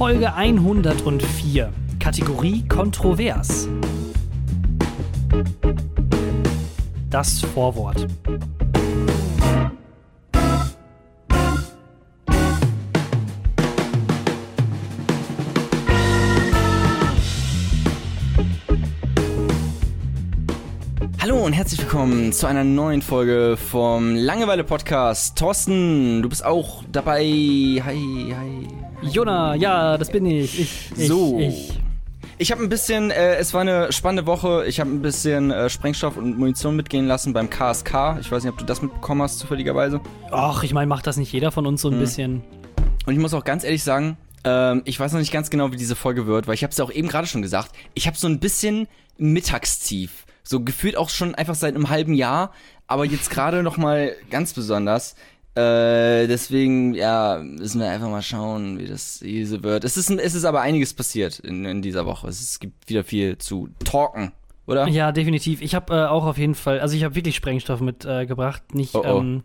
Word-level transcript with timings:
Folge 0.00 0.32
104. 0.32 1.70
Kategorie 1.98 2.66
Kontrovers. 2.66 3.68
Das 7.10 7.42
Vorwort. 7.42 8.06
Hallo 21.20 21.44
und 21.44 21.52
herzlich 21.52 21.82
willkommen 21.82 22.32
zu 22.32 22.46
einer 22.46 22.64
neuen 22.64 23.02
Folge 23.02 23.58
vom 23.58 24.14
Langeweile 24.14 24.64
Podcast. 24.64 25.36
Thorsten, 25.36 26.22
du 26.22 26.30
bist 26.30 26.42
auch 26.42 26.84
dabei. 26.90 27.20
Hi, 27.20 28.32
hi. 28.34 28.79
Jona, 29.02 29.54
ja, 29.54 29.96
das 29.96 30.10
bin 30.10 30.26
ich. 30.26 30.60
Ich, 30.60 30.92
ich 30.96 31.08
So. 31.08 31.38
ich. 31.38 31.78
Ich 32.38 32.50
habe 32.50 32.62
ein 32.62 32.70
bisschen, 32.70 33.10
äh, 33.10 33.36
es 33.36 33.52
war 33.52 33.60
eine 33.60 33.92
spannende 33.92 34.26
Woche. 34.26 34.64
Ich 34.66 34.80
habe 34.80 34.90
ein 34.90 35.02
bisschen 35.02 35.50
äh, 35.50 35.68
Sprengstoff 35.68 36.16
und 36.16 36.38
Munition 36.38 36.74
mitgehen 36.74 37.06
lassen 37.06 37.34
beim 37.34 37.50
KSK. 37.50 38.18
Ich 38.20 38.32
weiß 38.32 38.44
nicht, 38.44 38.52
ob 38.52 38.58
du 38.58 38.64
das 38.64 38.80
mitbekommen 38.80 39.20
hast, 39.22 39.38
zufälligerweise. 39.38 40.00
Ach, 40.30 40.62
ich 40.62 40.72
meine, 40.72 40.86
macht 40.86 41.06
das 41.06 41.18
nicht 41.18 41.32
jeder 41.32 41.50
von 41.50 41.66
uns 41.66 41.82
so 41.82 41.90
ein 41.90 41.98
bisschen? 41.98 42.42
Und 43.04 43.12
ich 43.12 43.18
muss 43.18 43.34
auch 43.34 43.44
ganz 43.44 43.62
ehrlich 43.62 43.84
sagen, 43.84 44.16
ähm, 44.44 44.82
ich 44.86 44.98
weiß 44.98 45.12
noch 45.12 45.20
nicht 45.20 45.32
ganz 45.32 45.50
genau, 45.50 45.70
wie 45.72 45.76
diese 45.76 45.96
Folge 45.96 46.26
wird, 46.26 46.46
weil 46.46 46.54
ich 46.54 46.62
habe 46.62 46.70
es 46.70 46.78
ja 46.78 46.84
auch 46.84 46.92
eben 46.92 47.08
gerade 47.08 47.26
schon 47.26 47.42
gesagt. 47.42 47.72
Ich 47.92 48.06
habe 48.06 48.16
so 48.16 48.26
ein 48.26 48.40
bisschen 48.40 48.88
Mittagstief. 49.18 50.24
So 50.42 50.60
gefühlt 50.64 50.96
auch 50.96 51.10
schon 51.10 51.34
einfach 51.34 51.54
seit 51.54 51.74
einem 51.74 51.90
halben 51.90 52.14
Jahr, 52.14 52.52
aber 52.86 53.04
jetzt 53.04 53.30
gerade 53.30 53.62
noch 53.62 53.76
mal 53.76 54.14
ganz 54.30 54.54
besonders. 54.54 55.14
Äh, 55.54 56.28
deswegen, 56.28 56.94
ja, 56.94 57.40
müssen 57.42 57.80
wir 57.80 57.90
einfach 57.90 58.08
mal 58.08 58.22
schauen, 58.22 58.78
wie 58.78 58.86
das 58.86 59.18
diese 59.18 59.62
wird. 59.64 59.84
Es 59.84 59.96
ist, 59.96 60.10
es 60.10 60.34
ist 60.34 60.44
aber 60.44 60.60
einiges 60.60 60.94
passiert 60.94 61.40
in, 61.40 61.64
in 61.64 61.82
dieser 61.82 62.06
Woche. 62.06 62.28
Es, 62.28 62.40
ist, 62.40 62.50
es 62.52 62.60
gibt 62.60 62.88
wieder 62.88 63.02
viel 63.02 63.36
zu 63.38 63.68
talken, 63.84 64.32
oder? 64.66 64.86
Ja, 64.86 65.10
definitiv. 65.10 65.60
Ich 65.60 65.74
habe 65.74 65.94
äh, 65.94 66.06
auch 66.06 66.24
auf 66.24 66.38
jeden 66.38 66.54
Fall, 66.54 66.78
also 66.78 66.96
ich 66.96 67.02
habe 67.02 67.16
wirklich 67.16 67.34
Sprengstoff 67.34 67.80
mitgebracht, 67.80 68.62
äh, 68.72 68.76
nicht 68.76 68.94
Oh, 68.94 69.02
oh. 69.04 69.18
Ähm, 69.18 69.42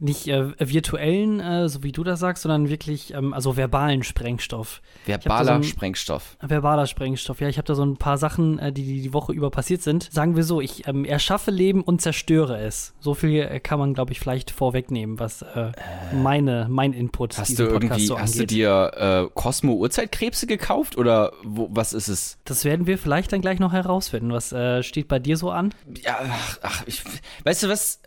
nicht 0.00 0.28
äh, 0.28 0.54
virtuellen, 0.58 1.40
äh, 1.40 1.68
so 1.68 1.82
wie 1.82 1.92
du 1.92 2.02
das 2.04 2.20
sagst, 2.20 2.42
sondern 2.42 2.68
wirklich, 2.68 3.12
ähm, 3.14 3.32
also 3.34 3.56
verbalen 3.56 4.02
Sprengstoff. 4.02 4.80
Verbaler 5.04 5.44
so 5.44 5.52
ein- 5.52 5.62
Sprengstoff. 5.64 6.36
Verbaler 6.40 6.86
Sprengstoff. 6.86 7.40
Ja, 7.40 7.48
ich 7.48 7.58
habe 7.58 7.66
da 7.66 7.74
so 7.74 7.84
ein 7.84 7.96
paar 7.96 8.18
Sachen, 8.18 8.58
äh, 8.58 8.72
die 8.72 8.82
die 8.84 9.02
die 9.02 9.12
Woche 9.12 9.32
über 9.32 9.50
passiert 9.50 9.82
sind. 9.82 10.08
Sagen 10.12 10.36
wir 10.36 10.42
so, 10.44 10.60
ich 10.60 10.86
ähm, 10.88 11.04
erschaffe 11.04 11.50
Leben 11.50 11.82
und 11.82 12.00
zerstöre 12.00 12.58
es. 12.60 12.94
So 13.00 13.14
viel 13.14 13.40
äh, 13.42 13.60
kann 13.60 13.78
man, 13.78 13.94
glaube 13.94 14.12
ich, 14.12 14.20
vielleicht 14.20 14.50
vorwegnehmen, 14.50 15.18
was 15.20 15.42
äh, 15.42 15.72
meine, 16.14 16.66
mein 16.70 16.92
Input 16.92 17.36
Hast 17.38 17.58
du 17.58 17.64
irgendwie, 17.64 18.06
so 18.06 18.18
hast 18.18 18.38
du 18.38 18.46
dir 18.46 18.92
äh, 18.96 19.30
Cosmo 19.34 19.74
Urzeitkrebse 19.74 20.46
gekauft 20.46 20.96
oder 20.96 21.32
wo, 21.44 21.68
was 21.70 21.92
ist 21.92 22.08
es? 22.08 22.38
das 22.44 22.64
werden 22.64 22.86
wir 22.86 22.98
vielleicht 22.98 23.32
dann 23.32 23.40
gleich 23.42 23.58
noch 23.60 23.72
herausfinden. 23.72 24.32
Was 24.32 24.50
äh, 24.52 24.82
steht 24.82 25.08
bei 25.08 25.18
dir 25.18 25.36
so 25.36 25.50
an? 25.50 25.72
Ja, 26.02 26.18
ach, 26.28 26.58
ach 26.62 26.82
ich, 26.86 27.02
weißt 27.44 27.62
du 27.64 27.68
was? 27.68 27.99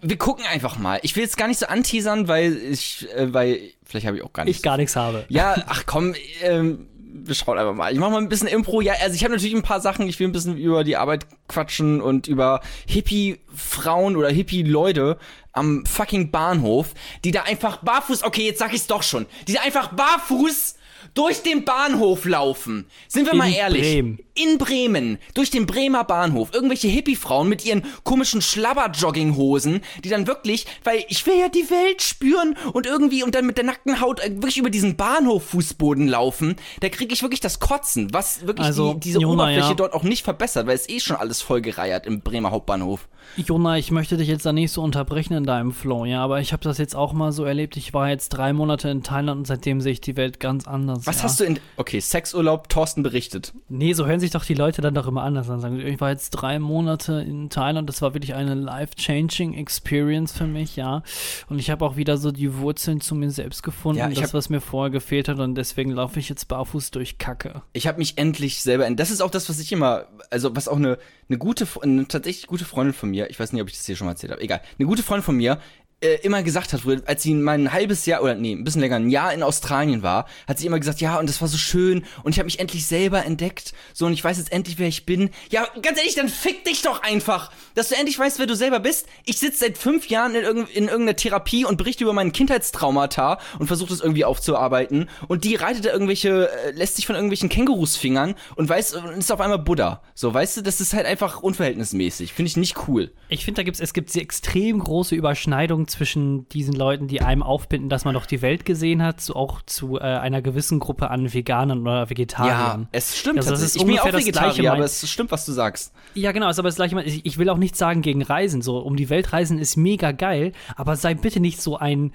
Wir 0.00 0.18
gucken 0.18 0.44
einfach 0.46 0.78
mal. 0.78 1.00
Ich 1.02 1.16
will 1.16 1.22
jetzt 1.22 1.36
gar 1.36 1.48
nicht 1.48 1.58
so 1.58 1.66
anteasern, 1.66 2.28
weil 2.28 2.56
ich, 2.56 3.08
äh, 3.14 3.32
weil, 3.32 3.60
vielleicht 3.84 4.06
habe 4.06 4.16
ich 4.16 4.22
auch 4.22 4.32
gar 4.32 4.44
nicht. 4.44 4.56
Ich 4.56 4.62
gar 4.62 4.76
nichts 4.76 4.96
habe. 4.96 5.24
Ja, 5.28 5.56
ach 5.66 5.84
komm, 5.86 6.14
ähm, 6.42 6.88
wir 6.98 7.34
schauen 7.34 7.58
einfach 7.58 7.74
mal. 7.74 7.92
Ich 7.92 7.98
mache 7.98 8.10
mal 8.10 8.18
ein 8.18 8.28
bisschen 8.28 8.48
Impro. 8.48 8.80
Ja, 8.80 8.94
also 9.00 9.14
ich 9.14 9.24
habe 9.24 9.32
natürlich 9.32 9.54
ein 9.54 9.62
paar 9.62 9.80
Sachen. 9.80 10.08
Ich 10.08 10.18
will 10.18 10.28
ein 10.28 10.32
bisschen 10.32 10.56
über 10.56 10.84
die 10.84 10.96
Arbeit 10.96 11.26
quatschen 11.48 12.00
und 12.00 12.26
über 12.26 12.60
Hippie-Frauen 12.86 14.16
oder 14.16 14.28
Hippie-Leute 14.28 15.18
am 15.52 15.86
fucking 15.86 16.30
Bahnhof, 16.30 16.94
die 17.24 17.30
da 17.30 17.42
einfach 17.42 17.78
barfuß, 17.78 18.24
okay, 18.24 18.44
jetzt 18.44 18.58
sag 18.58 18.72
ich's 18.74 18.88
doch 18.88 19.04
schon, 19.04 19.26
die 19.46 19.52
da 19.54 19.62
einfach 19.62 19.92
barfuß 19.92 20.74
durch 21.14 21.42
den 21.42 21.64
Bahnhof 21.64 22.24
laufen. 22.24 22.86
Sind 23.08 23.26
wir 23.26 23.32
In 23.32 23.38
mal 23.38 23.52
ehrlich. 23.52 23.82
Bremen. 23.82 24.18
In 24.34 24.58
Bremen, 24.58 25.18
durch 25.34 25.50
den 25.50 25.64
Bremer 25.64 26.02
Bahnhof, 26.02 26.52
irgendwelche 26.52 26.88
Hippie-Frauen 26.88 27.48
mit 27.48 27.64
ihren 27.64 27.84
komischen 28.02 28.42
Schlabber-Jogginghosen, 28.42 29.80
die 30.02 30.08
dann 30.08 30.26
wirklich, 30.26 30.66
weil 30.82 31.04
ich 31.08 31.24
will 31.26 31.38
ja 31.38 31.48
die 31.48 31.70
Welt 31.70 32.02
spüren 32.02 32.56
und 32.72 32.86
irgendwie 32.86 33.22
und 33.22 33.36
dann 33.36 33.46
mit 33.46 33.58
der 33.58 33.64
nackten 33.64 34.00
Haut 34.00 34.18
äh, 34.18 34.30
wirklich 34.30 34.58
über 34.58 34.70
diesen 34.70 34.96
Bahnhof-Fußboden 34.96 36.08
laufen, 36.08 36.56
da 36.80 36.88
kriege 36.88 37.14
ich 37.14 37.22
wirklich 37.22 37.40
das 37.40 37.60
Kotzen, 37.60 38.12
was 38.12 38.44
wirklich 38.44 38.66
Also, 38.66 38.94
die, 38.94 39.00
diese 39.00 39.20
Jona, 39.20 39.44
Oberfläche 39.44 39.68
ja. 39.68 39.74
dort 39.74 39.92
auch 39.92 40.02
nicht 40.02 40.24
verbessert, 40.24 40.66
weil 40.66 40.74
es 40.74 40.88
eh 40.88 40.98
schon 40.98 41.16
alles 41.16 41.40
vollgereiert 41.40 42.04
im 42.04 42.20
Bremer 42.20 42.50
Hauptbahnhof. 42.50 43.08
Jona, 43.36 43.78
ich 43.78 43.90
möchte 43.90 44.16
dich 44.16 44.28
jetzt 44.28 44.46
da 44.46 44.52
nicht 44.52 44.70
so 44.70 44.82
unterbrechen 44.82 45.34
in 45.34 45.44
deinem 45.44 45.72
Flow, 45.72 46.04
ja, 46.04 46.22
aber 46.22 46.40
ich 46.40 46.52
habe 46.52 46.62
das 46.62 46.78
jetzt 46.78 46.94
auch 46.94 47.12
mal 47.12 47.32
so 47.32 47.44
erlebt. 47.44 47.76
Ich 47.76 47.94
war 47.94 48.08
jetzt 48.08 48.30
drei 48.30 48.52
Monate 48.52 48.88
in 48.88 49.02
Thailand 49.02 49.38
und 49.38 49.46
seitdem 49.46 49.80
sehe 49.80 49.92
ich 49.92 50.00
die 50.00 50.16
Welt 50.16 50.40
ganz 50.40 50.66
anders. 50.66 51.03
Was 51.06 51.18
ja. 51.18 51.22
hast 51.24 51.40
du 51.40 51.44
in, 51.44 51.58
okay, 51.76 52.00
Sexurlaub, 52.00 52.68
Thorsten 52.68 53.02
berichtet. 53.02 53.52
Nee, 53.68 53.92
so 53.92 54.06
hören 54.06 54.20
sich 54.20 54.30
doch 54.30 54.44
die 54.44 54.54
Leute 54.54 54.82
dann 54.82 54.94
doch 54.94 55.06
immer 55.06 55.22
anders 55.22 55.50
an. 55.50 55.60
Sagen, 55.60 55.80
ich 55.80 56.00
war 56.00 56.10
jetzt 56.10 56.30
drei 56.30 56.58
Monate 56.58 57.14
in 57.20 57.50
Thailand, 57.50 57.88
das 57.88 58.02
war 58.02 58.14
wirklich 58.14 58.34
eine 58.34 58.54
life-changing 58.54 59.54
Experience 59.54 60.32
für 60.32 60.46
mich, 60.46 60.76
ja. 60.76 61.02
Und 61.48 61.58
ich 61.58 61.70
habe 61.70 61.84
auch 61.84 61.96
wieder 61.96 62.16
so 62.16 62.32
die 62.32 62.56
Wurzeln 62.58 63.00
zu 63.00 63.14
mir 63.14 63.30
selbst 63.30 63.62
gefunden, 63.62 63.98
Ja, 63.98 64.08
ich 64.08 64.18
das, 64.18 64.28
hab- 64.28 64.34
was 64.34 64.48
mir 64.48 64.60
vorher 64.60 64.90
gefehlt 64.90 65.28
hat 65.28 65.38
und 65.38 65.54
deswegen 65.54 65.90
laufe 65.90 66.18
ich 66.18 66.28
jetzt 66.28 66.48
barfuß 66.48 66.90
durch 66.90 67.18
Kacke. 67.18 67.62
Ich 67.72 67.86
habe 67.86 67.98
mich 67.98 68.18
endlich 68.18 68.62
selber, 68.62 68.88
das 68.90 69.10
ist 69.10 69.20
auch 69.20 69.30
das, 69.30 69.48
was 69.48 69.58
ich 69.58 69.72
immer, 69.72 70.06
also 70.30 70.54
was 70.56 70.68
auch 70.68 70.76
eine, 70.76 70.98
eine 71.28 71.38
gute, 71.38 71.66
eine 71.82 72.06
tatsächlich 72.08 72.46
gute 72.46 72.64
Freundin 72.64 72.94
von 72.94 73.10
mir, 73.10 73.30
ich 73.30 73.38
weiß 73.40 73.52
nicht, 73.52 73.62
ob 73.62 73.68
ich 73.68 73.76
das 73.76 73.86
hier 73.86 73.96
schon 73.96 74.06
mal 74.06 74.12
erzählt 74.12 74.32
habe, 74.32 74.42
egal, 74.42 74.60
eine 74.78 74.86
gute 74.86 75.02
Freundin 75.02 75.24
von 75.24 75.36
mir 75.36 75.58
äh, 76.00 76.16
immer 76.22 76.42
gesagt 76.42 76.72
hat, 76.72 76.82
als 77.06 77.22
sie 77.22 77.34
mal 77.34 77.58
ein 77.58 77.72
halbes 77.72 78.06
Jahr 78.06 78.22
oder 78.22 78.34
nee, 78.34 78.52
ein 78.52 78.64
bisschen 78.64 78.80
länger, 78.80 78.96
ein 78.96 79.10
Jahr 79.10 79.32
in 79.32 79.42
Australien 79.42 80.02
war, 80.02 80.26
hat 80.46 80.58
sie 80.58 80.66
immer 80.66 80.78
gesagt, 80.78 81.00
ja, 81.00 81.18
und 81.18 81.28
das 81.28 81.40
war 81.40 81.48
so 81.48 81.56
schön 81.56 82.04
und 82.22 82.32
ich 82.32 82.38
habe 82.38 82.46
mich 82.46 82.60
endlich 82.60 82.86
selber 82.86 83.24
entdeckt, 83.24 83.72
so 83.92 84.06
und 84.06 84.12
ich 84.12 84.22
weiß 84.22 84.38
jetzt 84.38 84.52
endlich, 84.52 84.78
wer 84.78 84.88
ich 84.88 85.06
bin. 85.06 85.30
Ja, 85.50 85.66
ganz 85.82 85.98
ehrlich, 85.98 86.14
dann 86.14 86.28
fick 86.28 86.64
dich 86.64 86.82
doch 86.82 87.02
einfach, 87.02 87.50
dass 87.74 87.88
du 87.88 87.96
endlich 87.96 88.18
weißt, 88.18 88.38
wer 88.38 88.46
du 88.46 88.56
selber 88.56 88.80
bist. 88.80 89.06
Ich 89.24 89.38
sitze 89.38 89.58
seit 89.60 89.78
fünf 89.78 90.08
Jahren 90.08 90.34
in, 90.34 90.42
irgend, 90.42 90.70
in 90.70 90.84
irgendeiner 90.84 91.16
Therapie 91.16 91.64
und 91.64 91.76
berichte 91.76 92.04
über 92.04 92.12
meinen 92.12 92.32
Kindheitstraumata 92.32 93.38
und 93.58 93.66
versuche 93.66 93.90
das 93.90 94.00
irgendwie 94.00 94.24
aufzuarbeiten 94.24 95.08
und 95.28 95.44
die 95.44 95.54
reitet 95.54 95.86
da 95.86 95.92
irgendwelche, 95.92 96.50
äh, 96.50 96.70
lässt 96.72 96.96
sich 96.96 97.06
von 97.06 97.14
irgendwelchen 97.14 97.48
Kängurus 97.48 97.96
fingern 97.96 98.34
und 98.56 98.68
weiß, 98.68 98.94
und 98.94 99.18
ist 99.18 99.32
auf 99.32 99.40
einmal 99.40 99.58
Buddha. 99.58 100.02
So, 100.14 100.32
weißt 100.32 100.58
du, 100.58 100.62
das 100.62 100.80
ist 100.80 100.92
halt 100.92 101.06
einfach 101.06 101.42
unverhältnismäßig. 101.42 102.32
Finde 102.32 102.48
ich 102.48 102.56
nicht 102.56 102.88
cool. 102.88 103.12
Ich 103.28 103.44
finde, 103.44 103.60
da 103.60 103.62
gibt's, 103.64 103.80
es 103.80 103.94
gibt 103.94 104.14
extrem 104.14 104.78
große 104.78 105.14
Überschneidungen 105.14 105.83
zwischen 105.86 106.48
diesen 106.48 106.74
Leuten, 106.74 107.08
die 107.08 107.20
einem 107.20 107.42
aufbinden, 107.42 107.88
dass 107.88 108.04
man 108.04 108.14
doch 108.14 108.26
die 108.26 108.42
Welt 108.42 108.64
gesehen 108.64 109.02
hat, 109.02 109.20
so 109.20 109.34
auch 109.34 109.62
zu 109.62 109.98
äh, 109.98 110.02
einer 110.02 110.42
gewissen 110.42 110.78
Gruppe 110.78 111.10
an 111.10 111.32
Veganern 111.32 111.82
oder 111.82 112.10
Vegetariern. 112.10 112.88
es 112.92 113.16
stimmt. 113.16 113.38
Also 113.38 113.50
das 113.50 113.62
ist 113.62 113.76
ich 113.76 113.84
bin 113.84 113.94
ja 113.96 114.02
auch 114.02 114.10
das 114.10 114.20
Vegetarier, 114.20 114.72
aber 114.72 114.84
es 114.84 115.08
stimmt, 115.08 115.30
was 115.30 115.46
du 115.46 115.52
sagst. 115.52 115.92
Ja, 116.14 116.32
genau, 116.32 116.48
ist 116.48 116.58
aber 116.58 116.68
das 116.68 116.76
gleiche. 116.76 117.00
Ich, 117.02 117.26
ich 117.26 117.38
will 117.38 117.48
auch 117.48 117.58
nicht 117.58 117.76
sagen 117.76 118.02
gegen 118.02 118.22
Reisen. 118.22 118.62
So, 118.62 118.78
um 118.78 118.96
die 118.96 119.10
Welt 119.10 119.32
reisen 119.32 119.58
ist 119.58 119.76
mega 119.76 120.12
geil, 120.12 120.52
aber 120.76 120.96
sei 120.96 121.14
bitte 121.14 121.40
nicht 121.40 121.60
so 121.60 121.76
ein. 121.76 122.12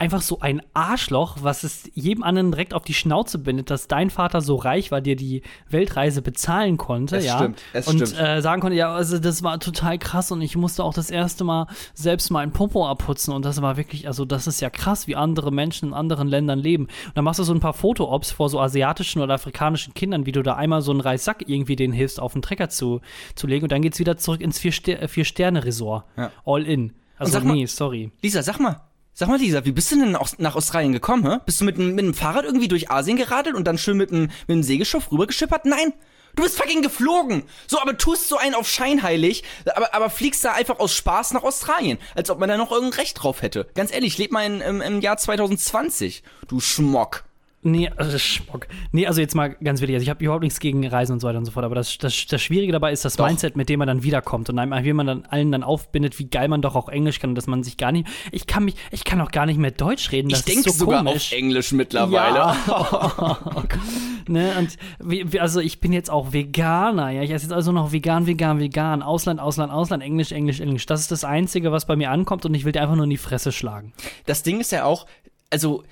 Einfach 0.00 0.22
so 0.22 0.40
ein 0.40 0.62
Arschloch, 0.72 1.36
was 1.42 1.62
es 1.62 1.90
jedem 1.92 2.22
anderen 2.22 2.50
direkt 2.52 2.72
auf 2.72 2.84
die 2.84 2.94
Schnauze 2.94 3.38
bindet, 3.38 3.68
dass 3.68 3.86
dein 3.86 4.08
Vater 4.08 4.40
so 4.40 4.56
reich 4.56 4.90
war, 4.90 5.02
dir 5.02 5.14
die 5.14 5.42
Weltreise 5.68 6.22
bezahlen 6.22 6.78
konnte, 6.78 7.18
Es 7.18 7.26
ja. 7.26 7.36
stimmt, 7.36 7.60
es 7.74 7.86
und 7.86 7.96
stimmt. 8.08 8.18
Äh, 8.18 8.40
sagen 8.40 8.62
konnte, 8.62 8.76
ja, 8.78 8.94
also 8.94 9.18
das 9.18 9.42
war 9.42 9.60
total 9.60 9.98
krass 9.98 10.32
und 10.32 10.40
ich 10.40 10.56
musste 10.56 10.84
auch 10.84 10.94
das 10.94 11.10
erste 11.10 11.44
Mal 11.44 11.66
selbst 11.92 12.30
meinen 12.30 12.50
Popo 12.52 12.88
abputzen 12.88 13.34
und 13.34 13.44
das 13.44 13.60
war 13.60 13.76
wirklich, 13.76 14.06
also 14.06 14.24
das 14.24 14.46
ist 14.46 14.62
ja 14.62 14.70
krass, 14.70 15.06
wie 15.06 15.16
andere 15.16 15.52
Menschen 15.52 15.88
in 15.90 15.94
anderen 15.94 16.28
Ländern 16.28 16.58
leben. 16.58 16.84
Und 16.84 17.16
dann 17.16 17.24
machst 17.24 17.38
du 17.38 17.44
so 17.44 17.52
ein 17.52 17.60
paar 17.60 17.74
Foto-Ops 17.74 18.30
vor 18.30 18.48
so 18.48 18.58
asiatischen 18.58 19.20
oder 19.20 19.34
afrikanischen 19.34 19.92
Kindern, 19.92 20.24
wie 20.24 20.32
du 20.32 20.42
da 20.42 20.54
einmal 20.54 20.80
so 20.80 20.92
einen 20.92 21.00
Reissack 21.02 21.44
irgendwie 21.46 21.76
denen 21.76 21.92
hilfst, 21.92 22.20
auf 22.20 22.32
den 22.32 22.40
Trecker 22.40 22.70
zu, 22.70 23.02
zu 23.34 23.46
legen 23.46 23.64
und 23.64 23.72
dann 23.72 23.82
geht's 23.82 23.98
wieder 23.98 24.16
zurück 24.16 24.40
ins 24.40 24.58
Vier-Ster- 24.58 25.08
Vier-Sterne-Resort. 25.08 26.04
Ja. 26.16 26.30
All 26.46 26.64
in. 26.66 26.94
Also 27.18 27.32
sag 27.32 27.44
mal- 27.44 27.52
nee, 27.52 27.66
sorry. 27.66 28.10
Lisa, 28.22 28.42
sag 28.42 28.58
mal. 28.60 28.80
Sag 29.20 29.28
mal, 29.28 29.38
Lisa, 29.38 29.66
wie 29.66 29.72
bist 29.72 29.92
du 29.92 29.96
denn 29.96 30.16
nach 30.38 30.56
Australien 30.56 30.94
gekommen, 30.94 31.30
hä? 31.30 31.40
Bist 31.44 31.60
du 31.60 31.66
mit, 31.66 31.76
mit 31.76 31.98
dem 31.98 32.14
Fahrrad 32.14 32.46
irgendwie 32.46 32.68
durch 32.68 32.90
Asien 32.90 33.18
geradelt 33.18 33.54
und 33.54 33.66
dann 33.66 33.76
schön 33.76 33.98
mit 33.98 34.12
dem, 34.12 34.22
mit 34.22 34.48
dem 34.48 34.62
Segelschiff 34.62 35.12
rübergeschippert? 35.12 35.66
Nein! 35.66 35.92
Du 36.36 36.42
bist 36.42 36.56
fucking 36.56 36.80
geflogen! 36.80 37.42
So, 37.66 37.78
aber 37.82 37.98
tust 37.98 38.30
so 38.30 38.38
einen 38.38 38.54
auf 38.54 38.66
scheinheilig, 38.66 39.44
aber, 39.74 39.92
aber 39.92 40.08
fliegst 40.08 40.42
da 40.42 40.52
einfach 40.52 40.78
aus 40.78 40.94
Spaß 40.94 41.34
nach 41.34 41.42
Australien. 41.42 41.98
Als 42.14 42.30
ob 42.30 42.38
man 42.38 42.48
da 42.48 42.56
noch 42.56 42.72
irgendein 42.72 42.98
Recht 42.98 43.22
drauf 43.22 43.42
hätte. 43.42 43.66
Ganz 43.74 43.92
ehrlich, 43.92 44.16
leb 44.16 44.32
mal 44.32 44.46
in, 44.46 44.62
im, 44.62 44.80
im 44.80 45.02
Jahr 45.02 45.18
2020, 45.18 46.22
du 46.48 46.58
Schmock. 46.58 47.24
Nee, 47.62 47.90
also 47.94 48.18
Schmock. 48.18 48.68
Nee, 48.90 49.06
also 49.06 49.20
jetzt 49.20 49.34
mal 49.34 49.50
ganz 49.50 49.82
wichtig, 49.82 49.96
also 49.96 50.04
ich 50.04 50.08
habe 50.08 50.24
überhaupt 50.24 50.42
nichts 50.42 50.60
gegen 50.60 50.86
Reisen 50.86 51.12
und 51.12 51.20
so 51.20 51.28
weiter 51.28 51.36
und 51.36 51.44
so 51.44 51.52
fort, 51.52 51.66
aber 51.66 51.74
das, 51.74 51.98
das, 51.98 52.26
das 52.26 52.40
Schwierige 52.40 52.72
dabei 52.72 52.90
ist 52.90 53.04
das 53.04 53.16
Doch. 53.16 53.26
Mindset, 53.26 53.54
mit 53.54 53.68
dem 53.68 53.80
man 53.80 53.86
dann 53.86 54.02
wiederkommt 54.02 54.48
und 54.48 54.58
einem, 54.58 54.82
wie 54.82 54.92
man 54.94 55.06
dann 55.06 55.24
allen 55.26 55.52
dann 55.52 55.62
aufbindet, 55.62 56.18
wie 56.18 56.24
geil 56.24 56.48
man 56.48 56.62
doch 56.62 56.74
auch 56.74 56.88
Englisch 56.88 57.18
kann 57.18 57.30
und 57.30 57.34
dass 57.34 57.46
man 57.46 57.62
sich 57.62 57.76
gar 57.76 57.92
nicht, 57.92 58.08
ich 58.32 58.46
kann 58.46 58.64
mich, 58.64 58.76
ich 58.90 59.04
kann 59.04 59.20
auch 59.20 59.30
gar 59.30 59.44
nicht 59.44 59.58
mehr 59.58 59.72
Deutsch 59.72 60.10
reden, 60.10 60.30
das 60.30 60.40
Ich 60.40 60.46
denke 60.46 60.70
so 60.70 60.78
sogar 60.86 61.04
komisch. 61.04 61.32
auf 61.32 61.38
Englisch 61.38 61.72
mittlerweile. 61.72 62.38
Ja. 62.38 63.38
ne, 64.26 64.52
und 64.58 64.78
wie, 64.98 65.38
also 65.38 65.60
ich 65.60 65.80
bin 65.80 65.92
jetzt 65.92 66.10
auch 66.10 66.32
Veganer, 66.32 67.10
ja. 67.10 67.22
Ich 67.22 67.30
esse 67.30 67.44
jetzt 67.44 67.52
also 67.52 67.72
noch 67.72 67.92
vegan, 67.92 68.26
vegan, 68.26 68.58
vegan. 68.58 69.02
Ausland, 69.02 69.38
Ausland, 69.38 69.70
Ausland, 69.70 70.02
Englisch, 70.02 70.32
Englisch, 70.32 70.60
Englisch. 70.60 70.86
Das 70.86 71.00
ist 71.00 71.10
das 71.10 71.24
Einzige, 71.24 71.72
was 71.72 71.86
bei 71.86 71.96
mir 71.96 72.10
ankommt 72.10 72.46
und 72.46 72.54
ich 72.54 72.64
will 72.64 72.72
dir 72.72 72.80
einfach 72.80 72.96
nur 72.96 73.04
in 73.04 73.10
die 73.10 73.18
Fresse 73.18 73.52
schlagen. 73.52 73.92
das 74.24 74.42
Ding 74.42 74.60
ist 74.60 74.72
ja 74.72 74.84
auch, 74.84 75.04
also 75.50 75.84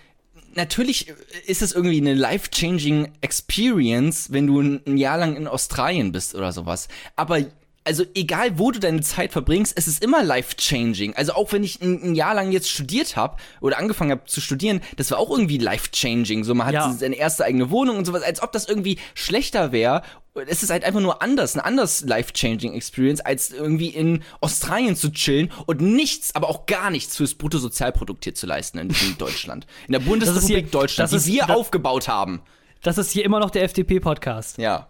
natürlich 0.55 1.13
ist 1.47 1.63
es 1.63 1.73
irgendwie 1.73 2.01
eine 2.01 2.15
life-changing 2.15 3.13
Experience, 3.21 4.33
wenn 4.33 4.47
du 4.47 4.61
ein, 4.61 4.97
Jahr 4.97 5.19
lang 5.19 5.37
in 5.37 5.47
Australien 5.47 6.13
bist 6.13 6.35
oder 6.35 6.53
sowas. 6.53 6.89
Aber 7.17 7.41
also 7.89 8.05
egal 8.15 8.59
wo 8.59 8.71
du 8.71 8.79
deine 8.79 9.01
Zeit 9.01 9.33
verbringst, 9.33 9.73
es 9.77 9.89
ist 9.89 10.05
immer 10.05 10.23
life-changing. 10.23 11.15
Also 11.17 11.33
auch 11.33 11.53
wenn 11.53 11.65
ich 11.65 11.81
ein, 11.83 12.03
ein 12.03 12.15
Jahr 12.15 12.35
lang 12.35 12.53
jetzt 12.53 12.71
studiert 12.71 13.17
habe 13.17 13.37
oder 13.61 13.79
angefangen 13.79 14.11
habe 14.13 14.25
zu 14.27 14.41
studieren, 14.41 14.81
das 14.97 15.11
war 15.11 15.19
auch 15.19 15.31
irgendwie 15.31 15.59
life-changing. 15.59 16.45
So 16.45 16.55
man 16.55 16.67
hat 16.69 16.75
Ja. 16.75 16.93
seine 16.93 17.17
erste 17.17 17.45
eigene 17.45 17.71
Wohnung 17.71 17.97
und 17.97 18.05
sowas, 18.05 18.23
als 18.23 18.43
ob 18.43 18.53
das 18.53 18.67
irgendwie 18.69 18.99
schlechter 19.15 19.73
wäre. 19.73 20.03
Es 20.47 20.63
ist 20.63 20.71
halt 20.71 20.85
einfach 20.85 21.01
nur 21.01 21.21
anders, 21.21 21.55
eine 21.57 21.65
anders 21.65 22.03
life-changing 22.03 22.73
Experience, 22.75 23.21
als 23.21 23.51
irgendwie 23.51 23.89
in 23.89 24.23
Australien 24.41 24.95
zu 24.95 25.11
chillen 25.11 25.51
und 25.67 25.81
nichts, 25.81 26.35
aber 26.37 26.49
auch 26.49 26.67
gar 26.67 26.91
nichts 26.91 27.17
fürs 27.17 27.35
Bruttosozialprodukt 27.35 28.23
hier 28.23 28.37
zu 28.37 28.47
leisten 28.47 28.79
in, 28.79 28.91
in 28.91 29.19
Deutschland. 29.19 29.67
In 29.89 29.93
der 29.93 29.99
Bundesrepublik 30.11 30.57
hier- 30.67 30.71
Deutschland, 30.71 31.13
das 31.13 31.25
die 31.25 31.31
ist- 31.31 31.35
wir 31.41 31.47
das- 31.47 31.57
aufgebaut 31.57 32.07
haben. 32.07 32.43
Das 32.83 32.99
ist 32.99 33.11
hier 33.11 33.25
immer 33.25 33.41
noch 33.41 33.51
der 33.51 33.65
FDP-Podcast. 33.65 34.59
Ja. 34.59 34.87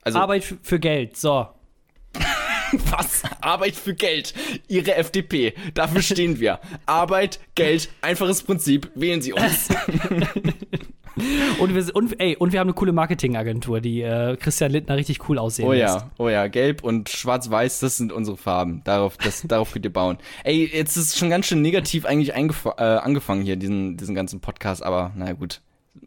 Also 0.00 0.18
Arbeit 0.20 0.44
für 0.62 0.78
Geld, 0.80 1.16
so. 1.18 1.48
Was? 2.90 3.22
Arbeit 3.40 3.74
für 3.74 3.94
Geld. 3.94 4.34
Ihre 4.68 4.94
FDP. 4.96 5.54
Dafür 5.74 6.02
stehen 6.02 6.40
wir. 6.40 6.60
Arbeit, 6.86 7.40
Geld, 7.54 7.88
einfaches 8.02 8.42
Prinzip. 8.42 8.90
Wählen 8.94 9.22
Sie 9.22 9.32
uns. 9.32 9.68
Und 11.58 11.74
wir, 11.74 11.96
und, 11.96 12.20
ey, 12.20 12.36
und 12.36 12.52
wir 12.52 12.60
haben 12.60 12.68
eine 12.68 12.74
coole 12.74 12.92
Marketingagentur, 12.92 13.80
die 13.80 14.02
äh, 14.02 14.36
Christian 14.36 14.70
Lindner 14.70 14.96
richtig 14.96 15.26
cool 15.30 15.38
aussehen 15.38 15.66
Oh 15.66 15.72
lässt. 15.72 15.94
ja, 15.94 16.10
oh 16.18 16.28
ja. 16.28 16.46
Gelb 16.46 16.84
und 16.84 17.08
schwarz-weiß, 17.08 17.80
das 17.80 17.96
sind 17.96 18.12
unsere 18.12 18.36
Farben. 18.36 18.82
Darauf, 18.84 19.16
das, 19.16 19.40
darauf 19.48 19.72
könnt 19.72 19.86
ihr 19.86 19.92
bauen. 19.92 20.18
Ey, 20.44 20.66
jetzt 20.70 20.94
ist 20.98 21.12
es 21.12 21.18
schon 21.18 21.30
ganz 21.30 21.46
schön 21.46 21.62
negativ 21.62 22.04
eigentlich 22.04 22.34
äh, 22.34 22.82
angefangen 22.82 23.42
hier, 23.42 23.56
diesen, 23.56 23.96
diesen 23.96 24.14
ganzen 24.14 24.40
Podcast, 24.40 24.82
aber 24.82 25.12
naja, 25.16 25.32
gut. 25.32 25.62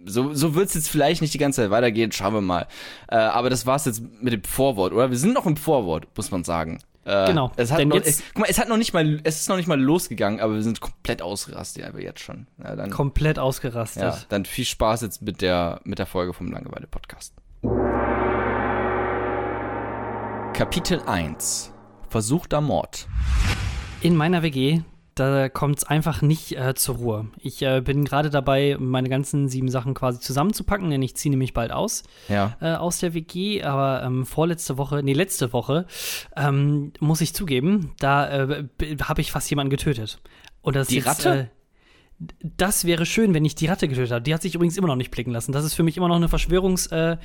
So, 0.05 0.33
so 0.33 0.55
wird 0.55 0.69
es 0.69 0.73
jetzt 0.75 0.89
vielleicht 0.89 1.21
nicht 1.21 1.33
die 1.33 1.37
ganze 1.37 1.61
Zeit 1.61 1.71
weitergehen, 1.71 2.11
schauen 2.11 2.33
wir 2.33 2.41
mal. 2.41 2.67
Äh, 3.09 3.15
aber 3.17 3.49
das 3.49 3.65
war's 3.65 3.85
jetzt 3.85 4.01
mit 4.21 4.33
dem 4.33 4.43
Vorwort, 4.43 4.93
oder? 4.93 5.09
Wir 5.11 5.17
sind 5.17 5.33
noch 5.33 5.45
im 5.45 5.57
Vorwort, 5.57 6.07
muss 6.15 6.31
man 6.31 6.43
sagen. 6.43 6.79
Äh, 7.05 7.27
Genau, 7.27 7.51
Es 7.55 7.71
hat 7.71 7.79
denn 7.79 7.87
noch, 7.89 7.95
jetzt- 7.95 8.07
es, 8.07 8.23
guck 8.33 8.39
mal, 8.41 8.47
es 8.49 8.59
hat 8.59 8.67
noch 8.69 8.77
nicht 8.77 8.93
mal, 8.93 9.19
es 9.23 9.39
ist 9.41 9.49
noch 9.49 9.55
nicht 9.57 9.67
mal 9.67 9.79
losgegangen, 9.79 10.39
aber 10.41 10.53
wir 10.55 10.61
sind 10.63 10.79
komplett 10.81 11.21
ausgerastet, 11.21 11.85
aber 11.85 12.01
jetzt 12.01 12.19
schon. 12.21 12.47
Ja, 12.63 12.75
dann, 12.75 12.89
Komplett 12.91 13.39
ausgerastet. 13.39 14.03
ja, 14.03 14.17
dann 14.29 14.45
viel 14.45 14.65
Spaß 14.65 15.01
jetzt 15.01 15.21
mit 15.21 15.41
der, 15.41 15.79
mit 15.85 15.97
der 15.99 16.05
Folge 16.05 16.33
vom 16.33 16.51
Langeweile-Podcast. 16.51 17.33
Kapitel 20.53 21.01
1 21.05 21.71
Versuchter 22.09 22.59
Mord. 22.59 23.07
In 24.01 24.15
meiner 24.15 24.41
WG, 24.43 24.81
da 25.19 25.49
kommt 25.49 25.77
es 25.79 25.83
einfach 25.83 26.21
nicht 26.21 26.57
äh, 26.57 26.73
zur 26.75 26.95
Ruhe. 26.95 27.27
Ich 27.37 27.61
äh, 27.61 27.81
bin 27.81 28.05
gerade 28.05 28.29
dabei, 28.29 28.77
meine 28.79 29.09
ganzen 29.09 29.49
sieben 29.49 29.69
Sachen 29.69 29.93
quasi 29.93 30.19
zusammenzupacken, 30.19 30.89
denn 30.89 31.01
ich 31.01 31.15
ziehe 31.15 31.29
nämlich 31.31 31.53
bald 31.53 31.71
aus 31.71 32.03
Ja. 32.29 32.55
äh, 32.61 32.73
aus 32.73 32.99
der 32.99 33.13
WG. 33.13 33.61
Aber 33.63 34.01
ähm, 34.03 34.25
vorletzte 34.25 34.77
Woche, 34.77 35.03
nee, 35.03 35.13
letzte 35.13 35.53
Woche, 35.53 35.85
ähm, 36.35 36.93
muss 36.99 37.21
ich 37.21 37.33
zugeben, 37.33 37.93
da 37.99 38.29
äh, 38.29 38.65
habe 39.03 39.21
ich 39.21 39.31
fast 39.31 39.49
jemanden 39.49 39.69
getötet. 39.69 40.19
Und 40.61 40.75
das 40.75 40.87
Die 40.87 40.97
ist, 40.97 41.05
Ratte? 41.07 41.29
Äh, 41.39 41.45
das 42.57 42.83
wäre 42.83 43.05
schön, 43.05 43.33
wenn 43.33 43.45
ich 43.45 43.55
die 43.55 43.67
Ratte 43.67 43.87
getötet 43.87 44.11
habe. 44.11 44.21
Die 44.21 44.33
hat 44.33 44.41
sich 44.41 44.53
übrigens 44.53 44.75
immer 44.75 44.87
noch 44.87 44.97
nicht 44.97 45.09
blicken 45.09 45.31
lassen. 45.31 45.53
Das 45.53 45.63
ist 45.63 45.73
für 45.73 45.83
mich 45.83 45.95
immer 45.95 46.09
noch 46.09 46.17
eine 46.17 46.27
Verschwörungstheorie. 46.27 47.17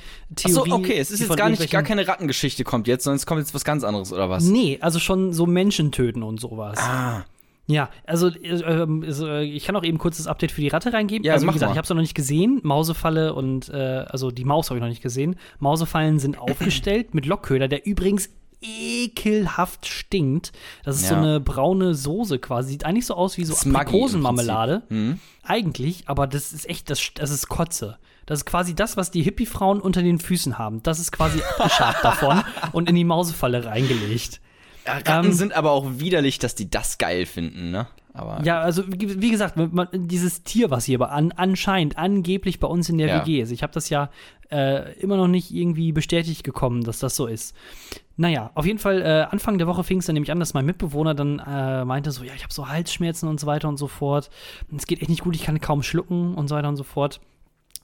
Achso, 0.45 0.65
okay, 0.71 0.97
es 0.97 1.11
ist 1.11 1.19
jetzt 1.19 1.35
gar 1.35 1.49
nicht, 1.49 1.69
gar 1.69 1.83
keine 1.83 2.07
Rattengeschichte 2.07 2.63
kommt 2.63 2.87
jetzt, 2.87 3.03
sondern 3.03 3.17
es 3.17 3.25
kommt 3.25 3.39
jetzt 3.39 3.53
was 3.53 3.65
ganz 3.65 3.83
anderes, 3.83 4.13
oder 4.13 4.29
was? 4.29 4.45
Nee, 4.45 4.77
also 4.79 4.99
schon 4.99 5.33
so 5.33 5.45
Menschen 5.45 5.91
töten 5.91 6.23
und 6.23 6.39
sowas. 6.39 6.77
Ah. 6.79 7.25
Ja, 7.67 7.89
also 8.05 8.27
äh, 8.27 8.49
ähm, 8.61 9.03
äh, 9.03 9.43
ich 9.43 9.65
kann 9.65 9.75
auch 9.75 9.83
eben 9.83 9.97
kurz 9.97 10.17
das 10.17 10.27
Update 10.27 10.51
für 10.51 10.61
die 10.61 10.67
Ratte 10.67 10.93
reingeben. 10.93 11.25
Ja, 11.25 11.33
also 11.33 11.47
wie 11.47 11.51
gesagt, 11.51 11.69
mal. 11.69 11.73
ich 11.73 11.77
habe 11.77 11.85
es 11.85 11.89
noch 11.89 11.97
nicht 11.97 12.13
gesehen. 12.15 12.59
Mausefalle 12.63 13.33
und 13.33 13.69
äh, 13.69 14.05
also 14.07 14.29
die 14.29 14.45
Maus 14.45 14.69
habe 14.69 14.77
ich 14.77 14.81
noch 14.81 14.89
nicht 14.89 15.01
gesehen. 15.01 15.35
Mausefallen 15.59 16.19
sind 16.19 16.37
aufgestellt 16.37 17.13
mit 17.15 17.25
Lockköder, 17.25 17.67
der 17.67 17.85
übrigens 17.87 18.29
ekelhaft 18.61 19.85
stinkt. 19.85 20.51
Das 20.83 20.97
ist 20.97 21.07
so 21.07 21.15
Ja. 21.15 21.21
eine 21.21 21.39
braune 21.39 21.93
Soße 21.95 22.39
quasi. 22.39 22.69
Sieht 22.71 22.85
eigentlich 22.85 23.05
so 23.05 23.15
aus 23.15 23.37
wie 23.37 23.45
so 23.45 23.53
Aprikosenmarmelade. 23.55 24.83
Mhm. 24.89 25.19
Eigentlich, 25.43 26.03
aber 26.07 26.27
das 26.27 26.53
ist 26.53 26.67
echt, 26.69 26.89
das, 26.89 27.01
das 27.15 27.29
ist 27.31 27.47
Kotze. 27.49 27.97
Das 28.25 28.39
ist 28.39 28.45
quasi 28.45 28.73
das, 28.73 28.97
was 28.97 29.11
die 29.11 29.21
Hippie-Frauen 29.21 29.79
unter 29.81 30.01
den 30.01 30.17
Füßen 30.19 30.57
haben. 30.57 30.81
Das 30.81 30.99
ist 30.99 31.11
quasi 31.11 31.39
abgeschabt 31.57 32.03
davon 32.03 32.41
und 32.71 32.89
in 32.89 32.95
die 32.95 33.03
Mausefalle 33.03 33.65
reingelegt. 33.65 34.41
Ratten 34.85 35.27
Ähm, 35.27 35.33
sind 35.33 35.53
aber 35.53 35.71
auch 35.71 35.85
widerlich, 35.97 36.39
dass 36.39 36.55
die 36.55 36.69
das 36.69 36.97
geil 36.97 37.25
finden, 37.25 37.71
ne? 37.71 37.87
Aber 38.13 38.41
Ja, 38.43 38.61
also 38.61 38.83
wie, 38.87 39.29
gesagt, 39.31 39.57
man, 39.57 39.89
dieses 39.93 40.43
Tier, 40.43 40.71
was 40.71 40.85
hier 40.85 40.97
aber 40.99 41.11
an, 41.11 41.33
anscheinend 41.35 41.97
angeblich 41.97 42.59
bei 42.59 42.67
uns 42.67 42.87
in 42.89 42.97
der 42.97 43.07
Ja. 43.07 43.21
WG 43.21 43.41
ist. 43.41 43.51
Ich 43.51 43.61
habe 43.61 43.73
das 43.73 43.89
ja 43.89 44.09
äh, 44.51 44.93
immer 44.99 45.17
noch 45.17 45.27
nicht 45.27 45.51
irgendwie 45.53 45.91
bestätigt 45.91 46.43
gekommen, 46.43 46.83
dass 46.83 46.99
das 46.99 47.15
so 47.15 47.25
ist. 47.25 47.55
Naja, 48.15 48.51
auf 48.53 48.65
jeden 48.65 48.79
Fall, 48.79 49.01
äh, 49.01 49.27
Anfang 49.29 49.57
der 49.57 49.67
Woche 49.67 49.83
fing 49.83 49.97
es 49.97 50.05
dann 50.05 50.13
nämlich 50.13 50.31
an, 50.31 50.39
dass 50.39 50.53
mein 50.53 50.65
Mitbewohner 50.65 51.13
dann 51.13 51.39
äh, 51.39 51.83
meinte 51.83 52.11
so, 52.11 52.23
ja, 52.23 52.33
ich 52.33 52.43
habe 52.43 52.53
so 52.53 52.69
Halsschmerzen 52.69 53.27
und 53.27 53.39
so 53.39 53.47
weiter 53.47 53.67
und 53.67 53.75
so 53.77 53.87
fort. 53.87 54.29
Es 54.77 54.87
geht 54.87 55.01
echt 55.01 55.09
nicht 55.09 55.23
gut, 55.23 55.35
ich 55.35 55.43
kann 55.43 55.59
kaum 55.59 55.83
schlucken 55.83 56.35
und 56.35 56.47
so 56.47 56.55
weiter 56.55 56.69
und 56.69 56.77
so 56.77 56.83
fort. 56.83 57.19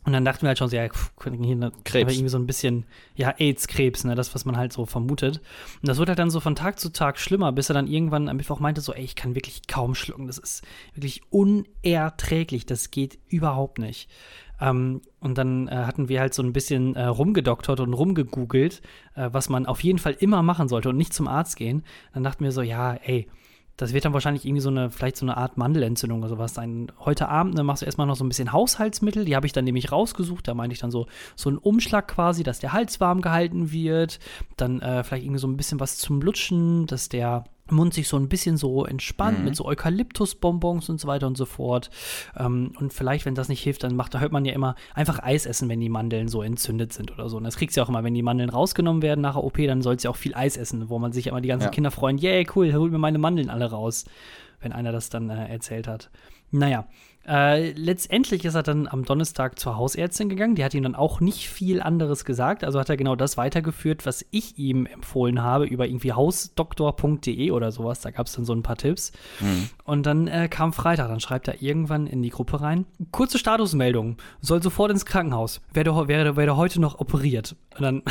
Und 0.04 0.14
dann 0.14 0.26
dachten 0.26 0.42
wir 0.42 0.48
halt 0.50 0.58
schon 0.58 0.70
so, 0.70 0.76
ja, 0.76 0.88
pff, 0.90 1.12
hier 1.24 1.72
Krebs. 1.84 2.14
irgendwie 2.14 2.30
so 2.30 2.40
ein 2.40 2.48
bisschen, 2.48 2.86
ja, 3.16 3.36
AIDS-Krebs, 3.38 4.04
ne, 4.04 4.16
das, 4.16 4.34
was 4.34 4.46
man 4.46 4.58
halt 4.58 4.74
so 4.74 4.86
vermutet. 4.88 5.38
Und 5.82 5.88
das 5.88 6.00
wurde 6.00 6.12
halt 6.12 6.20
dann 6.20 6.32
so 6.32 6.40
von 6.40 6.56
Tag 6.56 6.80
zu 6.80 6.92
Tag 6.92 7.20
schlimmer, 7.20 7.52
bis 7.52 7.70
er 7.70 7.76
dann 7.76 7.86
irgendwann 7.88 8.28
am 8.28 8.38
Mittwoch 8.38 8.60
meinte 8.60 8.82
so, 8.82 8.94
ey, 8.94 9.04
ich 9.04 9.16
kann 9.16 9.36
wirklich 9.36 9.68
kaum 9.68 9.94
schlucken, 9.94 10.26
das 10.26 10.40
ist 10.40 10.64
wirklich 10.96 11.22
unerträglich, 11.30 12.66
das 12.66 12.90
geht 12.90 13.20
überhaupt 13.28 13.78
nicht. 13.78 14.10
Ähm, 14.60 15.02
und 15.20 15.38
dann 15.38 15.68
äh, 15.68 15.72
hatten 15.72 16.10
wir 16.10 16.20
halt 16.20 16.34
so 16.34 16.42
ein 16.42 16.54
bisschen 16.54 16.96
äh, 16.96 17.06
rumgedoktert 17.06 17.80
und 17.80 17.94
rumgegoogelt, 17.94 18.82
äh, 19.16 19.30
was 19.32 19.50
man 19.50 19.66
auf 19.66 19.84
jeden 19.84 20.00
Fall 20.00 20.16
immer 20.20 20.42
machen 20.42 20.68
sollte 20.68 20.90
und 20.90 20.98
nicht 20.98 21.14
zum 21.14 21.28
Arzt 21.28 21.58
gehen. 21.58 21.84
Dann 22.14 22.24
dachten 22.24 22.44
wir 22.44 22.52
so, 22.52 22.62
ja, 22.62 22.94
ey, 22.94 23.28
das 23.78 23.94
wird 23.94 24.06
dann 24.06 24.14
wahrscheinlich 24.14 24.46
irgendwie 24.46 24.62
so 24.62 24.70
eine, 24.70 24.92
vielleicht 24.92 25.18
so 25.18 25.26
eine 25.26 25.38
Art 25.38 25.58
Mandelentzündung 25.58 26.20
oder 26.20 26.30
sowas 26.30 26.54
sein. 26.54 26.92
Heute 27.00 27.30
Abend 27.30 27.56
ne, 27.56 27.64
machst 27.64 27.82
du 27.82 27.86
erstmal 27.86 28.08
noch 28.08 28.16
so 28.16 28.24
ein 28.24 28.30
bisschen 28.30 28.52
Haushaltsmittel, 28.52 29.26
die 29.26 29.36
habe 29.36 29.48
ich 29.48 29.54
dann 29.54 29.66
nämlich 29.66 29.92
rausgesucht. 29.92 30.48
Da 30.48 30.54
meinte 30.54 30.74
ich 30.74 30.80
dann 30.80 30.92
so, 30.92 31.08
so 31.36 31.50
einen 31.50 31.58
Umschlag 31.58 32.08
quasi, 32.08 32.44
dass 32.44 32.60
der 32.60 32.74
Hals 32.74 33.00
warm 33.00 33.22
gehalten 33.22 33.72
wird. 33.72 34.20
Dann 34.58 34.82
äh, 34.82 35.04
vielleicht 35.04 35.24
irgendwie 35.24 35.40
so 35.40 35.48
ein 35.48 35.58
bisschen 35.58 35.80
was 35.80 35.98
zum 35.98 36.22
Lutschen, 36.22 36.86
dass 36.86 37.10
der 37.10 37.46
Mund 37.72 37.94
sich 37.94 38.08
so 38.08 38.18
ein 38.18 38.30
bisschen 38.30 38.58
so 38.58 38.86
entspannt 38.86 39.44
mit 39.44 39.56
so 39.56 39.66
Eukalyptusbonbons 39.66 40.90
und 40.90 41.00
so 41.00 41.08
weiter 41.08 41.28
und 41.28 41.38
so 41.38 41.46
fort. 41.46 41.90
Ähm, 42.38 42.74
und 42.80 42.94
vielleicht, 42.94 43.26
wenn 43.26 43.36
das 43.36 43.50
nicht 43.50 43.62
hilft, 43.62 43.84
dann 43.84 43.96
macht, 43.96 44.14
da 44.14 44.20
hört 44.20 44.32
man 44.32 44.46
ja 44.46 44.54
immer 44.54 44.76
einfach 44.94 45.20
Eis 45.22 45.46
essen, 45.46 45.70
wenn 45.70 45.80
die 45.80 45.90
Mandeln 45.90 46.28
so 46.28 46.42
entzündet 46.42 46.94
sind 46.94 47.12
oder 47.12 47.30
so. 47.30 47.38
Und 47.38 47.44
das 47.44 47.58
kriegst 47.58 47.76
du 47.76 47.82
ja 47.82 47.86
auch 47.86 47.90
immer, 47.90 48.04
wenn 48.04 48.14
die 48.14 48.24
Mandeln 48.24 48.50
rausgenommen 48.50 49.02
werden 49.02 49.22
nach 49.22 49.36
der 49.36 49.44
OP, 49.44 49.58
dann 49.58 49.82
sollst 49.82 50.04
du 50.04 50.08
ja 50.08 50.12
auch 50.12 50.18
viel 50.18 50.36
Eis 50.36 50.58
essen, 50.58 50.90
wo 50.90 51.00
man 51.00 51.12
sich 51.14 51.28
immer 51.28 51.42
die 51.42 51.48
ganzen 51.50 51.66
Ja. 51.66 51.72
Kinder 51.72 51.92
freuen, 51.92 52.18
yay, 52.18 52.48
cool, 52.56 52.74
holt 52.74 52.92
mir 52.92 52.98
meine 52.98 53.18
Mandeln 53.18 53.50
alle 53.50 53.70
raus, 53.70 54.06
wenn 54.60 54.72
einer 54.74 54.92
das 54.92 55.10
dann 55.10 55.30
äh, 55.30 55.48
erzählt 55.48 55.88
hat. 55.88 56.10
Naja, 56.52 56.86
äh, 57.28 57.72
letztendlich 57.74 58.46
ist 58.46 58.56
er 58.56 58.64
dann 58.64 58.88
am 58.88 59.06
Donnerstag 59.06 59.60
zur 59.60 59.78
Hausärztin 59.78 60.28
gegangen. 60.30 60.56
Die 60.56 60.64
hat 60.64 60.74
ihm 60.74 60.84
dann 60.84 60.96
auch 60.96 61.20
nicht 61.20 61.50
viel 61.50 61.82
anderes 61.82 62.26
gesagt. 62.26 62.64
Also 62.64 62.80
hat 62.80 62.90
er 62.90 62.98
genau 62.98 63.16
das 63.16 63.38
weitergeführt, 63.38 64.06
was 64.06 64.26
ich 64.32 64.58
ihm 64.58 64.86
empfohlen 64.86 65.42
habe 65.42 65.66
über 65.66 65.86
irgendwie 65.88 66.14
hausdoktor.de 66.14 67.52
oder 67.52 67.72
sowas. 67.72 68.02
Da 68.02 68.12
gab 68.12 68.28
es 68.28 68.34
dann 68.34 68.46
so 68.46 68.54
ein 68.54 68.64
paar 68.64 68.78
Tipps. 68.78 69.12
Und 69.84 70.06
dann 70.06 70.28
äh, 70.28 70.48
kam 70.50 70.74
Freitag. 70.74 71.10
Dann 71.10 71.20
schreibt 71.20 71.48
er 71.48 71.62
irgendwann 71.62 72.08
in 72.08 72.22
die 72.22 72.30
Gruppe 72.30 72.62
rein. 72.62 72.86
Kurze 73.12 73.38
Statusmeldung. 73.38 74.18
Soll 74.42 74.62
sofort 74.64 74.92
ins 74.92 75.06
Krankenhaus. 75.06 75.62
Werde, 75.74 76.08
werde, 76.08 76.36
werde 76.36 76.56
heute 76.58 76.82
noch 76.82 77.00
operiert. 77.00 77.56
Und 77.78 77.82
dann 77.82 78.04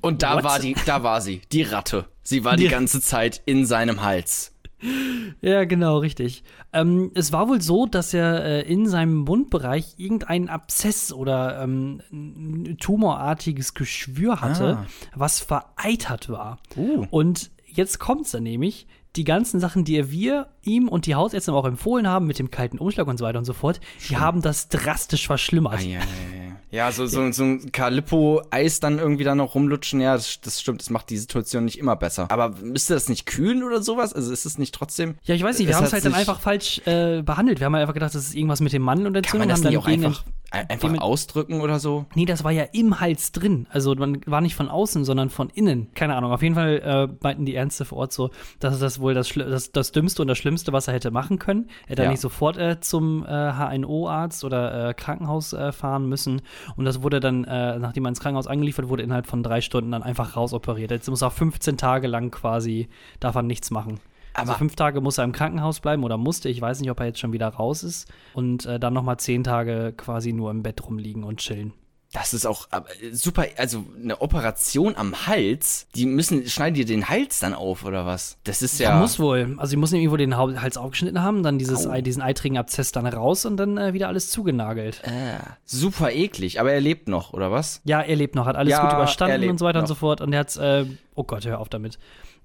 Und 0.00 0.22
da 0.22 0.34
What? 0.36 0.44
war 0.44 0.58
die, 0.58 0.74
da 0.86 1.02
war 1.02 1.20
sie, 1.20 1.40
die 1.52 1.62
Ratte. 1.62 2.04
Sie 2.22 2.44
war 2.44 2.56
die 2.56 2.64
Die- 2.64 2.68
ganze 2.70 3.00
Zeit 3.00 3.40
in 3.46 3.64
seinem 3.64 4.02
Hals. 4.02 4.52
Ja, 5.40 5.64
genau, 5.64 5.98
richtig. 5.98 6.44
Ähm, 6.72 7.10
es 7.14 7.32
war 7.32 7.48
wohl 7.48 7.60
so, 7.60 7.86
dass 7.86 8.14
er 8.14 8.44
äh, 8.44 8.62
in 8.62 8.86
seinem 8.88 9.16
Mundbereich 9.18 9.94
irgendeinen 9.96 10.48
Abszess 10.48 11.12
oder 11.12 11.62
ähm, 11.62 12.00
ein 12.12 12.76
tumorartiges 12.78 13.74
Geschwür 13.74 14.40
hatte, 14.40 14.78
Ah. 14.78 14.86
was 15.14 15.40
vereitert 15.40 16.28
war. 16.28 16.58
Uh. 16.76 17.06
Und 17.10 17.50
jetzt 17.66 17.98
kommt's 17.98 18.30
dann 18.32 18.42
nämlich, 18.44 18.86
die 19.16 19.24
ganzen 19.24 19.58
Sachen, 19.58 19.84
die 19.84 20.10
wir 20.12 20.48
ihm 20.62 20.86
und 20.88 21.06
die 21.06 21.14
Hausärzte 21.16 21.52
auch 21.52 21.64
empfohlen 21.64 22.06
haben, 22.06 22.26
mit 22.26 22.38
dem 22.38 22.50
kalten 22.50 22.78
Umschlag 22.78 23.06
und 23.08 23.16
so 23.18 23.24
weiter 23.24 23.38
und 23.38 23.46
so 23.46 23.54
fort, 23.54 23.80
die 24.08 24.16
haben 24.16 24.42
das 24.42 24.68
drastisch 24.68 25.26
verschlimmert. 25.26 25.78
Ah, 25.80 25.82
ja, 25.82 25.98
ja, 25.98 26.37
ja. 26.70 26.92
so, 26.92 27.06
so, 27.06 27.30
so 27.32 27.44
ein 27.44 27.72
Calippo-Eis 27.72 28.80
dann 28.80 28.98
irgendwie 28.98 29.24
da 29.24 29.34
noch 29.34 29.54
rumlutschen, 29.54 30.00
ja, 30.00 30.14
das, 30.14 30.40
das 30.40 30.60
stimmt, 30.60 30.80
das 30.80 30.90
macht 30.90 31.10
die 31.10 31.18
Situation 31.18 31.64
nicht 31.64 31.78
immer 31.78 31.96
besser. 31.96 32.30
Aber 32.30 32.54
müsste 32.62 32.94
das 32.94 33.08
nicht 33.08 33.26
kühlen 33.26 33.62
oder 33.62 33.82
sowas? 33.82 34.12
Also 34.12 34.32
ist 34.32 34.44
es 34.44 34.58
nicht 34.58 34.74
trotzdem. 34.74 35.16
Ja, 35.24 35.34
ich 35.34 35.42
weiß 35.42 35.58
nicht, 35.58 35.68
wir 35.68 35.76
haben 35.76 35.84
es 35.84 35.92
halt 35.92 36.04
dann 36.04 36.14
einfach 36.14 36.40
falsch 36.40 36.80
äh, 36.86 37.22
behandelt. 37.22 37.60
Wir 37.60 37.66
haben 37.66 37.74
halt 37.74 37.82
einfach 37.82 37.94
gedacht, 37.94 38.14
das 38.14 38.26
ist 38.26 38.34
irgendwas 38.34 38.60
mit 38.60 38.72
dem 38.72 38.82
Mann 38.82 39.06
und 39.06 39.12
Kann 39.12 39.16
Entzündung. 39.16 39.40
man 39.40 39.48
das 39.48 39.58
haben 39.58 39.64
dann 39.64 39.72
nicht 39.72 39.82
auch 39.82 39.86
einfach, 39.86 40.24
Einfach 40.50 40.88
Demen- 40.88 40.98
ausdrücken 41.00 41.60
oder 41.60 41.78
so? 41.78 42.06
Nee, 42.14 42.24
das 42.24 42.42
war 42.42 42.50
ja 42.52 42.64
im 42.72 43.00
Hals 43.00 43.32
drin. 43.32 43.66
Also 43.70 43.94
man 43.94 44.20
war 44.24 44.40
nicht 44.40 44.54
von 44.54 44.68
außen, 44.70 45.04
sondern 45.04 45.28
von 45.28 45.50
innen. 45.50 45.92
Keine 45.94 46.14
Ahnung. 46.16 46.32
Auf 46.32 46.42
jeden 46.42 46.54
Fall 46.54 46.78
äh, 46.82 47.14
meinten 47.22 47.44
die 47.44 47.52
Ärzte 47.52 47.84
vor 47.84 47.98
Ort 47.98 48.12
so, 48.14 48.30
dass 48.58 48.78
das 48.78 48.98
wohl 48.98 49.12
das, 49.12 49.28
das, 49.34 49.72
das 49.72 49.92
Dümmste 49.92 50.22
und 50.22 50.28
das 50.28 50.38
Schlimmste, 50.38 50.72
was 50.72 50.88
er 50.88 50.94
hätte 50.94 51.10
machen 51.10 51.38
können. 51.38 51.66
Er 51.84 51.90
hätte 51.90 52.04
Ja. 52.04 52.10
nicht 52.10 52.20
sofort 52.20 52.56
äh, 52.56 52.80
zum 52.80 53.26
äh, 53.26 53.28
HNO-Arzt 53.28 54.42
oder 54.44 54.88
äh, 54.88 54.94
Krankenhaus 54.94 55.52
äh, 55.52 55.70
fahren 55.72 56.08
müssen. 56.08 56.40
Und 56.76 56.86
das 56.86 57.02
wurde 57.02 57.20
dann, 57.20 57.44
äh, 57.44 57.78
nachdem 57.78 58.06
er 58.06 58.08
ins 58.10 58.20
Krankenhaus 58.20 58.46
angeliefert 58.46 58.88
wurde, 58.88 59.02
innerhalb 59.02 59.26
von 59.26 59.42
drei 59.42 59.60
Stunden 59.60 59.90
dann 59.92 60.02
einfach 60.02 60.34
rausoperiert. 60.34 60.90
Jetzt 60.90 61.10
muss 61.10 61.20
er 61.22 61.30
15 61.30 61.76
Tage 61.76 62.06
lang 62.06 62.30
quasi, 62.30 62.88
darf 63.20 63.34
er 63.34 63.42
nichts 63.42 63.70
machen. 63.70 64.00
Also 64.38 64.52
Aber- 64.52 64.58
fünf 64.58 64.76
Tage 64.76 65.00
muss 65.00 65.18
er 65.18 65.24
im 65.24 65.32
Krankenhaus 65.32 65.80
bleiben 65.80 66.04
oder 66.04 66.16
musste. 66.16 66.48
Ich 66.48 66.60
weiß 66.60 66.80
nicht, 66.80 66.90
ob 66.90 67.00
er 67.00 67.06
jetzt 67.06 67.18
schon 67.18 67.32
wieder 67.32 67.48
raus 67.48 67.82
ist. 67.82 68.08
Und 68.34 68.66
äh, 68.66 68.78
dann 68.80 68.94
nochmal 68.94 69.18
zehn 69.18 69.44
Tage 69.44 69.92
quasi 69.96 70.32
nur 70.32 70.50
im 70.50 70.62
Bett 70.62 70.84
rumliegen 70.86 71.24
und 71.24 71.38
chillen. 71.40 71.72
Das 72.14 72.32
ist 72.32 72.46
auch 72.46 72.68
äh, 72.72 72.80
super, 73.12 73.44
also 73.58 73.84
eine 74.02 74.22
Operation 74.22 74.96
am 74.96 75.26
Hals, 75.26 75.88
die 75.94 76.06
müssen, 76.06 76.48
schneiden 76.48 76.72
dir 76.74 76.86
den 76.86 77.06
Hals 77.10 77.38
dann 77.40 77.52
auf 77.52 77.84
oder 77.84 78.06
was? 78.06 78.38
Das 78.44 78.62
ist 78.62 78.78
ja. 78.80 78.94
Ja, 78.94 79.00
muss 79.00 79.18
wohl. 79.18 79.56
Also 79.58 79.68
sie 79.72 79.76
müssen 79.76 79.96
irgendwo 79.96 80.16
den 80.16 80.34
Hals 80.34 80.78
aufgeschnitten 80.78 81.20
haben, 81.20 81.42
dann 81.42 81.58
dieses. 81.58 81.86
Ei- 81.86 82.00
diesen 82.00 82.22
eitrigen 82.22 82.56
Abszess 82.56 82.92
dann 82.92 83.04
raus 83.06 83.44
und 83.44 83.58
dann 83.58 83.76
äh, 83.76 83.92
wieder 83.92 84.08
alles 84.08 84.30
zugenagelt. 84.30 85.02
äh, 85.04 85.36
super 85.66 86.10
eklig, 86.10 86.60
aber 86.60 86.72
er 86.72 86.80
lebt 86.80 87.08
noch, 87.08 87.34
oder 87.34 87.52
was? 87.52 87.82
Ja, 87.84 88.00
er 88.00 88.16
lebt 88.16 88.34
noch, 88.36 88.46
hat 88.46 88.56
alles 88.56 88.70
Ja, 88.70 88.80
gut 88.80 88.90
er 88.92 88.96
überstanden 88.96 89.50
und 89.50 89.58
so 89.58 89.66
weiter 89.66 89.80
und 89.80 89.82
noch. 89.82 89.88
so 89.88 89.94
fort. 89.94 90.22
Und 90.22 90.32
er 90.32 90.38
hat's, 90.40 90.56
äh, 90.56 90.86
oh 91.14 91.24
Gott, 91.24 91.44
hör 91.44 91.58
auf 91.60 91.68
damit. 91.68 91.98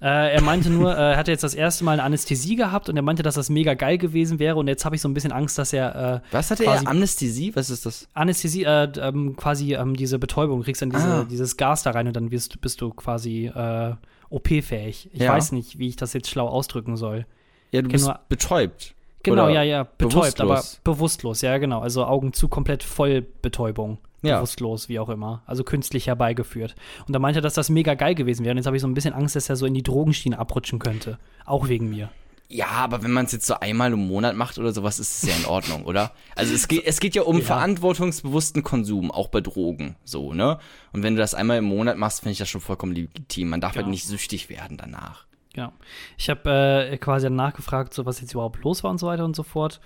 Äh, 0.04 0.34
er 0.34 0.42
meinte 0.42 0.70
nur, 0.70 0.92
äh, 0.92 1.12
er 1.14 1.18
hatte 1.18 1.32
jetzt 1.32 1.46
das 1.46 1.54
erste 1.56 1.86
Mal 1.86 1.94
eine 1.94 2.04
Anästhesie 2.04 2.58
gehabt 2.58 2.90
und 2.90 2.98
er 2.98 3.02
meinte, 3.02 3.24
dass 3.24 3.36
das 3.36 3.50
mega 3.50 3.74
geil 3.74 3.98
gewesen 3.98 4.38
wäre. 4.38 4.58
Und 4.58 4.68
jetzt 4.68 4.84
habe 4.84 4.98
ich 4.98 5.02
so 5.02 5.08
ein 5.08 5.14
bisschen 5.14 5.32
Angst, 5.32 5.58
dass 5.58 5.72
er 5.72 5.96
äh, 6.16 6.20
Was 6.36 6.52
hatte 6.52 6.66
er? 6.66 6.86
Amnesthesie? 6.88 7.56
Was 7.56 7.70
ist 7.70 7.86
das? 7.86 8.10
Anästhesie, 8.14 8.64
äh, 8.66 8.92
ähm, 9.00 9.38
quasi 9.38 9.76
ähm, 9.76 9.96
diese 9.96 10.20
Betäubung, 10.20 10.60
du 10.60 10.66
kriegst 10.66 10.82
dann 10.82 10.90
diese, 10.90 11.08
Ah. 11.08 11.24
dieses 11.30 11.56
Gas 11.56 11.84
da 11.84 11.92
rein 11.92 12.08
und 12.08 12.16
dann 12.18 12.32
wirst, 12.32 12.60
bist 12.60 12.82
du 12.82 12.90
quasi 12.90 13.46
äh, 13.48 13.94
OP-fähig. 14.30 15.10
Ich 15.14 15.22
Ja. 15.22 15.32
weiß 15.34 15.52
nicht, 15.54 15.80
wie 15.80 15.88
ich 15.88 15.96
das 15.96 16.12
jetzt 16.14 16.30
schlau 16.30 16.48
ausdrücken 16.48 16.98
soll. 16.98 17.26
Ja, 17.72 17.82
du 17.82 17.90
bist 17.90 18.06
nur- 18.06 18.20
betäubt. 18.30 18.96
Genau, 19.24 19.48
ja, 19.48 19.64
ja, 19.64 19.84
betäubt, 19.84 20.42
aber 20.42 20.56
bewusstlos. 20.56 20.82
bewusstlos, 20.84 21.42
ja, 21.42 21.58
genau. 21.60 21.80
Also 21.80 22.04
Augen 22.06 22.34
zu, 22.34 22.50
komplett 22.50 22.84
voll 22.84 23.22
Betäubung. 23.42 24.00
Ja. 24.24 24.38
Bewusstlos, 24.38 24.90
wie 24.90 25.00
auch 25.00 25.10
immer. 25.10 25.44
Also 25.46 25.64
künstlich 25.64 26.08
herbeigeführt. 26.08 26.76
Und 27.08 27.14
da 27.14 27.20
meinte 27.20 27.40
er, 27.40 27.42
dass 27.44 27.54
das 27.54 27.70
mega 27.70 27.94
geil 27.94 28.16
gewesen 28.16 28.44
wäre. 28.44 28.52
Und 28.52 28.58
jetzt 28.58 28.66
habe 28.68 28.76
ich 28.78 28.82
so 28.82 28.88
ein 28.88 28.94
bisschen 28.94 29.14
Angst, 29.14 29.36
dass 29.36 29.50
er 29.50 29.56
so 29.56 29.66
in 29.66 29.74
die 29.74 29.84
Drogenschiene 29.84 30.40
abrutschen 30.40 30.80
könnte. 30.80 31.20
Auch 31.46 31.68
wegen 31.68 31.90
mir. 31.90 32.10
Ja, 32.50 32.68
aber 32.68 33.02
wenn 33.04 33.12
man 33.12 33.26
es 33.26 33.32
jetzt 33.32 33.48
so 33.48 33.56
einmal 33.56 33.92
im 33.94 34.06
Monat 34.08 34.36
macht 34.36 34.60
oder 34.60 34.74
sowas, 34.74 35.00
ist 35.00 35.24
es 35.24 35.30
ja 35.30 35.36
in 35.36 35.46
Ordnung, 35.46 35.86
oder? 35.86 36.12
Also 36.36 36.54
es 36.54 36.68
geht, 36.68 36.86
es 36.86 37.00
geht 37.00 37.16
ja 37.16 37.24
um 37.24 37.38
Ja. 37.40 37.44
verantwortungsbewussten 37.46 38.62
Konsum, 38.64 39.10
auch 39.12 39.30
bei 39.30 39.42
Drogen, 39.42 39.96
so, 40.04 40.34
ne? 40.34 40.60
Und 40.92 41.02
wenn 41.04 41.16
du 41.16 41.20
das 41.22 41.34
einmal 41.34 41.58
im 41.58 41.66
Monat 41.66 41.98
machst, 41.98 42.20
finde 42.20 42.34
ich 42.34 42.38
das 42.38 42.50
schon 42.50 42.62
vollkommen 42.62 42.94
legitim. 42.94 43.50
Man 43.50 43.62
darf 43.62 43.76
halt 43.76 43.88
Ja. 43.88 43.90
nicht 43.90 44.06
süchtig 44.06 44.50
werden 44.50 44.78
danach. 44.78 45.26
Genau. 45.54 45.72
Ich 46.18 46.32
habe 46.32 46.90
äh, 46.90 46.98
quasi 46.98 47.28
dann 47.28 47.36
nachgefragt, 47.36 47.94
so 47.94 48.08
was 48.08 48.20
jetzt 48.20 48.34
überhaupt 48.34 48.64
los 48.64 48.84
war 48.84 48.90
und 48.90 48.98
so 48.98 49.06
weiter 49.06 49.24
und 49.24 49.36
so 49.36 49.44
fort. 49.44 49.82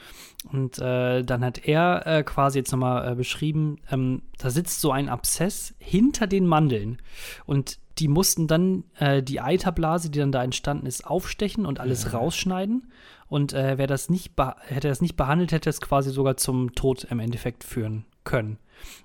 Und 0.51 0.79
äh, 0.79 1.23
dann 1.23 1.43
hat 1.43 1.67
er 1.67 2.07
äh, 2.07 2.23
quasi 2.23 2.59
jetzt 2.59 2.71
nochmal 2.71 3.11
äh, 3.11 3.15
beschrieben, 3.15 3.77
ähm, 3.91 4.21
da 4.37 4.49
sitzt 4.49 4.79
so 4.79 4.91
ein 4.91 5.09
Abszess 5.09 5.75
hinter 5.77 6.25
den 6.25 6.47
Mandeln. 6.47 7.01
Und 7.45 7.79
die 7.99 8.07
mussten 8.07 8.47
dann 8.47 8.85
äh, 8.97 9.21
die 9.21 9.41
Eiterblase, 9.41 10.09
die 10.09 10.19
dann 10.19 10.31
da 10.31 10.41
entstanden 10.41 10.85
ist, 10.85 11.05
aufstechen 11.05 11.65
und 11.65 11.81
alles 11.81 12.13
rausschneiden. 12.13 12.89
Und 13.27 13.51
äh, 13.51 13.77
wer 13.77 13.87
das 13.87 14.09
nicht 14.09 14.33
hätte 14.67 14.87
das 14.87 15.01
nicht 15.01 15.17
behandelt, 15.17 15.51
hätte 15.51 15.69
es 15.69 15.81
quasi 15.81 16.11
sogar 16.11 16.37
zum 16.37 16.75
Tod 16.75 17.03
im 17.05 17.19
Endeffekt 17.19 17.65
führen 17.65 18.05
können. 18.23 18.57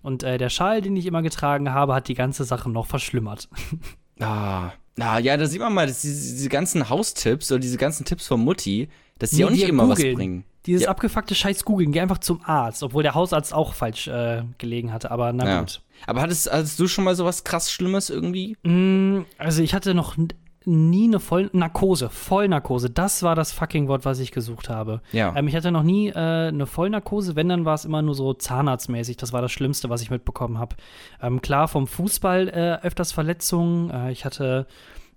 Und 0.02 0.23
äh, 0.23 0.38
der 0.38 0.50
Schal, 0.50 0.81
den 0.81 0.97
ich 0.97 1.07
immer 1.07 1.23
getragen 1.23 1.73
habe, 1.73 1.95
hat 1.95 2.07
die 2.07 2.14
ganze 2.14 2.45
Sache 2.45 2.71
noch 2.71 2.87
verschlimmert. 2.87 3.49
Ah, 4.21 4.73
na 4.97 5.19
ja, 5.19 5.37
da 5.37 5.47
sieht 5.47 5.61
man 5.61 5.73
mal, 5.75 5.87
dass 5.87 6.02
diese, 6.02 6.35
diese 6.35 6.49
ganzen 6.49 6.88
Haustipps 6.88 7.50
oder 7.50 7.59
diese 7.61 7.78
ganzen 7.78 8.04
Tipps 8.04 8.26
von 8.26 8.40
Mutti, 8.40 8.88
dass 9.19 9.31
die 9.31 9.37
Nee, 9.37 9.45
auch 9.45 9.50
nicht 9.50 9.64
die 9.64 9.69
immer 9.69 9.88
was 9.88 9.99
googeln. 9.99 10.16
bringen. 10.16 10.45
Dieses 10.66 10.83
Ja. 10.83 10.90
abgefuckte 10.90 11.35
Scheiß 11.35 11.64
googeln, 11.64 11.90
geh 11.90 12.00
einfach 12.00 12.19
zum 12.19 12.40
Arzt, 12.45 12.83
obwohl 12.85 13.02
der 13.02 13.14
Hausarzt 13.14 13.52
auch 13.52 13.75
falsch 13.75 14.07
äh, 14.07 14.42
gelegen 14.59 14.92
hatte, 14.92 15.11
aber 15.11 15.33
na 15.33 15.45
Ja. 15.47 15.61
gut. 15.61 15.81
Aber 16.07 16.21
hattest, 16.21 16.50
hattest 16.52 16.78
du 16.78 16.87
schon 16.88 17.04
mal 17.04 17.16
sowas 17.16 17.42
krass 17.45 17.71
Schlimmes 17.73 18.11
irgendwie? 18.11 18.57
Mm, 18.62 19.23
also 19.38 19.62
ich 19.62 19.75
hatte 19.75 19.95
noch 19.95 20.16
nie 20.64 21.09
eine 21.09 21.21
Vollnarkose, 21.21 22.09
Vollnarkose, 22.09 22.90
das 22.90 23.23
war 23.23 23.35
das 23.35 23.52
fucking 23.52 23.88
Wort, 23.88 24.04
was 24.04 24.19
ich 24.19 24.33
gesucht 24.33 24.69
habe. 24.69 25.00
Ja. 25.12 25.35
Ähm, 25.37 25.49
ich 25.49 25.57
hatte 25.57 25.71
noch 25.71 25.83
nie 25.83 26.09
äh, 26.09 26.14
eine 26.49 26.66
Vollnarkose, 26.66 27.37
wenn, 27.37 27.49
dann 27.49 27.64
war 27.64 27.75
es 27.75 27.85
immer 27.85 28.02
nur 28.02 28.14
so 28.14 28.35
zahnarztmäßig, 28.35 29.16
das 29.16 29.33
war 29.33 29.42
das 29.42 29.52
Schlimmste, 29.52 29.90
was 29.90 30.02
ich 30.02 30.11
mitbekommen 30.11 30.59
habe. 30.59 30.76
Ähm, 31.21 31.42
klar, 31.42 31.69
vom 31.69 31.87
Fußball 31.87 32.49
äh, 32.49 32.87
öfters 32.87 33.12
Verletzungen, 33.12 33.90
äh, 33.90 34.12
ich 34.12 34.25
hatte 34.25 34.66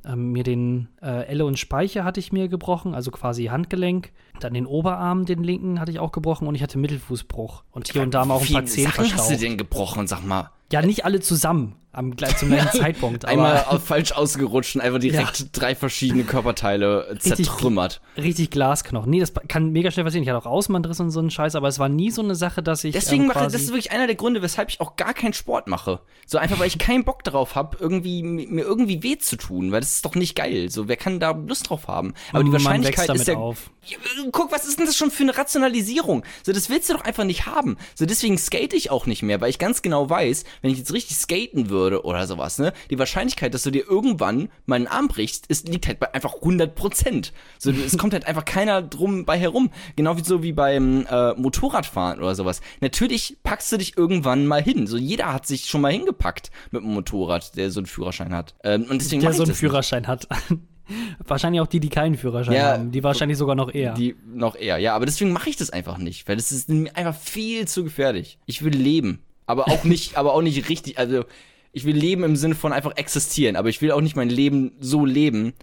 ähm, 0.06 0.32
mir 0.32 0.44
den 0.44 0.88
äh, 1.02 1.26
Elle 1.28 1.46
und 1.46 1.58
Speiche 1.58 2.04
hatte 2.04 2.20
ich 2.20 2.32
mir 2.32 2.48
gebrochen, 2.48 2.94
also 2.94 3.12
quasi 3.12 3.46
Handgelenk. 3.46 4.12
Dann 4.40 4.54
den 4.54 4.66
Oberarm, 4.66 5.26
den 5.26 5.44
linken, 5.44 5.80
hatte 5.80 5.92
ich 5.92 6.00
auch 6.00 6.12
gebrochen 6.12 6.48
und 6.48 6.56
ich 6.56 6.62
hatte 6.62 6.78
Mittelfußbruch. 6.78 7.64
Und 7.72 7.92
hier 7.92 8.02
und 8.02 8.14
da 8.14 8.26
mal 8.26 8.36
auch 8.36 8.46
ein 8.46 8.54
paar 8.54 8.66
Zehen 8.66 8.86
Sachen 8.86 9.06
hast 9.06 9.14
du 9.14 9.18
verstaucht. 9.18 9.42
denn 9.42 9.58
gebrochen, 9.58 10.08
sag 10.08 10.26
mal? 10.26 10.52
Ja, 10.72 10.82
nicht 10.82 11.06
alle 11.06 11.22
zusammen 11.22 11.76
am, 11.98 12.16
zum 12.38 12.50
gleichen 12.50 12.70
Zeitpunkt. 12.80 13.26
Einmal 13.26 13.80
falsch 13.84 14.12
ausgerutscht 14.12 14.76
und 14.76 14.82
einfach 14.82 15.00
direkt 15.00 15.48
drei 15.54 15.76
verschiedene 15.76 16.24
Körperteile 16.24 17.08
äh, 17.12 17.18
zertrümmert. 17.18 18.02
richtig 18.18 18.50
Glasknochen. 18.52 19.10
Nee, 19.10 19.20
das 19.20 19.34
kann 19.48 19.72
mega 19.72 19.92
schnell 19.92 20.06
passieren. 20.06 20.24
Ich 20.24 20.30
hatte 20.30 20.40
auch 20.40 20.46
Außenbandriss 20.52 21.00
und 21.00 21.12
so 21.12 21.20
einen 21.20 21.32
Scheiß, 21.32 21.56
aber 21.56 21.68
es 21.68 21.80
war 21.80 21.90
nie 21.90 22.12
so 22.12 22.22
eine 22.22 22.36
Sache, 22.36 22.62
dass 22.64 22.84
ich. 22.84 22.94
Deswegen 22.94 23.24
ähm, 23.24 23.28
mache 23.30 23.44
das 23.44 23.54
ist 23.54 23.68
wirklich 23.70 23.92
einer 23.92 24.08
der 24.08 24.16
Gründe, 24.16 24.42
weshalb 24.42 24.70
ich 24.70 24.82
auch 24.82 24.96
gar 24.96 25.14
keinen 25.14 25.34
Sport 25.34 25.68
mache. 25.68 26.00
So 26.26 26.38
einfach, 26.38 26.60
weil 26.60 26.68
ich 26.68 26.78
keinen 26.78 27.04
Bock 27.04 27.24
darauf 27.24 27.56
habe, 27.56 27.78
irgendwie 27.80 28.24
mi- 28.24 28.48
mir 28.48 28.64
irgendwie 28.64 29.04
weh 29.04 29.18
zu 29.18 29.36
tun, 29.36 29.72
weil 29.72 29.80
das 29.82 29.96
ist 29.96 30.06
doch 30.06 30.16
nicht 30.16 30.36
geil. 30.36 30.70
So, 30.70 30.88
wer 30.88 30.98
kann 30.98 31.20
da 31.20 31.32
Lust 31.32 31.70
drauf 31.70 31.88
haben? 31.88 32.14
Aber 32.32 32.44
die 32.44 32.50
Man 32.50 32.54
Wahrscheinlichkeit 32.64 33.10
ist 33.16 33.28
ja 33.28 33.36
auf. 33.36 33.70
Ja, 33.86 33.98
Guck, 34.32 34.52
was 34.52 34.66
ist 34.66 34.80
denn 34.80 34.88
das 34.88 34.98
schon 34.98 35.12
für 35.12 35.22
eine 35.24 35.38
Rationalisierung? 35.38 36.24
So, 36.44 36.52
das 36.54 36.70
willst 36.70 36.90
du 36.90 36.94
doch 36.94 37.04
einfach 37.04 37.24
nicht 37.24 37.46
haben. 37.46 37.78
So, 37.94 38.06
deswegen 38.08 38.38
skate 38.40 38.74
ich 38.74 38.90
auch 38.90 39.06
nicht 39.06 39.22
mehr, 39.22 39.42
weil 39.42 39.50
ich 39.52 39.60
ganz 39.60 39.84
genau 39.84 40.10
weiß, 40.10 40.44
wenn 40.64 40.72
ich 40.72 40.80
jetzt 40.80 40.92
richtig 40.94 41.18
skaten 41.18 41.70
würde 41.70 41.85
oder 41.94 42.28
sowas, 42.28 42.60
ne, 42.60 42.74
die 42.90 43.00
Wahrscheinlichkeit, 43.00 43.54
dass 43.54 43.64
du 43.64 43.72
dir 43.72 43.88
irgendwann 43.88 44.50
meinen 44.66 44.88
Arm 44.88 45.08
brichst, 45.08 45.48
ist, 45.48 45.68
liegt 45.70 45.88
halt 45.88 46.00
bei 46.00 46.14
einfach 46.14 46.36
100 46.36 46.76
Prozent. 46.76 47.34
So, 47.60 47.72
es 47.72 47.98
kommt 47.98 48.14
halt 48.14 48.28
einfach 48.28 48.46
keiner 48.46 48.82
drum 48.82 49.26
bei 49.26 49.38
herum. 49.38 49.72
Genau 49.96 50.18
wie 50.18 50.24
so 50.24 50.44
wie 50.44 50.54
beim 50.54 51.06
äh, 51.10 51.34
Motorradfahren 51.34 52.20
oder 52.20 52.36
sowas. 52.36 52.62
Natürlich 52.82 53.38
packst 53.44 53.72
du 53.72 53.78
dich 53.78 53.98
irgendwann 53.98 54.48
mal 54.48 54.62
hin. 54.62 54.88
So, 54.88 54.98
jeder 54.98 55.34
hat 55.34 55.46
sich 55.48 55.66
schon 55.66 55.82
mal 55.82 55.92
hingepackt 55.92 56.52
mit 56.72 56.84
einem 56.84 56.94
Motorrad, 56.94 57.56
der 57.58 57.72
so 57.72 57.80
einen 57.80 57.88
Führerschein 57.88 58.34
hat. 58.34 58.56
Ähm, 58.64 58.84
und 58.90 59.02
deswegen 59.02 59.22
Der 59.22 59.32
so 59.34 59.44
einen 59.44 59.50
das 59.50 59.50
nicht. 59.50 59.60
Führerschein 59.60 60.08
hat. 60.08 60.28
wahrscheinlich 61.26 61.62
auch 61.62 61.68
die, 61.68 61.80
die 61.80 61.90
keinen 61.90 62.16
Führerschein 62.16 62.54
Ja, 62.54 62.74
haben. 62.74 62.92
Die 62.92 63.04
wahrscheinlich 63.04 63.38
sogar 63.38 63.56
noch 63.56 63.74
eher. 63.74 63.94
Die 63.94 64.16
noch 64.26 64.56
eher, 64.56 64.78
ja, 64.78 64.96
aber 64.96 65.06
deswegen 65.06 65.32
mache 65.32 65.50
ich 65.50 65.56
das 65.56 65.70
einfach 65.70 65.98
nicht, 65.98 66.28
weil 66.28 66.36
das 66.36 66.52
ist 66.52 66.70
mir 66.70 66.96
einfach 66.96 67.16
viel 67.16 67.68
zu 67.68 67.84
gefährlich. 67.84 68.38
Ich 68.46 68.64
will 68.64 68.74
leben, 68.76 69.20
aber 69.46 69.68
auch 69.68 69.84
nicht, 69.84 70.18
aber 70.18 70.34
auch 70.34 70.42
nicht 70.42 70.70
richtig, 70.70 70.98
also 70.98 71.26
ich 71.76 71.86
will 71.86 71.96
leben 71.96 72.24
im 72.24 72.36
Sinne 72.38 72.56
von 72.56 72.72
einfach 72.74 72.96
existieren, 72.96 73.56
aber 73.58 73.70
ich 73.70 73.82
will 73.82 73.92
auch 73.92 74.02
nicht 74.02 74.16
mein 74.16 74.30
Leben 74.30 74.72
so 74.80 75.06
leben, 75.06 75.54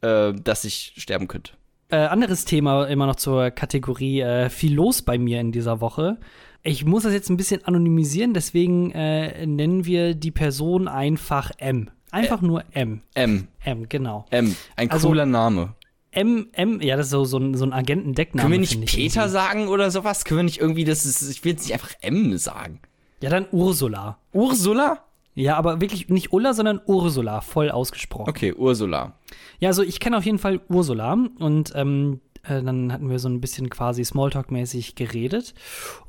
äh, 0.00 0.32
dass 0.32 0.64
ich 0.64 0.94
sterben 0.96 1.28
könnte. 1.28 1.52
Äh, 1.88 1.96
anderes 1.98 2.44
Thema 2.44 2.86
immer 2.86 3.06
noch 3.06 3.16
zur 3.16 3.50
Kategorie 3.50 4.20
äh, 4.20 4.48
viel 4.50 4.74
los 4.74 5.02
bei 5.02 5.18
mir 5.18 5.40
in 5.40 5.52
dieser 5.52 5.80
Woche. 5.80 6.16
Ich 6.62 6.84
muss 6.84 7.04
das 7.04 7.12
jetzt 7.12 7.30
ein 7.30 7.36
bisschen 7.36 7.64
anonymisieren, 7.64 8.34
deswegen 8.34 8.90
äh, 8.92 9.46
nennen 9.46 9.84
wir 9.84 10.14
die 10.14 10.32
Person 10.32 10.88
einfach 10.88 11.52
M. 11.58 11.90
Einfach 12.10 12.40
nur 12.40 12.64
M. 12.72 13.02
M, 13.14 13.48
M, 13.62 13.88
genau. 13.88 14.24
M, 14.30 14.56
ein 14.74 14.90
Also- 14.90 15.08
cooler 15.08 15.26
Name. 15.26 15.74
M, 16.12 16.48
M, 16.52 16.80
ja, 16.80 16.96
das 16.96 17.06
ist 17.06 17.10
so, 17.10 17.26
so 17.26 17.36
ein, 17.36 17.54
so 17.54 17.64
ein 17.66 17.74
Agentendeckname. 17.74 18.42
Können 18.42 18.52
wir 18.52 18.58
nicht 18.60 18.80
Peter 18.86 19.20
irgendwie. 19.20 19.28
sagen 19.32 19.68
oder 19.68 19.90
sowas? 19.90 20.24
Können 20.24 20.38
wir 20.38 20.44
nicht 20.44 20.60
irgendwie, 20.60 20.84
das 20.84 21.04
ist, 21.04 21.28
ich 21.30 21.44
will 21.44 21.52
jetzt 21.52 21.64
nicht 21.64 21.74
einfach 21.74 21.90
M 22.00 22.38
sagen. 22.38 22.80
Ja, 23.20 23.28
dann 23.28 23.44
Ursula. 23.52 24.18
Ursula? 24.32 25.04
Ja, 25.36 25.56
aber 25.58 25.82
wirklich 25.82 26.08
nicht 26.08 26.32
Ulla, 26.32 26.54
sondern 26.54 26.80
Ursula, 26.86 27.42
voll 27.42 27.70
ausgesprochen. 27.70 28.30
Okay, 28.30 28.54
Ursula. 28.54 29.18
Ja, 29.60 29.68
also 29.68 29.82
ich 29.82 30.00
kenne 30.00 30.16
auf 30.16 30.24
jeden 30.24 30.38
Fall 30.38 30.62
Ursula 30.70 31.12
und 31.38 31.72
ähm, 31.74 32.22
äh, 32.42 32.62
dann 32.62 32.90
hatten 32.90 33.10
wir 33.10 33.18
so 33.18 33.28
ein 33.28 33.42
bisschen 33.42 33.68
quasi 33.68 34.02
Smalltalk-mäßig 34.02 34.94
geredet 34.94 35.52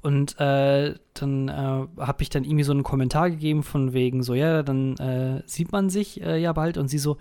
und 0.01 0.39
äh, 0.39 0.96
dann 1.13 1.50
äh, 1.50 1.51
habe 2.01 2.24
ich 2.24 2.29
dann 2.29 2.46
irgendwie 2.46 2.63
so 2.63 2.72
einen 2.72 2.84
Kommentar 2.84 3.29
gegeben 3.29 3.63
von 3.63 3.91
wegen 3.91 4.24
so, 4.24 4.34
ja, 4.34 4.63
dann 4.63 4.96
äh, 4.96 5.43
sieht 5.46 5.74
man 5.74 5.89
sich 5.89 6.22
äh, 6.22 6.38
ja 6.38 6.53
bald 6.53 6.77
und 6.77 6.88
sie 6.88 6.98
so, 6.98 7.17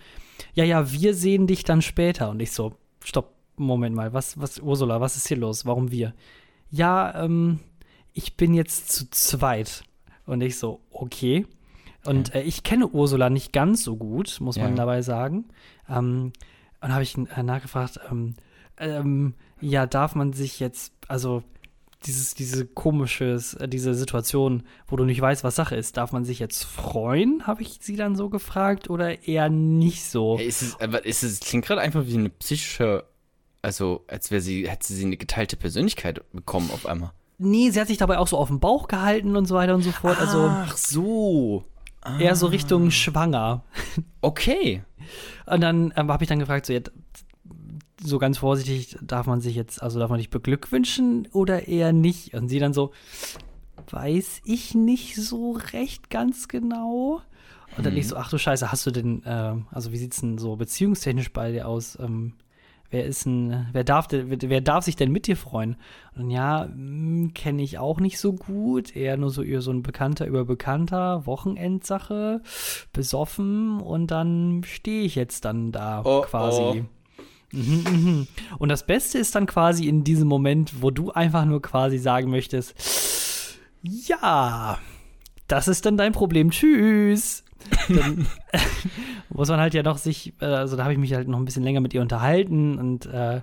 ja, 0.54 0.62
ja, 0.62 0.92
wir 0.92 1.12
sehen 1.12 1.48
dich 1.48 1.64
dann 1.64 1.82
später 1.82 2.30
und 2.30 2.38
ich 2.38 2.52
so, 2.52 2.74
stopp, 3.02 3.34
Moment 3.56 3.96
mal, 3.96 4.12
was, 4.12 4.38
was, 4.40 4.60
Ursula, 4.60 5.00
was 5.00 5.16
ist 5.16 5.26
hier 5.26 5.38
los, 5.38 5.66
warum 5.66 5.90
wir? 5.90 6.14
Ja, 6.70 7.24
ähm, 7.24 7.58
ich 8.12 8.36
bin 8.36 8.54
jetzt 8.54 8.92
zu 8.92 9.10
zweit 9.10 9.82
und 10.24 10.40
ich 10.40 10.56
so, 10.56 10.80
okay. 10.92 11.46
Und 12.06 12.34
äh, 12.34 12.42
ich 12.42 12.62
kenne 12.62 12.88
Ursula 12.88 13.30
nicht 13.30 13.52
ganz 13.52 13.82
so 13.82 13.96
gut, 13.96 14.38
muss 14.40 14.56
man 14.56 14.70
Ja. 14.70 14.76
dabei 14.76 15.02
sagen. 15.02 15.46
Ähm, 15.88 16.32
und 16.80 16.92
habe 16.92 17.02
ich 17.02 17.16
äh, 17.16 17.42
nachgefragt, 17.42 18.00
ähm, 18.10 18.34
ähm, 18.78 19.34
ja, 19.60 19.86
darf 19.86 20.14
man 20.14 20.32
sich 20.32 20.60
jetzt, 20.60 20.92
also 21.08 21.42
dieses, 22.04 22.34
diese 22.34 22.66
komisches, 22.66 23.54
äh, 23.54 23.68
diese 23.68 23.94
Situation, 23.94 24.62
wo 24.86 24.96
du 24.96 25.04
nicht 25.04 25.20
weißt, 25.20 25.42
was 25.44 25.56
Sache 25.56 25.74
ist. 25.76 25.96
Darf 25.96 26.12
man 26.12 26.24
sich 26.24 26.38
jetzt 26.38 26.64
freuen, 26.64 27.46
habe 27.46 27.62
ich 27.62 27.78
sie 27.80 27.96
dann 27.96 28.16
so 28.16 28.28
gefragt, 28.28 28.90
oder 28.90 29.26
eher 29.26 29.48
nicht 29.48 30.04
so? 30.04 30.36
Ist 30.36 30.62
es, 30.62 30.80
aber 30.80 31.04
ist 31.06 31.22
es 31.22 31.40
klingt 31.40 31.64
gerade 31.64 31.80
einfach 31.80 32.06
wie 32.06 32.18
eine 32.18 32.28
psychische, 32.30 33.04
also 33.62 34.04
als 34.08 34.30
wäre 34.30 34.42
sie, 34.42 34.68
hätte 34.68 34.92
sie 34.92 35.04
eine 35.06 35.16
geteilte 35.16 35.56
Persönlichkeit 35.56 36.20
bekommen 36.32 36.70
auf 36.72 36.86
einmal. 36.86 37.12
Nee, 37.38 37.70
sie 37.70 37.80
hat 37.80 37.88
sich 37.88 37.98
dabei 37.98 38.18
auch 38.18 38.28
so 38.28 38.36
auf 38.38 38.48
den 38.48 38.60
Bauch 38.60 38.88
gehalten 38.88 39.36
und 39.36 39.46
so 39.46 39.54
weiter 39.54 39.74
und 39.74 39.82
so 39.82 39.90
fort. 39.92 40.18
Also 40.20 40.46
Ach 40.48 40.76
so. 42.06 42.24
eher 42.24 42.36
so 42.36 42.46
Richtung 42.46 42.90
schwanger. 42.90 43.64
Okay. 44.20 44.82
Und 45.46 45.60
dann 45.60 45.94
ähm, 45.96 46.10
habe 46.10 46.24
ich 46.24 46.28
dann 46.28 46.40
gefragt, 46.40 46.66
so, 46.66 46.72
jetzt, 46.72 46.90
so 48.02 48.18
ganz 48.18 48.38
vorsichtig, 48.38 48.98
darf 49.00 49.26
man 49.26 49.40
sich 49.40 49.54
jetzt, 49.54 49.80
also 49.80 50.00
darf 50.00 50.10
man 50.10 50.18
dich 50.18 50.30
beglückwünschen 50.30 51.28
oder 51.32 51.68
eher 51.68 51.92
nicht? 51.92 52.34
Und 52.34 52.48
sie 52.48 52.58
dann 52.58 52.72
so, 52.72 52.92
weiß 53.88 54.40
ich 54.44 54.74
nicht 54.74 55.14
so 55.14 55.52
recht 55.72 56.10
ganz 56.10 56.48
genau. 56.48 57.22
Und 57.76 57.86
dann 57.86 57.96
ich 57.96 58.08
so, 58.08 58.16
ach 58.16 58.30
du 58.30 58.38
Scheiße, 58.38 58.72
hast 58.72 58.86
du 58.86 58.90
denn, 58.90 59.22
äh, 59.24 59.54
also 59.70 59.92
wie 59.92 59.98
sieht's 59.98 60.20
denn 60.20 60.38
so 60.38 60.56
beziehungstechnisch 60.56 61.32
bei 61.32 61.52
dir 61.52 61.68
aus? 61.68 61.96
Ähm, 62.00 62.32
wer 62.90 63.04
ist 63.04 63.26
denn, 63.26 63.66
wer 63.72 63.84
darf, 63.84 64.08
wer, 64.10 64.60
darf 64.60 64.84
sich 64.84 64.96
denn 64.96 65.12
mit 65.12 65.26
dir 65.26 65.36
freuen? 65.36 65.76
Und 66.16 66.30
ja, 66.30 66.68
kenne 67.34 67.62
ich 67.62 67.78
auch 67.78 68.00
nicht 68.00 68.18
so 68.18 68.32
gut, 68.32 68.94
eher 68.94 69.16
nur 69.16 69.30
so 69.30 69.42
so 69.60 69.70
ein 69.70 69.82
Bekannter 69.82 70.26
über 70.26 70.44
Bekannter, 70.44 71.26
Wochenendsache, 71.26 72.42
besoffen 72.92 73.80
und 73.80 74.10
dann 74.10 74.62
stehe 74.64 75.04
ich 75.04 75.14
jetzt 75.14 75.44
dann 75.44 75.72
da 75.72 76.02
Oh, 76.04 76.22
quasi. 76.22 76.84
Mhm, 77.52 77.84
mhm. 77.90 78.26
Und 78.58 78.68
das 78.68 78.86
Beste 78.86 79.18
ist 79.18 79.34
dann 79.34 79.46
quasi 79.46 79.86
in 79.86 80.04
diesem 80.04 80.28
Moment, 80.28 80.82
wo 80.82 80.90
du 80.90 81.10
einfach 81.12 81.44
nur 81.44 81.62
quasi 81.62 81.98
sagen 81.98 82.30
möchtest, 82.30 82.74
ja, 83.82 84.78
das 85.48 85.68
ist 85.68 85.86
dann 85.86 85.96
dein 85.96 86.12
Problem, 86.12 86.50
tschüss. 86.50 87.44
Dann 87.88 88.26
muss 89.28 89.48
man 89.48 89.60
halt 89.60 89.74
ja 89.74 89.82
noch 89.82 89.98
sich, 89.98 90.34
äh, 90.40 90.46
also 90.46 90.76
da 90.76 90.84
habe 90.84 90.92
ich 90.92 90.98
mich 90.98 91.14
halt 91.14 91.28
noch 91.28 91.38
ein 91.38 91.44
bisschen 91.44 91.62
länger 91.62 91.80
mit 91.80 91.94
ihr 91.94 92.02
unterhalten 92.02 92.78
und 92.78 93.06
äh, 93.06 93.42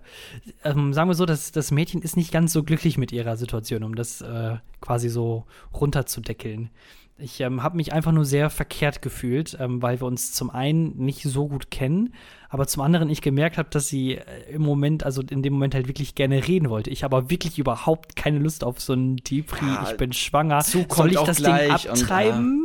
ähm, 0.63 0.93
sagen 0.93 1.09
wir 1.09 1.15
so, 1.15 1.25
das, 1.25 1.51
das 1.51 1.71
Mädchen 1.71 2.01
ist 2.01 2.17
nicht 2.17 2.31
ganz 2.31 2.53
so 2.53 2.63
glücklich 2.63 2.97
mit 2.97 3.11
ihrer 3.11 3.37
Situation, 3.37 3.83
um 3.83 3.95
das 3.95 4.21
äh, 4.21 4.57
quasi 4.81 5.09
so 5.09 5.45
runterzudeckeln. 5.73 6.69
Ich 7.17 7.39
ähm, 7.41 7.61
habe 7.61 7.77
mich 7.77 7.93
einfach 7.93 8.11
nur 8.11 8.25
sehr 8.25 8.49
verkehrt 8.49 9.03
gefühlt, 9.03 9.55
ähm, 9.59 9.83
weil 9.83 10.01
wir 10.01 10.07
uns 10.07 10.33
zum 10.33 10.49
einen 10.49 10.97
nicht 10.97 11.21
so 11.21 11.47
gut 11.47 11.69
kennen, 11.69 12.13
aber 12.49 12.65
zum 12.65 12.81
anderen 12.81 13.09
ich 13.09 13.21
gemerkt 13.21 13.57
habe, 13.57 13.69
dass 13.69 13.87
sie 13.87 14.15
äh, 14.15 14.23
im 14.51 14.63
Moment, 14.63 15.05
also 15.05 15.21
in 15.21 15.43
dem 15.43 15.53
Moment 15.53 15.75
halt 15.75 15.87
wirklich 15.87 16.15
gerne 16.15 16.47
reden 16.47 16.69
wollte. 16.69 16.89
Ich 16.89 17.03
habe 17.03 17.15
aber 17.15 17.29
wirklich 17.29 17.59
überhaupt 17.59 18.15
keine 18.15 18.39
Lust 18.39 18.63
auf 18.63 18.81
so 18.81 18.93
ein 18.93 19.17
Deepri, 19.17 19.65
Ja, 19.65 19.87
ich 19.89 19.97
bin 19.97 20.11
schwanger, 20.11 20.63
kommt 20.63 20.93
soll 20.93 21.11
ich 21.11 21.19
das 21.19 21.37
Ding 21.37 21.45
gleich 21.45 21.87
und, 21.87 22.01
abtreiben? 22.01 22.62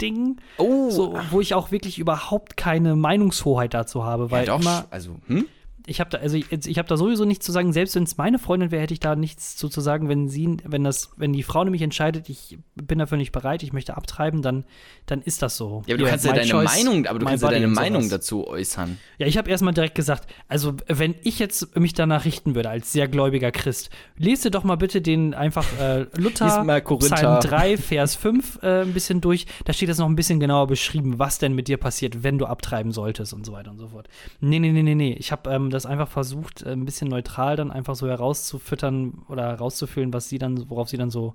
Ding, 0.00 0.36
Oh. 0.58 0.90
so, 0.90 1.14
wo 1.30 1.40
ich 1.40 1.54
auch 1.54 1.70
wirklich 1.70 1.98
überhaupt 1.98 2.56
keine 2.56 2.96
Meinungshoheit 2.96 3.74
dazu 3.74 4.04
habe, 4.04 4.30
weil 4.30 4.46
ja, 4.46 4.54
doch. 4.54 4.60
immer, 4.60 4.86
also, 4.90 5.16
hm? 5.26 5.46
Ich 5.86 6.00
habe 6.00 6.10
da, 6.10 6.18
also 6.18 6.36
ich, 6.36 6.50
ich 6.50 6.78
habe 6.78 6.88
da 6.88 6.96
sowieso 6.96 7.24
nichts 7.24 7.44
zu 7.44 7.52
sagen, 7.52 7.72
selbst 7.72 7.94
wenn 7.94 8.04
es 8.04 8.16
meine 8.16 8.38
Freundin 8.38 8.70
wäre, 8.70 8.82
hätte 8.82 8.94
ich 8.94 9.00
da 9.00 9.16
nichts 9.16 9.56
zu, 9.56 9.68
zu 9.68 9.82
sagen, 9.82 10.08
wenn 10.08 10.28
sie, 10.28 10.56
wenn 10.64 10.82
das, 10.82 11.10
wenn 11.16 11.32
die 11.34 11.42
Frau 11.42 11.62
nämlich 11.62 11.82
entscheidet, 11.82 12.30
ich 12.30 12.58
bin 12.74 12.98
dafür 12.98 13.18
nicht 13.18 13.32
bereit, 13.32 13.62
ich 13.62 13.74
möchte 13.74 13.96
abtreiben, 13.96 14.40
dann, 14.40 14.64
dann 15.04 15.20
ist 15.20 15.42
das 15.42 15.58
so. 15.58 15.82
Ja, 15.86 15.94
aber 15.94 15.98
du 15.98 16.04
Hier, 16.04 16.10
kannst 16.10 16.24
ja 16.24 16.32
deine 16.32 16.48
choice, 16.48 16.84
Meinung, 16.84 17.06
aber 17.06 17.18
du 17.18 17.26
kannst 17.26 17.44
ja 17.44 17.50
deine 17.50 17.66
Meinung 17.66 18.08
dazu 18.08 18.46
äußern. 18.46 18.98
Ja, 19.18 19.26
ich 19.26 19.36
habe 19.36 19.50
erstmal 19.50 19.74
direkt 19.74 19.94
gesagt, 19.94 20.26
also 20.48 20.74
wenn 20.86 21.14
ich 21.22 21.38
jetzt 21.38 21.76
mich 21.78 21.92
danach 21.92 22.24
richten 22.24 22.54
würde 22.54 22.70
als 22.70 22.90
sehr 22.90 23.06
gläubiger 23.06 23.52
Christ, 23.52 23.90
lese 24.16 24.50
doch 24.50 24.64
mal 24.64 24.76
bitte 24.76 25.02
den 25.02 25.34
einfach 25.34 25.66
äh, 25.78 26.06
Luther. 26.16 26.64
Psalm 26.98 27.40
3, 27.40 27.76
Vers 27.76 28.14
5 28.14 28.62
äh, 28.62 28.82
ein 28.82 28.94
bisschen 28.94 29.20
durch. 29.20 29.46
Da 29.66 29.74
steht 29.74 29.88
jetzt 29.88 29.98
noch 29.98 30.08
ein 30.08 30.16
bisschen 30.16 30.40
genauer 30.40 30.66
beschrieben, 30.66 31.18
was 31.18 31.38
denn 31.38 31.54
mit 31.54 31.68
dir 31.68 31.76
passiert, 31.76 32.22
wenn 32.22 32.38
du 32.38 32.46
abtreiben 32.46 32.90
solltest 32.90 33.34
und 33.34 33.44
so 33.44 33.52
weiter 33.52 33.70
und 33.70 33.78
so 33.78 33.88
fort. 33.88 34.08
Nee, 34.40 34.58
nee, 34.58 34.72
nee, 34.72 34.82
nee, 34.82 34.94
nee. 34.94 35.12
Ich 35.18 35.30
habe 35.30 35.50
ähm, 35.50 35.73
das 35.74 35.86
einfach 35.86 36.08
versucht, 36.08 36.62
äh, 36.62 36.70
ein 36.70 36.86
bisschen 36.86 37.08
neutral 37.08 37.56
dann 37.56 37.70
einfach 37.70 37.94
so 37.94 38.08
herauszufüttern 38.08 39.24
oder 39.28 39.48
herauszufüllen, 39.48 40.12
was 40.12 40.28
sie 40.28 40.38
dann, 40.38 40.70
worauf 40.70 40.88
sie 40.88 40.96
dann 40.96 41.10
so 41.10 41.34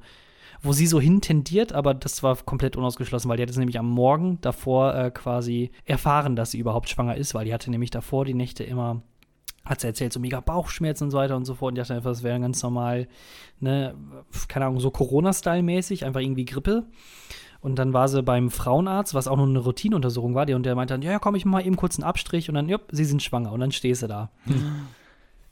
wo 0.61 0.73
sie 0.73 0.87
so 0.87 0.99
hintendiert, 0.99 1.73
aber 1.73 1.93
das 1.93 2.21
war 2.21 2.35
komplett 2.35 2.75
unausgeschlossen, 2.75 3.29
weil 3.29 3.37
die 3.37 3.43
hat 3.43 3.49
es 3.49 3.57
nämlich 3.57 3.79
am 3.79 3.89
Morgen 3.89 4.39
davor 4.41 4.93
äh, 4.93 5.11
quasi 5.11 5.71
erfahren, 5.85 6.35
dass 6.35 6.51
sie 6.51 6.59
überhaupt 6.59 6.89
schwanger 6.89 7.15
ist, 7.15 7.33
weil 7.33 7.45
die 7.45 7.53
hatte 7.53 7.71
nämlich 7.71 7.91
davor 7.91 8.25
die 8.25 8.33
Nächte 8.33 8.63
immer, 8.63 9.01
hat 9.63 9.79
sie 9.79 9.87
erzählt, 9.87 10.11
so 10.11 10.19
mega 10.19 10.41
Bauchschmerzen 10.41 11.05
und 11.05 11.11
so 11.11 11.17
weiter 11.17 11.37
und 11.37 11.45
so 11.45 11.55
fort. 11.55 11.71
Und 11.71 11.75
die 11.75 11.79
dachte 11.79 11.95
einfach, 11.95 12.11
das 12.11 12.23
wäre 12.23 12.39
ganz 12.39 12.61
normal, 12.61 13.07
ne, 13.59 13.95
keine 14.47 14.65
Ahnung, 14.65 14.79
so 14.79 14.91
Corona-Style-mäßig, 14.91 16.05
einfach 16.05 16.21
irgendwie 16.21 16.45
Grippe. 16.45 16.87
Und 17.61 17.75
dann 17.75 17.91
war 17.93 18.07
sie 18.07 18.23
beim 18.23 18.51
Frauenarzt, 18.51 19.13
was 19.13 19.27
auch 19.27 19.35
nur 19.35 19.47
eine 19.47 19.59
Routineuntersuchung 19.59 20.33
war, 20.33 20.45
die, 20.45 20.53
und 20.53 20.63
der 20.63 20.75
meinte 20.75 20.93
dann, 20.93 21.01
ja, 21.01 21.19
komm, 21.19 21.35
ich 21.35 21.45
mach 21.45 21.59
mal 21.59 21.65
eben 21.65 21.75
kurz 21.75 21.97
einen 21.97 22.05
Abstrich 22.05 22.47
und 22.49 22.55
dann, 22.55 22.69
jupp, 22.69 22.83
sie 22.91 23.05
sind 23.05 23.21
schwanger. 23.21 23.51
Und 23.51 23.59
dann 23.59 23.71
stehst 23.71 24.01
du 24.01 24.07
da. 24.07 24.29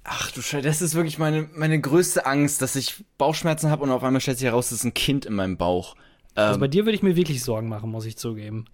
Ach 0.06 0.32
du 0.32 0.42
Scheiße, 0.42 0.66
das 0.66 0.82
ist 0.82 0.96
wirklich 0.96 1.20
meine, 1.20 1.50
meine 1.54 1.82
größte 1.82 2.26
Angst, 2.26 2.62
dass 2.62 2.78
ich 2.78 3.04
Bauchschmerzen 3.18 3.70
habe 3.70 3.84
und 3.84 3.92
auf 3.92 4.04
einmal 4.04 4.22
stellt 4.22 4.38
sich 4.38 4.48
heraus, 4.48 4.68
es 4.68 4.80
ist 4.80 4.84
ein 4.86 4.94
Kind 4.94 5.26
in 5.26 5.34
meinem 5.34 5.58
Bauch. 5.58 5.96
Also 6.34 6.56
Ähm, 6.56 6.60
bei 6.62 6.68
dir 6.70 6.86
würde 6.86 6.96
ich 6.96 7.04
mir 7.04 7.18
wirklich 7.18 7.44
Sorgen 7.44 7.68
machen, 7.68 7.90
muss 7.92 8.06
ich 8.06 8.18
zugeben. 8.18 8.66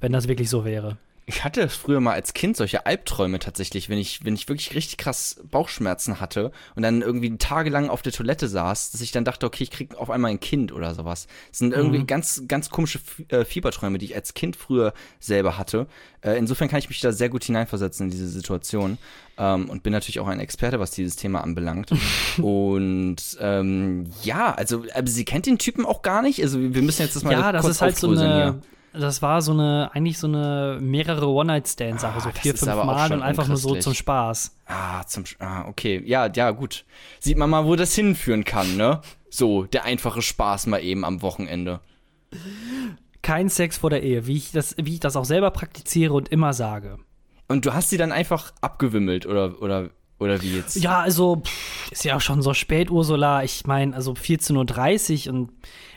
Wenn 0.00 0.12
das 0.12 0.28
wirklich 0.28 0.50
so 0.50 0.64
wäre. 0.66 0.98
Ich 1.24 1.44
hatte 1.44 1.68
früher 1.68 2.00
mal 2.00 2.14
als 2.14 2.34
Kind 2.34 2.56
solche 2.56 2.84
Albträume 2.84 3.38
tatsächlich, 3.38 3.88
wenn 3.88 3.98
ich, 3.98 4.24
wenn 4.24 4.34
ich 4.34 4.48
wirklich 4.48 4.74
richtig 4.74 4.96
krass 4.96 5.40
Bauchschmerzen 5.50 6.20
hatte 6.20 6.50
und 6.74 6.82
dann 6.82 7.00
irgendwie 7.00 7.36
tagelang 7.38 7.90
auf 7.90 8.02
der 8.02 8.12
Toilette 8.12 8.48
saß, 8.48 8.90
dass 8.90 9.00
ich 9.00 9.12
dann 9.12 9.24
dachte, 9.24 9.46
okay, 9.46 9.62
ich 9.62 9.70
krieg 9.70 9.94
auf 9.94 10.10
einmal 10.10 10.32
ein 10.32 10.40
Kind 10.40 10.72
oder 10.72 10.94
sowas. 10.94 11.28
Das 11.50 11.58
sind 11.60 11.72
irgendwie 11.72 12.00
Mhm. 12.00 12.06
ganz, 12.08 12.42
ganz 12.48 12.70
komische 12.70 12.98
äh, 13.28 13.44
Fieberträume, 13.44 13.98
die 13.98 14.06
ich 14.06 14.14
als 14.16 14.34
Kind 14.34 14.56
früher 14.56 14.94
selber 15.20 15.58
hatte. 15.58 15.86
Äh, 16.22 16.38
insofern 16.38 16.68
kann 16.68 16.80
ich 16.80 16.88
mich 16.88 17.00
da 17.00 17.12
sehr 17.12 17.28
gut 17.28 17.44
hineinversetzen 17.44 18.06
in 18.06 18.10
diese 18.10 18.28
Situation 18.28 18.98
ähm, 19.38 19.70
und 19.70 19.84
bin 19.84 19.92
natürlich 19.92 20.18
auch 20.18 20.26
ein 20.28 20.40
Experte, 20.40 20.80
was 20.80 20.90
dieses 20.90 21.14
Thema 21.16 21.42
anbelangt. 21.42 21.90
und 22.42 23.16
ähm, 23.40 24.10
ja, 24.24 24.52
also 24.54 24.84
sie 25.04 25.24
kennt 25.24 25.46
den 25.46 25.58
Typen 25.58 25.86
auch 25.86 26.02
gar 26.02 26.22
nicht. 26.22 26.42
Also 26.42 26.58
wir 26.60 26.82
müssen 26.82 27.02
jetzt 27.02 27.14
das 27.16 27.22
mal 27.22 27.32
Ja, 27.32 27.52
das 27.52 27.66
ist 27.66 27.80
halt 27.80 27.96
so 27.96 28.10
eine. 28.10 28.34
hier. 28.34 28.62
Das 28.92 29.22
war 29.22 29.40
so 29.40 29.52
eine, 29.52 29.90
eigentlich 29.94 30.18
so 30.18 30.26
eine 30.26 30.78
mehrere 30.80 31.28
One-Night-Stand-Sache, 31.28 32.18
Ah, 32.18 32.20
so 32.20 32.30
vier, 32.30 32.54
fünf 32.54 32.74
Mal 32.84 33.12
und 33.12 33.22
einfach 33.22 33.48
nur 33.48 33.56
so 33.56 33.74
zum 33.76 33.94
Spaß. 33.94 34.54
Ah, 34.66 35.04
zum 35.04 35.24
ah, 35.38 35.66
okay. 35.66 36.02
Ja, 36.04 36.30
ja, 36.30 36.50
gut. 36.50 36.84
Sieht 37.18 37.38
man 37.38 37.48
mal, 37.48 37.64
wo 37.64 37.74
das 37.74 37.94
hinführen 37.94 38.44
kann, 38.44 38.76
ne? 38.76 39.00
So, 39.30 39.64
der 39.64 39.84
einfache 39.84 40.20
Spaß 40.20 40.66
mal 40.66 40.82
eben 40.82 41.04
am 41.06 41.22
Wochenende. 41.22 41.80
Kein 43.22 43.48
Sex 43.48 43.78
vor 43.78 43.88
der 43.90 44.02
Ehe, 44.02 44.26
wie 44.26 44.36
ich 44.36 44.52
das, 44.52 44.74
wie 44.78 44.94
ich 44.94 45.00
das 45.00 45.16
auch 45.16 45.24
selber 45.24 45.50
praktiziere 45.50 46.12
und 46.12 46.28
immer 46.28 46.52
sage. 46.52 46.98
Und 47.48 47.64
du 47.64 47.72
hast 47.72 47.90
sie 47.90 47.96
dann 47.96 48.12
einfach 48.12 48.52
abgewimmelt 48.60 49.26
oder 49.26 49.62
oder 49.62 49.90
oder 50.18 50.40
wie 50.40 50.56
jetzt? 50.56 50.76
Ja, 50.76 51.00
also 51.00 51.42
pff, 51.44 51.90
ist 51.90 52.04
ja 52.04 52.16
auch 52.16 52.20
schon 52.20 52.42
so 52.42 52.54
spät, 52.54 52.90
Ursula. 52.90 53.42
Ich 53.42 53.66
meine, 53.66 53.94
also 53.94 54.12
14.30 54.12 55.26
Uhr 55.26 55.34
und 55.34 55.52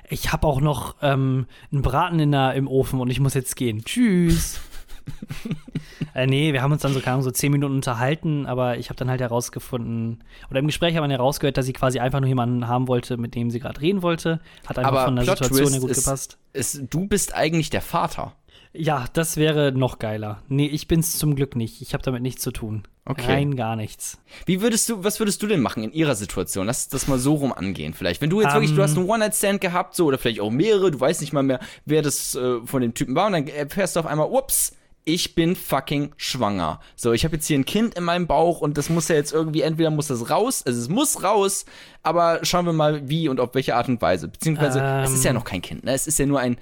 ich 0.09 0.31
habe 0.31 0.47
auch 0.47 0.61
noch 0.61 0.95
ähm, 1.01 1.45
einen 1.71 1.81
Braten 1.81 2.19
in 2.19 2.31
der, 2.31 2.53
im 2.53 2.67
Ofen 2.67 2.99
und 2.99 3.09
ich 3.09 3.19
muss 3.19 3.33
jetzt 3.33 3.55
gehen. 3.55 3.83
Tschüss. 3.83 4.59
äh, 6.15 6.25
nee, 6.25 6.53
wir 6.53 6.61
haben 6.61 6.71
uns 6.71 6.81
dann 6.81 6.93
so, 6.93 6.99
keine 6.99 7.21
so 7.21 7.31
zehn 7.31 7.51
Minuten 7.51 7.75
unterhalten, 7.75 8.45
aber 8.45 8.77
ich 8.77 8.89
habe 8.89 8.97
dann 8.97 9.09
halt 9.09 9.21
herausgefunden, 9.21 10.23
oder 10.49 10.59
im 10.59 10.67
Gespräch 10.67 10.95
haben 10.95 11.07
wir 11.07 11.15
herausgehört, 11.17 11.57
dass 11.57 11.65
sie 11.65 11.73
quasi 11.73 11.99
einfach 11.99 12.19
nur 12.19 12.27
jemanden 12.27 12.67
haben 12.67 12.87
wollte, 12.87 13.17
mit 13.17 13.35
dem 13.35 13.51
sie 13.51 13.59
gerade 13.59 13.81
reden 13.81 14.01
wollte. 14.01 14.39
Hat 14.65 14.77
einfach 14.79 14.91
Aber 14.91 15.05
von 15.05 15.15
der 15.15 15.23
Plot 15.23 15.37
Situation 15.37 15.71
her 15.71 15.79
gut 15.81 15.91
ist- 15.91 16.03
gepasst. 16.03 16.37
Es, 16.53 16.81
du 16.89 17.07
bist 17.07 17.35
eigentlich 17.35 17.69
der 17.69 17.81
Vater. 17.81 18.33
Ja, 18.73 19.05
das 19.13 19.37
wäre 19.37 19.71
noch 19.71 19.99
geiler. 19.99 20.41
Nee, 20.47 20.67
ich 20.67 20.87
bin's 20.87 21.17
zum 21.17 21.35
Glück 21.35 21.55
nicht. 21.55 21.81
Ich 21.81 21.93
habe 21.93 22.03
damit 22.03 22.21
nichts 22.21 22.41
zu 22.41 22.51
tun. 22.51 22.83
Okay. 23.07 23.31
Rein 23.31 23.55
gar 23.55 23.75
nichts. 23.75 24.17
Wie 24.47 24.61
würdest 24.61 24.89
du, 24.89 25.03
was 25.03 25.19
würdest 25.19 25.41
du 25.43 25.47
denn 25.47 25.61
machen 25.61 25.83
in 25.83 25.93
ihrer 25.93 26.15
Situation? 26.15 26.65
Lass 26.65 26.89
das 26.89 27.07
mal 27.07 27.19
so 27.19 27.35
rum 27.35 27.53
angehen, 27.53 27.93
vielleicht. 27.93 28.19
Wenn 28.19 28.31
du 28.31 28.41
jetzt 28.41 28.49
Ähm. 28.49 28.61
wirklich, 28.61 28.75
du 28.75 28.81
hast 28.81 28.97
einen 28.97 29.07
One-Night-Stand 29.07 29.61
gehabt, 29.61 29.95
so, 29.95 30.05
oder 30.07 30.17
vielleicht 30.17 30.39
auch 30.39 30.49
mehrere, 30.49 30.89
du 30.89 30.99
weißt 30.99 31.21
nicht 31.21 31.31
mal 31.31 31.43
mehr, 31.43 31.59
wer 31.85 32.01
das 32.01 32.33
äh, 32.33 32.59
von 32.65 32.81
dem 32.81 32.95
Typen 32.95 33.13
war, 33.13 33.27
und 33.27 33.33
dann 33.33 33.47
erfährst 33.47 33.95
du 33.95 33.99
auf 33.99 34.07
einmal, 34.07 34.27
ups, 34.27 34.73
ich 35.03 35.35
bin 35.35 35.55
fucking 35.55 36.13
schwanger. 36.17 36.79
So, 36.95 37.13
ich 37.13 37.23
habe 37.25 37.35
jetzt 37.35 37.45
hier 37.45 37.59
ein 37.59 37.65
Kind 37.65 37.93
in 37.93 38.03
meinem 38.03 38.25
Bauch 38.25 38.61
und 38.61 38.75
das 38.75 38.89
muss 38.89 39.07
ja 39.07 39.13
jetzt 39.15 39.33
irgendwie, 39.33 39.61
entweder 39.61 39.91
muss 39.91 40.07
das 40.07 40.31
raus, 40.31 40.63
also 40.65 40.81
es 40.81 40.89
muss 40.89 41.21
raus, 41.21 41.65
aber 42.01 42.39
schauen 42.41 42.65
wir 42.65 42.73
mal, 42.73 43.07
wie 43.07 43.29
und 43.29 43.39
auf 43.39 43.53
welche 43.53 43.75
Art 43.75 43.87
und 43.87 44.01
Weise. 44.01 44.27
Beziehungsweise, 44.29 44.81
es 45.03 45.11
ist 45.13 45.23
ja 45.23 45.29
Ähm. 45.29 45.35
noch 45.35 45.43
kein 45.45 45.61
Kind, 45.61 45.83
ne? 45.83 45.93
Es 45.93 46.07
ist 46.07 46.17
ja 46.17 46.25
nur 46.25 46.39
ein, 46.39 46.57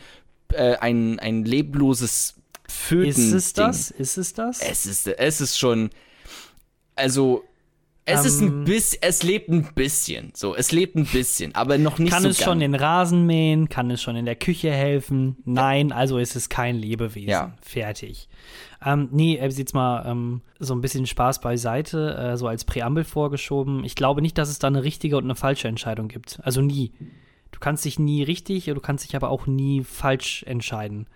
äh, 0.51 0.75
ein, 0.75 1.19
ein 1.19 1.45
lebloses 1.45 2.35
Föten. 2.67 3.07
Ist 3.07 3.31
es 3.31 3.53
das? 3.53 3.91
Ist 3.91 4.17
es 4.17 4.33
das? 4.33 4.59
Es 4.59 4.85
ist, 4.85 5.07
es 5.07 5.39
ist 5.39 5.57
schon, 5.57 5.89
also, 6.95 7.43
Es 8.05 8.25
ist 8.25 8.41
ein 8.41 8.47
Ähm, 8.49 8.63
bisschen, 8.65 8.99
es 9.01 9.23
lebt 9.23 9.47
ein 9.49 9.69
bisschen. 9.73 10.31
So, 10.35 10.55
es 10.55 10.73
lebt 10.73 10.95
ein 10.97 11.05
bisschen, 11.05 11.55
aber 11.55 11.77
noch 11.77 11.99
nicht 11.99 12.11
Kann 12.11 12.23
so 12.23 12.29
es 12.29 12.43
schon 12.43 12.59
den 12.59 12.75
Rasen 12.75 13.25
mähen? 13.25 13.69
Kann 13.69 13.89
es 13.91 14.01
schon 14.01 14.17
in 14.17 14.25
der 14.25 14.35
Küche 14.35 14.71
helfen? 14.73 15.37
Nein, 15.45 15.93
also 15.93 16.17
ist 16.17 16.35
es 16.35 16.49
kein 16.49 16.75
Lebewesen. 16.75 17.29
Ja. 17.29 17.53
Fertig. 17.61 18.27
Ähm, 18.85 19.07
nee, 19.11 19.37
äh, 19.37 19.47
jetzt 19.47 19.73
mal 19.73 20.03
ähm, 20.05 20.41
so 20.59 20.75
ein 20.75 20.81
bisschen 20.81 21.05
Spaß 21.05 21.39
beiseite, 21.39 22.15
äh, 22.17 22.35
so 22.35 22.47
als 22.47 22.65
Präambel 22.65 23.05
vorgeschoben. 23.05 23.85
Ich 23.85 23.95
glaube 23.95 24.21
nicht, 24.21 24.37
dass 24.37 24.49
es 24.49 24.59
da 24.59 24.67
eine 24.67 24.83
richtige 24.83 25.15
und 25.15 25.23
eine 25.23 25.35
falsche 25.35 25.69
Entscheidung 25.69 26.09
gibt. 26.09 26.39
Also 26.43 26.59
nie. 26.61 26.91
Du 27.51 27.59
kannst 27.59 27.85
dich 27.85 27.99
nie 27.99 28.23
richtig, 28.23 28.65
du 28.65 28.81
kannst 28.81 29.05
dich 29.07 29.15
aber 29.15 29.29
auch 29.29 29.47
nie 29.47 29.81
falsch 29.83 30.43
entscheiden. 30.43 31.07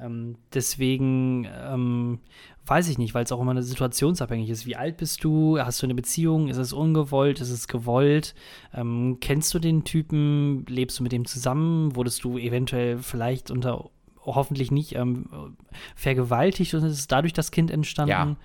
Ähm, 0.00 0.36
deswegen 0.52 1.46
ähm, 1.50 2.18
weiß 2.66 2.88
ich 2.88 2.98
nicht, 2.98 3.14
weil 3.14 3.24
es 3.24 3.32
auch 3.32 3.40
immer 3.40 3.52
eine 3.52 3.62
situationsabhängig 3.62 4.50
ist. 4.50 4.66
Wie 4.66 4.76
alt 4.76 4.96
bist 4.96 5.22
du? 5.22 5.58
Hast 5.58 5.82
du 5.82 5.86
eine 5.86 5.94
Beziehung? 5.94 6.48
Ist 6.48 6.56
es 6.56 6.72
ungewollt? 6.72 7.40
Ist 7.40 7.50
es 7.50 7.68
gewollt? 7.68 8.34
Ähm, 8.74 9.18
kennst 9.20 9.52
du 9.54 9.58
den 9.58 9.84
Typen? 9.84 10.64
Lebst 10.66 10.98
du 10.98 11.02
mit 11.02 11.12
dem 11.12 11.26
zusammen? 11.26 11.94
Wurdest 11.94 12.24
du 12.24 12.38
eventuell 12.38 12.98
vielleicht 12.98 13.50
unter 13.50 13.90
hoffentlich 14.24 14.70
nicht 14.70 14.94
ähm, 14.94 15.56
vergewaltigt 15.94 16.74
und 16.74 16.84
ist 16.84 17.12
dadurch 17.12 17.34
das 17.34 17.50
Kind 17.50 17.70
entstanden? 17.70 18.10
Ja. 18.10 18.36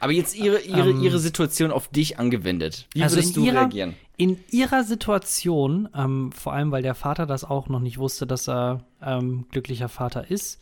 Aber 0.00 0.12
jetzt 0.12 0.36
ihre, 0.36 0.60
ihre, 0.60 0.90
Ähm, 0.90 1.02
ihre 1.02 1.18
Situation 1.18 1.70
auf 1.70 1.88
dich 1.88 2.18
angewendet. 2.18 2.86
Wie 2.92 3.02
also 3.02 3.16
würdest 3.16 3.36
du 3.36 3.44
ihrer, 3.44 3.60
reagieren? 3.62 3.94
In 4.16 4.38
ihrer 4.50 4.84
Situation, 4.84 5.88
ähm, 5.94 6.32
vor 6.32 6.52
allem 6.52 6.70
weil 6.70 6.82
der 6.82 6.94
Vater 6.94 7.26
das 7.26 7.44
auch 7.44 7.68
noch 7.68 7.80
nicht 7.80 7.98
wusste, 7.98 8.26
dass 8.26 8.48
er 8.48 8.84
glücklicher 9.50 9.88
Vater 9.88 10.28
ist, 10.30 10.60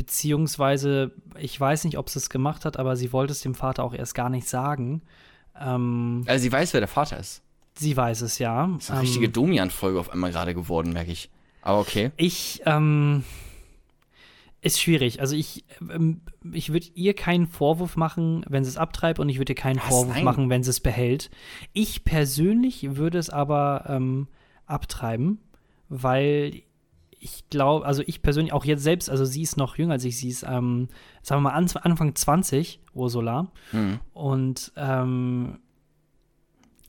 beziehungsweise 0.00 1.12
ich 1.38 1.60
weiß 1.60 1.84
nicht, 1.84 1.98
ob 1.98 2.08
sie 2.08 2.18
es 2.18 2.30
gemacht 2.30 2.64
hat, 2.64 2.78
aber 2.78 2.96
sie 2.96 3.12
wollte 3.12 3.32
es 3.32 3.42
dem 3.42 3.54
Vater 3.54 3.84
auch 3.84 3.92
erst 3.92 4.14
gar 4.14 4.30
nicht 4.30 4.48
sagen. 4.48 5.02
Ähm, 5.60 6.24
Also 6.26 6.42
sie 6.42 6.50
weiß, 6.50 6.72
wer 6.72 6.80
der 6.80 6.88
Vater 6.88 7.18
ist. 7.20 7.42
sie 7.74 7.94
weiß 7.94 8.22
es 8.22 8.38
ja. 8.38 8.66
Das 8.76 8.84
ist 8.84 8.90
eine 8.92 9.00
ähm, 9.00 9.04
richtige 9.04 9.28
Domian-Folge 9.28 10.00
auf 10.00 10.08
einmal 10.08 10.30
gerade 10.30 10.54
geworden, 10.54 10.94
merke 10.94 11.12
ich. 11.12 11.28
Aber 11.60 11.80
okay. 11.80 12.12
Ich, 12.16 12.62
ähm, 12.64 13.24
ist 14.62 14.80
schwierig. 14.80 15.20
Also 15.20 15.36
ich, 15.36 15.66
ähm, 15.82 16.22
ich 16.50 16.72
würde 16.72 16.86
ihr 16.94 17.12
keinen 17.12 17.46
Vorwurf 17.46 17.96
machen, 17.98 18.42
wenn 18.48 18.64
sie 18.64 18.70
es 18.70 18.78
abtreibt 18.78 19.18
und 19.18 19.28
ich 19.28 19.36
würde 19.36 19.52
ihr 19.52 19.56
keinen 19.56 19.80
Was? 19.80 19.88
Vorwurf 19.88 20.14
Nein. 20.14 20.24
machen, 20.24 20.48
wenn 20.48 20.62
sie 20.62 20.70
es 20.70 20.80
behält. 20.80 21.30
Ich 21.74 22.04
persönlich 22.04 22.96
würde 22.96 23.18
es 23.18 23.28
aber 23.28 23.84
ähm, 23.86 24.28
abtreiben, 24.64 25.40
weil 25.90 26.62
ich 27.22 27.48
glaube, 27.50 27.84
also 27.86 28.02
ich 28.06 28.22
persönlich, 28.22 28.52
auch 28.54 28.64
jetzt 28.64 28.82
selbst, 28.82 29.10
also 29.10 29.24
sie 29.26 29.42
ist 29.42 29.56
noch 29.58 29.76
jünger 29.76 29.92
als 29.92 30.04
ich, 30.04 30.16
sie 30.16 30.28
ist, 30.30 30.42
ähm, 30.42 30.88
sagen 31.22 31.42
wir 31.42 31.50
mal, 31.50 31.54
an, 31.54 31.68
Anfang 31.82 32.14
20, 32.14 32.80
Ursula. 32.94 33.48
Hm. 33.72 34.00
Und 34.14 34.72
ähm, 34.76 35.58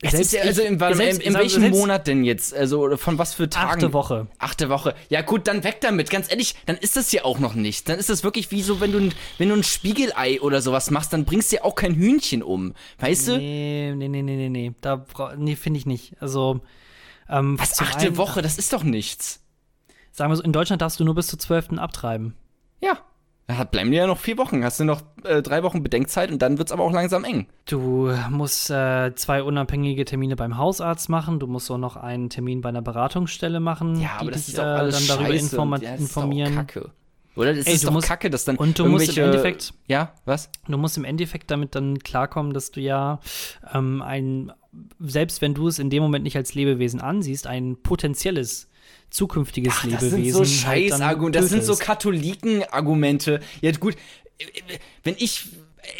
Es 0.00 0.14
ist 0.14 0.32
ja, 0.32 0.40
also 0.42 0.62
in, 0.62 0.80
warte, 0.80 0.96
selbst- 0.96 1.20
in, 1.20 1.28
in 1.28 1.34
welchem 1.38 1.60
selbst- 1.60 1.78
Monat 1.78 2.06
denn 2.06 2.24
jetzt? 2.24 2.54
Also 2.54 2.96
von 2.96 3.18
was 3.18 3.34
für 3.34 3.48
Tagen? 3.50 3.70
Achte 3.72 3.92
Woche. 3.92 4.26
Achte 4.38 4.68
Woche. 4.70 4.94
Ja 5.10 5.20
gut, 5.20 5.46
dann 5.46 5.64
weg 5.64 5.80
damit. 5.82 6.08
Ganz 6.10 6.30
ehrlich, 6.30 6.54
dann 6.66 6.76
ist 6.76 6.96
das 6.96 7.12
ja 7.12 7.24
auch 7.24 7.38
noch 7.38 7.54
nicht. 7.54 7.88
Dann 7.90 7.98
ist 7.98 8.08
das 8.08 8.24
wirklich 8.24 8.50
wie 8.50 8.62
so, 8.62 8.80
wenn 8.80 8.90
du, 8.92 8.98
ein- 9.00 9.14
wenn 9.38 9.50
du 9.50 9.54
ein 9.54 9.62
Spiegelei 9.62 10.40
oder 10.40 10.62
sowas 10.62 10.90
machst, 10.90 11.12
dann 11.12 11.24
bringst 11.26 11.52
du 11.52 11.56
ja 11.56 11.64
auch 11.64 11.74
kein 11.74 11.94
Hühnchen 11.94 12.42
um. 12.42 12.72
Weißt 12.98 13.28
du? 13.28 13.36
Nee, 13.36 13.92
nee, 13.96 14.08
nee, 14.08 14.22
nee, 14.22 14.36
nee, 14.36 14.48
nee. 14.48 14.72
Da 14.80 15.04
nee, 15.36 15.56
finde 15.56 15.78
ich 15.78 15.84
nicht. 15.86 16.14
Also, 16.20 16.60
ähm, 17.28 17.58
Was, 17.60 17.78
achte 17.80 18.06
einen- 18.06 18.16
Woche? 18.16 18.40
Das 18.40 18.56
ist 18.58 18.72
doch 18.72 18.82
nichts. 18.82 19.40
Sagen 20.12 20.30
wir 20.30 20.36
so, 20.36 20.42
in 20.42 20.52
Deutschland 20.52 20.82
darfst 20.82 21.00
du 21.00 21.04
nur 21.04 21.14
bis 21.14 21.26
zur 21.26 21.38
12. 21.38 21.78
abtreiben. 21.78 22.34
Ja. 22.80 22.98
Da 23.48 23.56
hat- 23.56 23.70
bleiben 23.72 23.90
dir 23.90 23.98
ja 23.98 24.06
noch 24.06 24.18
vier 24.18 24.38
Wochen. 24.38 24.62
Hast 24.64 24.78
du 24.78 24.84
noch 24.84 25.02
äh, 25.24 25.42
drei 25.42 25.62
Wochen 25.64 25.82
Bedenkzeit 25.82 26.30
und 26.30 26.40
dann 26.42 26.58
wird's 26.58 26.70
aber 26.70 26.84
auch 26.84 26.92
langsam 26.92 27.24
eng. 27.24 27.48
Du 27.66 28.12
musst 28.30 28.70
äh, 28.70 29.12
zwei 29.16 29.42
unabhängige 29.42 30.04
Termine 30.04 30.36
beim 30.36 30.56
Hausarzt 30.58 31.08
machen. 31.08 31.40
Du 31.40 31.46
musst 31.48 31.70
auch 31.70 31.78
noch 31.78 31.96
einen 31.96 32.30
Termin 32.30 32.60
bei 32.60 32.68
einer 32.68 32.82
Beratungsstelle 32.82 33.58
machen, 33.58 34.00
Ja, 34.00 34.10
aber 34.18 34.26
die 34.26 34.30
das 34.32 34.46
dich 34.46 34.54
ist 34.54 34.60
auch 34.60 34.64
äh, 34.64 34.68
alles 34.68 34.98
dann 35.06 35.16
darüber 35.16 35.32
scheiße. 35.32 35.44
informa 35.56 35.76
und, 35.76 35.82
ja, 35.82 35.90
das 35.92 36.00
ist 36.02 36.16
doch 36.16 36.22
informieren. 36.22 36.54
Kacke. 36.54 36.90
Oder? 37.34 37.54
Das 37.54 37.66
Ey, 37.66 37.74
ist 37.74 37.84
doch 37.86 37.90
musst- 37.92 38.08
Kacke, 38.08 38.28
dass 38.30 38.44
dann 38.44 38.56
und 38.56 38.78
du 38.78 38.84
musst 38.86 39.16
im. 39.16 39.24
Endeffekt- 39.24 39.72
Ja, 39.88 40.12
was? 40.26 40.50
Du 40.68 40.76
musst 40.78 40.96
im 40.98 41.04
Endeffekt 41.04 41.50
damit 41.50 41.74
dann 41.74 41.98
klarkommen, 41.98 42.52
dass 42.52 42.70
du 42.70 42.80
ja 42.80 43.18
ähm, 43.74 44.02
ein, 44.02 44.52
selbst 45.00 45.40
wenn 45.40 45.54
du 45.54 45.66
es 45.66 45.78
in 45.78 45.88
dem 45.90 46.02
Moment 46.02 46.24
nicht 46.24 46.36
als 46.36 46.54
Lebewesen 46.54 47.00
ansiehst, 47.00 47.46
ein 47.46 47.76
potenzielles 47.82 48.68
zukünftiges 49.12 49.74
Ach, 49.76 49.82
das 49.88 50.02
Lebewesen. 50.02 50.24
sind 50.24 50.32
so 50.32 50.38
halt 50.40 50.48
Scheißargumente. 50.90 51.40
Das 51.40 51.50
sind 51.50 51.64
so. 51.64 51.76
Katholiken-Argumente. 51.76 53.40
Ja, 53.60 53.72
gut. 53.72 53.96
Wenn 55.04 55.14
ich. 55.18 55.48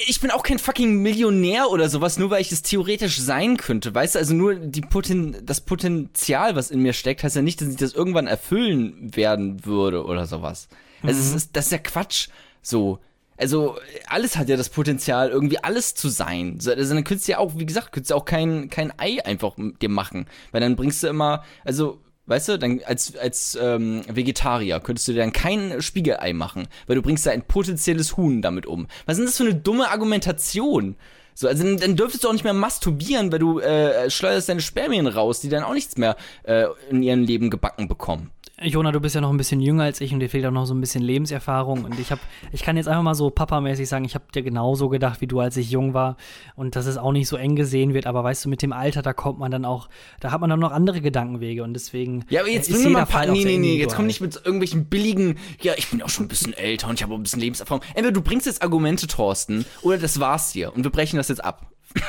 Ich 0.07 0.21
bin 0.21 0.31
auch 0.31 0.45
kein 0.45 0.61
fucking 0.61 1.03
Millionär 1.03 1.69
oder 1.69 1.89
sowas, 1.89 2.17
nur 2.17 2.31
weil 2.31 2.41
ich 2.41 2.53
es 2.53 2.63
theoretisch 2.63 3.19
sein 3.19 3.57
könnte. 3.57 3.93
Weißt 3.93 4.15
du, 4.15 4.21
also 4.21 4.33
nur 4.33 4.55
die 4.55 4.81
Poten 4.81 5.45
das 5.45 5.61
Potenzial, 5.61 6.55
was 6.55 6.71
in 6.71 6.83
mir 6.83 6.93
steckt, 6.93 7.25
heißt 7.25 7.35
ja 7.35 7.43
nicht, 7.43 7.61
dass 7.61 7.69
ich 7.69 7.77
das 7.77 7.93
irgendwann 7.93 8.29
erfüllen 8.29 9.11
werden 9.17 9.67
würde 9.67 10.05
oder 10.05 10.27
sowas. 10.27 10.69
Also 11.03 11.19
es 11.19 11.35
ist, 11.35 11.57
das 11.57 11.67
ist 11.67 11.73
ja 11.73 11.79
Quatsch. 11.79 12.29
So. 12.63 13.01
Also, 13.37 13.77
alles 14.07 14.37
hat 14.37 14.49
ja 14.49 14.57
das 14.57 14.69
Potenzial, 14.69 15.31
irgendwie 15.31 15.59
alles 15.59 15.97
zu 15.97 16.09
sein. 16.09 16.61
So, 16.61 16.71
Also, 16.71 16.95
dann 16.95 17.03
könntest 17.03 17.27
du 17.27 17.33
ja 17.33 17.39
auch, 17.39 17.59
wie 17.59 17.67
gesagt, 17.67 17.91
könntest 17.91 18.13
du 18.13 18.15
auch 18.15 18.25
kein, 18.25 18.71
kein 18.71 18.93
Ei 18.99 19.25
einfach 19.25 19.57
mit 19.57 19.83
dir 19.83 19.89
machen. 19.89 20.27
Weil 20.53 20.61
dann 20.61 20.77
bringst 20.77 21.03
du 21.03 21.09
immer, 21.09 21.43
also, 21.65 21.99
weißt 22.33 22.49
du, 22.49 22.59
dann 22.59 22.81
als, 22.87 23.15
als 23.17 23.59
ähm, 23.61 24.03
Vegetarier 24.09 24.81
könntest 24.81 25.07
du 25.07 25.13
dir 25.13 25.21
dann 25.21 25.33
kein 25.33 25.83
Spiegelei 25.83 26.33
machen, 26.33 26.67
weil 26.87 26.97
du 26.97 27.03
bringst 27.03 27.27
da 27.27 27.31
ein 27.31 27.43
potenzielles 27.43 28.17
Huhn 28.17 28.41
damit 28.41 28.65
um. 28.65 28.87
Was 29.05 29.19
ist 29.19 29.27
das 29.27 29.37
für 29.37 29.45
eine 29.45 29.55
dumme 29.55 29.91
Argumentation? 29.91 30.97
So, 31.35 31.47
also 31.47 31.63
dann, 31.63 31.77
dann 31.77 31.97
dürftest 31.97 32.25
du 32.25 32.29
auch 32.29 32.33
nicht 32.33 32.45
mehr 32.45 32.55
masturbieren, 32.55 33.31
weil 33.33 33.39
du 33.39 33.61
äh, 33.61 34.09
schleuderst 34.11 34.49
deine 34.49 34.63
Spermien 34.63 35.07
raus, 35.07 35.41
die 35.41 35.51
dann 35.51 35.63
auch 35.63 35.75
nichts 35.75 35.97
mehr 35.99 36.17
äh, 36.45 36.65
in 36.91 37.03
ihrem 37.03 37.25
Leben 37.25 37.51
gebacken 37.51 37.87
bekommen. 37.87 38.31
Jona, 38.61 38.93
du 38.93 39.01
bist 39.01 39.15
ja 39.15 39.21
noch 39.21 39.31
ein 39.31 39.39
bisschen 39.39 39.61
jünger 39.61 39.85
als 39.85 40.01
ich 40.01 40.13
und 40.13 40.21
dir 40.21 40.29
fehlt 40.29 40.45
auch 40.45 40.51
noch 40.51 40.67
so 40.67 40.75
ein 40.75 40.81
bisschen 40.81 41.03
Lebenserfahrung. 41.03 41.85
Und 41.85 41.99
ich 41.99 42.11
habe, 42.11 42.21
ich 42.53 42.63
kann 42.63 42.77
jetzt 42.77 42.87
einfach 42.87 43.03
mal 43.03 43.15
so 43.15 43.31
papamäßig 43.31 43.89
sagen, 43.89 44.05
ich 44.05 44.15
habe 44.15 44.25
dir 44.33 44.43
genauso 44.43 44.89
gedacht 44.89 45.21
wie 45.21 45.27
du, 45.27 45.41
als 45.41 45.57
ich 45.57 45.71
jung 45.71 45.95
war. 45.95 46.17
Und 46.55 46.77
dass 46.77 46.87
es 46.87 46.99
auch 46.99 47.13
nicht 47.13 47.29
so 47.29 47.37
eng 47.37 47.57
gesehen 47.57 47.95
wird. 47.95 48.07
Aber 48.07 48.23
weißt 48.23 48.45
du, 48.45 48.49
mit 48.49 48.63
dem 48.63 48.73
Alter, 48.73 49.03
da 49.03 49.15
kommt 49.15 49.39
man 49.39 49.51
dann 49.51 49.65
auch, 49.65 49.89
da 50.21 50.31
hat 50.31 50.41
man 50.41 50.51
dann 50.51 50.61
noch 50.61 50.71
andere 50.71 51.01
Gedankenwege. 51.01 51.65
Und 51.65 51.75
deswegen. 51.75 52.25
Ja, 52.29 52.41
aber 52.41 52.51
jetzt 52.51 52.69
äh, 52.69 52.75
bring 52.75 52.85
mir 52.85 52.91
mal 52.91 53.07
Fall 53.07 53.31
nee, 53.33 53.45
nee, 53.45 53.59
nee, 53.59 53.77
jetzt 53.77 53.97
komm 53.97 54.07
nicht 54.07 54.21
mit 54.21 54.37
irgendwelchen 54.37 54.85
billigen, 54.85 55.39
ja, 55.61 55.73
ich 55.77 55.89
bin 55.89 56.03
auch 56.03 56.09
schon 56.09 56.27
ein 56.27 56.29
bisschen 56.29 56.53
älter 56.53 56.89
und 56.89 56.95
ich 56.95 57.03
habe 57.03 57.15
auch 57.15 57.19
ein 57.19 57.23
bisschen 57.23 57.41
Lebenserfahrung. 57.41 57.83
Entweder 57.95 58.13
du 58.13 58.23
bringst 58.23 58.47
jetzt 58.47 58.63
Argumente, 58.63 59.07
Thorsten, 59.07 59.65
oder 59.83 59.99
das 59.99 60.21
war's 60.21 60.53
hier 60.53 60.75
und 60.75 60.85
wir 60.85 60.91
brechen 60.91 61.17
das 61.17 61.29
jetzt 61.29 61.43
ab. 61.45 61.67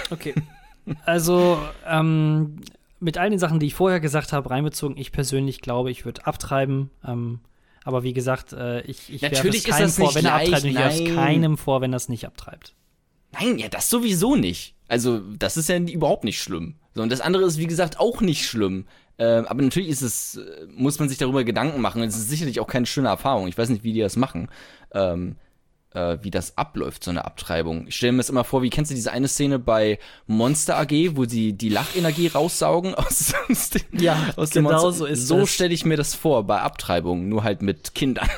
Okay. 0.09 0.33
Also, 1.05 1.59
ähm, 1.87 2.57
mit 3.03 3.17
all 3.17 3.29
den 3.29 3.39
Sachen, 3.39 3.59
die 3.59 3.67
ich 3.67 3.75
vorher 3.75 3.99
gesagt 3.99 4.33
habe, 4.33 4.49
reinbezogen, 4.49 4.97
ich 4.97 5.11
persönlich 5.11 5.61
glaube, 5.61 5.91
ich 5.91 6.05
würde 6.05 6.25
abtreiben. 6.25 6.89
Ähm, 7.05 7.39
aber 7.83 8.03
wie 8.03 8.13
gesagt, 8.13 8.53
äh, 8.53 8.81
ich, 8.81 9.13
ich 9.13 9.21
werfe 9.21 9.35
Natürlich 9.35 9.67
es 9.67 9.67
ist 9.67 9.75
keinem 9.75 9.89
vor, 9.89 10.15
wenn 10.15 10.25
er 10.25 10.35
abtreibt. 10.35 10.63
Ich 10.63 10.75
werfe 10.75 11.03
es 11.03 11.15
keinem 11.15 11.57
vor, 11.57 11.81
wenn 11.81 11.93
er 11.93 11.97
es 11.97 12.09
nicht 12.09 12.25
abtreibt. 12.25 12.73
Nein, 13.33 13.57
ja, 13.57 13.67
das 13.67 13.89
sowieso 13.89 14.35
nicht. 14.35 14.75
Also, 14.87 15.19
das 15.19 15.57
ist 15.57 15.69
ja 15.69 15.77
überhaupt 15.77 16.23
nicht 16.23 16.41
schlimm. 16.41 16.75
So, 16.93 17.01
und 17.01 17.11
das 17.11 17.21
andere 17.21 17.43
ist, 17.43 17.57
wie 17.57 17.67
gesagt, 17.67 17.99
auch 17.99 18.21
nicht 18.21 18.45
schlimm. 18.45 18.85
Ähm, 19.17 19.45
aber 19.47 19.61
natürlich 19.61 19.89
ist 19.89 20.01
es, 20.01 20.37
äh, 20.37 20.65
muss 20.75 20.99
man 20.99 21.09
sich 21.09 21.17
darüber 21.17 21.43
Gedanken 21.43 21.81
machen. 21.81 22.01
Es 22.03 22.15
ist 22.15 22.29
sicherlich 22.29 22.59
auch 22.59 22.67
keine 22.67 22.85
schöne 22.85 23.09
Erfahrung. 23.09 23.47
Ich 23.47 23.57
weiß 23.57 23.69
nicht, 23.69 23.83
wie 23.83 23.93
die 23.93 23.99
das 23.99 24.15
machen. 24.15 24.49
Ähm, 24.93 25.35
äh, 25.93 26.17
wie 26.21 26.31
das 26.31 26.57
abläuft, 26.57 27.03
so 27.03 27.11
eine 27.11 27.25
Abtreibung. 27.25 27.87
Ich 27.87 27.95
stelle 27.95 28.11
mir 28.13 28.17
das 28.19 28.29
immer 28.29 28.43
vor, 28.43 28.61
wie 28.61 28.69
kennst 28.69 28.91
du 28.91 28.95
diese 28.95 29.11
eine 29.11 29.27
Szene 29.27 29.59
bei 29.59 29.99
Monster 30.27 30.77
AG, 30.77 30.91
wo 31.15 31.25
sie 31.25 31.53
die 31.53 31.69
Lachenergie 31.69 32.27
raussaugen 32.27 32.95
aus, 32.95 33.33
aus 33.49 33.69
dem, 33.69 33.81
Ja, 33.99 34.17
aus 34.35 34.51
dem 34.51 34.65
genau 34.65 34.81
Monster? 34.83 34.97
so 34.99 35.05
ist 35.05 35.27
So 35.27 35.45
stelle 35.45 35.73
ich 35.73 35.85
mir 35.85 35.97
das 35.97 36.15
vor 36.15 36.43
bei 36.43 36.61
Abtreibungen, 36.61 37.29
nur 37.29 37.43
halt 37.43 37.61
mit 37.61 37.93
Kindern. 37.95 38.29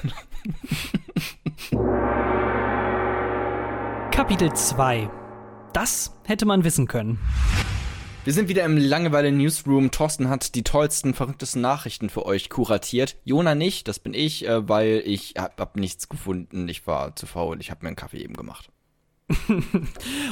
Kapitel 4.11 4.53
2. 4.53 5.09
Das 5.73 6.15
hätte 6.25 6.45
man 6.45 6.63
wissen 6.63 6.87
können. 6.87 7.19
Wir 8.25 8.33
sind 8.33 8.49
wieder 8.49 8.63
im 8.63 8.75
Langeweile 8.75 9.31
Newsroom. 9.31 9.91
Thorsten 9.91 10.29
hat 10.29 10.55
die 10.55 10.63
tollsten, 10.63 11.13
verrücktesten 11.13 11.61
Nachrichten 11.61 12.09
für 12.09 12.25
euch 12.25 12.49
kuratiert. 12.49 13.17
Jona 13.23 13.53
nicht, 13.53 13.87
das 13.87 13.99
bin 13.99 14.15
ich, 14.15 14.47
äh, 14.47 14.67
weil 14.67 15.03
ich 15.05 15.35
hab, 15.37 15.59
hab 15.61 15.77
nichts 15.77 16.09
gefunden. 16.09 16.67
Ich 16.67 16.87
war 16.87 17.15
zu 17.15 17.27
faul. 17.27 17.61
Ich 17.61 17.69
habe 17.69 17.81
mir 17.83 17.89
einen 17.89 17.95
Kaffee 17.95 18.23
eben 18.23 18.33
gemacht. 18.33 18.71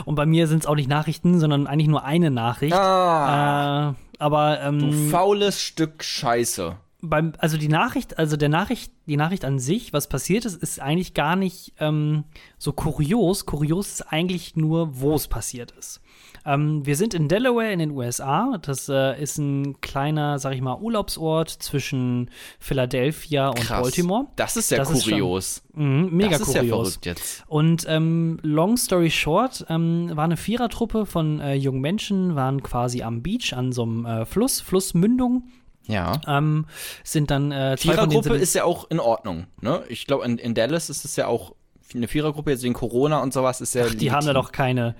Und 0.05 0.15
bei 0.15 0.25
mir 0.25 0.47
sind 0.47 0.63
es 0.63 0.65
auch 0.65 0.73
nicht 0.73 0.89
Nachrichten, 0.89 1.39
sondern 1.39 1.67
eigentlich 1.67 1.87
nur 1.87 2.03
eine 2.03 2.31
Nachricht. 2.31 2.73
Ah, 2.73 3.91
Äh, 3.91 4.17
aber 4.17 4.57
du 4.57 4.87
ähm, 4.87 5.09
faules 5.11 5.61
Stück 5.61 6.03
Scheiße. 6.03 6.77
Beim, 7.03 7.33
also 7.37 7.57
die 7.57 7.67
Nachricht, 7.67 8.17
also 8.17 8.37
der 8.37 8.47
Nachricht, 8.49 8.91
die 9.07 9.17
Nachricht 9.17 9.43
an 9.45 9.59
sich, 9.59 9.91
was 9.93 10.07
passiert 10.07 10.45
ist, 10.45 10.55
ist 10.63 10.79
eigentlich 10.79 11.13
gar 11.13 11.35
nicht 11.35 11.73
ähm, 11.79 12.23
so 12.57 12.71
kurios. 12.71 13.45
Kurios 13.45 13.87
ist 13.89 14.01
eigentlich 14.13 14.55
nur, 14.55 14.99
wo 15.01 15.13
es 15.15 15.27
passiert 15.27 15.71
ist. 15.71 15.99
Ähm, 16.45 16.85
wir 16.85 16.95
sind 16.95 17.13
in 17.13 17.27
Delaware 17.27 17.71
in 17.71 17.79
den 17.79 17.91
USA. 17.91 18.57
Das 18.61 18.87
äh, 18.89 19.21
ist 19.21 19.37
ein 19.37 19.79
kleiner, 19.81 20.39
sag 20.39 20.55
ich 20.55 20.61
mal, 20.61 20.75
Urlaubsort 20.79 21.49
zwischen 21.49 22.29
Philadelphia 22.59 23.49
und 23.49 23.59
Krass. 23.59 23.81
Baltimore. 23.81 24.27
Das 24.35 24.55
ist 24.57 24.71
ja 24.71 24.77
Das 24.77 24.89
ist 24.89 25.03
schon- 25.03 25.11
kurios. 25.13 25.61
Mhm, 25.73 26.09
mega 26.11 26.37
das 26.37 26.47
ist 26.47 26.53
ja 26.55 26.61
kurios. 26.61 26.87
verrückt 26.89 27.05
jetzt. 27.05 27.43
Und 27.47 27.85
ähm, 27.87 28.39
long 28.41 28.77
story 28.77 29.11
short, 29.11 29.65
ähm, 29.69 30.09
war 30.13 30.23
eine 30.23 30.37
Vierertruppe 30.37 31.05
von 31.05 31.39
äh, 31.39 31.53
jungen 31.55 31.81
Menschen, 31.81 32.35
waren 32.35 32.63
quasi 32.63 33.03
am 33.03 33.21
Beach 33.21 33.53
an 33.55 33.71
so 33.71 33.83
einem 33.83 34.05
äh, 34.05 34.25
Fluss, 34.25 34.61
Flussmündung, 34.61 35.43
Ja. 35.87 36.19
ähm, 36.27 36.65
sind 37.03 37.29
dann 37.31 37.51
äh, 37.51 37.75
zwei 37.77 37.93
Vierergruppe 37.93 38.35
ist 38.35 38.53
ja 38.55 38.63
auch 38.63 38.89
in 38.89 38.99
Ordnung, 38.99 39.47
ne? 39.61 39.83
Ich 39.89 40.07
glaube, 40.07 40.25
in, 40.25 40.37
in 40.37 40.53
Dallas 40.55 40.89
ist 40.89 41.03
es 41.05 41.15
ja 41.15 41.27
auch 41.27 41.53
eine 41.93 42.07
Vierergruppe, 42.07 42.51
jetzt 42.51 42.63
wegen 42.63 42.73
Corona 42.73 43.21
und 43.21 43.33
sowas 43.33 43.59
ist 43.61 43.75
ja. 43.75 43.85
Ach, 43.89 43.93
die 43.93 44.11
haben 44.11 44.25
da 44.25 44.33
doch 44.33 44.51
keine, 44.51 44.95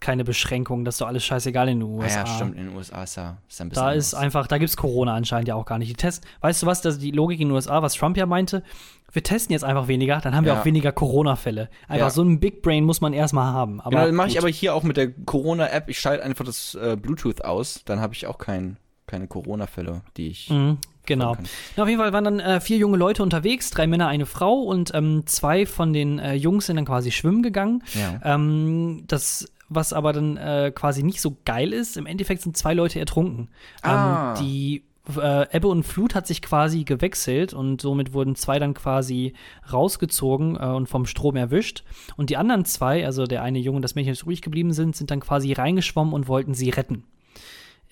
keine 0.00 0.24
Beschränkungen, 0.24 0.84
das 0.84 0.96
ist 0.96 1.00
doch 1.00 1.06
alles 1.06 1.24
scheißegal 1.24 1.68
in 1.68 1.80
den 1.80 1.88
Ah, 1.88 2.02
USA. 2.02 2.18
ja, 2.20 2.26
stimmt, 2.26 2.56
in 2.58 2.66
den 2.66 2.76
USA 2.76 3.02
ist 3.04 3.16
ja, 3.16 3.38
ist 3.48 3.60
ein 3.60 3.68
bisschen. 3.70 3.82
Da 3.82 3.88
anders. 3.90 4.06
ist 4.08 4.14
einfach, 4.14 4.46
da 4.48 4.58
gibt's 4.58 4.76
Corona 4.76 5.14
anscheinend 5.14 5.48
ja 5.48 5.54
auch 5.54 5.64
gar 5.64 5.78
nicht. 5.78 5.88
Die 5.88 5.94
testen, 5.94 6.28
weißt 6.40 6.62
du 6.62 6.66
was, 6.66 6.82
das, 6.82 6.98
die 6.98 7.12
Logik 7.12 7.40
in 7.40 7.48
den 7.48 7.54
USA, 7.54 7.80
was 7.80 7.94
Trump 7.94 8.16
ja 8.16 8.26
meinte, 8.26 8.62
wir 9.12 9.22
testen 9.22 9.52
jetzt 9.52 9.62
einfach 9.64 9.86
weniger, 9.86 10.20
dann 10.20 10.34
haben 10.34 10.44
wir 10.44 10.52
Ja. 10.54 10.60
auch 10.60 10.64
weniger 10.64 10.90
Corona-Fälle. 10.90 11.70
Einfach 11.86 12.06
Ja. 12.08 12.10
so 12.10 12.22
ein 12.22 12.40
Big 12.40 12.60
Brain 12.62 12.84
muss 12.84 13.00
man 13.00 13.12
erstmal 13.12 13.52
haben. 13.52 13.80
Aber 13.80 13.90
Genau, 13.90 14.04
dann 14.06 14.14
mache 14.16 14.28
ich 14.28 14.38
aber 14.38 14.48
hier 14.48 14.74
auch 14.74 14.82
mit 14.82 14.96
der 14.96 15.12
Corona-App, 15.12 15.88
ich 15.88 16.00
schalte 16.00 16.24
einfach 16.24 16.44
das 16.44 16.74
äh, 16.74 16.96
Bluetooth 17.00 17.42
aus, 17.44 17.82
dann 17.84 18.00
habe 18.00 18.12
ich 18.12 18.26
auch 18.26 18.38
kein, 18.38 18.76
keine 19.14 19.28
Corona-Fälle, 19.28 20.00
die 20.16 20.28
ich. 20.28 20.50
Mhm, 20.50 20.78
genau. 21.06 21.36
Na, 21.76 21.84
auf 21.84 21.88
jeden 21.88 22.00
Fall 22.00 22.12
waren 22.12 22.24
dann 22.24 22.40
äh, 22.40 22.60
vier 22.60 22.78
junge 22.78 22.96
Leute 22.96 23.22
unterwegs, 23.22 23.70
drei 23.70 23.86
Männer, 23.86 24.08
eine 24.08 24.26
Frau 24.26 24.54
und 24.54 24.92
ähm, 24.92 25.22
zwei 25.26 25.66
von 25.66 25.92
den 25.92 26.18
äh, 26.18 26.34
Jungs 26.34 26.66
sind 26.66 26.76
dann 26.76 26.84
quasi 26.84 27.12
schwimmen 27.12 27.42
gegangen. 27.42 27.84
Ja. 27.94 28.34
Ähm, 28.34 29.04
das, 29.06 29.52
was 29.68 29.92
aber 29.92 30.12
dann 30.12 30.36
äh, 30.36 30.72
quasi 30.74 31.04
nicht 31.04 31.20
so 31.20 31.36
geil 31.44 31.72
ist, 31.72 31.96
im 31.96 32.06
Endeffekt 32.06 32.42
sind 32.42 32.56
zwei 32.56 32.74
Leute 32.74 32.98
ertrunken. 32.98 33.48
Ah. 33.82 34.34
Ähm, 34.36 34.44
die 34.44 34.82
äh, 35.16 35.56
Ebbe 35.56 35.68
und 35.68 35.84
Flut 35.84 36.16
hat 36.16 36.26
sich 36.26 36.42
quasi 36.42 36.82
gewechselt 36.82 37.54
und 37.54 37.80
somit 37.80 38.12
wurden 38.14 38.34
zwei 38.34 38.58
dann 38.58 38.74
quasi 38.74 39.34
rausgezogen 39.72 40.56
äh, 40.56 40.66
und 40.66 40.88
vom 40.88 41.06
Strom 41.06 41.36
erwischt. 41.36 41.84
Und 42.16 42.30
die 42.30 42.36
anderen 42.36 42.64
zwei, 42.64 43.06
also 43.06 43.26
der 43.26 43.44
eine 43.44 43.60
Junge 43.60 43.76
und 43.76 43.82
das 43.82 43.94
Mädchen, 43.94 44.12
das 44.12 44.26
ruhig 44.26 44.42
geblieben 44.42 44.72
sind, 44.72 44.96
sind 44.96 45.12
dann 45.12 45.20
quasi 45.20 45.52
reingeschwommen 45.52 46.12
und 46.12 46.26
wollten 46.26 46.54
sie 46.54 46.70
retten. 46.70 47.04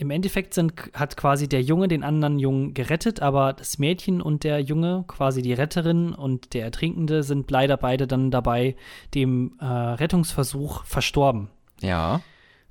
Im 0.02 0.10
Endeffekt 0.10 0.52
sind, 0.52 0.72
hat 0.94 1.16
quasi 1.16 1.48
der 1.48 1.62
Junge 1.62 1.86
den 1.86 2.02
anderen 2.02 2.40
Jungen 2.40 2.74
gerettet, 2.74 3.20
aber 3.22 3.52
das 3.52 3.78
Mädchen 3.78 4.20
und 4.20 4.42
der 4.42 4.58
Junge, 4.58 5.04
quasi 5.06 5.42
die 5.42 5.52
Retterin 5.52 6.12
und 6.12 6.54
der 6.54 6.64
Ertrinkende, 6.64 7.22
sind 7.22 7.48
leider 7.52 7.76
beide 7.76 8.08
dann 8.08 8.32
dabei 8.32 8.74
dem 9.14 9.52
äh, 9.60 9.64
Rettungsversuch 9.64 10.84
verstorben. 10.84 11.48
ja. 11.80 12.20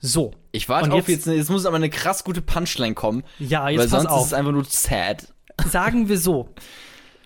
So. 0.03 0.31
Ich 0.51 0.67
warte 0.67 0.91
auf, 0.91 1.07
jetzt- 1.07 1.27
jetzt, 1.27 1.49
muss 1.51 1.65
aber 1.67 1.75
eine 1.77 1.89
krass 1.91 2.23
gute 2.23 2.41
Punchline 2.41 2.95
kommen. 2.95 3.23
Ja, 3.39 3.63
weil 3.65 3.73
jetzt 3.75 3.91
pass 3.91 4.01
sonst 4.01 4.07
auf. 4.11 4.21
ist 4.21 4.27
es 4.27 4.33
einfach 4.33 4.51
nur 4.51 4.65
sad. 4.65 5.31
sagen 5.69 6.09
wir 6.09 6.17
so, 6.17 6.49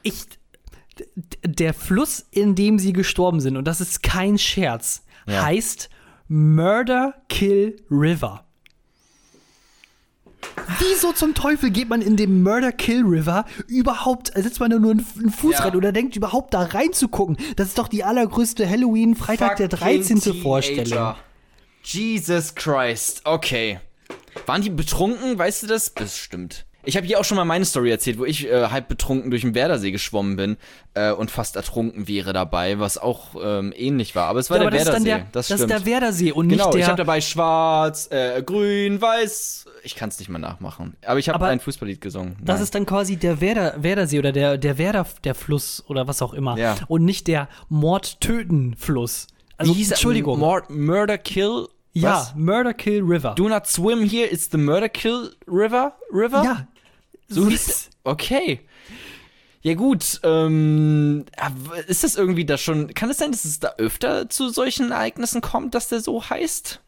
ich, 0.03 0.25
der 1.43 1.73
Fluss, 1.73 2.19
in 2.31 2.53
dem 2.53 2.77
sie 2.77 2.93
gestorben 2.93 3.39
sind, 3.39 3.57
und 3.57 3.65
das 3.65 3.81
ist 3.81 4.03
kein 4.03 4.37
Scherz, 4.37 5.03
Ja. 5.25 5.43
heißt 5.45 5.89
Murder 6.27 7.15
Kill 7.29 7.77
River. 7.89 8.44
Wieso 10.79 11.11
zum 11.13 11.33
Teufel 11.35 11.69
geht 11.69 11.89
man 11.89 12.01
in 12.01 12.17
dem 12.17 12.41
Murder 12.43 12.71
Kill 12.71 13.03
River 13.05 13.45
überhaupt, 13.67 14.31
setzt 14.35 14.59
man 14.59 14.71
da 14.71 14.79
nur 14.79 14.91
einen, 14.91 15.31
Fuß 15.31 15.53
Ja. 15.53 15.59
rein 15.65 15.75
oder 15.75 15.91
denkt 15.91 16.15
überhaupt 16.15 16.53
da 16.53 16.61
reinzugucken? 16.63 17.37
Das 17.55 17.67
ist 17.69 17.77
doch 17.77 17.87
die 17.87 18.03
allergrößte 18.03 18.67
Halloween 18.69 19.15
Freitag 19.15 19.57
der 19.57 19.67
13. 19.67 20.21
Fucking 20.21 20.41
Vorstellung. 20.41 20.85
Teenager. 20.85 21.17
Jesus 21.83 22.55
Christ. 22.55 23.21
Okay. 23.25 23.79
Waren 24.47 24.61
die 24.63 24.69
betrunken? 24.71 25.37
Weißt 25.37 25.63
du 25.63 25.67
das? 25.67 25.89
Bestimmt. 25.91 26.65
Ich 26.85 26.97
habe 26.97 27.05
hier 27.07 27.19
auch 27.19 27.25
schon 27.25 27.35
mal 27.37 27.45
meine 27.45 27.65
Story 27.65 27.89
erzählt, 27.91 28.17
wo 28.19 28.25
ich 28.25 28.47
äh, 28.47 28.67
halb 28.67 28.87
betrunken 28.87 29.29
durch 29.31 29.41
den 29.41 29.55
Werdersee 29.55 29.91
geschwommen 29.91 30.35
bin 30.35 30.57
äh, 30.93 31.11
und 31.11 31.31
fast 31.31 31.55
ertrunken 31.55 32.07
wäre 32.07 32.31
dabei, 32.33 32.79
was 32.79 32.97
auch 32.97 33.35
ähm, 33.43 33.73
ähnlich 33.75 34.15
war. 34.15 34.27
Aber 34.27 34.39
es 34.39 34.49
war 34.49 34.57
Ja, 34.57 34.63
aber 34.63 34.71
der 34.71 34.85
das 34.85 34.93
dann 34.93 35.03
Werdersee. 35.05 35.23
der, 35.23 35.31
das 35.31 35.47
das 35.47 35.61
ist 35.61 35.69
der 35.69 35.85
Werdersee 35.85 36.31
und 36.31 36.49
genau, 36.49 36.67
nicht 36.67 36.77
ich 36.79 36.83
habe 36.85 36.95
der. 36.95 37.05
dabei 37.05 37.21
schwarz, 37.21 38.07
äh, 38.11 38.41
grün, 38.43 39.01
weiß. 39.01 39.65
Ich 39.83 39.95
kann 39.95 40.09
es 40.09 40.17
nicht 40.19 40.29
mal 40.29 40.39
nachmachen. 40.39 40.95
Aber 41.05 41.19
ich 41.19 41.27
habe 41.29 41.35
Aber 41.35 41.47
ein 41.47 41.59
Fußballlied 41.59 42.01
gesungen. 42.01 42.37
Das 42.41 42.55
Nein. 42.55 42.63
ist 42.63 42.75
dann 42.75 42.85
quasi 42.85 43.17
der 43.17 43.41
Werder, 43.41 43.75
Werdersee 43.77 44.19
oder 44.19 44.31
der, 44.31 44.57
der 44.57 44.77
Werder, 44.77 45.05
der 45.23 45.35
Fluss 45.35 45.83
oder 45.87 46.07
was 46.07 46.21
auch 46.21 46.33
immer. 46.33 46.57
Ja. 46.57 46.75
Und 46.87 47.05
nicht 47.05 47.27
der 47.27 47.47
Mord-Töten-Fluss. 47.69 49.27
Also, 49.57 49.73
hieß? 49.73 49.91
Entschuldigung. 49.91 50.39
Mor 50.39 50.63
Murder 50.69 51.17
Kill. 51.17 51.67
ja, 51.93 52.11
Was? 52.19 52.35
Murder 52.35 52.73
Kill 52.73 53.01
River. 53.03 53.35
Do 53.35 53.47
not 53.47 53.67
swim 53.67 54.07
here. 54.07 54.27
It's 54.27 54.49
the 54.51 54.57
Murder 54.57 54.89
Kill 54.89 55.31
River. 55.47 55.93
River. 56.11 56.43
ja. 56.43 56.67
So 57.27 57.47
ist 57.47 57.91
Okay. 58.03 58.61
Ja 59.61 59.73
gut, 59.73 60.19
ähm, 60.23 61.25
ist 61.87 62.03
das 62.03 62.15
irgendwie 62.15 62.45
da 62.45 62.55
schon, 62.57 62.93
kann 62.93 63.09
es 63.09 63.17
sein, 63.17 63.31
dass 63.31 63.45
es 63.45 63.59
da 63.59 63.73
öfter 63.79 64.29
zu 64.29 64.49
solchen 64.49 64.91
Ereignissen 64.91 65.41
kommt, 65.41 65.73
dass 65.73 65.89
der 65.89 66.01
so 66.01 66.29
heißt? 66.29 66.81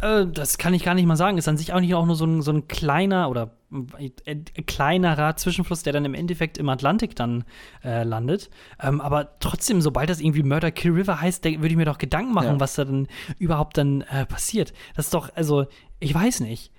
äh, 0.00 0.26
das 0.26 0.56
kann 0.56 0.72
ich 0.72 0.84
gar 0.84 0.94
nicht 0.94 1.06
mal 1.06 1.16
sagen. 1.16 1.38
Ist 1.38 1.48
an 1.48 1.56
sich 1.58 1.72
auch 1.72 1.80
nicht 1.80 1.92
auch 1.94 2.06
nur 2.06 2.14
so 2.14 2.24
ein, 2.24 2.40
so 2.40 2.52
ein 2.52 2.68
kleiner 2.68 3.28
oder 3.30 3.50
äh, 3.98 4.10
äh, 4.26 4.36
kleinerer 4.62 5.34
Zwischenfluss, 5.36 5.82
der 5.82 5.92
dann 5.92 6.04
im 6.04 6.14
Endeffekt 6.14 6.56
im 6.56 6.68
Atlantik 6.68 7.16
dann 7.16 7.44
äh, 7.84 8.04
landet. 8.04 8.48
Ähm, 8.80 9.00
aber 9.00 9.38
trotzdem, 9.40 9.80
sobald 9.80 10.08
das 10.08 10.20
irgendwie 10.20 10.44
Murder 10.44 10.70
Kill 10.70 10.92
River 10.92 11.20
heißt, 11.20 11.44
würde 11.44 11.66
ich 11.68 11.76
mir 11.76 11.84
doch 11.84 11.98
Gedanken 11.98 12.32
machen, 12.32 12.46
Ja. 12.46 12.60
was 12.60 12.74
da 12.76 12.84
dann 12.84 13.08
überhaupt 13.40 13.76
dann 13.76 14.04
passiert. 14.28 14.72
Das 14.94 15.06
ist 15.06 15.14
doch, 15.14 15.30
also, 15.34 15.66
ich 15.98 16.14
weiß 16.14 16.40
nicht. 16.40 16.70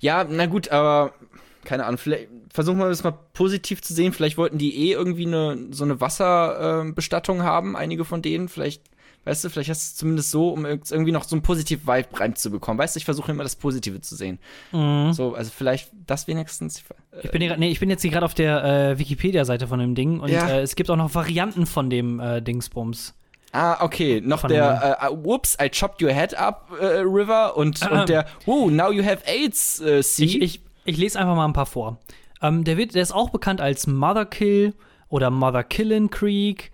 Ja, 0.00 0.24
na 0.28 0.44
gut, 0.44 0.68
aber 0.68 1.14
keine 1.64 1.84
Ahnung, 1.86 1.98
vielleicht 1.98 2.28
versuchen 2.52 2.78
wir 2.78 2.88
das 2.88 3.02
mal 3.04 3.14
positiv 3.34 3.82
zu 3.82 3.92
sehen. 3.94 4.12
Vielleicht 4.12 4.38
wollten 4.38 4.58
die 4.58 4.88
eh 4.88 4.92
irgendwie 4.92 5.26
eine, 5.26 5.66
so 5.70 5.84
eine 5.84 6.00
Wasserbestattung 6.00 6.94
Bestattung 6.94 7.42
haben, 7.42 7.76
einige 7.76 8.04
von 8.04 8.22
denen. 8.22 8.48
Vielleicht, 8.48 8.82
weißt 9.24 9.44
du, 9.44 9.50
vielleicht 9.50 9.70
hast 9.70 9.82
du 9.82 9.86
es 9.92 9.96
zumindest 9.96 10.30
so, 10.30 10.48
um 10.50 10.64
irg- 10.66 10.90
irgendwie 10.92 11.12
noch 11.12 11.24
so 11.24 11.34
einen 11.36 11.42
positiven 11.42 11.86
Vibe 11.86 12.08
reinzubekommen. 12.18 12.78
Weißt 12.78 12.96
du, 12.96 12.98
ich 12.98 13.04
versuche 13.04 13.30
immer 13.32 13.42
das 13.42 13.56
Positive 13.56 14.00
zu 14.00 14.16
sehen. 14.16 14.38
So, 14.72 15.34
also 15.34 15.50
vielleicht 15.54 15.90
das 16.06 16.26
wenigstens. 16.26 16.80
Äh, 16.80 16.84
Mhm. 17.12 17.20
Ich 17.24 17.30
bin, 17.32 17.42
hier, 17.42 17.56
nee, 17.56 17.70
ich 17.70 17.80
bin 17.80 17.90
jetzt 17.90 18.02
hier 18.02 18.10
gerade 18.12 18.24
auf 18.24 18.34
der 18.34 18.64
äh, 18.92 18.98
Wikipedia-Seite 18.98 19.66
von 19.66 19.78
dem 19.80 19.94
Ding 19.96 20.20
und 20.20 20.30
Ja. 20.30 20.48
äh, 20.48 20.60
es 20.60 20.76
gibt 20.76 20.88
auch 20.90 20.96
noch 20.96 21.12
Varianten 21.14 21.66
von 21.66 21.90
dem 21.90 22.20
äh, 22.20 22.40
Dingsbums. 22.40 23.14
Ah, 23.52 23.84
okay. 23.84 24.20
Noch 24.24 24.42
Von 24.42 24.50
der, 24.50 24.98
äh, 25.02 25.10
uh, 25.12 25.24
whoops, 25.24 25.58
I 25.60 25.68
chopped 25.68 26.00
your 26.00 26.12
head 26.12 26.34
up, 26.34 26.70
äh, 26.80 26.84
River. 27.00 27.56
Und, 27.56 27.82
Ähm. 27.82 27.88
und 28.00 28.08
der, 28.08 28.26
whoa, 28.46 28.70
now 28.70 28.92
you 28.92 29.04
have 29.04 29.26
AIDS, 29.26 29.80
äh, 29.80 30.02
Sea. 30.04 30.24
Ich, 30.24 30.40
ich, 30.40 30.60
ich 30.84 30.96
lese 30.96 31.18
einfach 31.18 31.36
mal 31.36 31.44
ein 31.44 31.52
paar 31.52 31.66
vor. 31.66 31.98
Ähm, 32.42 32.64
der, 32.64 32.76
wird, 32.76 32.94
der 32.94 33.02
ist 33.02 33.12
auch 33.12 33.30
bekannt 33.30 33.60
als 33.60 33.86
Mother 33.86 34.26
Kill 34.26 34.74
oder 35.08 35.30
Mother 35.30 35.64
Killin 35.64 36.10
Creek, 36.10 36.72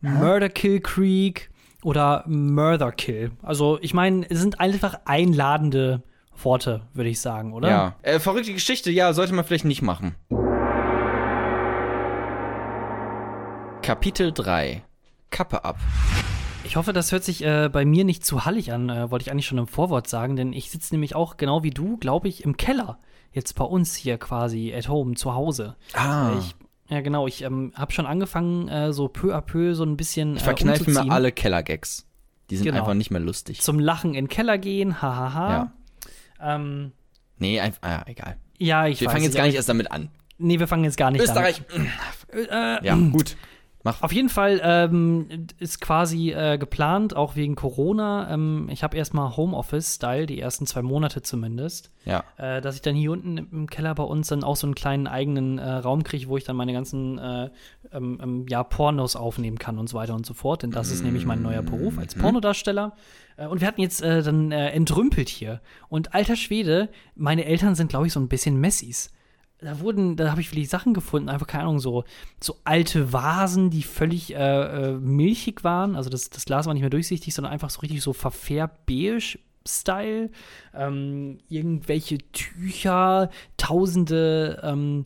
Murder 0.00 0.48
Kill 0.48 0.80
Creek 0.80 1.50
oder 1.82 2.24
Murder 2.26 2.92
Kill. 2.92 3.30
Also, 3.42 3.78
ich 3.80 3.94
meine, 3.94 4.28
es 4.28 4.40
sind 4.40 4.60
einfach 4.60 5.00
einladende 5.04 6.02
Worte, 6.42 6.82
würde 6.92 7.10
ich 7.10 7.20
sagen, 7.20 7.54
oder? 7.54 7.68
ja. 7.68 7.96
Äh, 8.02 8.20
verrückte 8.20 8.52
Geschichte, 8.52 8.90
ja, 8.90 9.12
sollte 9.12 9.32
man 9.32 9.44
vielleicht 9.44 9.64
nicht 9.64 9.82
machen. 9.82 10.14
Kapitel 13.82 14.32
3. 14.32 14.82
Kappe 15.30 15.64
ab. 15.64 15.78
Ich 16.64 16.76
hoffe, 16.76 16.92
das 16.92 17.12
hört 17.12 17.22
sich 17.22 17.44
äh, 17.44 17.70
bei 17.72 17.84
mir 17.84 18.04
nicht 18.04 18.24
zu 18.24 18.44
hallig 18.44 18.72
an, 18.72 18.90
äh, 18.90 19.10
wollte 19.10 19.22
ich 19.22 19.30
eigentlich 19.30 19.46
schon 19.46 19.58
im 19.58 19.68
Vorwort 19.68 20.08
sagen, 20.08 20.34
denn 20.34 20.52
ich 20.52 20.70
sitze 20.70 20.92
nämlich 20.92 21.14
auch 21.14 21.36
genau 21.36 21.62
wie 21.62 21.70
du, 21.70 21.96
glaube 21.96 22.26
ich, 22.26 22.42
im 22.44 22.56
Keller. 22.56 22.98
Jetzt 23.36 23.54
bei 23.54 23.64
uns 23.66 23.94
hier 23.94 24.16
quasi 24.16 24.72
at 24.74 24.88
home, 24.88 25.14
zu 25.14 25.34
Hause. 25.34 25.76
Ah. 25.92 26.32
Ich, 26.38 26.54
ja, 26.88 27.02
genau, 27.02 27.26
ich 27.26 27.42
ähm, 27.42 27.70
habe 27.76 27.92
schon 27.92 28.06
angefangen, 28.06 28.66
äh, 28.68 28.94
so 28.94 29.08
peu 29.08 29.34
à 29.36 29.42
peu 29.42 29.74
so 29.74 29.84
ein 29.84 29.98
bisschen 29.98 30.36
Ich 30.36 30.40
äh, 30.40 30.44
verkneife 30.44 30.90
mir 30.90 31.12
alle 31.12 31.32
Kellergags. 31.32 32.06
Die 32.48 32.56
sind 32.56 32.64
Genau. 32.64 32.78
einfach 32.78 32.94
nicht 32.94 33.10
mehr 33.10 33.20
lustig. 33.20 33.60
zum 33.60 33.78
Lachen 33.78 34.14
in 34.14 34.24
den 34.24 34.28
Keller 34.28 34.56
gehen, 34.56 35.02
hahaha. 35.02 35.50
Ja. 35.50 35.72
Ähm, 36.56 36.92
Nee, 37.38 37.60
einfach, 37.60 37.80
ah, 37.82 38.02
egal. 38.06 38.38
ja, 38.56 38.86
ich 38.86 39.02
Wir 39.02 39.08
weiß 39.08 39.12
fangen 39.12 39.24
jetzt 39.24 39.36
gar 39.36 39.44
nicht 39.44 39.56
erst 39.56 39.68
damit 39.68 39.90
an. 39.92 40.08
Nee, 40.38 40.58
wir 40.58 40.66
fangen 40.66 40.84
jetzt 40.84 40.96
gar 40.96 41.10
nicht 41.10 41.20
Österreich. 41.22 41.60
damit. 41.68 42.48
Äh, 42.50 42.86
Ja, 42.86 42.94
gut. 43.12 43.36
Mach. 43.86 44.02
Auf 44.02 44.10
jeden 44.10 44.28
Fall 44.28 44.60
ähm, 44.64 45.46
ist 45.60 45.80
quasi 45.80 46.32
äh, 46.32 46.58
geplant, 46.58 47.14
auch 47.14 47.36
wegen 47.36 47.54
Corona. 47.54 48.28
Ähm, 48.32 48.68
ich 48.68 48.82
habe 48.82 48.96
erstmal 48.96 49.36
Homeoffice-Style, 49.36 50.26
die 50.26 50.40
ersten 50.40 50.66
zwei 50.66 50.82
Monate 50.82 51.22
zumindest. 51.22 51.92
Ja. 52.04 52.24
Äh, 52.36 52.60
dass 52.60 52.74
ich 52.74 52.82
dann 52.82 52.96
hier 52.96 53.12
unten 53.12 53.38
im 53.38 53.70
Keller 53.70 53.94
bei 53.94 54.02
uns 54.02 54.26
dann 54.26 54.42
auch 54.42 54.56
so 54.56 54.66
einen 54.66 54.74
kleinen 54.74 55.06
eigenen 55.06 55.58
äh, 55.58 55.70
Raum 55.70 56.02
kriege, 56.02 56.26
wo 56.26 56.36
ich 56.36 56.42
dann 56.42 56.56
meine 56.56 56.72
ganzen 56.72 57.18
äh, 57.18 57.50
ähm, 57.92 58.18
ähm, 58.20 58.46
ja, 58.48 58.64
Pornos 58.64 59.14
aufnehmen 59.14 59.56
kann 59.56 59.78
und 59.78 59.88
so 59.88 59.96
weiter 59.96 60.16
und 60.16 60.26
so 60.26 60.34
fort. 60.34 60.64
Denn 60.64 60.72
das 60.72 60.90
ist 60.90 61.04
nämlich 61.04 61.24
mein 61.24 61.42
neuer 61.42 61.62
Beruf 61.62 61.96
als 61.96 62.16
Pornodarsteller. 62.16 62.96
Äh, 63.36 63.46
und 63.46 63.60
wir 63.60 63.68
hatten 63.68 63.82
jetzt 63.82 64.02
äh, 64.02 64.20
dann 64.20 64.50
äh, 64.50 64.70
entrümpelt 64.70 65.28
hier. 65.28 65.60
Und 65.88 66.12
alter 66.12 66.34
Schwede, 66.34 66.88
meine 67.14 67.44
Eltern 67.44 67.76
sind, 67.76 67.86
glaube 67.86 68.08
ich, 68.08 68.12
so 68.12 68.18
ein 68.18 68.26
bisschen 68.26 68.60
Messis. 68.60 69.12
Da 69.58 69.80
wurden, 69.80 70.16
da 70.16 70.30
habe 70.30 70.40
ich 70.40 70.50
wirklich 70.52 70.68
Sachen 70.68 70.92
gefunden, 70.94 71.28
einfach 71.28 71.46
keine 71.46 71.64
Ahnung, 71.64 71.78
so, 71.78 72.04
so 72.42 72.56
alte 72.64 73.12
Vasen, 73.12 73.70
die 73.70 73.82
völlig 73.82 74.34
äh, 74.34 74.38
äh, 74.38 74.92
milchig 74.92 75.64
waren. 75.64 75.96
Also 75.96 76.10
das, 76.10 76.28
das 76.30 76.44
Glas 76.44 76.66
war 76.66 76.74
nicht 76.74 76.82
mehr 76.82 76.90
durchsichtig, 76.90 77.34
sondern 77.34 77.52
einfach 77.52 77.70
so 77.70 77.80
richtig 77.80 78.02
so 78.02 78.12
verfärbt 78.12 78.86
beige. 78.86 79.38
Style, 79.68 80.30
ähm, 80.74 81.38
irgendwelche 81.48 82.18
Tücher, 82.30 83.30
tausende 83.56 84.60
ähm, 84.62 85.02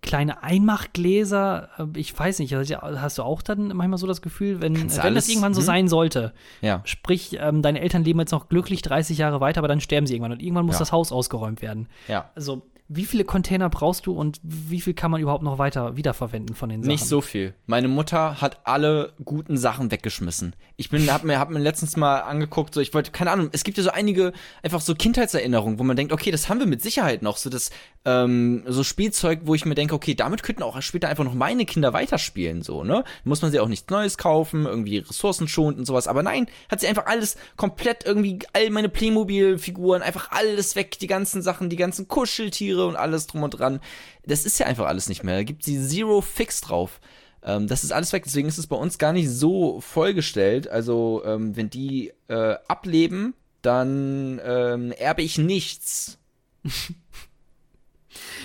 kleine 0.00 0.42
Einmachgläser. 0.42 1.68
Äh, 1.78 1.98
ich 1.98 2.18
weiß 2.18 2.38
nicht, 2.38 2.54
hast 2.54 3.18
du 3.18 3.22
auch 3.22 3.42
dann 3.42 3.68
manchmal 3.68 3.98
so 3.98 4.06
das 4.06 4.22
Gefühl, 4.22 4.60
wenn, 4.60 4.76
wenn 4.76 5.14
das 5.14 5.28
irgendwann 5.28 5.54
so 5.54 5.60
hm? 5.60 5.66
sein 5.66 5.88
sollte, 5.88 6.32
Ja. 6.62 6.80
sprich, 6.84 7.36
ähm, 7.38 7.62
deine 7.62 7.80
Eltern 7.80 8.04
leben 8.04 8.18
jetzt 8.20 8.32
noch 8.32 8.48
glücklich 8.48 8.82
30 8.82 9.18
Jahre 9.18 9.40
weiter, 9.40 9.58
aber 9.58 9.68
dann 9.68 9.80
sterben 9.80 10.06
sie 10.06 10.14
irgendwann 10.14 10.32
und 10.32 10.42
irgendwann 10.42 10.66
muss 10.66 10.76
Ja. 10.76 10.80
das 10.80 10.92
Haus 10.92 11.12
ausgeräumt 11.12 11.62
werden. 11.62 11.88
Ja. 12.08 12.30
Also, 12.34 12.62
wie 12.88 13.04
viele 13.04 13.24
Container 13.24 13.68
brauchst 13.68 14.06
du 14.06 14.12
und 14.12 14.38
wie 14.42 14.80
viel 14.80 14.94
kann 14.94 15.10
man 15.10 15.20
überhaupt 15.20 15.42
noch 15.42 15.58
weiter 15.58 15.96
wiederverwenden 15.96 16.54
von 16.54 16.68
den 16.68 16.82
Sachen? 16.82 16.92
Nicht 16.92 17.04
so 17.04 17.20
viel. 17.20 17.54
Meine 17.66 17.88
Mutter 17.88 18.40
hat 18.40 18.60
alle 18.64 19.12
guten 19.24 19.56
Sachen 19.56 19.90
weggeschmissen. 19.90 20.54
Ich 20.76 20.90
bin, 20.90 21.12
hab 21.12 21.24
mir, 21.24 21.40
hab 21.40 21.50
mir 21.50 21.58
letztens 21.58 21.96
mal 21.96 22.20
angeguckt, 22.20 22.74
so 22.74 22.80
ich 22.80 22.94
wollte, 22.94 23.10
keine 23.10 23.32
Ahnung, 23.32 23.48
es 23.52 23.64
gibt 23.64 23.76
ja 23.78 23.82
so 23.82 23.90
einige 23.90 24.32
einfach 24.62 24.80
so 24.80 24.94
Kindheitserinnerungen, 24.94 25.80
wo 25.80 25.84
man 25.84 25.96
denkt, 25.96 26.12
okay, 26.12 26.30
das 26.30 26.48
haben 26.48 26.60
wir 26.60 26.66
mit 26.66 26.80
Sicherheit 26.80 27.22
noch, 27.22 27.38
so 27.38 27.50
das, 27.50 27.70
ähm, 28.04 28.62
so 28.66 28.84
Spielzeug, 28.84 29.40
wo 29.44 29.54
ich 29.54 29.64
mir 29.64 29.74
denke, 29.74 29.94
okay, 29.94 30.14
damit 30.14 30.44
könnten 30.44 30.62
auch 30.62 30.80
später 30.80 31.08
einfach 31.08 31.24
noch 31.24 31.34
meine 31.34 31.64
Kinder 31.64 31.92
weiterspielen, 31.92 32.62
so, 32.62 32.84
ne? 32.84 33.02
Muss 33.24 33.42
man 33.42 33.50
sie 33.50 33.58
auch 33.58 33.68
nichts 33.68 33.90
Neues 33.90 34.16
kaufen, 34.16 34.64
irgendwie 34.64 34.98
ressourcenschonend 34.98 35.80
und 35.80 35.86
sowas, 35.86 36.06
aber 36.06 36.22
nein, 36.22 36.46
hat 36.70 36.80
sie 36.80 36.86
einfach 36.86 37.06
alles 37.06 37.36
komplett 37.56 38.04
irgendwie, 38.04 38.38
all 38.52 38.70
meine 38.70 38.88
Playmobil-Figuren, 38.88 40.02
einfach 40.02 40.30
alles 40.30 40.76
weg, 40.76 40.98
die 41.00 41.08
ganzen 41.08 41.42
Sachen, 41.42 41.68
die 41.68 41.76
ganzen 41.76 42.06
Kuscheltiere 42.06 42.75
und 42.84 42.96
alles 42.96 43.26
drum 43.26 43.42
und 43.42 43.50
dran. 43.50 43.80
Das 44.24 44.44
ist 44.44 44.58
ja 44.58 44.66
einfach 44.66 44.86
alles 44.86 45.08
nicht 45.08 45.22
mehr. 45.24 45.36
Da 45.36 45.42
gibt 45.44 45.64
sie 45.64 45.80
Zero 45.80 46.20
Fix 46.20 46.60
drauf. 46.60 47.00
Ähm, 47.42 47.66
das 47.68 47.84
ist 47.84 47.92
alles 47.92 48.12
weg, 48.12 48.24
deswegen 48.24 48.48
ist 48.48 48.58
es 48.58 48.66
bei 48.66 48.76
uns 48.76 48.98
gar 48.98 49.12
nicht 49.12 49.30
so 49.30 49.80
vollgestellt. 49.80 50.68
Also, 50.68 51.22
ähm, 51.24 51.56
wenn 51.56 51.70
die 51.70 52.12
äh, 52.28 52.56
ableben, 52.68 53.34
dann 53.62 54.40
ähm, 54.44 54.92
erbe 54.92 55.22
ich 55.22 55.38
nichts. 55.38 56.18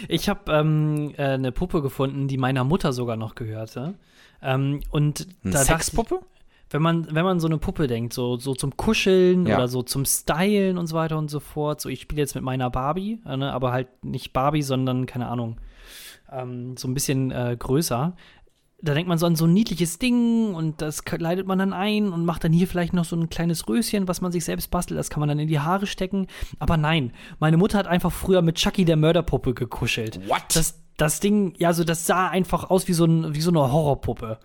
Ich 0.10 0.28
habe 0.28 0.52
ähm, 0.52 1.14
äh, 1.18 1.24
eine 1.24 1.54
Puppe 1.54 1.82
gefunden, 1.82 2.28
die 2.28 2.38
meiner 2.38 2.66
Mutter 2.66 2.92
sogar 2.92 3.16
noch 3.16 3.36
gehörte. 3.36 3.96
Ähm, 4.42 4.82
und 4.90 5.28
Eine 5.44 5.54
da 5.54 5.60
dachte 5.60 5.62
ich, 5.62 5.68
Sexpuppe? 5.68 6.22
Wenn 6.72 6.82
man, 6.82 7.14
wenn 7.14 7.24
man 7.26 7.40
so 7.40 7.48
eine 7.48 7.58
Puppe 7.58 7.88
denkt, 7.88 8.14
so, 8.14 8.38
so 8.38 8.56
zum 8.56 8.76
Kuscheln 8.78 9.46
Ja. 9.46 9.58
oder 9.58 9.68
so 9.68 9.84
zum 9.84 10.06
Stylen 10.06 10.78
und 10.78 10.88
so 10.88 10.96
weiter 10.96 11.18
und 11.18 11.30
so 11.30 11.40
fort. 11.40 11.82
So, 11.82 11.90
ich 11.90 12.02
spiele 12.02 12.22
jetzt 12.22 12.34
mit 12.34 12.44
meiner 12.44 12.70
Barbie, 12.70 13.20
äh, 13.26 13.38
ne, 13.38 13.52
aber 13.54 13.72
halt 13.72 13.88
nicht 14.04 14.34
Barbie, 14.34 14.62
sondern, 14.64 15.06
keine 15.06 15.28
Ahnung, 15.28 15.58
ähm, 16.32 16.76
so 16.78 16.88
ein 16.88 16.94
bisschen 16.94 17.32
äh, 17.32 17.56
größer. 17.60 18.16
Da 18.84 18.96
denkt 18.96 19.08
man 19.08 19.20
so 19.20 19.28
an 19.28 19.36
so 19.36 19.46
ein 19.46 19.54
niedliches 19.54 20.00
Ding 20.00 20.56
und 20.56 20.82
das 20.82 21.04
leitet 21.20 21.46
man 21.46 21.60
dann 21.60 21.72
ein 21.72 22.12
und 22.12 22.26
macht 22.26 22.44
dann 22.44 22.52
hier 22.52 22.68
vielleicht 22.68 22.94
noch 22.94 23.06
so 23.06 23.16
ein 23.16 23.30
kleines 23.30 23.68
Röschen, 23.68 24.08
was 24.08 24.22
man 24.22 24.32
sich 24.32 24.44
selbst 24.44 24.72
bastelt. 24.72 24.98
Das 25.00 25.12
kann 25.12 25.20
man 25.20 25.30
dann 25.30 25.38
in 25.38 25.48
die 25.48 25.60
Haare 25.60 25.86
stecken. 25.86 26.26
Aber 26.58 26.78
nein, 26.78 27.12
meine 27.38 27.58
Mutter 27.58 27.78
hat 27.78 27.86
einfach 27.86 28.12
früher 28.12 28.42
mit 28.42 28.56
Chucky 28.56 28.84
der 28.84 28.96
Mörderpuppe 28.96 29.54
gekuschelt. 29.54 30.28
What? 30.28 30.42
Das, 30.56 30.82
das 30.98 31.20
Ding, 31.20 31.54
ja, 31.60 31.74
so 31.74 31.84
das 31.84 32.08
sah 32.08 32.30
einfach 32.30 32.72
aus 32.72 32.88
wie 32.88 32.94
so, 32.94 33.06
ein, 33.06 33.36
wie 33.36 33.42
so 33.42 33.52
eine 33.52 33.60
Horrorpuppe. 33.72 34.40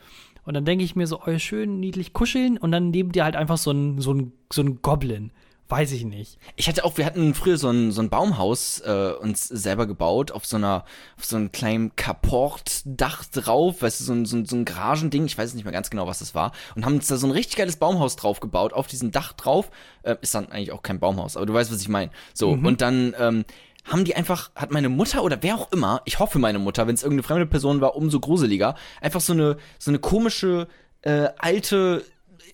Und 0.46 0.54
dann 0.54 0.64
denke 0.64 0.84
ich 0.84 0.96
mir 0.96 1.06
so, 1.06 1.20
oh, 1.26 1.38
schön 1.38 1.80
niedlich 1.80 2.12
kuscheln 2.12 2.56
und 2.56 2.72
dann 2.72 2.90
neben 2.90 3.12
dir 3.12 3.24
halt 3.24 3.36
einfach 3.36 3.58
so 3.58 3.72
ein, 3.72 4.00
so 4.00 4.14
ein, 4.14 4.32
so 4.50 4.62
ein 4.62 4.80
Goblin. 4.80 5.32
Weiß 5.68 5.90
ich 5.90 6.04
nicht. 6.04 6.38
Ich 6.54 6.68
hatte 6.68 6.84
auch, 6.84 6.96
wir 6.96 7.04
hatten 7.04 7.34
früher 7.34 7.58
so 7.58 7.68
ein, 7.68 7.90
so 7.90 8.00
ein 8.00 8.08
Baumhaus 8.08 8.78
äh, 8.86 9.10
uns 9.20 9.48
selber 9.48 9.88
gebaut, 9.88 10.30
auf 10.30 10.46
so 10.46 10.56
einer, 10.56 10.84
auf 11.18 11.24
so 11.24 11.34
einem 11.34 11.50
kleinen 11.50 11.96
Carport-Dach 11.96 13.24
drauf, 13.24 13.82
weißt 13.82 13.98
du, 13.98 14.04
so 14.04 14.12
ein, 14.12 14.26
so, 14.26 14.36
ein, 14.36 14.46
so 14.46 14.54
ein 14.54 14.64
Garagending, 14.64 15.26
ich 15.26 15.36
weiß 15.36 15.54
nicht 15.54 15.64
mehr 15.64 15.72
ganz 15.72 15.90
genau, 15.90 16.06
was 16.06 16.20
das 16.20 16.36
war, 16.36 16.52
und 16.76 16.84
haben 16.84 16.94
uns 16.94 17.08
da 17.08 17.16
so 17.16 17.26
ein 17.26 17.32
richtig 17.32 17.56
geiles 17.56 17.78
Baumhaus 17.78 18.14
drauf 18.14 18.38
gebaut, 18.38 18.74
auf 18.74 18.86
diesem 18.86 19.10
Dach 19.10 19.32
drauf. 19.32 19.72
Äh, 20.04 20.14
ist 20.20 20.36
dann 20.36 20.52
eigentlich 20.52 20.70
auch 20.70 20.82
kein 20.82 21.00
Baumhaus, 21.00 21.36
aber 21.36 21.46
du 21.46 21.54
weißt, 21.54 21.72
was 21.72 21.80
ich 21.80 21.88
meine. 21.88 22.12
So, 22.32 22.50
und 22.50 22.80
dann 22.80 23.16
ähm, 23.18 23.44
haben 23.86 24.04
die 24.04 24.16
einfach, 24.16 24.50
hat 24.54 24.70
meine 24.70 24.88
Mutter 24.88 25.22
oder 25.22 25.42
wer 25.42 25.56
auch 25.56 25.72
immer, 25.72 26.02
ich 26.04 26.18
hoffe 26.18 26.38
meine 26.38 26.58
Mutter, 26.58 26.86
wenn 26.86 26.94
es 26.94 27.02
irgendeine 27.02 27.22
fremde 27.22 27.46
Person 27.46 27.80
war, 27.80 27.96
umso 27.96 28.20
gruseliger, 28.20 28.74
einfach 29.00 29.20
so 29.20 29.32
eine, 29.32 29.56
so 29.78 29.90
eine 29.90 29.98
komische, 29.98 30.68
äh, 31.02 31.28
alte 31.38 32.04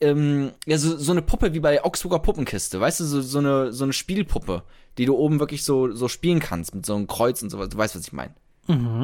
ähm, 0.01 0.53
ja, 0.67 0.79
so, 0.79 0.97
so 0.97 1.13
eine 1.13 1.23
Puppe 1.23 1.55
wie 1.55 1.61
bei 1.61 1.85
Augsburger 1.85 2.19
Puppenkiste, 2.19 2.81
weißt 2.81 3.01
du, 3.01 3.05
so, 3.05 3.21
so, 3.21 3.39
eine, 3.39 3.73
so 3.73 3.85
eine 3.85 3.93
Spielpuppe, 3.93 4.65
die 4.99 5.07
du 5.07 5.17
oben 5.17 5.41
wirklich 5.41 5.65
so, 5.65 5.93
so 5.93 6.09
spielen 6.09 6.41
kannst 6.41 6.75
mit 6.75 6.85
so 6.85 6.95
einem 6.95 7.07
Kreuz 7.07 7.43
und 7.43 7.51
sowas. 7.51 7.69
Du 7.69 7.79
weißt, 7.79 7.95
was 7.97 8.07
ich 8.07 8.13
meine. 8.13 8.35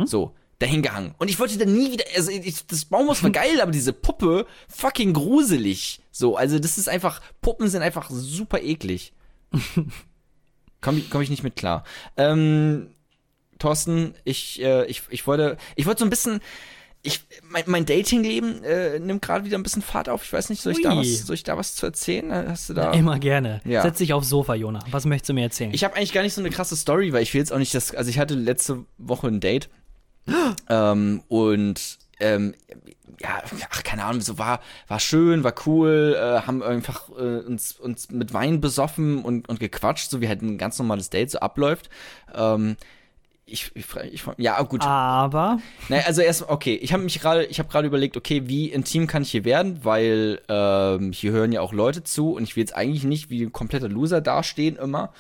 So, 0.06 0.34
dahin 0.58 0.82
gehangen. 0.82 1.14
Und 1.18 1.30
ich 1.30 1.38
wollte 1.38 1.56
dann 1.56 1.72
nie 1.72 1.92
wieder, 1.92 2.04
also 2.16 2.30
ich, 2.30 2.66
das 2.66 2.84
Baumhaus 2.84 3.22
war 3.22 3.30
geil, 3.30 3.60
aber 3.60 3.70
diese 3.70 3.92
Puppe 3.92 4.46
fucking 4.68 5.12
gruselig. 5.12 6.00
So, 6.10 6.36
also 6.36 6.58
das 6.58 6.78
ist 6.78 6.88
einfach, 6.88 7.20
Puppen 7.40 7.68
sind 7.68 7.82
einfach 7.82 8.10
super 8.10 8.60
eklig. 8.60 9.12
Komm 10.80 10.98
ich, 10.98 11.10
komm 11.10 11.22
ich 11.22 11.30
nicht 11.30 11.42
mit 11.42 11.56
klar. 11.56 11.84
Ähm, 12.16 12.90
Thorsten, 13.58 14.14
ich, 14.24 14.62
äh, 14.62 14.86
ich, 14.86 15.02
ich 15.10 15.26
wollte, 15.26 15.56
ich 15.76 15.86
wollte 15.86 16.00
so 16.00 16.06
ein 16.06 16.10
bisschen, 16.10 16.40
ich, 17.02 17.20
mein, 17.42 17.64
mein 17.66 17.86
Datingleben 17.86 18.62
äh, 18.64 18.98
nimmt 18.98 19.22
gerade 19.22 19.44
wieder 19.44 19.58
ein 19.58 19.62
bisschen 19.62 19.82
Fahrt 19.82 20.08
auf. 20.08 20.24
Ich 20.24 20.32
weiß 20.32 20.50
nicht, 20.50 20.62
soll 20.62 20.72
ich, 20.72 20.82
da 20.82 20.96
was, 20.96 21.26
soll 21.26 21.34
ich 21.34 21.42
da 21.42 21.56
was 21.56 21.74
zu 21.74 21.86
erzählen? 21.86 22.32
Hast 22.48 22.68
du 22.68 22.74
da? 22.74 22.92
Immer 22.92 23.18
gerne. 23.18 23.60
Ja. 23.64 23.82
Setz 23.82 23.98
dich 23.98 24.12
aufs 24.12 24.28
Sofa, 24.28 24.54
Jona. 24.54 24.80
Was 24.90 25.04
möchtest 25.04 25.30
du 25.30 25.34
mir 25.34 25.42
erzählen? 25.42 25.72
Ich 25.72 25.84
habe 25.84 25.96
eigentlich 25.96 26.12
gar 26.12 26.22
nicht 26.22 26.34
so 26.34 26.40
eine 26.40 26.50
krasse 26.50 26.76
Story, 26.76 27.12
weil 27.12 27.22
ich 27.22 27.32
will 27.34 27.40
jetzt 27.40 27.52
auch 27.52 27.58
nicht 27.58 27.74
das. 27.74 27.94
Also 27.94 28.10
ich 28.10 28.18
hatte 28.18 28.34
letzte 28.34 28.84
Woche 28.98 29.28
ein 29.28 29.40
Date 29.40 29.68
ähm, 30.68 31.22
und 31.28 31.98
ähm, 32.20 32.54
ja, 33.20 33.42
ach, 33.70 33.82
keine 33.82 34.04
Ahnung, 34.04 34.20
so 34.20 34.38
war, 34.38 34.60
war 34.86 35.00
schön, 35.00 35.44
war 35.44 35.54
cool, 35.66 36.16
äh, 36.18 36.46
haben 36.46 36.62
einfach 36.62 37.08
äh, 37.10 37.40
uns, 37.40 37.72
uns 37.72 38.10
mit 38.10 38.32
Wein 38.32 38.60
besoffen 38.60 39.22
und, 39.24 39.48
und 39.48 39.60
gequatscht, 39.60 40.10
so 40.10 40.20
wie 40.20 40.28
halt 40.28 40.42
ein 40.42 40.58
ganz 40.58 40.78
normales 40.78 41.10
Date 41.10 41.30
so 41.30 41.40
abläuft. 41.40 41.90
Ähm, 42.34 42.76
ich, 43.50 43.70
ich, 43.74 43.86
ich, 44.12 44.24
ja, 44.36 44.60
gut. 44.62 44.82
aber 44.82 45.58
Naja, 45.88 46.04
also 46.06 46.20
erst, 46.20 46.48
okay, 46.48 46.74
ich 46.74 46.92
habe 46.92 47.02
mich 47.02 47.18
gerade, 47.18 47.46
ich 47.46 47.58
habe 47.58 47.68
gerade 47.68 47.86
überlegt, 47.88 48.16
okay, 48.16 48.42
wie 48.44 48.66
intim 48.66 49.06
kann 49.06 49.22
ich 49.22 49.30
hier 49.30 49.44
werden, 49.44 49.84
weil 49.84 50.40
ähm, 50.48 51.12
hier 51.12 51.32
hören 51.32 51.52
ja 51.52 51.62
auch 51.62 51.72
Leute 51.72 52.04
zu 52.04 52.32
und 52.32 52.42
ich 52.42 52.56
will 52.56 52.62
jetzt 52.62 52.76
eigentlich 52.76 53.04
nicht 53.04 53.30
wie 53.30 53.44
ein 53.44 53.52
kompletter 53.52 53.88
Loser 53.88 54.20
dastehen 54.20 54.76
immer. 54.76 55.12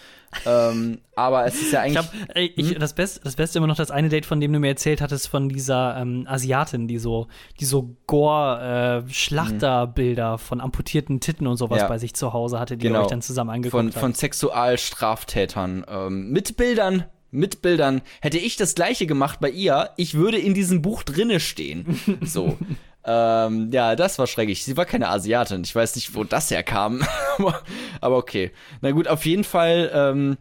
Ähm, 0.46 0.98
aber 1.16 1.46
es 1.46 1.60
ist 1.60 1.72
ja 1.72 1.84
ich 1.86 1.98
eigentlich. 1.98 2.12
habe 2.34 2.40
ich, 2.40 2.70
Hm? 2.70 2.78
das, 2.78 2.92
Beste, 2.94 3.20
das 3.24 3.36
Beste 3.36 3.58
immer 3.58 3.66
noch 3.66 3.76
das 3.76 3.90
eine 3.90 4.08
Date, 4.08 4.26
von 4.26 4.40
dem 4.40 4.52
du 4.52 4.58
mir 4.58 4.68
erzählt 4.68 5.00
hattest, 5.00 5.28
von 5.28 5.48
dieser 5.48 5.96
ähm, 5.96 6.26
Asiatin, 6.28 6.88
die 6.88 6.98
so, 6.98 7.26
die 7.60 7.64
so 7.64 7.96
Gore-Schlachterbilder 8.06 10.38
von 10.38 10.60
amputierten 10.60 11.20
Titten 11.20 11.46
und 11.46 11.56
sowas 11.56 11.80
Ja. 11.80 11.88
bei 11.88 11.98
sich 11.98 12.14
zu 12.14 12.32
Hause 12.32 12.58
hatte, 12.58 12.76
die 12.76 12.86
ihr 12.86 12.90
Genau. 12.90 13.02
euch 13.02 13.08
dann 13.08 13.22
zusammen 13.22 13.50
angeguckt 13.50 13.72
von, 13.80 13.86
habt. 13.88 13.98
von 13.98 14.14
Sexualstraftätern. 14.14 15.84
Ähm, 15.88 16.30
mit 16.30 16.56
Bildern, 16.56 17.04
mit 17.30 17.62
Bildern. 17.62 18.02
Hätte 18.20 18.38
ich 18.38 18.56
das 18.56 18.74
gleiche 18.74 19.06
gemacht 19.06 19.40
bei 19.40 19.50
ihr, 19.50 19.90
ich 19.96 20.14
würde 20.14 20.38
in 20.38 20.54
diesem 20.54 20.82
Buch 20.82 21.02
drinne 21.02 21.40
stehen. 21.40 21.98
So. 22.22 22.56
ähm, 23.10 23.70
ja, 23.72 23.96
das 23.96 24.18
war 24.18 24.26
schrecklich. 24.26 24.64
Sie 24.64 24.76
war 24.76 24.84
keine 24.84 25.08
Asiatin. 25.08 25.62
Ich 25.64 25.74
weiß 25.74 25.96
nicht, 25.96 26.14
wo 26.14 26.24
das 26.24 26.50
herkam. 26.50 27.02
aber, 28.02 28.16
okay. 28.18 28.50
Na 28.82 28.90
gut, 28.90 29.08
auf 29.08 29.24
jeden 29.24 29.44
Fall. 29.44 29.90
Ähm, 29.94 30.36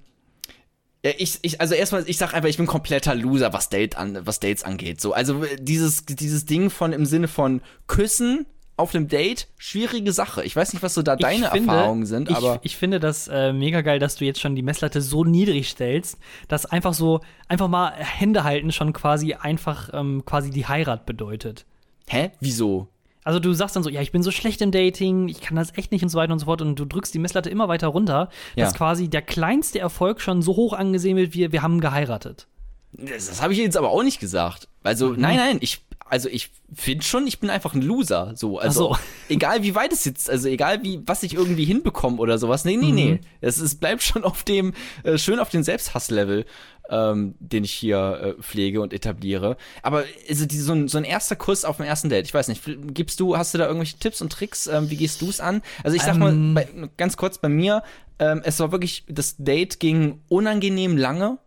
ja, 1.06 1.12
ich, 1.18 1.40
ich, 1.44 1.62
also 1.62 1.76
erstmal, 1.76 2.04
ich 2.10 2.18
sag 2.18 2.34
einfach, 2.34 2.50
ich 2.50 2.58
bin 2.58 2.66
kompletter 2.66 3.16
Loser, 3.16 3.54
was 3.54 3.70
Date 3.70 3.98
an, 3.98 4.20
was 4.26 4.42
Dates 4.42 4.64
angeht. 4.64 5.00
So, 5.00 5.14
also 5.14 5.44
äh, 5.46 5.56
dieses, 5.58 6.06
dieses 6.06 6.46
Ding 6.46 6.70
von 6.70 6.92
im 6.92 7.06
Sinne 7.06 7.30
von 7.30 7.62
Küssen 7.88 8.46
auf 8.76 8.94
einem 8.94 9.08
Date, 9.08 9.48
schwierige 9.58 10.12
Sache. 10.12 10.44
Ich 10.44 10.54
weiß 10.56 10.74
nicht, 10.74 10.84
was 10.84 10.94
so 10.94 11.02
da 11.02 11.16
deine 11.16 11.46
Ich 11.46 11.52
finde- 11.52 11.74
Erfahrungen 11.74 12.06
sind, 12.06 12.30
ich, 12.30 12.36
aber. 12.36 12.60
ich 12.64 12.76
finde 12.76 13.00
das 13.00 13.30
äh, 13.30 13.54
mega 13.54 13.82
geil, 13.82 14.00
dass 14.00 14.18
du 14.18 14.26
jetzt 14.26 14.42
schon 14.42 14.56
die 14.56 14.62
Messlatte 14.62 15.02
so 15.02 15.24
niedrig 15.24 15.70
stellst, 15.70 16.18
dass 16.50 16.66
einfach 16.66 16.94
so, 16.94 17.22
einfach 17.48 17.70
mal 17.70 17.94
Hände 17.94 18.44
halten 18.44 18.72
schon 18.74 18.92
quasi 18.92 19.34
einfach 19.36 19.90
ähm, 19.94 20.24
quasi 20.26 20.50
die 20.52 20.68
Heirat 20.68 21.06
bedeutet. 21.06 21.66
Hä? 22.08 22.32
Wieso? 22.40 22.88
Also 23.24 23.40
du 23.40 23.52
sagst 23.54 23.76
dann 23.76 23.84
so, 23.84 23.90
ja, 23.90 24.02
ich 24.02 24.14
bin 24.14 24.24
so 24.24 24.32
schlecht 24.32 24.62
im 24.62 24.72
Dating, 24.72 25.28
ich 25.28 25.42
kann 25.42 25.58
das 25.58 25.78
echt 25.78 25.92
nicht 25.92 26.02
und 26.02 26.08
so 26.10 26.18
weiter 26.18 26.32
und 26.32 26.40
so 26.40 26.46
fort 26.46 26.62
und 26.62 26.78
du 26.80 26.86
drückst 26.86 27.14
die 27.14 27.20
Messlatte 27.20 27.50
immer 27.50 27.68
weiter 27.68 27.88
runter, 27.88 28.30
dass 28.56 28.72
Ja. 28.72 28.78
quasi 28.78 29.10
der 29.10 29.22
kleinste 29.22 29.80
Erfolg 29.80 30.22
schon 30.22 30.42
so 30.42 30.56
hoch 30.56 30.72
angesehen 30.74 31.18
wird, 31.18 31.34
wie 31.34 31.52
wir 31.52 31.62
haben 31.62 31.82
geheiratet. 31.82 32.48
Das, 32.94 33.28
das 33.28 33.42
habe 33.42 33.52
ich 33.52 33.60
jetzt 33.60 33.76
aber 33.76 33.90
auch 33.90 34.02
nicht 34.04 34.22
gesagt. 34.22 34.70
Also, 34.82 35.10
Mhm. 35.10 35.20
nein, 35.20 35.36
nein, 35.36 35.58
ich, 35.60 35.82
also 36.10 36.30
ich 36.30 36.52
finde 36.74 37.04
schon, 37.04 37.28
ich 37.28 37.42
bin 37.42 37.50
einfach 37.50 37.74
ein 37.74 37.82
Loser. 37.82 38.32
So, 38.36 38.60
also 38.60 38.94
so. 38.94 38.98
egal 39.30 39.62
wie 39.62 39.76
weit 39.76 39.92
es 39.92 40.06
jetzt, 40.06 40.30
also 40.30 40.48
egal 40.48 40.82
wie, 40.84 41.02
was 41.06 41.22
ich 41.24 41.34
irgendwie 41.34 41.66
hinbekomme 41.66 42.18
oder 42.20 42.38
sowas. 42.38 42.64
Nee, 42.64 42.78
nee, 42.78 42.88
Mhm. 42.88 42.96
nee. 42.96 43.20
Es, 43.42 43.60
es 43.60 43.76
bleibt 43.76 44.04
schon 44.04 44.24
auf 44.24 44.44
dem, 44.44 44.74
äh, 45.04 45.18
schön 45.18 45.40
auf 45.40 45.50
dem 45.50 45.64
Selbsthasslevel, 45.64 46.46
ähm, 46.90 47.36
den 47.40 47.64
ich 47.64 47.74
hier 47.74 48.36
äh, 48.38 48.42
pflege 48.42 48.82
und 48.82 48.94
etabliere. 48.94 49.58
Aber 49.82 50.04
also 50.30 50.46
die, 50.46 50.58
so, 50.58 50.74
ein, 50.74 50.88
so 50.88 50.98
ein 50.98 51.04
erster 51.04 51.36
Kuss 51.36 51.66
auf 51.66 51.78
dem 51.78 51.86
ersten 51.86 52.10
Date, 52.10 52.26
ich 52.26 52.34
weiß 52.34 52.48
nicht, 52.48 52.64
gibst 52.94 53.20
du, 53.20 53.38
hast 53.38 53.54
du 53.54 53.58
da 53.58 53.66
irgendwelche 53.66 53.98
Tipps 53.98 54.22
und 54.22 54.32
Tricks? 54.32 54.68
Ähm, 54.68 54.90
wie 54.90 54.98
gehst 54.98 55.22
du 55.22 55.30
es 55.30 55.40
an? 55.40 55.62
Also 55.84 55.96
ich 55.96 56.04
sag 56.04 56.16
Ähm. 56.16 56.54
mal, 56.54 56.64
bei, 56.64 56.90
ganz 56.98 57.18
kurz 57.18 57.38
bei 57.38 57.50
mir, 57.50 57.84
ähm, 58.20 58.42
es 58.44 58.60
war 58.60 58.72
wirklich, 58.72 59.06
das 59.08 59.36
Date 59.38 59.80
ging 59.80 60.22
unangenehm 60.28 60.98
lange 60.98 61.40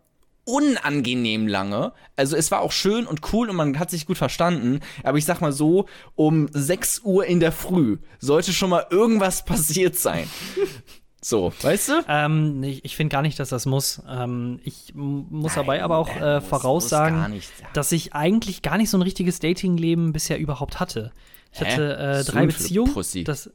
unangenehm 0.43 1.47
lange. 1.47 1.93
Also 2.15 2.35
es 2.35 2.51
war 2.51 2.61
auch 2.61 2.71
schön 2.71 3.05
und 3.05 3.21
cool 3.31 3.49
und 3.49 3.55
man 3.55 3.77
hat 3.79 3.89
sich 3.89 4.05
gut 4.05 4.17
verstanden. 4.17 4.79
Aber 5.03 5.17
ich 5.17 5.25
sag 5.25 5.39
mal 5.39 5.51
so, 5.53 5.85
um 6.15 6.47
6 6.51 7.01
Uhr 7.03 7.25
in 7.25 7.39
der 7.39 7.51
Früh 7.51 7.97
sollte 8.19 8.51
schon 8.53 8.71
mal 8.71 8.85
irgendwas 8.89 9.45
passiert 9.45 9.95
sein. 9.95 10.27
So, 11.23 11.53
weißt 11.61 11.89
du? 11.89 11.93
Ähm, 12.07 12.63
ich 12.63 12.83
ich 12.83 12.95
finde 12.95 13.13
gar 13.13 13.21
nicht, 13.21 13.39
dass 13.39 13.49
das 13.49 13.65
muss. 13.67 14.01
Ähm, 14.09 14.59
ich 14.63 14.93
muss 14.95 15.55
Nein, 15.55 15.65
dabei 15.65 15.83
aber 15.83 15.97
auch 15.97 16.09
äh, 16.15 16.35
muss- 16.39 16.47
voraussagen, 16.47 17.33
muss 17.35 17.51
dass 17.73 17.91
ich 17.91 18.13
eigentlich 18.15 18.63
gar 18.63 18.77
nicht 18.77 18.89
so 18.89 18.97
ein 18.97 19.03
richtiges 19.03 19.39
Datingleben 19.39 20.13
bisher 20.13 20.39
überhaupt 20.39 20.79
hatte. 20.79 21.11
Ich 21.53 21.61
Hä? 21.61 21.65
hatte 21.65 21.97
äh, 21.97 22.23
drei 22.23 22.47
Beziehungen. 22.47 22.91
Das, 23.25 23.51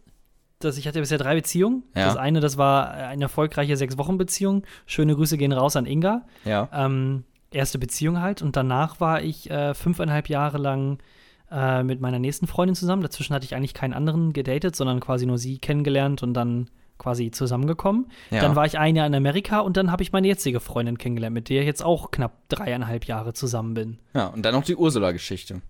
das, 0.61 0.79
ich 0.79 0.87
hatte 0.87 1.01
bisher 1.01 1.19
drei 1.19 1.35
Beziehungen. 1.35 1.83
Ja. 1.95 2.07
Das 2.07 2.17
eine, 2.17 2.41
das 2.41 2.57
war 2.57 2.91
eine 2.93 3.25
erfolgreiche 3.25 3.77
Sechs-Wochen-Beziehung. 3.77 4.63
Schöne 4.87 5.17
Grüße 5.17 5.37
gehen 5.37 5.53
raus 5.53 5.75
an 5.77 5.87
Inga. 5.87 6.25
Ja. 6.45 6.69
Ähm, 6.73 7.25
erste 7.51 7.79
Beziehung 7.79 8.21
halt. 8.21 8.43
Und 8.43 8.55
danach 8.57 9.01
war 9.01 9.23
ich 9.23 9.51
äh, 9.51 9.75
fünfeinhalb 9.75 10.29
Jahre 10.29 10.59
lang 10.59 10.99
äh, 11.51 11.83
mit 11.83 12.01
meiner 12.01 12.19
nächsten 12.21 12.47
Freundin 12.47 12.75
zusammen. 12.77 13.03
Dazwischen 13.03 13.35
hatte 13.35 13.45
ich 13.45 13.55
eigentlich 13.55 13.75
keinen 13.75 13.93
anderen 13.95 14.33
gedatet, 14.33 14.77
sondern 14.77 15.01
quasi 15.01 15.27
nur 15.27 15.39
sie 15.39 15.59
kennengelernt 15.59 16.23
und 16.23 16.35
dann 16.35 16.69
quasi 16.99 17.31
zusammengekommen. 17.31 18.07
Ja. 18.31 18.41
Dann 18.41 18.57
war 18.57 18.67
ich 18.67 18.79
ein 18.79 18.97
Jahr 18.97 19.07
in 19.07 19.15
Amerika 19.15 19.61
und 19.61 19.77
dann 19.77 19.91
habe 19.93 20.03
ich 20.03 20.13
meine 20.13 20.27
jetzige 20.29 20.61
Freundin 20.61 20.99
kennengelernt, 20.99 21.35
mit 21.35 21.49
der 21.49 21.61
ich 21.61 21.67
jetzt 21.67 21.85
auch 21.85 22.11
knapp 22.11 22.33
dreieinhalb 22.49 23.05
Jahre 23.07 23.33
zusammen 23.35 23.75
bin. 23.75 23.99
Ja, 24.15 24.27
und 24.29 24.43
dann 24.43 24.55
noch 24.55 24.65
die 24.65 24.77
Ursula-Geschichte. 24.77 25.63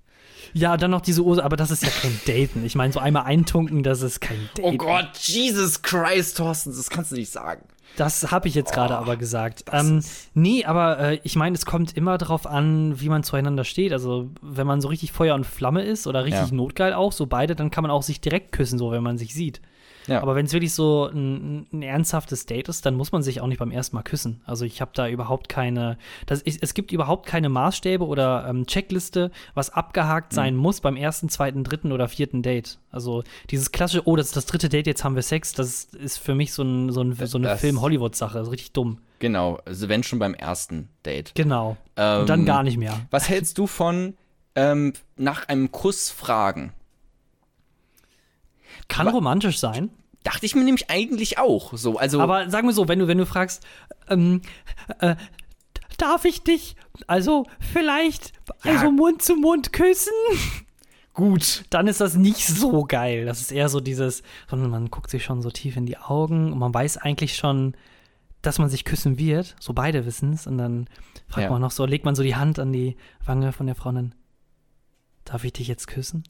Ja, 0.54 0.76
dann 0.76 0.92
noch 0.92 1.00
diese 1.00 1.22
Ursache, 1.22 1.44
aber 1.44 1.56
das 1.56 1.70
ist 1.70 1.82
ja 1.82 1.88
kein 1.90 2.18
Daten. 2.26 2.64
Ich 2.64 2.74
meine, 2.76 2.92
so 2.92 3.00
einmal 3.00 3.24
eintunken, 3.24 3.82
das 3.82 4.02
ist 4.02 4.20
kein 4.20 4.48
Daten. 4.54 4.68
Oh 4.68 4.72
Gott, 4.76 5.16
Jesus 5.18 5.82
Christ, 5.82 6.36
Thorsten, 6.36 6.70
das 6.70 6.88
kannst 6.88 7.10
du 7.12 7.16
nicht 7.16 7.30
sagen. 7.32 7.62
Das 7.96 8.30
habe 8.30 8.46
ich 8.48 8.54
jetzt 8.54 8.72
gerade 8.72 8.94
Oh, 8.94 8.98
aber 8.98 9.16
gesagt. 9.16 9.64
Ähm, 9.72 10.02
nee, 10.34 10.64
aber 10.64 10.98
äh, 10.98 11.20
ich 11.22 11.34
meine, 11.36 11.54
es 11.56 11.64
kommt 11.66 11.96
immer 11.96 12.18
darauf 12.18 12.46
an, 12.46 13.00
wie 13.00 13.08
man 13.08 13.22
zueinander 13.22 13.64
steht. 13.64 13.92
Also, 13.92 14.28
wenn 14.42 14.66
man 14.66 14.80
so 14.80 14.88
richtig 14.88 15.12
Feuer 15.12 15.34
und 15.34 15.46
Flamme 15.46 15.82
ist 15.82 16.06
oder 16.06 16.24
richtig 16.24 16.50
Ja. 16.50 16.54
notgeil 16.54 16.92
auch, 16.92 17.12
so 17.12 17.26
beide, 17.26 17.56
dann 17.56 17.70
kann 17.70 17.82
man 17.82 17.90
auch 17.90 18.02
sich 18.02 18.20
direkt 18.20 18.52
küssen, 18.52 18.78
so 18.78 18.90
wenn 18.90 19.02
man 19.02 19.18
sich 19.18 19.34
sieht. 19.34 19.62
Ja. 20.06 20.22
Aber 20.22 20.34
wenn 20.36 20.46
es 20.46 20.52
wirklich 20.52 20.72
so 20.74 21.06
ein, 21.06 21.66
ein 21.72 21.82
ernsthaftes 21.82 22.46
Date 22.46 22.68
ist, 22.68 22.86
dann 22.86 22.94
muss 22.94 23.12
man 23.12 23.22
sich 23.22 23.40
auch 23.40 23.46
nicht 23.46 23.58
beim 23.58 23.70
ersten 23.70 23.96
Mal 23.96 24.02
küssen. 24.02 24.40
Also 24.44 24.64
ich 24.64 24.80
habe 24.80 24.92
da 24.94 25.08
überhaupt 25.08 25.48
keine, 25.48 25.98
das 26.26 26.42
ist, 26.42 26.62
es 26.62 26.74
gibt 26.74 26.92
überhaupt 26.92 27.26
keine 27.26 27.48
Maßstäbe 27.48 28.04
oder 28.06 28.46
ähm, 28.48 28.66
Checkliste, 28.66 29.30
was 29.54 29.70
abgehakt 29.70 30.32
Mhm. 30.32 30.36
sein 30.36 30.56
muss 30.56 30.80
beim 30.80 30.96
ersten, 30.96 31.28
zweiten, 31.28 31.64
dritten 31.64 31.92
oder 31.92 32.08
vierten 32.08 32.42
Date. 32.42 32.78
Also 32.90 33.24
dieses 33.50 33.72
klassische, 33.72 34.06
oh, 34.06 34.16
das 34.16 34.26
ist 34.26 34.36
das 34.36 34.46
dritte 34.46 34.68
Date, 34.68 34.86
jetzt 34.86 35.04
haben 35.04 35.14
wir 35.16 35.22
Sex, 35.22 35.52
das 35.52 35.84
ist 35.84 36.18
für 36.18 36.34
mich 36.34 36.52
so, 36.52 36.62
ein, 36.62 36.90
so, 36.92 37.02
ein, 37.02 37.12
so 37.26 37.38
eine 37.38 37.56
Film-Hollywood-Sache, 37.56 38.50
richtig 38.50 38.72
dumm. 38.72 38.98
Genau, 39.18 39.58
also 39.64 39.88
wenn 39.88 40.02
schon 40.02 40.18
beim 40.18 40.34
ersten 40.34 40.88
Date. 41.04 41.32
Genau. 41.34 41.76
Ähm, 41.96 42.20
Und 42.20 42.28
dann 42.28 42.44
gar 42.44 42.62
nicht 42.62 42.76
mehr. 42.76 42.94
Was 43.10 43.28
hältst 43.28 43.58
du 43.58 43.66
von 43.66 44.14
ähm, 44.54 44.92
nach 45.16 45.48
einem 45.48 45.72
Kuss 45.72 46.10
fragen? 46.10 46.72
Kann 48.88 49.08
romantisch 49.08 49.58
sein, 49.58 49.90
Dachte 50.24 50.44
ich 50.44 50.56
mir 50.56 50.64
nämlich 50.64 50.90
eigentlich 50.90 51.38
auch. 51.38 51.76
So, 51.76 51.98
also 51.98 52.20
aber 52.20 52.50
sagen 52.50 52.66
wir 52.66 52.74
so, 52.74 52.88
wenn 52.88 52.98
du, 52.98 53.06
wenn 53.06 53.18
du 53.18 53.26
fragst, 53.26 53.64
ähm, 54.08 54.42
äh, 54.98 55.14
darf 55.98 56.24
ich 56.24 56.42
dich, 56.42 56.74
also 57.06 57.46
vielleicht, 57.60 58.32
Ja. 58.64 58.72
also 58.72 58.90
Mund 58.90 59.22
zu 59.22 59.36
Mund 59.36 59.72
küssen? 59.72 60.12
gut. 61.14 61.64
dann 61.70 61.86
ist 61.86 62.00
das 62.00 62.16
nicht 62.16 62.44
so 62.44 62.82
geil. 62.84 63.24
Das 63.24 63.40
ist 63.40 63.52
eher 63.52 63.68
so 63.68 63.78
dieses, 63.80 64.22
sondern 64.50 64.70
man 64.70 64.90
guckt 64.90 65.10
sich 65.10 65.22
schon 65.24 65.42
so 65.42 65.50
tief 65.50 65.76
in 65.76 65.86
die 65.86 65.96
Augen 65.96 66.52
und 66.52 66.58
man 66.58 66.74
weiß 66.74 66.96
eigentlich 66.98 67.36
schon, 67.36 67.76
dass 68.42 68.58
man 68.58 68.68
sich 68.68 68.84
küssen 68.84 69.18
wird. 69.18 69.54
So 69.60 69.74
beide 69.74 70.06
wissen 70.06 70.32
es. 70.32 70.46
Und 70.48 70.58
dann 70.58 70.88
fragt 71.28 71.44
Ja. 71.44 71.50
man 71.50 71.60
noch 71.62 71.70
so, 71.70 71.86
legt 71.86 72.04
man 72.04 72.16
so 72.16 72.22
die 72.24 72.34
Hand 72.36 72.58
an 72.58 72.72
die 72.72 72.96
Wange 73.24 73.52
von 73.52 73.66
der 73.66 73.76
Frau 73.76 73.90
und 73.90 73.94
dann, 73.94 74.14
darf 75.24 75.44
ich 75.44 75.52
dich 75.52 75.68
jetzt 75.68 75.86
küssen? 75.86 76.24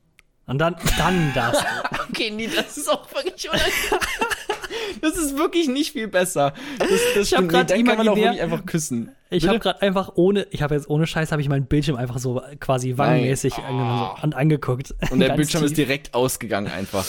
Und 0.47 0.59
dann, 0.59 0.77
dann 0.99 1.33
das. 1.35 1.63
Okay, 2.09 2.31
nee, 2.31 2.49
das 2.55 2.79
ist 2.79 2.89
auch 2.91 3.07
wirklich 3.15 3.49
unangenehm. 3.51 3.73
Das 5.01 5.17
ist 5.17 5.37
wirklich 5.37 5.69
nicht 5.69 5.93
viel 5.93 6.09
besser. 6.09 6.55
Das, 6.79 6.89
das 6.89 7.33
hab 7.33 7.39
stimmt. 7.39 7.49
grad 7.51 7.71
dann 7.71 7.85
kann 7.85 7.99
man 7.99 8.09
auch 8.09 8.17
imaginär- 8.17 8.23
wirklich 8.25 8.43
einfach 8.43 8.67
küssen. 8.67 9.11
Ich 9.31 9.47
habe 9.47 9.59
gerade 9.59 9.83
einfach 9.83 10.13
ohne, 10.15 10.47
ich 10.51 10.63
habe 10.63 10.75
jetzt 10.75 10.89
ohne 10.89 11.07
Scheiß, 11.07 11.33
habe 11.33 11.43
ich 11.43 11.49
meinen 11.49 11.67
Bildschirm 11.67 11.97
einfach 11.97 12.19
so 12.19 12.41
quasi 12.61 12.97
wangenmäßig 12.97 13.55
an, 13.59 14.33
angeguckt. 14.33 14.95
Und 15.11 15.21
der 15.21 15.31
Bildschirm 15.37 15.65
ist 15.65 15.71
tief. 15.71 15.87
direkt 15.87 16.15
ausgegangen 16.15 16.71
einfach. 16.71 17.05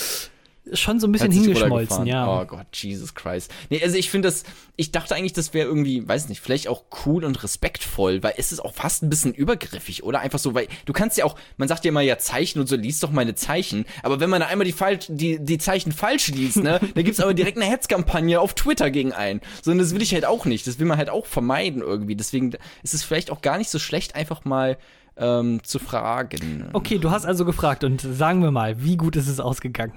Schon 0.73 0.99
so 0.99 1.07
ein 1.07 1.11
bisschen 1.11 1.31
hingeschmolzen, 1.31 2.05
ja. 2.05 2.41
Oh 2.41 2.45
Gott, 2.45 2.67
Jesus 2.73 3.13
Christ. 3.13 3.51
Nee, 3.69 3.81
also 3.83 3.97
ich 3.97 4.09
finde 4.09 4.27
das, 4.27 4.43
ich 4.75 4.91
dachte 4.91 5.15
eigentlich, 5.15 5.33
das 5.33 5.53
wäre 5.53 5.67
irgendwie, 5.67 6.07
weiß 6.07 6.29
nicht, 6.29 6.41
vielleicht 6.41 6.67
auch 6.67 6.83
cool 7.05 7.23
und 7.23 7.43
respektvoll, 7.43 8.23
weil 8.23 8.33
es 8.37 8.51
ist 8.51 8.59
auch 8.59 8.73
fast 8.73 9.03
ein 9.03 9.09
bisschen 9.09 9.33
übergriffig, 9.33 10.03
oder? 10.03 10.19
Einfach 10.19 10.39
so, 10.39 10.53
weil 10.53 10.67
du 10.85 10.93
kannst 10.93 11.17
ja 11.17 11.25
auch, 11.25 11.35
man 11.57 11.67
sagt 11.67 11.85
ja 11.85 11.89
immer 11.89 12.01
ja 12.01 12.17
Zeichen 12.17 12.59
und 12.59 12.67
so, 12.67 12.75
liest 12.75 13.03
doch 13.03 13.11
meine 13.11 13.35
Zeichen, 13.35 13.85
aber 14.03 14.19
wenn 14.19 14.29
man 14.29 14.41
da 14.41 14.47
einmal 14.47 14.65
die, 14.65 14.73
falsch, 14.73 15.05
die, 15.09 15.39
die 15.43 15.57
Zeichen 15.57 15.91
falsch 15.91 16.29
liest, 16.29 16.57
ne, 16.57 16.79
dann 16.95 17.03
gibt's 17.03 17.19
aber 17.19 17.33
direkt 17.33 17.57
eine 17.57 17.69
Hetzkampagne 17.69 18.39
auf 18.39 18.53
Twitter 18.53 18.91
gegen 18.91 19.13
einen. 19.13 19.41
So, 19.61 19.71
und 19.71 19.77
das 19.77 19.93
will 19.93 20.01
ich 20.01 20.13
halt 20.13 20.25
auch 20.25 20.45
nicht, 20.45 20.67
das 20.67 20.79
will 20.79 20.87
man 20.87 20.97
halt 20.97 21.09
auch 21.09 21.25
vermeiden 21.25 21.81
irgendwie. 21.81 22.15
Deswegen 22.15 22.53
ist 22.83 22.93
es 22.93 23.03
vielleicht 23.03 23.31
auch 23.31 23.41
gar 23.41 23.57
nicht 23.57 23.69
so 23.69 23.79
schlecht, 23.79 24.15
einfach 24.15 24.45
mal 24.45 24.77
ähm, 25.17 25.63
zu 25.63 25.79
fragen. 25.79 26.69
Okay, 26.73 26.99
du 26.99 27.11
hast 27.11 27.25
also 27.25 27.45
gefragt 27.45 27.83
und 27.83 28.01
sagen 28.01 28.41
wir 28.41 28.51
mal, 28.51 28.83
wie 28.83 28.97
gut 28.97 29.15
ist 29.15 29.27
es 29.27 29.39
ausgegangen? 29.39 29.93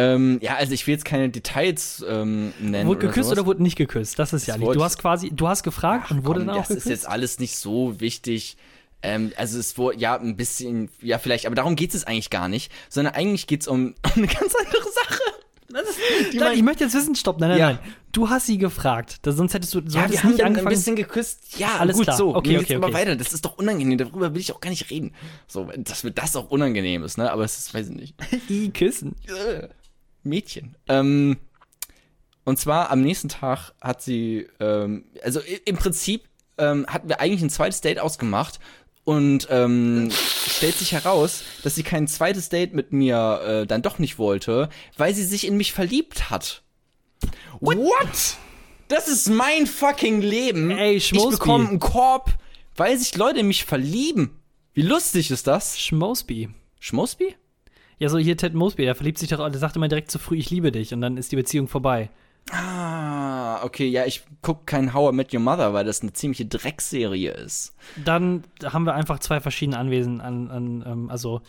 Ähm, 0.00 0.38
ja, 0.42 0.54
also 0.56 0.72
ich 0.72 0.86
will 0.86 0.94
jetzt 0.94 1.04
keine 1.04 1.28
Details 1.30 2.04
ähm, 2.08 2.52
nennen. 2.60 2.88
Wurde 2.88 3.00
geküsst 3.00 3.26
sowas. 3.28 3.38
oder 3.38 3.46
wurde 3.46 3.62
nicht 3.62 3.76
geküsst? 3.76 4.18
Das 4.18 4.32
ist 4.32 4.46
ja 4.46 4.54
Das 4.54 4.60
nicht. 4.60 4.74
Du 4.74 4.82
hast 4.84 4.98
quasi, 4.98 5.30
du 5.30 5.48
hast 5.48 5.62
gefragt 5.62 6.10
und 6.10 6.24
wurde 6.24 6.40
Komm, 6.40 6.46
dann 6.48 6.56
auch 6.56 6.60
das 6.60 6.68
geküsst. 6.68 6.86
ist 6.86 6.90
jetzt 6.90 7.08
alles 7.08 7.38
nicht 7.38 7.56
so 7.56 8.00
wichtig. 8.00 8.56
Ähm, 9.02 9.32
also 9.36 9.58
es 9.58 9.78
wurde 9.78 9.98
ja 9.98 10.16
ein 10.18 10.36
bisschen, 10.36 10.90
ja 11.00 11.18
vielleicht, 11.18 11.46
aber 11.46 11.54
darum 11.54 11.74
geht 11.74 11.94
es 11.94 12.04
eigentlich 12.06 12.30
gar 12.30 12.48
nicht, 12.48 12.70
sondern 12.88 13.14
eigentlich 13.14 13.46
geht 13.46 13.62
es 13.62 13.68
um, 13.68 13.86
um 13.86 13.94
eine 14.16 14.26
ganz 14.26 14.54
andere 14.54 14.82
Sache. 14.82 15.20
Das 15.72 15.82
ist, 15.88 16.34
nein, 16.34 16.56
ich 16.56 16.62
möchte 16.64 16.82
jetzt 16.82 16.94
wissen, 16.94 17.14
stopp, 17.14 17.38
nein, 17.38 17.50
nein, 17.50 17.58
Ja. 17.58 17.66
nein. 17.74 17.78
Du 18.10 18.28
hast 18.28 18.46
sie 18.46 18.58
gefragt. 18.58 19.18
Das, 19.22 19.36
sonst 19.36 19.54
hättest 19.54 19.72
du, 19.72 19.82
so 19.86 19.96
ja, 19.98 20.02
hättest 20.04 20.18
wir 20.18 20.22
haben 20.24 20.28
nicht 20.30 20.40
dann 20.40 20.46
ein 20.46 20.52
angefangen. 20.54 20.74
bisschen 20.74 20.96
geküsst. 20.96 21.58
Ja, 21.60 21.76
Alles 21.78 21.94
gut 21.96 22.06
klar. 22.06 22.16
so. 22.16 22.34
Okay, 22.34 22.58
okay, 22.58 22.74
aber 22.74 22.88
okay. 22.88 22.94
weiter. 22.96 23.14
Das 23.14 23.32
ist 23.32 23.44
doch 23.44 23.56
unangenehm. 23.56 23.96
Darüber 23.96 24.34
will 24.34 24.40
ich 24.40 24.52
auch 24.52 24.60
gar 24.60 24.70
nicht 24.70 24.90
reden. 24.90 25.14
So, 25.46 25.70
dass 25.76 26.02
mir 26.02 26.10
das 26.10 26.34
auch 26.34 26.50
unangenehm 26.50 27.04
ist, 27.04 27.18
ne? 27.18 27.30
Aber 27.30 27.44
es 27.44 27.56
ist, 27.56 27.72
weiß 27.72 27.88
ich 27.90 27.94
nicht. 27.94 28.14
I, 28.50 28.70
küssen. 28.70 29.14
Mädchen. 30.22 30.76
Ähm, 30.88 31.36
und 32.44 32.58
zwar 32.58 32.90
am 32.90 33.02
nächsten 33.02 33.28
Tag 33.28 33.72
hat 33.80 34.02
sie, 34.02 34.46
ähm, 34.60 35.04
also 35.22 35.40
im 35.64 35.76
Prinzip 35.76 36.24
ähm, 36.58 36.86
hatten 36.88 37.08
wir 37.08 37.20
eigentlich 37.20 37.42
ein 37.42 37.50
zweites 37.50 37.80
Date 37.80 37.98
ausgemacht 37.98 38.60
und 39.04 39.48
ähm, 39.50 40.10
stellt 40.10 40.76
sich 40.76 40.92
heraus, 40.92 41.42
dass 41.62 41.74
sie 41.74 41.82
kein 41.82 42.06
zweites 42.06 42.48
Date 42.48 42.74
mit 42.74 42.92
mir 42.92 43.40
äh, 43.44 43.66
dann 43.66 43.82
doch 43.82 43.98
nicht 43.98 44.18
wollte, 44.18 44.68
weil 44.96 45.14
sie 45.14 45.24
sich 45.24 45.46
in 45.46 45.56
mich 45.56 45.72
verliebt 45.72 46.30
hat. 46.30 46.62
What? 47.60 48.36
Das 48.88 49.08
ist 49.08 49.28
mein 49.28 49.66
fucking 49.66 50.20
Leben. 50.20 50.70
Ey, 50.70 50.96
ich 50.96 51.08
Schmosby. 51.08 51.30
bekomme 51.32 51.68
einen 51.68 51.78
Korb, 51.78 52.34
weil 52.76 52.98
sich 52.98 53.16
Leute 53.16 53.40
in 53.40 53.48
mich 53.48 53.64
verlieben. 53.64 54.40
Wie 54.74 54.82
lustig 54.82 55.30
ist 55.30 55.46
das? 55.46 55.78
Schmosby. 55.80 56.48
Schmosby? 56.80 57.36
Ja, 58.00 58.08
so 58.08 58.18
hier 58.18 58.36
Ted 58.36 58.54
Mosby, 58.54 58.84
der 58.84 58.94
verliebt 58.96 59.18
sich 59.18 59.28
doch, 59.28 59.48
der 59.48 59.58
sagt 59.60 59.76
immer 59.76 59.86
direkt 59.88 60.10
zu 60.10 60.18
früh, 60.18 60.36
ich 60.36 60.50
liebe 60.50 60.72
dich 60.72 60.92
und 60.92 61.00
dann 61.02 61.16
ist 61.18 61.30
die 61.32 61.36
Beziehung 61.36 61.68
vorbei. 61.68 62.08
Ah, 62.50 63.62
okay, 63.62 63.86
ja, 63.86 64.06
ich 64.06 64.22
guck 64.42 64.66
kein 64.66 64.94
How 64.94 65.12
I 65.12 65.16
Met 65.16 65.32
Your 65.34 65.40
Mother, 65.40 65.72
weil 65.74 65.84
das 65.84 66.00
eine 66.02 66.12
ziemliche 66.12 66.46
Dreckserie 66.46 67.30
ist. 67.32 67.74
Dann 68.02 68.42
haben 68.64 68.84
wir 68.84 68.94
einfach 68.94 69.18
zwei 69.20 69.40
verschiedene 69.40 69.78
Anwesen 69.78 70.20
an, 70.20 70.50
an 70.50 70.84
ähm, 70.86 71.10
also 71.10 71.42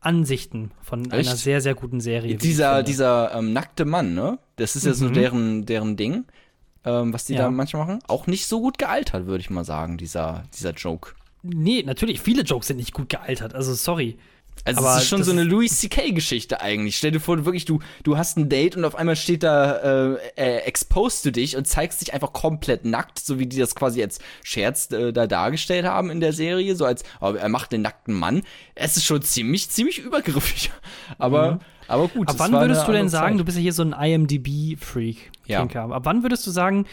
Ansichten 0.00 0.72
von 0.82 1.10
Echt? 1.10 1.28
einer 1.28 1.36
sehr, 1.36 1.60
sehr 1.60 1.74
guten 1.74 2.00
Serie. 2.00 2.36
Dieser, 2.36 2.82
dieser 2.82 3.34
ähm, 3.34 3.52
nackte 3.52 3.84
Mann, 3.84 4.14
ne? 4.14 4.38
Das 4.56 4.74
ist 4.74 4.84
ja 4.86 4.94
so 4.94 5.06
Mhm. 5.10 5.12
deren, 5.14 5.66
deren 5.66 5.96
Ding, 5.96 6.24
ähm, 6.84 7.12
was 7.12 7.26
die 7.26 7.34
Ja. 7.34 7.42
da 7.42 7.50
manchmal 7.50 7.86
machen. 7.86 7.98
Auch 8.08 8.26
nicht 8.26 8.46
so 8.46 8.60
gut 8.60 8.78
gealtert, 8.78 9.26
würde 9.26 9.42
ich 9.42 9.50
mal 9.50 9.64
sagen, 9.64 9.98
dieser, 9.98 10.42
dieser 10.56 10.72
Joke. 10.72 11.12
Nee, 11.42 11.82
natürlich, 11.84 12.20
viele 12.20 12.42
Jokes 12.42 12.68
sind 12.68 12.78
nicht 12.78 12.92
gut 12.94 13.10
gealtert, 13.10 13.54
also 13.54 13.74
sorry. 13.74 14.16
Also 14.64 14.80
Aber 14.80 14.96
es 14.96 15.02
ist 15.02 15.08
schon 15.08 15.24
so 15.24 15.32
eine 15.32 15.42
Louis 15.42 15.80
C.K. 15.80 16.12
Geschichte 16.12 16.60
eigentlich. 16.60 16.96
Stell 16.96 17.10
dir 17.10 17.20
vor, 17.20 17.44
wirklich, 17.44 17.64
du, 17.64 17.80
du 18.04 18.16
hast 18.16 18.36
ein 18.36 18.48
Date 18.48 18.76
und 18.76 18.84
auf 18.84 18.94
einmal 18.94 19.16
steht 19.16 19.42
da, 19.42 20.12
äh, 20.12 20.16
äh, 20.36 20.58
exposed 20.58 21.24
du 21.24 21.32
dich 21.32 21.56
und 21.56 21.66
zeigst 21.66 22.00
dich 22.00 22.14
einfach 22.14 22.32
komplett 22.32 22.84
nackt, 22.84 23.18
so 23.18 23.38
wie 23.38 23.46
die 23.46 23.58
das 23.58 23.74
quasi 23.74 24.02
als 24.02 24.20
Scherz 24.44 24.90
äh, 24.92 25.12
da 25.12 25.26
dargestellt 25.26 25.84
haben 25.84 26.10
in 26.10 26.20
der 26.20 26.32
Serie, 26.32 26.76
so 26.76 26.84
als, 26.84 27.02
oh, 27.20 27.32
er 27.32 27.48
macht 27.48 27.72
den 27.72 27.82
nackten 27.82 28.14
Mann. 28.14 28.42
Es 28.74 28.96
ist 28.96 29.04
schon 29.04 29.22
ziemlich, 29.22 29.68
ziemlich 29.70 29.98
übergriffig. 29.98 30.70
Aber, 31.18 31.60
aber 31.88 32.08
gut. 32.08 32.28
Ab 32.28 32.36
wann 32.38 32.52
würdest 32.52 32.86
du 32.86 32.92
denn 32.92 33.08
sagen, 33.08 33.34
Zeit. 33.34 33.40
du 33.40 33.44
bist 33.44 33.56
ja 33.56 33.62
hier 33.62 33.72
so 33.72 33.82
ein 33.82 33.92
IMDb-Freak, 33.92 35.30
Ja. 35.46 35.60
Kinker, 35.60 35.90
ab 35.92 36.02
wann 36.04 36.22
würdest 36.22 36.46
du 36.46 36.50
sagen, 36.50 36.86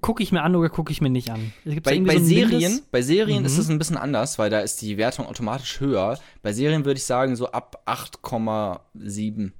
gucke 0.00 0.22
ich 0.22 0.32
mir 0.32 0.42
an 0.42 0.56
oder 0.56 0.68
gucke 0.70 0.90
ich 0.92 1.00
mir 1.00 1.10
nicht 1.10 1.30
an? 1.30 1.52
Bei, 1.82 2.00
bei 2.00 2.16
so 2.18 2.24
Serien, 2.24 2.80
bei 2.90 3.02
Serien 3.02 3.40
Mhm. 3.40 3.46
ist 3.46 3.58
es 3.58 3.68
ein 3.68 3.78
bisschen 3.78 3.96
anders, 3.98 4.38
weil 4.38 4.48
da 4.50 4.60
ist 4.60 4.80
die 4.82 4.96
Wertung 4.96 5.26
automatisch 5.26 5.80
höher. 5.80 6.18
Bei 6.42 6.52
Serien 6.52 6.84
würde 6.84 6.98
ich 6.98 7.04
sagen 7.04 7.36
so 7.36 7.50
ab 7.50 7.82
8,7. 7.86 9.52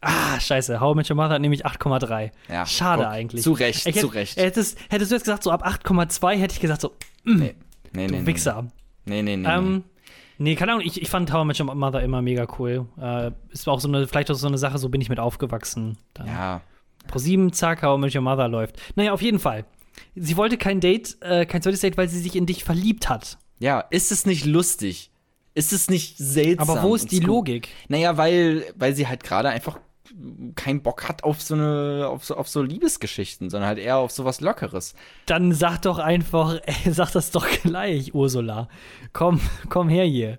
Ah, 0.00 0.38
scheiße. 0.38 0.78
How 0.80 0.94
I 0.94 0.96
Met 0.96 1.10
Your 1.10 1.16
Mother 1.16 1.30
hat 1.34 1.40
nämlich 1.40 1.66
8,3. 1.66 2.30
Ja, 2.48 2.66
Schade 2.66 3.02
guck, 3.02 3.12
eigentlich. 3.12 3.42
zu 3.42 3.52
Recht, 3.52 3.86
Ich 3.86 3.96
zu 3.98 4.08
hätt- 4.08 4.14
Recht. 4.14 4.36
Hättest, 4.36 4.78
hättest 4.90 5.10
du 5.10 5.16
jetzt 5.16 5.24
gesagt, 5.24 5.42
so 5.42 5.50
ab 5.50 5.66
8,2 5.66 6.36
hätte 6.38 6.54
ich 6.54 6.60
gesagt, 6.60 6.80
so, 6.82 6.92
Nee, 7.24 7.54
nee, 7.92 8.06
du 8.06 8.14
nee. 8.14 8.26
Wichser. 8.26 8.68
Nee, 9.06 9.22
nee, 9.22 9.36
nee. 9.36 9.48
nee. 9.48 9.52
Ähm, 9.54 9.84
nee, 10.38 10.54
keine 10.54 10.72
Ahnung, 10.72 10.84
ich, 10.86 11.02
ich 11.02 11.08
fand 11.10 11.32
How 11.32 11.42
I 11.42 11.46
Met 11.46 11.58
Your 11.60 11.74
Mother 11.74 12.02
immer 12.02 12.22
mega 12.22 12.46
cool. 12.58 12.86
Äh, 13.00 13.32
ist 13.50 13.68
auch 13.68 13.80
so 13.80 13.88
eine, 13.88 14.06
vielleicht 14.06 14.30
auch 14.30 14.34
so 14.34 14.46
eine 14.46 14.58
Sache, 14.58 14.78
so 14.78 14.88
bin 14.88 15.00
ich 15.00 15.08
mit 15.08 15.18
aufgewachsen. 15.18 15.98
Dann 16.14 16.26
ja. 16.28 16.60
Pro 17.08 17.18
7, 17.18 17.52
zack, 17.52 17.82
How 17.82 17.98
I 17.98 18.00
Met 18.00 18.14
Your 18.14 18.22
Mother 18.22 18.46
läuft. 18.48 18.76
Naja, 18.94 19.12
auf 19.12 19.22
jeden 19.22 19.40
Fall. 19.40 19.64
Sie 20.14 20.36
wollte 20.36 20.56
kein 20.58 20.80
Date, 20.80 21.16
äh, 21.20 21.46
kein 21.46 21.62
zweites 21.62 21.80
Date, 21.80 21.96
weil 21.96 22.08
sie 22.08 22.20
sich 22.20 22.36
in 22.36 22.46
dich 22.46 22.64
verliebt 22.64 23.08
hat. 23.08 23.38
Ja, 23.58 23.80
ist 23.80 24.12
es 24.12 24.26
nicht 24.26 24.44
lustig? 24.44 25.10
Ist 25.54 25.72
es 25.72 25.90
nicht 25.90 26.16
seltsam? 26.18 26.70
Aber 26.70 26.82
wo 26.82 26.94
ist 26.94 27.10
die? 27.10 27.20
Logik? 27.20 27.68
Naja, 27.88 28.16
weil, 28.16 28.64
weil 28.76 28.94
sie 28.94 29.08
halt 29.08 29.24
gerade 29.24 29.48
einfach 29.48 29.78
keinen 30.54 30.82
Bock 30.82 31.08
hat 31.08 31.24
auf 31.24 31.42
so 31.42 31.54
eine, 31.54 32.06
auf 32.08 32.24
so, 32.24 32.36
auf 32.36 32.48
so 32.48 32.62
Liebesgeschichten, 32.62 33.50
sondern 33.50 33.68
halt 33.68 33.78
eher 33.78 33.96
auf 33.98 34.10
sowas 34.10 34.40
Lockeres. 34.40 34.94
Dann 35.26 35.52
sag 35.52 35.82
doch 35.82 35.98
einfach, 35.98 36.60
ey, 36.64 36.92
sag 36.92 37.10
das 37.12 37.30
doch 37.30 37.46
gleich, 37.62 38.14
Ursula. 38.14 38.68
Komm, 39.12 39.40
komm 39.68 39.88
her 39.88 40.04
hier. 40.04 40.38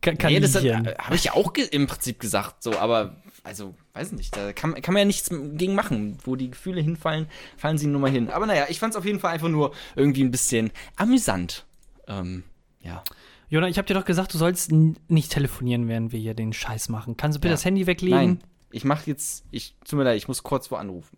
Ka 0.00 0.12
Nee, 0.28 0.40
das 0.40 0.52
Kaninchen. 0.52 0.88
habe 0.98 1.16
ich 1.16 1.24
ja 1.24 1.34
auch 1.34 1.52
im 1.54 1.86
Prinzip 1.86 2.20
gesagt, 2.20 2.62
so, 2.62 2.78
aber, 2.78 3.16
also, 3.46 3.76
weiß 3.94 4.10
nicht, 4.12 4.36
da 4.36 4.52
kann, 4.52 4.74
kann 4.82 4.92
man 4.92 5.02
ja 5.02 5.04
nichts 5.04 5.30
gegen 5.30 5.76
machen. 5.76 6.18
Wo 6.24 6.34
die 6.34 6.50
Gefühle 6.50 6.80
hinfallen, 6.80 7.28
fallen 7.56 7.78
sie 7.78 7.86
nun 7.86 8.00
mal 8.00 8.10
hin. 8.10 8.28
Aber 8.28 8.44
naja, 8.44 8.66
ich 8.68 8.80
fand 8.80 8.92
es 8.92 8.98
auf 8.98 9.04
jeden 9.04 9.20
Fall 9.20 9.32
einfach 9.32 9.48
nur 9.48 9.72
irgendwie 9.94 10.24
ein 10.24 10.32
bisschen 10.32 10.72
amüsant. 10.96 11.64
Ähm, 12.08 12.42
ja. 12.80 13.04
Jona, 13.48 13.68
ich 13.68 13.78
hab 13.78 13.86
dir 13.86 13.94
doch 13.94 14.04
gesagt, 14.04 14.34
du 14.34 14.38
sollst 14.38 14.72
nicht 14.72 15.30
telefonieren, 15.30 15.86
während 15.86 16.10
wir 16.10 16.18
hier 16.18 16.34
den 16.34 16.52
Scheiß 16.52 16.88
machen. 16.88 17.16
Kannst 17.16 17.36
du 17.36 17.40
bitte 17.40 17.50
Ja. 17.50 17.54
das 17.54 17.64
Handy 17.64 17.86
weglegen? 17.86 18.18
Nein, 18.18 18.40
ich 18.72 18.84
mach 18.84 19.06
jetzt, 19.06 19.44
ich, 19.52 19.76
tut 19.84 19.96
mir 19.96 20.04
leid, 20.04 20.16
ich 20.16 20.26
muss 20.26 20.42
kurz 20.42 20.68
wo 20.72 20.74
anrufen. 20.74 21.16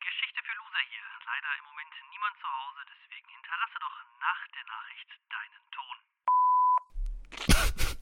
Geschichte 0.00 0.40
für 0.46 0.54
Loser 0.60 0.82
hier. 0.90 1.04
Leider 1.26 1.50
im 1.58 1.64
Moment 1.70 1.92
niemand 2.12 2.34
zu 2.38 2.46
Hause, 2.46 2.80
deswegen 2.92 3.28
hinterlasse 3.34 3.78
doch 3.80 3.96
nach 4.20 4.42
der 4.54 4.64
Nachricht 4.70 5.10
deinen 5.34 5.64
Ton. 5.74 5.96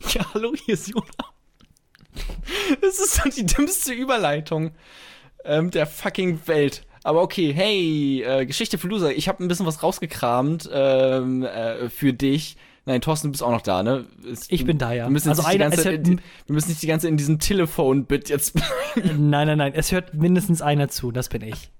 Ja, 0.15 0.25
hallo, 0.35 0.53
hier 0.65 0.75
ist 0.75 0.89
Jona. 0.89 1.05
Das 2.81 2.99
ist 2.99 3.19
doch 3.19 3.29
die 3.31 3.47
dümmste 3.47 3.93
Überleitung 3.93 4.73
ähm, 5.45 5.71
der 5.71 5.87
fucking 5.87 6.41
Welt. 6.47 6.83
Aber 7.05 7.23
okay, 7.23 7.53
hey, 7.55 8.23
äh, 8.23 8.47
Geschichte 8.47 8.77
für 8.79 8.89
Loser. 8.89 9.13
Ich 9.15 9.29
habe 9.29 9.43
ein 9.45 9.49
bisschen 9.49 9.67
was 9.67 9.83
rausgekramt 9.83 10.69
ähm, 10.73 11.43
äh, 11.45 11.89
für 11.89 12.13
dich. 12.13 12.57
Nein, 12.87 13.01
Thorsten, 13.03 13.29
du 13.29 13.33
bist 13.33 13.43
auch 13.43 13.51
noch 13.51 13.61
da, 13.63 13.83
ne? 13.83 14.07
Es- 14.31 14.47
Ich 14.51 14.65
bin 14.65 14.79
da, 14.79 14.93
ja. 14.93 15.05
Wir 15.07 15.11
müssen, 15.11 15.29
Also 15.29 15.43
nicht 15.43 15.53
die 15.53 15.57
einer- 15.63 15.71
ganze 15.77 15.91
hört- 15.91 16.09
in, 16.09 16.21
wir 16.47 16.55
müssen 16.55 16.69
nicht 16.71 16.83
die 16.83 16.87
ganze 16.87 17.07
in 17.09 17.17
diesem 17.19 17.39
Telefon-Bit 17.39 18.31
jetzt. 18.31 18.55
Nein, 18.97 19.47
nein, 19.47 19.59
nein. 19.59 19.73
Es 19.75 19.93
hört 19.93 20.15
mindestens 20.15 20.63
einer 20.63 20.89
zu. 20.89 21.13
Das 21.13 21.29
bin 21.29 21.43
ich. 21.43 21.71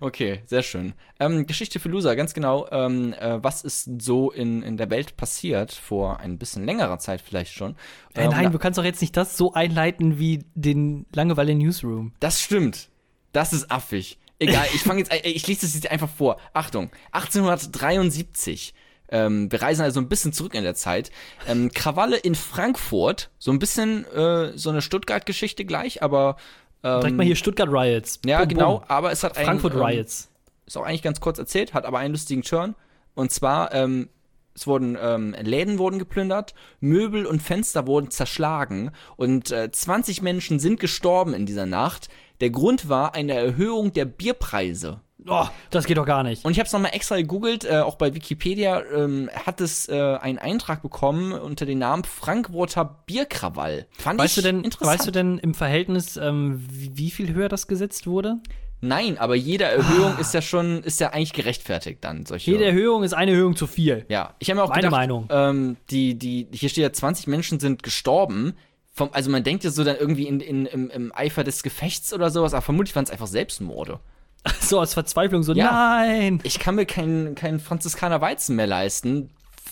Okay, 0.00 0.42
sehr 0.46 0.62
schön. 0.62 0.94
Ähm, 1.20 1.46
Geschichte 1.46 1.80
für 1.80 1.88
Loser, 1.88 2.16
ganz 2.16 2.34
genau. 2.34 2.68
Ähm, 2.70 3.12
äh, 3.14 3.42
was 3.42 3.62
ist 3.62 4.02
so 4.02 4.30
in, 4.30 4.62
in 4.62 4.76
der 4.76 4.90
Welt 4.90 5.16
passiert 5.16 5.72
vor 5.72 6.20
ein 6.20 6.38
bisschen 6.38 6.64
längerer 6.64 6.98
Zeit 6.98 7.20
vielleicht 7.20 7.52
schon? 7.52 7.76
Äh, 8.14 8.24
Ähm, 8.24 8.30
nein, 8.30 8.52
du 8.52 8.58
kannst 8.58 8.78
doch 8.78 8.84
jetzt 8.84 9.00
nicht 9.00 9.16
das 9.16 9.36
so 9.36 9.52
einleiten 9.54 10.18
wie 10.18 10.44
den 10.54 11.06
Langeweile 11.14 11.54
Newsroom. 11.54 12.12
Das 12.20 12.40
stimmt. 12.40 12.88
Das 13.32 13.52
ist 13.52 13.70
affig. 13.70 14.18
Egal, 14.38 14.66
ich 14.74 14.82
fange 14.82 15.00
jetzt, 15.00 15.12
äh, 15.12 15.28
ich 15.28 15.46
lese 15.46 15.62
das 15.62 15.74
jetzt 15.74 15.90
einfach 15.90 16.08
vor. 16.08 16.38
Achtung, 16.52 16.90
1873. 17.12 18.74
Ähm, 19.08 19.52
wir 19.52 19.60
reisen 19.60 19.82
also 19.82 20.00
ein 20.00 20.08
bisschen 20.08 20.32
zurück 20.32 20.54
in 20.54 20.62
der 20.64 20.74
Zeit. 20.74 21.10
Ähm, 21.46 21.70
Krawalle 21.70 22.16
in 22.16 22.34
Frankfurt, 22.34 23.30
so 23.38 23.50
ein 23.52 23.58
bisschen 23.58 24.06
äh, 24.06 24.56
so 24.56 24.70
eine 24.70 24.80
Stuttgart-Geschichte 24.80 25.64
gleich, 25.66 26.02
aber 26.02 26.36
ähm, 26.82 27.00
Direkt 27.00 27.16
mal 27.16 27.26
hier 27.26 27.36
Stuttgart 27.36 27.68
Riots. 27.68 28.20
ja 28.26 28.40
Bum, 28.40 28.48
genau. 28.48 28.78
bum. 28.78 28.84
Aber 28.88 29.12
es 29.12 29.22
hat 29.22 29.36
einen, 29.36 29.46
Frankfurt 29.46 29.74
ähm, 29.74 29.82
Riots. 29.82 30.30
ist 30.66 30.76
auch 30.76 30.84
eigentlich 30.84 31.02
ganz 31.02 31.20
kurz 31.20 31.38
erzählt, 31.38 31.74
hat 31.74 31.84
aber 31.84 31.98
einen 31.98 32.12
lustigen 32.12 32.42
Turn. 32.42 32.74
Und 33.14 33.30
zwar, 33.30 33.74
ähm, 33.74 34.08
es 34.54 34.66
wurden 34.66 34.98
ähm, 35.00 35.34
Läden 35.40 35.78
wurden 35.78 35.98
geplündert, 35.98 36.54
Möbel 36.80 37.26
und 37.26 37.40
Fenster 37.40 37.86
wurden 37.86 38.10
zerschlagen 38.10 38.90
und 39.16 39.50
äh, 39.50 39.70
20 39.70 40.22
Menschen 40.22 40.58
sind 40.58 40.78
gestorben 40.78 41.32
in 41.34 41.46
dieser 41.46 41.66
Nacht. 41.66 42.08
Der 42.40 42.50
Grund 42.50 42.88
war 42.88 43.14
eine 43.14 43.34
Erhöhung 43.34 43.92
der 43.92 44.04
Bierpreise. 44.04 45.00
Oh, 45.26 45.46
das 45.70 45.86
geht 45.86 45.96
doch 45.96 46.06
gar 46.06 46.22
nicht. 46.22 46.44
Und 46.44 46.52
ich 46.52 46.58
habe 46.58 46.66
es 46.66 46.72
nochmal 46.72 46.94
extra 46.94 47.16
gegoogelt, 47.16 47.64
äh, 47.64 47.78
auch 47.80 47.96
bei 47.96 48.14
Wikipedia 48.14 48.82
ähm, 48.94 49.30
hat 49.46 49.60
es 49.60 49.88
äh, 49.88 50.18
einen 50.20 50.38
Eintrag 50.38 50.82
bekommen 50.82 51.32
unter 51.32 51.66
dem 51.66 51.78
Namen 51.78 52.04
Frankfurter 52.04 53.02
Bierkrawall. 53.06 53.86
Fand 53.98 54.18
Weißt 54.18 54.38
ich 54.38 54.42
du 54.42 54.48
denn, 54.48 54.64
interessant. 54.64 54.98
weißt 54.98 55.06
du 55.06 55.10
denn 55.12 55.38
im 55.38 55.54
Verhältnis, 55.54 56.16
ähm, 56.16 56.64
wie, 56.68 56.96
wie 56.96 57.10
viel 57.10 57.34
höher 57.34 57.48
das 57.48 57.66
gesetzt 57.66 58.06
wurde? 58.06 58.38
Nein, 58.84 59.16
aber 59.16 59.36
jede 59.36 59.62
Erhöhung 59.64 60.18
ist 60.18 60.34
ja 60.34 60.42
schon, 60.42 60.82
ist 60.82 60.98
ja 60.98 61.10
eigentlich 61.10 61.32
gerechtfertigt 61.32 61.98
dann. 62.02 62.26
Solche 62.26 62.50
Jede 62.50 62.64
Erhöhung 62.64 63.04
ist 63.04 63.12
eine 63.12 63.30
Erhöhung 63.30 63.54
zu 63.54 63.68
viel. 63.68 64.04
Ja, 64.08 64.34
ich 64.40 64.50
habe 64.50 64.58
mir 64.58 64.64
auch 64.64 64.70
Meine 64.70 64.80
gedacht, 64.82 64.90
Meinung. 64.90 65.28
Ähm, 65.30 65.76
die, 65.90 66.16
die, 66.18 66.48
hier 66.50 66.68
steht 66.68 66.82
ja, 66.82 66.92
20 66.92 67.28
Menschen 67.28 67.60
sind 67.60 67.84
gestorben. 67.84 68.54
Vom, 68.92 69.10
also 69.12 69.30
man 69.30 69.44
denkt 69.44 69.62
ja 69.62 69.70
so 69.70 69.84
dann 69.84 69.96
irgendwie 69.96 70.26
in, 70.26 70.40
in, 70.40 70.66
im, 70.66 70.90
im 70.90 71.12
Eifer 71.14 71.44
des 71.44 71.62
Gefechts 71.62 72.12
oder 72.12 72.30
sowas, 72.30 72.54
aber 72.54 72.62
vermutlich 72.62 72.94
waren 72.96 73.04
es 73.04 73.10
einfach 73.12 73.28
Selbstmorde. 73.28 74.00
So 74.60 74.80
aus 74.80 74.94
Verzweiflung, 74.94 75.42
so 75.42 75.52
Ja. 75.52 75.70
nein. 75.70 76.40
Ich 76.42 76.58
kann 76.58 76.74
mir 76.74 76.86
keinen 76.86 77.34
keinen 77.34 77.60
Franziskaner 77.60 78.20
Weizen 78.20 78.56
mehr 78.56 78.66
leisten. 78.66 79.30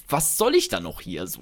Was 0.08 0.36
soll 0.36 0.54
ich 0.54 0.68
da 0.68 0.80
noch 0.80 1.00
hier 1.00 1.26
so? 1.26 1.40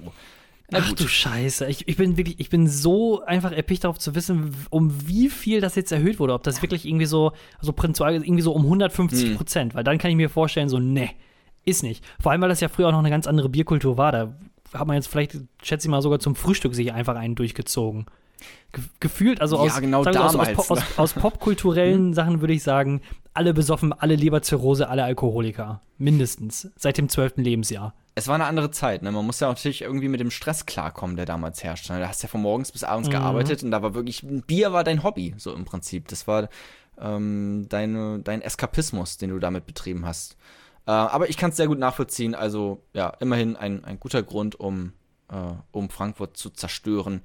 Na 0.71 0.79
Ach 0.83 0.93
du 0.93 1.07
Scheiße, 1.07 1.65
ich, 1.65 1.87
ich 1.87 1.97
bin 1.97 2.15
wirklich, 2.15 2.39
ich 2.39 2.49
bin 2.49 2.67
so 2.67 3.23
einfach 3.23 3.51
erpicht 3.51 3.83
darauf 3.83 3.97
zu 3.97 4.13
wissen, 4.13 4.55
um 4.69 5.07
wie 5.07 5.29
viel 5.29 5.61
das 5.61 5.75
jetzt 5.75 5.91
erhöht 5.91 6.19
wurde. 6.19 6.33
Ob 6.33 6.43
das 6.43 6.61
wirklich 6.61 6.85
irgendwie 6.85 7.07
so, 7.07 7.31
so 7.59 7.73
prinzipiell 7.73 8.23
irgendwie 8.23 8.43
so 8.43 8.51
um 8.53 8.63
150 8.63 9.35
Prozent, 9.35 9.73
weil 9.73 9.83
dann 9.83 9.97
kann 9.97 10.11
ich 10.11 10.17
mir 10.17 10.29
vorstellen, 10.29 10.69
so, 10.69 10.77
ne, 10.77 11.09
ist 11.65 11.81
nicht. 11.81 12.03
Vor 12.21 12.31
allem, 12.31 12.41
weil 12.41 12.49
das 12.49 12.59
ja 12.59 12.69
früher 12.69 12.87
auch 12.87 12.91
noch 12.91 12.99
eine 12.99 13.09
ganz 13.09 13.25
andere 13.25 13.49
Bierkultur 13.49 13.97
war. 13.97 14.11
Da 14.11 14.35
hat 14.73 14.85
man 14.85 14.95
jetzt 14.95 15.07
vielleicht, 15.07 15.37
schätze 15.63 15.87
ich 15.87 15.89
mal, 15.89 16.03
sogar 16.03 16.19
zum 16.19 16.35
Frühstück 16.35 16.75
sich 16.75 16.93
einfach 16.93 17.15
einen 17.15 17.33
durchgezogen. 17.33 18.05
Ge 18.71 18.83
gefühlt, 18.99 19.41
also 19.41 19.55
Ja, 19.65 19.73
aus, 19.73 19.79
genau 19.79 20.03
sagen 20.03 20.15
wir, 20.17 20.21
aus, 20.25 20.35
aus, 20.35 20.47
damals, 20.47 20.53
Pop- 20.67 20.77
ne? 20.77 20.83
aus, 20.83 20.99
aus 20.99 21.13
popkulturellen 21.13 22.13
Sachen 22.13 22.41
würde 22.41 22.53
ich 22.53 22.63
sagen, 22.63 23.01
alle 23.33 23.53
besoffen, 23.53 23.93
alle 23.93 24.15
Leberzirrhose, 24.15 24.89
alle 24.89 25.03
Alkoholiker. 25.03 25.81
Mindestens. 25.97 26.69
Seit 26.75 26.97
dem 26.97 27.09
zwölften 27.09 27.41
Lebensjahr. 27.41 27.93
Es 28.15 28.27
war 28.27 28.35
eine 28.35 28.45
andere 28.45 28.69
Zeit, 28.71 29.01
ne? 29.01 29.11
Man 29.11 29.25
muss 29.25 29.39
ja 29.39 29.47
natürlich 29.47 29.81
irgendwie 29.81 30.09
mit 30.09 30.19
dem 30.19 30.29
Stress 30.31 30.65
klarkommen, 30.65 31.15
der 31.15 31.25
damals 31.25 31.63
herrschte. 31.63 31.93
ne? 31.93 31.99
Da 32.01 32.09
hast 32.09 32.21
du 32.21 32.27
ja 32.27 32.29
von 32.31 32.41
morgens 32.41 32.71
bis 32.71 32.83
abends 32.83 33.09
gearbeitet 33.09 33.63
und 33.63 33.71
da 33.71 33.81
war 33.81 33.93
wirklich, 33.95 34.23
Bier 34.45 34.73
war 34.73 34.83
dein 34.83 35.03
Hobby, 35.03 35.33
so 35.37 35.53
im 35.53 35.63
Prinzip. 35.63 36.07
Das 36.09 36.27
war 36.27 36.49
ähm, 36.99 37.67
deine, 37.69 38.19
dein 38.19 38.41
Eskapismus, 38.41 39.17
den 39.17 39.29
du 39.29 39.39
damit 39.39 39.65
betrieben 39.65 40.05
hast. 40.05 40.35
Äh, 40.85 40.91
aber 40.91 41.29
ich 41.29 41.37
kann 41.37 41.51
es 41.51 41.57
sehr 41.57 41.67
gut 41.67 41.79
nachvollziehen. 41.79 42.35
Also, 42.35 42.83
ja, 42.93 43.13
immerhin 43.21 43.55
ein, 43.55 43.85
ein 43.85 43.99
guter 44.01 44.21
Grund, 44.21 44.59
um, 44.59 44.91
äh, 45.31 45.35
um 45.71 45.89
Frankfurt 45.89 46.35
zu 46.35 46.49
zerstören. 46.49 47.21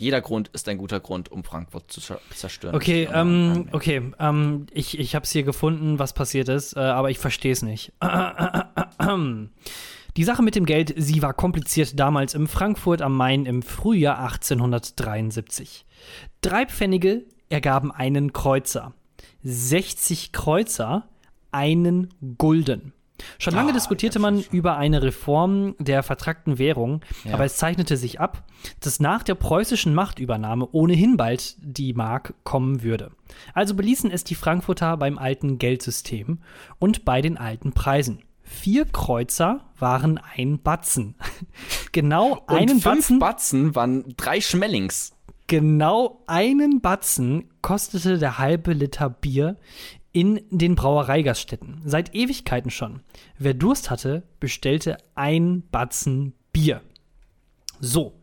Jeder 0.00 0.20
Grund 0.20 0.48
ist 0.54 0.68
ein 0.68 0.78
guter 0.78 1.00
Grund, 1.00 1.30
um 1.30 1.42
Frankfurt 1.42 1.90
zu 1.90 2.00
zer- 2.00 2.20
zerstören. 2.32 2.74
Okay, 2.76 3.08
ähm, 3.12 3.68
okay, 3.72 4.12
ähm, 4.20 4.66
ich, 4.72 4.96
ich 4.98 5.14
habe 5.16 5.24
es 5.24 5.32
hier 5.32 5.42
gefunden, 5.42 5.98
was 5.98 6.12
passiert 6.14 6.48
ist, 6.48 6.76
äh, 6.76 6.80
aber 6.80 7.10
ich 7.10 7.18
verstehe 7.18 7.50
es 7.52 7.62
nicht. 7.62 7.92
Die 10.16 10.24
Sache 10.24 10.42
mit 10.42 10.54
dem 10.54 10.66
Geld, 10.66 10.94
sie 10.96 11.20
war 11.22 11.34
kompliziert 11.34 11.98
damals 11.98 12.34
im 12.34 12.46
Frankfurt 12.48 13.02
am 13.02 13.16
Main 13.16 13.44
im 13.46 13.62
Frühjahr 13.62 14.18
1873. 14.20 15.84
Drei 16.40 16.66
Pfennige 16.66 17.24
ergaben 17.48 17.92
einen 17.92 18.32
Kreuzer. 18.32 18.94
60 19.42 20.32
Kreuzer 20.32 21.08
einen 21.52 22.08
Gulden. 22.38 22.92
Schon 23.38 23.54
lange 23.54 23.70
Ah, 23.70 23.74
diskutierte 23.74 24.18
man 24.18 24.42
über 24.52 24.76
eine 24.76 25.02
Reform 25.02 25.74
der 25.78 26.02
vertrackten 26.02 26.58
Währung, 26.58 27.02
aber 27.32 27.44
es 27.44 27.56
zeichnete 27.56 27.96
sich 27.96 28.20
ab, 28.20 28.44
dass 28.80 29.00
nach 29.00 29.22
der 29.22 29.34
preußischen 29.34 29.94
Machtübernahme 29.94 30.68
ohnehin 30.72 31.16
bald 31.16 31.56
die 31.60 31.94
Mark 31.94 32.34
kommen 32.44 32.82
würde. 32.82 33.10
Also 33.54 33.74
beließen 33.74 34.10
es 34.10 34.24
die 34.24 34.34
Frankfurter 34.34 34.96
beim 34.96 35.18
alten 35.18 35.58
Geldsystem 35.58 36.38
und 36.78 37.04
bei 37.04 37.20
den 37.20 37.36
alten 37.36 37.72
Preisen. 37.72 38.22
Vier 38.42 38.86
Kreuzer 38.86 39.60
waren 39.78 40.18
ein 40.36 40.60
Batzen. 40.62 41.16
genau 41.92 42.38
Und 42.46 42.56
einen 42.56 42.80
fünf 42.80 43.08
Batzen 43.08 43.18
Batzen 43.18 43.74
waren 43.74 44.14
drei 44.16 44.40
Schmellings. 44.40 45.12
Genau 45.48 46.22
einen 46.26 46.80
Batzen 46.80 47.50
kostete 47.62 48.18
der 48.18 48.38
halbe 48.38 48.72
Liter 48.72 49.08
Bier 49.10 49.56
in 50.12 50.40
den 50.50 50.74
Brauereigaststätten. 50.74 51.82
Seit 51.84 52.14
Ewigkeiten 52.14 52.70
schon. 52.70 53.00
Wer 53.38 53.54
Durst 53.54 53.90
hatte, 53.90 54.22
bestellte 54.40 54.98
ein 55.14 55.62
Batzen 55.70 56.34
Bier. 56.52 56.80
So. 57.80 58.14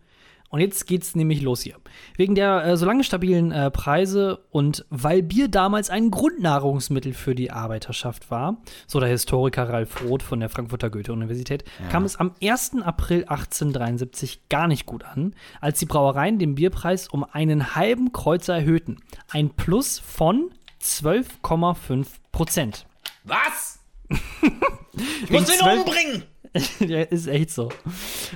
Und 0.50 0.62
jetzt 0.62 0.88
geht's 0.88 1.16
nämlich 1.16 1.42
los 1.42 1.64
hier. 1.64 1.76
Wegen 2.16 2.34
der 2.34 2.64
äh, 2.64 2.78
so 2.78 2.86
lange 2.86 3.04
stabilen 3.04 3.52
äh, 3.52 3.70
Preise 3.72 4.46
und 4.52 4.86
weil 4.90 5.22
Bier 5.22 5.50
damals 5.50 5.90
ein 5.90 6.12
Grundnahrungsmittel 6.12 7.14
für 7.14 7.36
die 7.36 7.52
Arbeiterschaft 7.52 8.32
war, 8.32 8.62
so 8.88 9.02
der 9.02 9.10
Historiker 9.10 9.68
Ralf 9.68 10.02
Roth 10.04 10.24
von 10.24 10.40
der 10.40 10.48
Frankfurter 10.48 10.90
Goethe-Universität, 10.90 11.66
kam 11.90 12.06
es 12.06 12.16
am 12.16 12.36
1. 12.42 12.76
April 12.84 13.26
1873 13.26 14.48
gar 14.48 14.70
nicht 14.70 14.86
gut 14.86 15.04
an, 15.04 15.36
als 15.60 15.80
die 15.80 15.88
Brauereien 15.88 16.40
den 16.40 16.56
Bierpreis 16.56 17.10
um 17.10 17.26
einen 17.26 17.76
halben 17.76 18.14
Kreuzer 18.14 18.56
erhöhten. 18.56 19.00
Ein 19.30 19.50
Plus 19.50 20.00
von 20.00 20.52
12,5 20.86 22.06
Prozent. 22.32 22.86
Was? 23.24 23.80
ich 24.10 25.30
muss 25.30 25.54
ihn 25.54 25.62
umbringen! 25.62 26.24
ja, 26.80 27.02
ist 27.02 27.28
echt 27.28 27.52
so. 27.52 27.70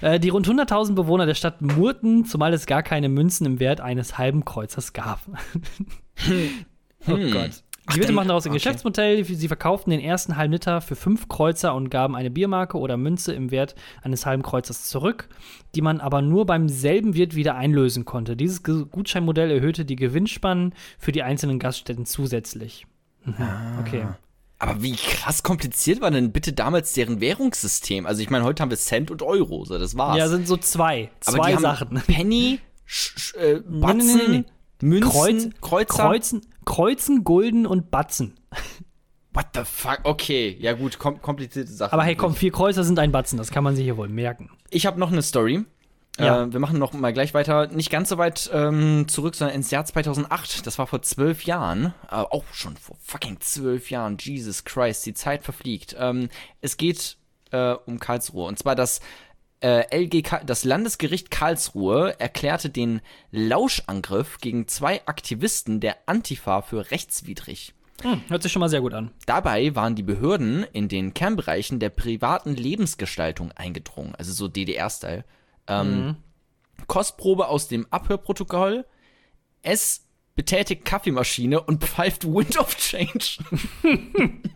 Äh, 0.02 0.20
die 0.20 0.30
rund 0.30 0.48
100.000 0.48 0.94
Bewohner 0.94 1.26
der 1.26 1.36
Stadt 1.36 1.62
murrten, 1.62 2.26
zumal 2.26 2.54
es 2.54 2.66
gar 2.66 2.84
keine 2.84 3.08
Münzen 3.08 3.46
im 3.46 3.60
Wert 3.60 3.80
eines 3.80 4.18
halben 4.18 4.44
Kreuzers 4.44 4.92
gab. 4.92 5.22
oh 7.08 7.18
Gott. 7.32 7.64
Ach, 7.90 7.94
Die 7.96 8.02
dann- 8.02 8.14
machen 8.14 8.28
daraus 8.28 8.46
ein 8.46 8.50
okay. 8.50 8.58
Geschäftsmodell. 8.58 9.24
Sie 9.24 9.48
verkauften 9.48 9.92
den 9.92 10.00
ersten 10.00 10.38
halben 10.38 10.54
Liter 10.54 10.82
für 10.82 10.96
fünf 10.96 11.28
Kreuzer 11.28 11.74
und 11.74 11.90
gaben 11.90 12.16
eine 12.16 12.30
Biermarke 12.30 12.78
oder 12.78 12.98
Münze 12.98 13.34
im 13.34 13.52
Wert 13.52 13.76
eines 14.04 14.26
halben 14.26 14.44
Kreuzers 14.44 14.84
zurück, 14.90 15.28
die 15.76 15.82
man 15.82 16.00
aber 16.00 16.22
nur 16.22 16.46
beim 16.46 16.70
selben 16.70 17.16
Wirt 17.16 17.36
wieder 17.36 17.56
einlösen 17.56 18.06
konnte. 18.06 18.36
Dieses 18.36 18.64
Gutscheinmodell 18.64 19.50
erhöhte 19.52 19.86
die 19.86 19.96
Gewinnspannen 19.96 20.74
für 20.98 21.12
die 21.12 21.24
einzelnen 21.24 21.60
Gaststätten 21.60 22.06
zusätzlich. 22.06 22.86
Mhm. 23.26 23.36
Okay. 23.82 24.06
Aber 24.62 24.84
wie 24.84 24.96
krass 24.96 25.42
kompliziert 25.42 26.02
war 26.02 26.12
denn 26.12 26.32
bitte 26.34 26.52
damals 26.52 26.94
deren 26.94 27.22
Währungssystem? 27.22 28.06
Also 28.06 28.22
ich 28.22 28.30
meine, 28.30 28.44
heute 28.44 28.62
haben 28.62 28.70
wir 28.70 28.78
Cent 28.78 29.10
und 29.10 29.22
Euro, 29.22 29.64
so 29.66 29.80
das 29.80 29.96
war's. 29.98 30.18
Ja, 30.18 30.28
sind 30.28 30.48
so 30.48 30.58
zwei. 30.58 31.10
Aber 31.26 31.38
Zwei 31.38 31.48
die 31.50 31.56
haben 31.56 31.62
Sachen. 31.62 32.02
Penny, 32.06 32.60
Sch 32.86 33.14
Sch 33.18 33.36
äh, 33.36 33.62
Batzen, 33.66 34.32
nee. 34.32 34.44
Münzen, 34.82 35.10
Kreuz, 35.12 35.50
Kreuzer. 35.62 36.04
Kreuzen, 36.04 36.42
Kreuzen, 36.70 37.24
Gulden 37.24 37.66
und 37.66 37.90
Batzen. 37.90 38.36
What 39.34 39.48
the 39.56 39.62
fuck? 39.66 40.02
Okay, 40.04 40.56
ja 40.60 40.74
gut, 40.74 41.00
kom 41.00 41.20
komplizierte 41.20 41.72
Sache. 41.72 41.92
Aber 41.92 42.04
hey, 42.04 42.16
komm, 42.16 42.36
vier 42.36 42.52
Kreuzer 42.52 42.84
sind 42.84 43.00
ein 43.00 43.12
Batzen, 43.12 43.40
das 43.40 43.50
kann 43.50 43.64
man 43.64 43.76
sich 43.76 43.86
hier 43.86 43.98
wohl 43.98 44.08
merken. 44.08 44.52
Ich 44.70 44.86
habe 44.86 45.00
noch 45.00 45.12
eine 45.12 45.24
Story. 45.24 45.66
Ja. 46.20 46.44
Äh, 46.44 46.54
wir 46.54 46.60
machen 46.60 46.78
noch 46.78 46.94
mal 46.94 47.12
gleich 47.12 47.34
weiter. 47.34 47.66
Nicht 47.68 47.90
ganz 47.90 48.10
so 48.10 48.20
weit 48.20 48.52
ähm, 48.54 49.08
zurück, 49.08 49.34
sondern 49.34 49.56
ins 49.56 49.72
Jahr 49.72 49.84
2008. 49.84 50.68
Das 50.68 50.78
war 50.78 50.86
vor 50.86 51.02
zwölf 51.02 51.44
Jahren. 51.44 51.96
Äh, 52.12 52.18
auch 52.18 52.46
schon 52.54 52.78
vor 52.78 52.98
fucking 53.02 53.40
zwölf 53.40 53.90
Jahren. 53.90 54.18
Jesus 54.20 54.64
Christ, 54.64 55.08
die 55.08 55.16
Zeit 55.16 55.42
verfliegt. 55.42 55.96
Ähm, 55.98 56.30
es 56.62 56.78
geht 56.78 57.18
äh, 57.50 57.74
um 57.88 58.00
Karlsruhe. 58.00 58.46
Und 58.46 58.60
zwar 58.60 58.76
das 58.76 59.02
äh, 59.62 59.84
LG, 60.04 60.22
Ka- 60.24 60.44
das 60.44 60.64
Landesgericht 60.64 61.32
Karlsruhe 61.32 62.20
erklärte 62.20 62.70
den 62.70 63.02
Lauschangriff 63.32 64.38
gegen 64.40 64.68
zwei 64.68 65.06
Aktivisten 65.06 65.80
der 65.80 65.98
Antifa 66.06 66.62
für 66.62 66.92
rechtswidrig. 66.92 67.74
Hm, 68.02 68.22
hört 68.30 68.44
sich 68.44 68.52
schon 68.54 68.62
mal 68.62 68.70
sehr 68.70 68.80
gut 68.82 68.94
an. 68.94 69.12
Dabei 69.26 69.76
waren 69.76 69.96
die 69.96 70.04
Behörden 70.04 70.64
in 70.72 70.88
den 70.88 71.14
Kernbereichen 71.14 71.80
der 71.80 71.90
privaten 71.90 72.56
Lebensgestaltung 72.56 73.52
eingedrungen, 73.52 74.16
also 74.16 74.32
so 74.32 74.48
DDR-Style. 74.48 75.26
Ähm, 75.68 76.16
Kostprobe 76.88 77.50
aus 77.50 77.68
dem 77.68 77.86
Abhörprotokoll. 77.92 78.86
Es 79.62 80.06
betätigt 80.36 80.86
Kaffeemaschine 80.86 81.60
und 81.62 81.84
pfeift 81.84 82.24
Wind 82.26 82.58
of 82.58 82.78
Change. 82.78 83.40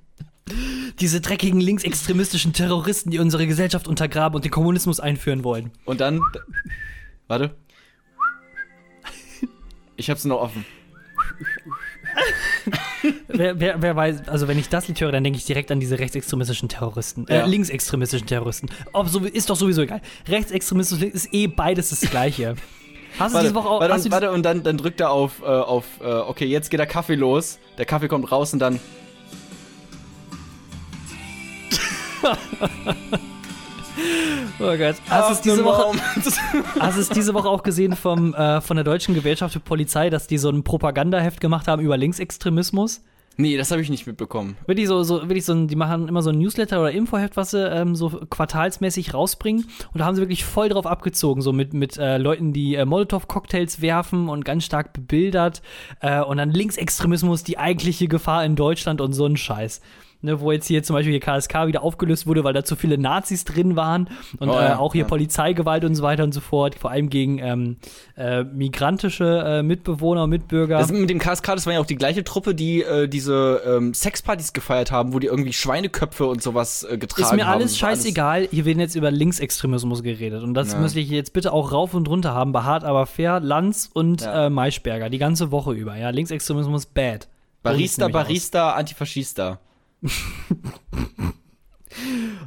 Diese 1.00 1.22
dreckigen 1.22 1.60
linksextremistischen 1.60 2.54
Terroristen, 2.54 3.10
die 3.12 3.20
unsere 3.20 3.48
Gesellschaft 3.48 3.88
untergraben 3.88 4.36
und 4.36 4.44
den 4.46 4.52
Kommunismus 4.52 5.00
einführen 5.00 5.44
wollen. 5.44 5.72
Und 5.86 6.02
dann. 6.02 6.22
Warte. 7.28 7.56
Ich 9.96 10.10
hab's 10.10 10.26
noch 10.26 10.40
offen. 10.42 10.66
Wer, 13.28 13.60
wer, 13.60 13.82
wer 13.82 13.96
weiß, 13.96 14.28
also 14.28 14.48
wenn 14.48 14.58
ich 14.60 14.70
das 14.70 14.88
Lied 14.88 15.00
höre, 15.02 15.12
dann 15.12 15.24
denke 15.24 15.38
ich 15.38 15.46
direkt 15.46 15.72
an 15.72 15.80
diese 15.80 16.00
rechtsextremistischen 16.00 16.70
Terroristen, 16.70 17.28
äh, 17.28 17.40
Ja. 17.40 17.46
linksextremistischen 17.46 18.28
Terroristen. 18.28 18.70
Ob 18.94 19.08
so, 19.10 19.20
ist 19.20 19.50
doch 19.50 19.56
sowieso 19.56 19.82
egal. 19.82 20.02
Rechtsextremismus 20.28 21.02
ist 21.02 21.34
eh 21.34 21.48
beides 21.48 21.90
das 21.90 22.02
Gleiche. 22.02 22.56
Hast 23.20 23.32
du 23.32 23.36
Warte, 23.36 23.48
diese 23.48 23.56
Woche 23.56 23.70
auch. 23.70 23.80
warte, 23.82 24.04
du 24.04 24.12
warte 24.12 24.32
und 24.32 24.44
dann, 24.44 24.64
dann 24.64 24.78
drückt 24.78 25.00
er 25.02 25.12
auf, 25.12 25.42
äh, 25.42 25.46
auf 25.46 25.86
äh, 26.02 26.06
okay, 26.06 26.46
jetzt 26.46 26.70
geht 26.70 26.80
der 26.80 26.88
Kaffee 26.88 27.16
los. 27.16 27.60
Der 27.78 27.86
Kaffee 27.86 28.08
kommt 28.08 28.32
raus 28.32 28.54
und 28.54 28.60
dann. 28.60 28.80
Oh 34.60 34.78
Gott. 34.78 34.96
Hast 35.10 35.30
du 35.30 35.34
es 35.34 35.42
diese 35.42 35.66
Woche, 35.66 35.98
hast 36.80 36.98
es 36.98 37.10
diese 37.10 37.34
Woche 37.34 37.50
auch 37.50 37.64
gesehen 37.64 37.96
vom, 37.96 38.34
äh, 38.34 38.62
von 38.62 38.78
der 38.78 38.84
Deutschen 38.84 39.16
Gewerkschaft 39.16 39.54
für 39.54 39.60
Polizei, 39.60 40.10
dass 40.10 40.28
die 40.28 40.38
so 40.38 40.50
ein 40.50 40.64
Propagandaheft 40.64 41.42
gemacht 41.42 41.68
haben 41.68 41.82
über 41.82 41.98
Linksextremismus? 41.98 43.02
nee, 43.38 43.58
das 43.58 43.72
habe 43.72 43.82
ich 43.82 43.90
nicht 43.90 44.06
mitbekommen. 44.06 44.58
Wirklich 44.66 44.88
so, 44.88 45.04
so, 45.04 45.22
wirklich 45.24 45.46
so 45.46 45.66
die 45.66 45.76
machen 45.76 46.08
immer 46.08 46.22
so 46.22 46.30
ein 46.30 46.38
Newsletter 46.38 46.80
oder 46.80 46.92
Infoheft, 46.92 47.38
was 47.38 47.52
sie 47.52 47.68
ähm, 47.68 47.96
so 47.96 48.10
quartalsmäßig 48.10 49.14
rausbringen. 49.14 49.66
Und 49.94 50.00
da 50.00 50.06
haben 50.06 50.16
sie 50.16 50.22
wirklich 50.22 50.46
voll 50.46 50.70
drauf 50.70 50.86
abgezogen, 50.86 51.42
so 51.42 51.54
mit, 51.54 51.74
mit 51.74 51.98
äh, 51.98 52.18
Leuten, 52.18 52.54
die 52.54 52.76
äh, 52.76 52.86
Molotow-Cocktails 52.86 53.82
werfen 53.82 54.30
und 54.30 54.46
ganz 54.46 54.66
stark 54.66 54.94
bebildert. 54.94 55.62
Äh, 56.00 56.22
und 56.22 56.38
dann 56.38 56.52
Linksextremismus, 56.52 57.44
die 57.44 57.58
eigentliche 57.58 58.08
Gefahr 58.08 58.46
in 58.46 58.56
Deutschland 58.56 59.02
und 59.02 59.14
so 59.14 59.26
ein 59.26 59.38
Scheiß. 59.38 59.82
Ne, 60.26 60.40
wo 60.40 60.54
jetzt 60.54 60.68
hier 60.68 60.82
zum 60.84 60.94
Beispiel 60.96 61.12
hier 61.12 61.20
KSK 61.20 61.68
wieder 61.68 61.84
aufgelöst 61.84 62.26
wurde, 62.28 62.46
weil 62.46 62.54
da 62.54 62.64
zu 62.64 62.78
viele 62.78 62.98
Nazis 62.98 63.44
drin 63.44 63.76
waren 63.76 64.08
und 64.40 64.48
Oh 64.50 64.58
äh, 64.58 64.64
ja, 64.64 64.78
auch 64.80 64.94
hier 64.94 65.02
ja. 65.02 65.08
Polizeigewalt 65.08 65.84
und 65.84 65.96
so 65.96 66.02
weiter 66.04 66.24
und 66.24 66.32
so 66.34 66.40
fort, 66.40 66.76
vor 66.76 66.92
allem 66.92 67.10
gegen 67.10 67.40
ähm, 67.40 67.76
äh, 68.16 68.44
migrantische 68.46 69.44
äh, 69.46 69.64
Mitbewohner 69.64 70.24
und 70.24 70.30
Mitbürger. 70.30 70.78
Das 70.80 70.92
mit 70.94 71.10
dem 71.10 71.20
KSK, 71.20 71.48
das 71.56 71.66
war 71.66 71.74
ja 71.74 71.82
auch 71.82 71.86
die 71.86 71.98
gleiche 71.98 72.24
Truppe, 72.24 72.56
die 72.56 72.82
äh, 72.84 73.08
diese 73.10 73.62
ähm, 73.68 73.94
Sexpartys 73.94 74.54
gefeiert 74.54 74.92
haben, 74.92 75.14
wo 75.14 75.20
die 75.20 75.28
irgendwie 75.28 75.52
Schweineköpfe 75.52 76.26
und 76.26 76.42
sowas 76.42 76.84
äh, 76.90 76.98
getragen 76.98 77.22
Ist 77.24 77.30
haben. 77.32 77.36
mir 77.36 77.48
alles 77.48 77.82
war 77.82 77.90
scheißegal. 77.90 78.48
Hier 78.50 78.64
werden 78.64 78.80
jetzt 78.80 78.96
über 78.96 79.12
Linksextremismus 79.12 80.04
geredet. 80.04 80.42
Und 80.42 80.54
das 80.54 80.72
Ja. 80.72 80.80
müsste 80.80 81.02
ich 81.02 81.10
jetzt 81.10 81.34
bitte 81.34 81.52
auch 81.52 81.74
rauf 81.74 81.94
und 81.94 82.08
runter 82.08 82.34
haben. 82.34 82.54
Bei 82.54 82.64
Hart 82.64 82.86
aber 82.86 83.06
fair, 83.08 83.42
Lanz 83.42 83.90
und 83.94 84.22
Ja. 84.22 84.46
äh, 84.46 84.50
Maischberger. 84.50 85.10
Die 85.10 85.18
ganze 85.18 85.52
Woche 85.52 85.74
über. 85.74 85.98
Ja, 85.98 86.12
Linksextremismus 86.12 86.86
bad. 86.86 87.28
Barista. 87.62 88.08
Barista, 88.08 88.72
Antifaschista. 88.72 89.60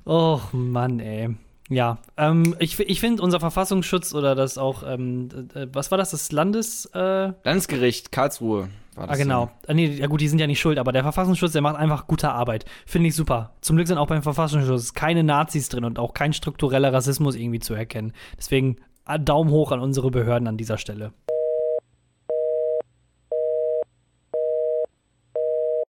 Och, 0.04 0.52
Mann, 0.52 1.00
ey. 1.00 1.34
Ja, 1.68 1.98
ähm, 2.16 2.54
ich, 2.60 2.78
ich 2.78 3.00
finde 3.00 3.22
unser 3.22 3.40
Verfassungsschutz 3.40 4.14
oder 4.14 4.36
das 4.36 4.56
auch, 4.56 4.84
ähm, 4.86 5.28
äh, 5.54 5.66
was 5.72 5.90
war 5.90 5.98
das, 5.98 6.12
das 6.12 6.30
Landes, 6.30 6.86
äh, 6.94 7.32
Landesgericht, 7.42 8.12
Karlsruhe. 8.12 8.68
War 8.94 9.04
ah, 9.04 9.06
das 9.08 9.18
genau. 9.18 9.50
Ah, 9.66 9.74
nee, 9.74 9.86
ja 9.86 10.06
gut, 10.06 10.20
die 10.20 10.28
sind 10.28 10.38
ja 10.38 10.46
nicht 10.46 10.60
schuld, 10.60 10.78
aber 10.78 10.92
der 10.92 11.02
Verfassungsschutz, 11.02 11.52
der 11.52 11.62
macht 11.62 11.76
einfach 11.76 12.06
gute 12.06 12.30
Arbeit. 12.30 12.66
Finde 12.86 13.08
ich 13.08 13.16
super. 13.16 13.52
Zum 13.62 13.76
Glück 13.76 13.88
sind 13.88 13.98
auch 13.98 14.06
beim 14.06 14.22
Verfassungsschutz 14.22 14.94
keine 14.94 15.24
Nazis 15.24 15.68
drin 15.68 15.84
und 15.84 15.98
auch 15.98 16.14
kein 16.14 16.32
struktureller 16.32 16.92
Rassismus 16.92 17.34
irgendwie 17.34 17.58
zu 17.58 17.74
erkennen. 17.74 18.12
Deswegen 18.38 18.76
äh, 19.06 19.18
Daumen 19.18 19.50
hoch 19.50 19.72
an 19.72 19.80
unsere 19.80 20.12
Behörden 20.12 20.46
an 20.46 20.56
dieser 20.56 20.78
Stelle. 20.78 21.12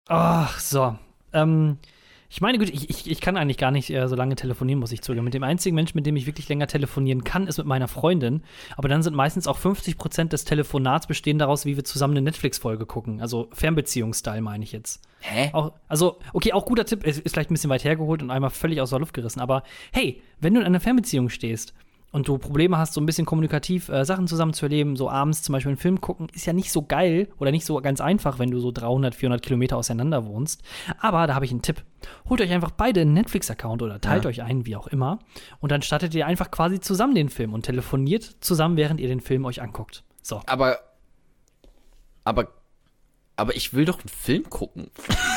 Ach, 0.07 0.57
so. 0.59 0.95
Ähm, 1.33 1.77
ich 2.29 2.41
meine, 2.41 2.57
gut, 2.57 2.69
ich, 2.69 2.89
ich, 2.89 3.09
ich 3.09 3.21
kann 3.21 3.37
eigentlich 3.37 3.57
gar 3.57 3.71
nicht 3.71 3.89
äh, 3.89 4.05
so 4.07 4.15
lange 4.15 4.35
telefonieren, 4.35 4.79
muss 4.79 4.91
ich 4.91 5.01
zugeben. 5.01 5.23
Mit 5.23 5.33
dem 5.33 5.43
einzigen 5.43 5.75
Menschen, 5.75 5.95
mit 5.95 6.05
dem 6.05 6.17
ich 6.17 6.25
wirklich 6.25 6.49
länger 6.49 6.67
telefonieren 6.67 7.23
kann, 7.23 7.47
ist 7.47 7.57
mit 7.57 7.67
meiner 7.67 7.87
Freundin. 7.87 8.43
Aber 8.75 8.89
dann 8.89 9.01
sind 9.01 9.15
meistens 9.15 9.47
auch 9.47 9.57
50% 9.57 10.29
des 10.29 10.43
Telefonats 10.43 11.07
bestehen 11.07 11.39
daraus, 11.39 11.65
wie 11.65 11.77
wir 11.77 11.85
zusammen 11.85 12.15
eine 12.15 12.23
Netflix-Folge 12.23 12.85
gucken. 12.85 13.21
Also 13.21 13.47
Fernbeziehungsstyle 13.53 14.41
meine 14.41 14.65
ich 14.65 14.73
jetzt. 14.73 15.01
Hä? 15.21 15.51
Auch, 15.53 15.71
also, 15.87 16.19
okay, 16.33 16.51
auch 16.51 16.65
guter 16.65 16.85
Tipp, 16.85 17.05
ist, 17.05 17.19
ist 17.19 17.33
vielleicht 17.33 17.49
ein 17.49 17.53
bisschen 17.53 17.69
weit 17.69 17.85
hergeholt 17.85 18.21
und 18.21 18.29
einmal 18.29 18.49
völlig 18.49 18.81
aus 18.81 18.89
der 18.89 18.99
Luft 18.99 19.13
gerissen. 19.13 19.39
Aber 19.39 19.63
hey, 19.93 20.21
wenn 20.41 20.53
du 20.53 20.59
in 20.59 20.65
einer 20.65 20.81
Fernbeziehung 20.81 21.29
stehst 21.29 21.73
und 22.11 22.27
du 22.27 22.37
Probleme 22.37 22.77
hast, 22.77 22.93
so 22.93 23.01
ein 23.01 23.05
bisschen 23.05 23.25
kommunikativ 23.25 23.89
äh, 23.89 24.05
Sachen 24.05 24.27
zusammen 24.27 24.53
zu 24.53 24.65
erleben, 24.65 24.95
so 24.95 25.09
abends 25.09 25.43
zum 25.43 25.53
Beispiel 25.53 25.71
einen 25.71 25.77
Film 25.77 25.99
gucken, 26.01 26.27
ist 26.33 26.45
ja 26.45 26.53
nicht 26.53 26.71
so 26.71 26.81
geil 26.81 27.27
oder 27.37 27.51
nicht 27.51 27.65
so 27.65 27.79
ganz 27.81 27.99
einfach, 28.01 28.39
wenn 28.39 28.49
du 28.49 28.59
so 28.59 28.71
300, 28.71 29.13
400 29.13 29.41
Kilometer 29.41 29.77
auseinander 29.77 30.25
wohnst. 30.25 30.63
Aber 30.99 31.27
da 31.27 31.35
habe 31.35 31.45
ich 31.45 31.51
einen 31.51 31.61
Tipp. 31.61 31.83
Holt 32.29 32.39
euch 32.41 32.51
einfach 32.51 32.71
beide 32.71 33.01
einen 33.01 33.13
Netflix-Account 33.13 33.81
oder 33.81 33.99
teilt 33.99 34.23
Ja. 34.23 34.29
euch 34.29 34.41
einen, 34.41 34.65
wie 34.65 34.75
auch 34.75 34.87
immer. 34.87 35.19
Und 35.59 35.71
dann 35.71 35.81
startet 35.81 36.15
ihr 36.15 36.25
einfach 36.25 36.49
quasi 36.49 36.79
zusammen 36.79 37.13
den 37.15 37.29
Film 37.29 37.53
und 37.53 37.63
telefoniert 37.63 38.23
zusammen, 38.39 38.77
während 38.77 38.99
ihr 39.01 39.07
den 39.09 39.19
Film 39.21 39.45
euch 39.45 39.61
anguckt. 39.61 40.03
So. 40.21 40.41
Aber. 40.45 40.77
Aber. 42.23 42.47
Aber 43.39 43.55
ich 43.55 43.73
will 43.73 43.85
doch 43.85 43.99
einen 43.99 44.09
Film 44.09 44.49
gucken. 44.49 44.89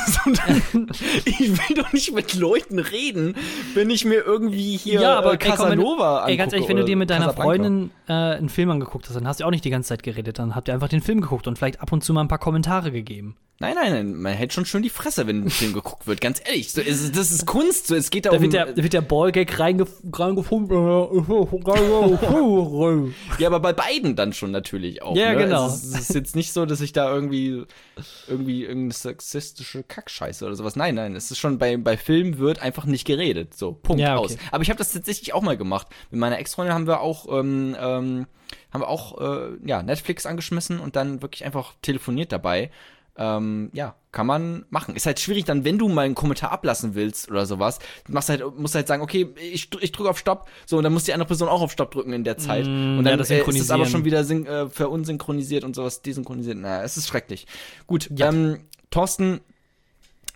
So, 0.06 0.32
dann- 0.72 0.90
ich 1.26 1.38
will 1.50 1.76
doch 1.76 1.92
nicht 1.92 2.12
mit 2.14 2.34
Leuten 2.34 2.78
reden, 2.78 3.36
wenn 3.74 3.90
ich 3.90 4.04
mir 4.06 4.24
irgendwie 4.24 4.76
hier 4.78 5.02
ja, 5.02 5.18
aber 5.18 5.34
äh, 5.34 5.36
Casanova 5.36 6.26
ey, 6.26 6.36
ganz 6.38 6.52
angucke 6.54 6.56
ehrlich, 6.56 6.68
wenn 6.70 6.76
du 6.78 6.84
dir 6.84 6.96
mit 6.96 7.10
deiner 7.10 7.26
Casablanca. 7.26 7.62
Freundin 7.62 7.90
äh, 8.08 8.12
einen 8.12 8.48
Film 8.48 8.70
angeguckt 8.70 9.06
hast, 9.06 9.14
dann 9.16 9.28
hast 9.28 9.40
du 9.40 9.44
auch 9.44 9.50
nicht 9.50 9.64
die 9.66 9.70
ganze 9.70 9.90
Zeit 9.90 10.02
geredet, 10.02 10.38
dann 10.38 10.54
habt 10.56 10.68
ihr 10.68 10.74
einfach 10.74 10.88
den 10.88 11.02
Film 11.02 11.20
geguckt 11.20 11.46
und 11.46 11.58
vielleicht 11.58 11.80
ab 11.82 11.92
und 11.92 12.02
zu 12.02 12.14
mal 12.14 12.22
ein 12.22 12.28
paar 12.28 12.38
Kommentare 12.38 12.90
gegeben. 12.90 13.36
Nein, 13.62 13.74
nein, 13.74 13.92
nein, 13.92 14.14
man 14.14 14.32
hält 14.32 14.54
schon 14.54 14.64
schön 14.64 14.82
die 14.82 14.88
Fresse, 14.88 15.26
wenn 15.26 15.44
ein 15.44 15.50
Film 15.50 15.74
geguckt 15.74 16.06
wird, 16.06 16.22
ganz 16.22 16.40
ehrlich. 16.42 16.72
So, 16.72 16.80
es, 16.80 17.12
das 17.12 17.30
ist 17.30 17.44
Kunst, 17.44 17.88
so, 17.88 17.94
es 17.94 18.08
geht 18.08 18.24
Da 18.24 18.30
darum. 18.30 18.42
wird 18.42 18.54
der, 18.54 18.72
da 18.72 18.82
wird 18.82 18.94
der 18.94 19.02
Ballgag 19.02 19.58
reingefunden. 19.60 20.78
ja, 23.38 23.48
aber 23.48 23.60
bei 23.60 23.74
beiden 23.74 24.16
dann 24.16 24.32
schon 24.32 24.50
natürlich 24.50 25.02
auch. 25.02 25.14
Ja, 25.14 25.32
ne? 25.34 25.44
genau. 25.44 25.66
Es 25.66 25.84
ist, 25.84 25.94
es 25.94 26.00
ist 26.08 26.14
jetzt 26.14 26.36
nicht 26.36 26.54
so, 26.54 26.64
dass 26.64 26.80
ich 26.80 26.94
da 26.94 27.12
irgendwie, 27.14 27.64
irgendwie 28.28 28.62
irgendeine 28.64 28.92
sexistische 28.94 29.82
Kackscheiße 29.82 30.46
oder 30.46 30.54
sowas. 30.56 30.74
Nein, 30.76 30.94
nein, 30.94 31.14
es 31.14 31.30
ist 31.30 31.38
schon 31.38 31.58
bei, 31.58 31.76
bei 31.76 31.98
Filmen 31.98 32.38
wird 32.38 32.60
einfach 32.62 32.86
nicht 32.86 33.04
geredet. 33.06 33.54
So, 33.54 33.72
Punkt 33.72 34.00
Ja, 34.00 34.16
okay. 34.16 34.24
aus. 34.24 34.36
Aber 34.52 34.62
ich 34.62 34.70
habe 34.70 34.78
das 34.78 34.92
tatsächlich 34.92 35.34
auch 35.34 35.42
mal 35.42 35.58
gemacht. 35.58 35.86
Mit 36.10 36.18
meiner 36.18 36.38
Ex-Freundin 36.38 36.72
haben 36.74 36.86
wir 36.86 37.00
auch, 37.00 37.26
ähm, 37.30 37.76
ähm, 37.78 38.26
haben 38.72 38.80
wir 38.80 38.88
auch, 38.88 39.20
äh, 39.20 39.50
ja, 39.66 39.82
Netflix 39.82 40.24
angeschmissen 40.24 40.80
und 40.80 40.96
dann 40.96 41.20
wirklich 41.20 41.44
einfach 41.44 41.74
telefoniert 41.82 42.32
dabei. 42.32 42.70
Ähm, 43.16 43.70
ja, 43.72 43.94
kann 44.12 44.26
man 44.26 44.64
machen. 44.70 44.96
Ist 44.96 45.06
halt 45.06 45.20
schwierig 45.20 45.44
dann, 45.44 45.64
wenn 45.64 45.78
du 45.78 45.88
mal 45.88 46.02
einen 46.02 46.14
Kommentar 46.14 46.52
ablassen 46.52 46.94
willst 46.94 47.30
oder 47.30 47.46
sowas, 47.46 47.78
machst 48.08 48.28
halt, 48.28 48.42
musst 48.58 48.74
halt 48.74 48.86
sagen, 48.88 49.02
okay, 49.02 49.28
ich, 49.36 49.68
ich 49.80 49.92
drücke 49.92 50.10
auf 50.10 50.18
Stopp, 50.18 50.48
so, 50.66 50.78
und 50.78 50.84
dann 50.84 50.92
muss 50.92 51.04
die 51.04 51.12
andere 51.12 51.26
Person 51.28 51.48
auch 51.48 51.60
auf 51.60 51.72
Stopp 51.72 51.90
drücken 51.90 52.12
in 52.12 52.24
der 52.24 52.38
Zeit. 52.38 52.66
Mm, 52.66 52.98
und 52.98 53.04
ja, 53.04 53.10
dann 53.10 53.18
das 53.18 53.30
äh, 53.30 53.40
ist 53.40 53.60
es 53.60 53.70
aber 53.70 53.86
schon 53.86 54.04
wieder 54.04 54.20
äh, 54.20 54.68
verunsynchronisiert 54.68 55.64
und 55.64 55.76
sowas, 55.76 56.02
desynchronisiert. 56.02 56.58
Naja, 56.58 56.82
es 56.82 56.96
ist 56.96 57.08
schrecklich. 57.08 57.46
Gut, 57.86 58.10
Ja. 58.16 58.28
ähm, 58.28 58.64
Thorsten, 58.90 59.40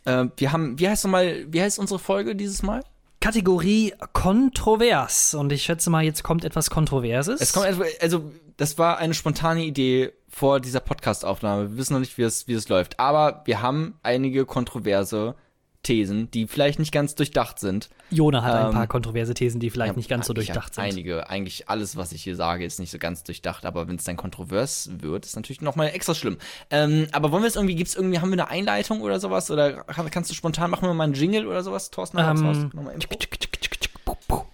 äh, 0.04 0.26
wir 0.36 0.52
haben, 0.52 0.78
wie 0.78 0.88
heißt 0.88 1.04
nochmal, 1.04 1.46
wie 1.48 1.62
heißt 1.62 1.78
unsere 1.78 1.98
Folge 1.98 2.36
dieses 2.36 2.62
Mal? 2.62 2.82
Kategorie 3.24 3.94
kontrovers. 4.12 5.32
Und 5.32 5.50
ich 5.50 5.62
schätze 5.62 5.88
mal, 5.88 6.04
jetzt 6.04 6.22
kommt 6.22 6.44
etwas 6.44 6.68
Kontroverses. 6.68 7.40
Es 7.40 7.54
kommt, 7.54 7.66
also, 8.02 8.30
das 8.58 8.76
war 8.76 8.98
eine 8.98 9.14
spontane 9.14 9.64
Idee 9.64 10.12
vor 10.28 10.60
dieser 10.60 10.80
Podcast-Aufnahme. 10.80 11.70
Wir 11.70 11.78
wissen 11.78 11.94
noch 11.94 12.00
nicht, 12.00 12.18
wie 12.18 12.22
es, 12.22 12.48
wie 12.48 12.52
es 12.52 12.68
läuft. 12.68 13.00
Aber 13.00 13.40
wir 13.46 13.62
haben 13.62 13.98
einige 14.02 14.44
kontroverse 14.44 15.36
Thesen, 15.84 16.28
die 16.32 16.48
vielleicht 16.48 16.80
nicht 16.80 16.90
ganz 16.90 17.14
durchdacht 17.14 17.60
sind. 17.60 17.88
Jona 18.10 18.42
hat 18.42 18.52
ein 18.54 18.66
Ähm, 18.66 18.72
paar 18.72 18.86
kontroverse 18.88 19.34
Thesen, 19.34 19.60
die 19.60 19.70
vielleicht 19.70 19.96
nicht 19.96 20.08
ganz 20.08 20.26
so 20.26 20.32
hab 20.32 20.34
durchdacht 20.34 20.74
sind. 20.74 20.82
Einige, 20.82 21.30
eigentlich 21.30 21.68
alles, 21.68 21.96
was 21.96 22.10
ich 22.10 22.24
hier 22.24 22.34
sage, 22.34 22.64
ist 22.64 22.80
nicht 22.80 22.90
so 22.90 22.98
ganz 22.98 23.22
durchdacht, 23.22 23.64
aber 23.64 23.86
wenn 23.86 23.94
es 23.96 24.04
dann 24.04 24.16
kontrovers 24.16 24.90
wird, 24.98 25.24
ist 25.24 25.36
natürlich 25.36 25.60
noch 25.60 25.76
mal 25.76 25.86
extra 25.86 26.14
schlimm. 26.14 26.38
Ähm, 26.70 27.06
aber 27.12 27.30
wollen 27.30 27.42
wir 27.44 27.48
es 27.48 27.54
irgendwie, 27.56 27.76
gibt's 27.76 27.94
irgendwie, 27.94 28.18
haben 28.18 28.30
wir 28.30 28.34
eine 28.42 28.48
Einleitung 28.50 29.00
oder 29.02 29.20
sowas? 29.20 29.50
Oder 29.50 29.84
kann- 29.84 30.10
kannst 30.10 30.30
du 30.30 30.34
spontan, 30.34 30.70
machen 30.70 30.88
wir 30.88 30.94
mal 30.94 31.04
einen 31.04 31.14
Jingle 31.14 31.46
oder 31.46 31.62
sowas, 31.62 31.90
Thorsten? 31.90 32.18
Ähm. 32.18 32.70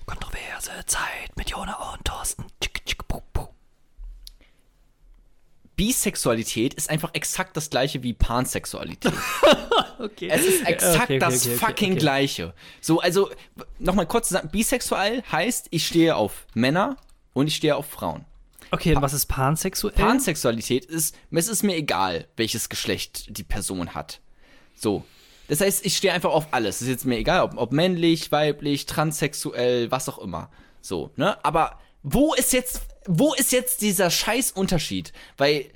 Kontroverse 0.06 0.70
Zeit 0.86 1.36
mit 1.36 1.48
Jona 1.50 1.76
und 1.94 2.04
Thorsten. 2.04 2.44
Bisexualität 5.80 6.74
ist 6.74 6.90
einfach 6.90 7.14
exakt 7.14 7.56
das 7.56 7.70
gleiche 7.70 8.02
wie 8.02 8.12
Pansexualität. 8.12 9.14
Okay. 9.98 10.30
Es 10.30 10.46
ist 10.46 10.66
exakt 10.66 10.94
Okay, 10.94 11.02
okay, 11.02 11.18
das 11.18 11.46
okay, 11.46 11.56
fucking 11.56 11.96
gleiche. 11.96 12.54
So, 12.80 13.00
also, 13.00 13.28
nochmal 13.78 14.06
kurz 14.06 14.28
zu 14.28 14.34
sagen, 14.34 14.48
bisexuell 14.50 15.22
heißt, 15.30 15.66
ich 15.70 15.86
stehe 15.86 16.16
auf 16.16 16.46
Männer 16.54 16.96
und 17.34 17.48
ich 17.48 17.56
stehe 17.56 17.76
auf 17.76 17.84
Frauen. 17.84 18.24
Okay, 18.70 18.96
und 18.96 19.02
was 19.02 19.12
ist 19.12 19.26
pansexuell? 19.26 19.92
Pansexualität 19.92 20.86
ist, 20.86 21.14
es 21.30 21.48
ist 21.48 21.62
mir 21.62 21.76
egal, 21.76 22.28
welches 22.36 22.70
Geschlecht 22.70 23.36
die 23.36 23.42
Person 23.42 23.94
hat. 23.94 24.20
So. 24.74 25.04
Das 25.48 25.60
heißt, 25.60 25.84
ich 25.84 25.98
stehe 25.98 26.14
einfach 26.14 26.30
auf 26.30 26.46
alles. 26.52 26.76
Es 26.76 26.82
ist 26.82 26.88
jetzt 26.88 27.04
mir 27.04 27.18
egal, 27.18 27.42
ob, 27.42 27.58
ob 27.58 27.72
männlich, 27.72 28.32
weiblich, 28.32 28.86
transsexuell, 28.86 29.90
was 29.90 30.08
auch 30.08 30.18
immer. 30.18 30.50
So, 30.80 31.10
ne? 31.16 31.44
Aber 31.44 31.78
wo 32.02 32.32
ist 32.32 32.54
jetzt, 32.54 32.80
wo 33.06 33.34
ist 33.34 33.52
jetzt 33.52 33.82
dieser 33.82 34.10
scheiß 34.10 34.52
Unterschied? 34.52 35.12
Weil, 35.36 35.66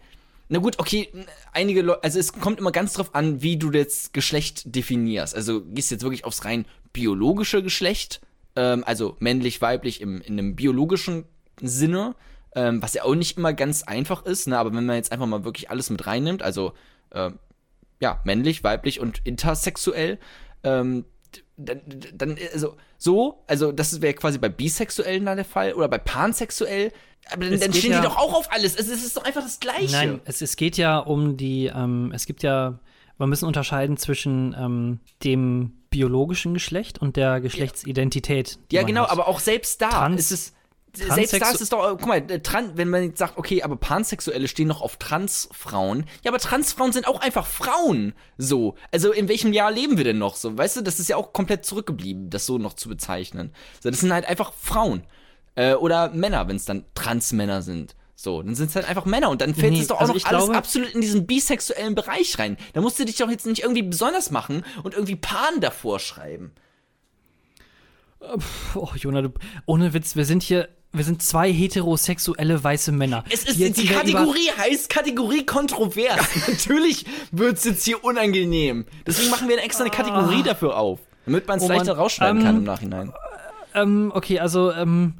na 0.48 0.58
gut, 0.58 0.78
okay, 0.78 1.08
einige 1.52 1.82
Leute, 1.82 2.04
also 2.04 2.18
es 2.18 2.32
kommt 2.32 2.58
immer 2.58 2.72
ganz 2.72 2.94
drauf 2.94 3.14
an, 3.14 3.42
wie 3.42 3.56
du 3.56 3.72
jetzt 3.72 4.12
Geschlecht 4.12 4.74
definierst. 4.74 5.34
Also 5.34 5.62
gehst 5.62 5.90
du 5.90 5.94
jetzt 5.94 6.02
wirklich 6.02 6.24
aufs 6.24 6.44
rein 6.44 6.66
biologische 6.92 7.62
Geschlecht, 7.62 8.20
ähm, 8.56 8.84
also 8.86 9.16
männlich, 9.20 9.60
weiblich 9.60 10.00
im, 10.00 10.20
in 10.20 10.38
einem 10.38 10.56
biologischen 10.56 11.24
Sinne, 11.60 12.14
ähm, 12.54 12.82
was 12.82 12.94
ja 12.94 13.04
auch 13.04 13.14
nicht 13.14 13.36
immer 13.36 13.52
ganz 13.52 13.82
einfach 13.82 14.24
ist, 14.24 14.46
ne? 14.46 14.58
aber 14.58 14.72
wenn 14.74 14.86
man 14.86 14.96
jetzt 14.96 15.12
einfach 15.12 15.26
mal 15.26 15.44
wirklich 15.44 15.70
alles 15.70 15.90
mit 15.90 16.06
reinnimmt, 16.06 16.42
also 16.42 16.72
ähm, 17.12 17.38
ja, 18.00 18.20
männlich, 18.24 18.62
weiblich 18.62 19.00
und 19.00 19.20
intersexuell, 19.24 20.18
ähm, 20.62 21.04
dann, 21.56 21.80
dann, 22.14 22.36
also 22.52 22.76
so, 22.98 23.44
also 23.46 23.72
das 23.72 24.00
wäre 24.00 24.14
quasi 24.14 24.38
bei 24.38 24.48
Bisexuellen 24.48 25.26
dann 25.26 25.36
der 25.36 25.44
Fall 25.44 25.74
oder 25.74 25.88
bei 25.88 25.98
Pansexuell, 25.98 26.92
aber 27.32 27.48
dann, 27.48 27.58
dann 27.60 27.72
stehen 27.72 27.92
ja- 27.92 28.00
die 28.00 28.06
doch 28.06 28.16
auch 28.16 28.34
auf 28.34 28.52
alles. 28.52 28.74
Es, 28.76 28.88
es 28.88 29.04
ist 29.04 29.16
doch 29.16 29.24
einfach 29.24 29.42
das 29.42 29.60
Gleiche. 29.60 29.92
Nein, 29.92 30.20
es, 30.24 30.42
es 30.42 30.56
geht 30.56 30.76
ja 30.76 30.98
um 30.98 31.36
die, 31.36 31.66
ähm, 31.66 32.12
es 32.14 32.26
gibt 32.26 32.42
ja, 32.42 32.78
wir 33.18 33.26
müssen 33.26 33.46
unterscheiden 33.46 33.96
zwischen 33.96 34.54
ähm, 34.58 35.00
dem 35.22 35.72
biologischen 35.90 36.54
Geschlecht 36.54 36.98
und 37.00 37.16
der 37.16 37.40
Geschlechtsidentität. 37.40 38.58
Ja, 38.72 38.82
genau, 38.82 39.02
hat. 39.02 39.10
aber 39.10 39.28
auch 39.28 39.40
selbst 39.40 39.80
da 39.80 39.90
Trans- 39.90 40.20
ist 40.20 40.30
es. 40.32 40.52
Selbst 40.96 41.32
da 41.40 41.50
ist 41.50 41.60
es 41.60 41.70
doch, 41.70 41.96
guck 41.98 42.06
mal, 42.06 42.18
äh, 42.30 42.38
tran, 42.38 42.70
wenn 42.76 42.88
man 42.88 43.02
jetzt 43.02 43.18
sagt, 43.18 43.36
okay, 43.36 43.64
aber 43.64 43.74
Pansexuelle 43.74 44.46
stehen 44.46 44.68
noch 44.68 44.80
auf 44.80 44.96
Transfrauen. 44.96 46.04
Ja, 46.22 46.30
aber 46.30 46.38
Transfrauen 46.38 46.92
sind 46.92 47.08
auch 47.08 47.20
einfach 47.20 47.46
Frauen. 47.46 48.14
So. 48.38 48.76
Also 48.92 49.10
in 49.10 49.28
welchem 49.28 49.52
Jahr 49.52 49.72
leben 49.72 49.96
wir 49.96 50.04
denn 50.04 50.18
noch 50.18 50.36
so? 50.36 50.56
Weißt 50.56 50.76
du, 50.76 50.82
das 50.82 51.00
ist 51.00 51.08
ja 51.08 51.16
auch 51.16 51.32
komplett 51.32 51.64
zurückgeblieben, 51.64 52.30
das 52.30 52.46
so 52.46 52.58
noch 52.58 52.74
zu 52.74 52.88
bezeichnen. 52.88 53.52
So, 53.82 53.90
das 53.90 54.00
sind 54.00 54.12
halt 54.12 54.26
einfach 54.26 54.52
Frauen. 54.52 55.02
Äh, 55.56 55.74
oder 55.74 56.10
Männer, 56.10 56.48
wenn 56.48 56.56
es 56.56 56.64
dann 56.64 56.84
Transmänner 56.94 57.62
sind. 57.62 57.94
So, 58.16 58.42
dann 58.42 58.54
sind 58.54 58.70
es 58.70 58.76
halt 58.76 58.88
einfach 58.88 59.04
Männer 59.04 59.28
und 59.30 59.40
dann 59.40 59.54
fällt 59.54 59.72
Nee, 59.72 59.80
es 59.80 59.88
doch 59.88 59.96
auch 59.96 60.00
also 60.02 60.14
noch 60.14 60.24
alles 60.24 60.44
glaube- 60.44 60.56
absolut 60.56 60.90
in 60.90 61.00
diesen 61.00 61.26
bisexuellen 61.26 61.94
Bereich 61.94 62.38
rein. 62.38 62.56
Da 62.72 62.80
musst 62.80 62.98
du 62.98 63.04
dich 63.04 63.16
doch 63.16 63.28
jetzt 63.28 63.44
nicht 63.46 63.62
irgendwie 63.62 63.82
besonders 63.82 64.30
machen 64.30 64.64
und 64.82 64.94
irgendwie 64.94 65.16
Pan 65.16 65.60
davor 65.60 65.98
schreiben. 65.98 66.52
Oh, 68.74 68.88
Jona, 68.96 69.22
du, 69.22 69.30
ohne 69.66 69.92
Witz, 69.92 70.16
wir 70.16 70.24
sind 70.24 70.42
hier, 70.42 70.68
wir 70.92 71.04
sind 71.04 71.22
zwei 71.22 71.52
heterosexuelle 71.52 72.62
weiße 72.62 72.92
Männer. 72.92 73.24
Es 73.28 73.44
ist, 73.44 73.58
jetzt 73.58 73.78
die 73.78 73.82
wieder 73.84 73.96
Kategorie 73.96 74.50
heißt 74.56 74.88
Kategorie 74.88 75.44
kontrovers. 75.44 76.26
Natürlich 76.48 77.04
wird's 77.32 77.64
jetzt 77.64 77.84
hier 77.84 78.02
unangenehm. 78.02 78.86
Deswegen 79.06 79.30
machen 79.30 79.48
wir 79.48 79.62
extra 79.62 79.84
eine 79.84 79.90
Kategorie 79.90 80.42
dafür 80.42 80.76
auf. 80.78 81.00
Damit 81.26 81.46
man 81.46 81.58
es 81.58 81.64
Oh 81.64 81.68
leichter 81.68 81.92
Mann, 81.92 81.96
rausschneiden 82.00 82.38
ähm, 82.38 82.44
kann 82.44 82.56
im 82.58 82.64
Nachhinein. 82.64 83.12
Ähm, 83.74 84.12
okay, 84.14 84.38
also, 84.40 84.72
ähm, 84.72 85.14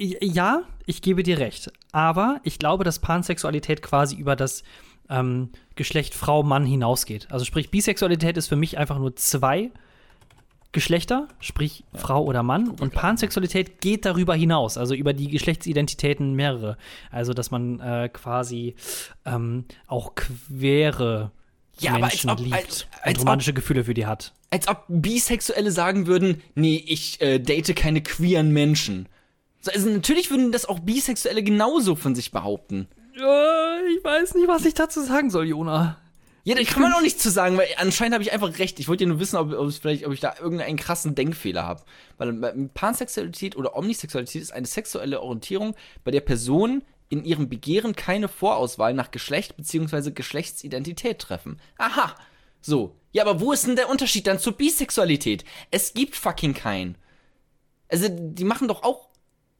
ja, 0.00 0.62
ich 0.86 1.02
gebe 1.02 1.22
dir 1.22 1.38
recht. 1.38 1.70
Aber 1.92 2.40
ich 2.44 2.58
glaube, 2.58 2.84
dass 2.84 2.98
Pansexualität 2.98 3.82
quasi 3.82 4.16
über 4.16 4.34
das 4.36 4.62
ähm, 5.08 5.50
Geschlecht 5.74 6.14
Frau, 6.14 6.42
Mann 6.42 6.64
hinausgeht. 6.64 7.28
Also 7.30 7.44
sprich, 7.44 7.70
Bisexualität 7.70 8.36
ist 8.36 8.48
für 8.48 8.56
mich 8.56 8.78
einfach 8.78 8.98
nur 8.98 9.14
zwei 9.16 9.70
Geschlechter, 10.72 11.26
sprich 11.40 11.82
Frau 11.94 12.22
oder 12.24 12.44
Mann. 12.44 12.68
Und 12.70 12.92
Pansexualität 12.94 13.80
geht 13.80 14.04
darüber 14.04 14.36
hinaus, 14.36 14.78
also 14.78 14.94
über 14.94 15.12
die 15.12 15.26
Geschlechtsidentitäten 15.28 16.34
mehrere. 16.34 16.76
Also, 17.10 17.32
dass 17.34 17.50
man 17.50 17.80
äh, 17.80 18.08
quasi 18.12 18.76
ähm, 19.26 19.64
auch 19.88 20.14
queere 20.14 21.32
Ja, 21.80 21.94
aber 21.94 22.04
als 22.04 22.12
Menschen 22.24 22.30
ob- 22.30 22.38
liebt 22.38 22.54
als- 22.54 22.82
und 22.82 22.88
als 23.02 23.14
ob- 23.16 23.20
romantische 23.22 23.52
Gefühle 23.52 23.82
für 23.84 23.94
die 23.94 24.06
hat. 24.06 24.32
Als 24.50 24.68
ob 24.68 24.84
Bisexuelle 24.88 25.72
sagen 25.72 26.06
würden, 26.06 26.40
nee, 26.54 26.82
ich 26.86 27.20
äh, 27.20 27.40
date 27.40 27.74
keine 27.74 28.00
queeren 28.00 28.50
Menschen. 28.52 29.08
So, 29.60 29.70
Also 29.72 29.88
natürlich 29.90 30.30
würden 30.30 30.52
das 30.52 30.66
auch 30.66 30.80
Bisexuelle 30.80 31.42
genauso 31.42 31.96
von 31.96 32.14
sich 32.14 32.30
behaupten. 32.30 32.88
Äh, 33.14 33.88
ich 33.96 34.04
weiß 34.04 34.34
nicht, 34.34 34.48
was 34.48 34.64
ich 34.64 34.74
dazu 34.74 35.02
sagen 35.02 35.30
soll, 35.30 35.46
Jona. 35.46 35.98
Ja, 36.44 36.54
da 36.54 36.62
kann 36.62 36.82
man 36.82 36.94
auch 36.94 37.02
nichts 37.02 37.22
zu 37.22 37.30
sagen, 37.30 37.58
weil 37.58 37.68
anscheinend 37.76 38.14
habe 38.14 38.24
ich 38.24 38.32
einfach 38.32 38.58
recht. 38.58 38.80
Ich 38.80 38.88
wollte 38.88 39.04
ja 39.04 39.08
nur 39.08 39.20
wissen, 39.20 39.36
ob, 39.36 39.52
ob, 39.52 39.68
es 39.68 39.78
vielleicht, 39.78 40.06
ob 40.06 40.12
ich 40.12 40.20
da 40.20 40.34
irgendeinen 40.40 40.78
krassen 40.78 41.14
Denkfehler 41.14 41.64
habe. 41.64 41.82
Weil 42.16 42.32
Pansexualität 42.72 43.56
oder 43.56 43.76
Omnisexualität 43.76 44.40
ist 44.40 44.52
eine 44.52 44.66
sexuelle 44.66 45.20
Orientierung, 45.20 45.76
bei 46.02 46.10
der 46.10 46.22
Personen 46.22 46.82
in 47.10 47.24
ihrem 47.24 47.48
Begehren 47.48 47.94
keine 47.94 48.28
Vorauswahl 48.28 48.94
nach 48.94 49.10
Geschlecht 49.10 49.56
bzw. 49.56 50.12
Geschlechtsidentität 50.12 51.18
treffen. 51.18 51.60
Aha. 51.76 52.14
So. 52.62 52.96
Ja, 53.12 53.24
aber 53.24 53.40
wo 53.40 53.52
ist 53.52 53.66
denn 53.66 53.76
der 53.76 53.90
Unterschied 53.90 54.26
dann 54.26 54.38
zur 54.38 54.54
Bisexualität? 54.54 55.44
Es 55.70 55.92
gibt 55.92 56.14
fucking 56.14 56.54
keinen. 56.54 56.94
Also, 57.88 58.06
die 58.08 58.44
machen 58.44 58.68
doch 58.68 58.82
auch. 58.82 59.09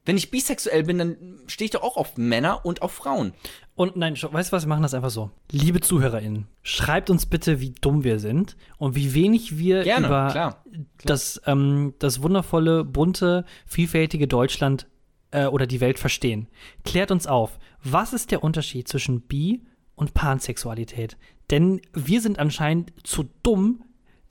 Wenn 0.05 0.17
ich 0.17 0.31
bisexuell 0.31 0.85
bin, 0.85 0.99
dann 0.99 1.17
stehe 1.47 1.67
ich 1.67 1.71
doch 1.71 1.83
auch 1.83 1.97
auf 1.97 2.17
Männer 2.17 2.65
und 2.65 2.83
auf 2.83 2.93
Frauen. 2.93 3.33
Und 3.75 3.97
nein, 3.97 4.15
weißt 4.15 4.51
du 4.51 4.57
was, 4.57 4.65
wir 4.65 4.69
machen 4.69 4.83
das 4.83 4.95
einfach 4.95 5.11
so. 5.11 5.31
Liebe 5.51 5.81
ZuhörerInnen, 5.81 6.47
schreibt 6.63 7.11
uns 7.11 7.27
bitte, 7.27 7.61
wie 7.61 7.75
dumm 7.81 8.03
wir 8.03 8.19
sind 8.19 8.57
und 8.79 8.95
wie 8.95 9.15
wenig 9.15 9.59
wir 9.59 9.83
Gerne, 9.83 10.07
über 10.07 10.29
klar. 10.31 10.65
Das, 11.05 11.41
ähm, 11.47 11.95
das 11.99 12.23
wundervolle, 12.23 12.85
bunte, 12.85 13.45
vielfältige 13.67 14.27
Deutschland 14.27 14.87
äh, 15.31 15.47
oder 15.47 15.67
die 15.67 15.81
Welt 15.81 15.99
verstehen. 15.99 16.49
Klärt 16.85 17.11
uns 17.11 17.27
auf, 17.27 17.59
was 17.83 18.13
ist 18.13 18.31
der 18.31 18.43
Unterschied 18.43 18.89
zwischen 18.89 19.23
Bi- 19.23 19.63
und 19.95 20.15
Pansexualität? 20.15 21.17
Denn 21.51 21.81
wir 21.93 22.21
sind 22.21 22.39
anscheinend 22.39 22.93
zu 23.05 23.29
dumm, 23.43 23.83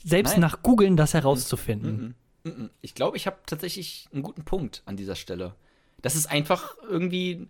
selbst 0.04 0.32
Nein. 0.32 0.42
nach 0.42 0.64
Googeln 0.64 0.98
das 0.98 1.14
herauszufinden. 1.14 2.16
Ich 2.82 2.96
glaube, 2.96 3.18
ich 3.18 3.28
habe 3.28 3.38
tatsächlich 3.46 4.08
einen 4.14 4.24
guten 4.24 4.44
Punkt 4.44 4.82
an 4.86 4.98
dieser 4.98 5.16
Stelle. 5.16 5.56
Das 6.02 6.16
ist 6.16 6.28
einfach 6.28 6.76
irgendwie, 6.82 7.48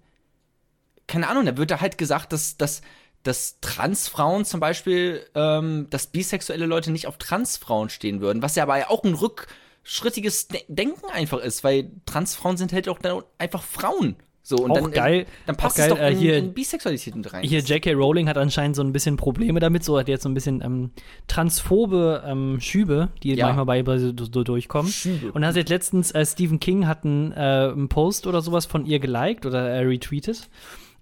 keine 1.08 1.28
Ahnung, 1.28 1.46
da 1.46 1.58
wird 1.58 1.72
da 1.72 1.82
halt 1.82 1.98
gesagt, 1.98 2.34
dass, 2.34 2.58
dass, 2.58 2.82
dass 3.24 3.60
Transfrauen 3.62 4.46
zum 4.46 4.60
Beispiel, 4.60 5.26
ähm, 5.36 5.88
dass 5.90 6.08
bisexuelle 6.08 6.66
Leute 6.66 6.92
nicht 6.92 7.08
auf 7.08 7.18
Transfrauen 7.18 7.90
stehen 7.90 8.22
würden, 8.22 8.42
was 8.42 8.56
ja 8.56 8.64
aber 8.64 8.90
auch 8.90 9.04
ein 9.04 9.14
rückschrittiges 9.14 10.48
De 10.48 10.64
Denken 10.68 11.06
einfach 11.12 11.40
ist, 11.40 11.64
weil 11.64 11.92
Transfrauen 12.06 12.58
sind 12.58 12.74
halt 12.74 12.90
auch 12.90 13.00
dann 13.00 13.24
einfach 13.38 13.64
Frauen. 13.64 14.16
So, 14.50 14.56
und 14.56 14.72
Auch 14.72 14.82
dann, 14.82 14.91
geil- 14.91 15.26
dann 15.45 15.56
passt 15.58 15.76
auch 15.76 15.78
geil, 15.78 15.91
es 15.91 15.95
doch 15.95 16.04
äh, 16.04 16.12
in, 16.12 16.18
hier- 16.18 16.38
in 16.38 16.54
Bisexualität 16.56 17.16
mit 17.16 17.32
rein. 17.32 17.43
Hier, 17.43 17.60
J.K. 17.60 17.93
Rowling 17.93 18.28
hat 18.28 18.36
anscheinend 18.39 18.76
so 18.76 18.82
ein 18.82 18.91
bisschen 18.91 19.16
Probleme 19.16 19.60
damit, 19.60 19.84
so 19.84 20.00
hat 20.00 20.08
jetzt 20.10 20.24
so 20.24 20.30
ein 20.30 20.34
bisschen 20.34 20.64
ähm, 20.64 20.89
transphobe 21.28 22.24
ähm, 22.26 22.60
Schübe, 22.60 23.10
die 23.22 23.36
Ja. 23.36 23.45
manchmal 23.45 23.66
bei 23.66 23.84
bei 23.84 24.00
so, 24.00 24.12
durchkommen. 24.43 24.91
Schübe. 24.91 25.32
Und 25.34 25.45
hat 25.45 25.56
jetzt 25.56 25.70
letztens 25.70 26.10
äh, 26.12 26.26
Stephen 26.26 26.60
King 26.60 26.88
hat 26.88 27.06
einen, 27.06 27.32
äh, 27.32 27.36
einen 27.36 27.89
Post 27.89 28.26
oder 28.26 28.41
sowas 28.41 28.66
von 28.66 28.88
ihr 28.88 29.00
geliked 29.00 29.45
oder 29.45 29.70
äh, 29.70 29.80
retweetet. 29.86 30.50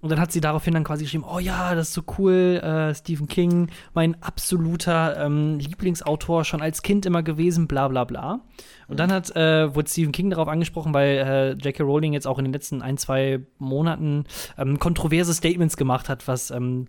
Und 0.01 0.09
dann 0.09 0.19
hat 0.19 0.31
sie 0.31 0.41
daraufhin 0.41 0.73
dann 0.73 0.83
quasi 0.83 1.03
geschrieben, 1.05 1.25
oh 1.27 1.39
ja, 1.39 1.73
das 1.73 1.89
ist 1.89 1.93
so 1.93 2.03
cool, 2.17 2.61
äh, 2.63 2.93
Stephen 2.93 3.27
King, 3.27 3.69
mein 3.93 4.21
absoluter 4.21 5.17
ähm, 5.25 5.57
Lieblingsautor 5.59 6.45
schon 6.45 6.61
als 6.61 6.83
Kind 6.83 7.05
immer 7.05 7.23
gewesen, 7.23 7.67
bla 7.67 7.87
bla 7.87 8.03
bla. 8.03 8.41
Und 8.87 8.99
dann 8.99 9.11
hat, 9.11 9.35
äh, 9.35 9.73
wurde 9.73 9.89
Stephen 9.89 10.11
King 10.11 10.29
darauf 10.29 10.47
angesprochen, 10.47 10.93
weil 10.93 11.17
äh, 11.17 11.51
J.K. 11.53 11.83
Rowling 11.83 12.13
jetzt 12.13 12.27
auch 12.27 12.37
in 12.37 12.45
den 12.45 12.53
letzten 12.53 12.81
ein, 12.81 12.97
zwei 12.97 13.39
Monaten 13.57 14.25
ähm, 14.57 14.79
kontroverse 14.79 15.33
Statements 15.33 15.77
gemacht 15.77 16.09
hat, 16.09 16.27
was 16.27 16.51
ähm, 16.51 16.85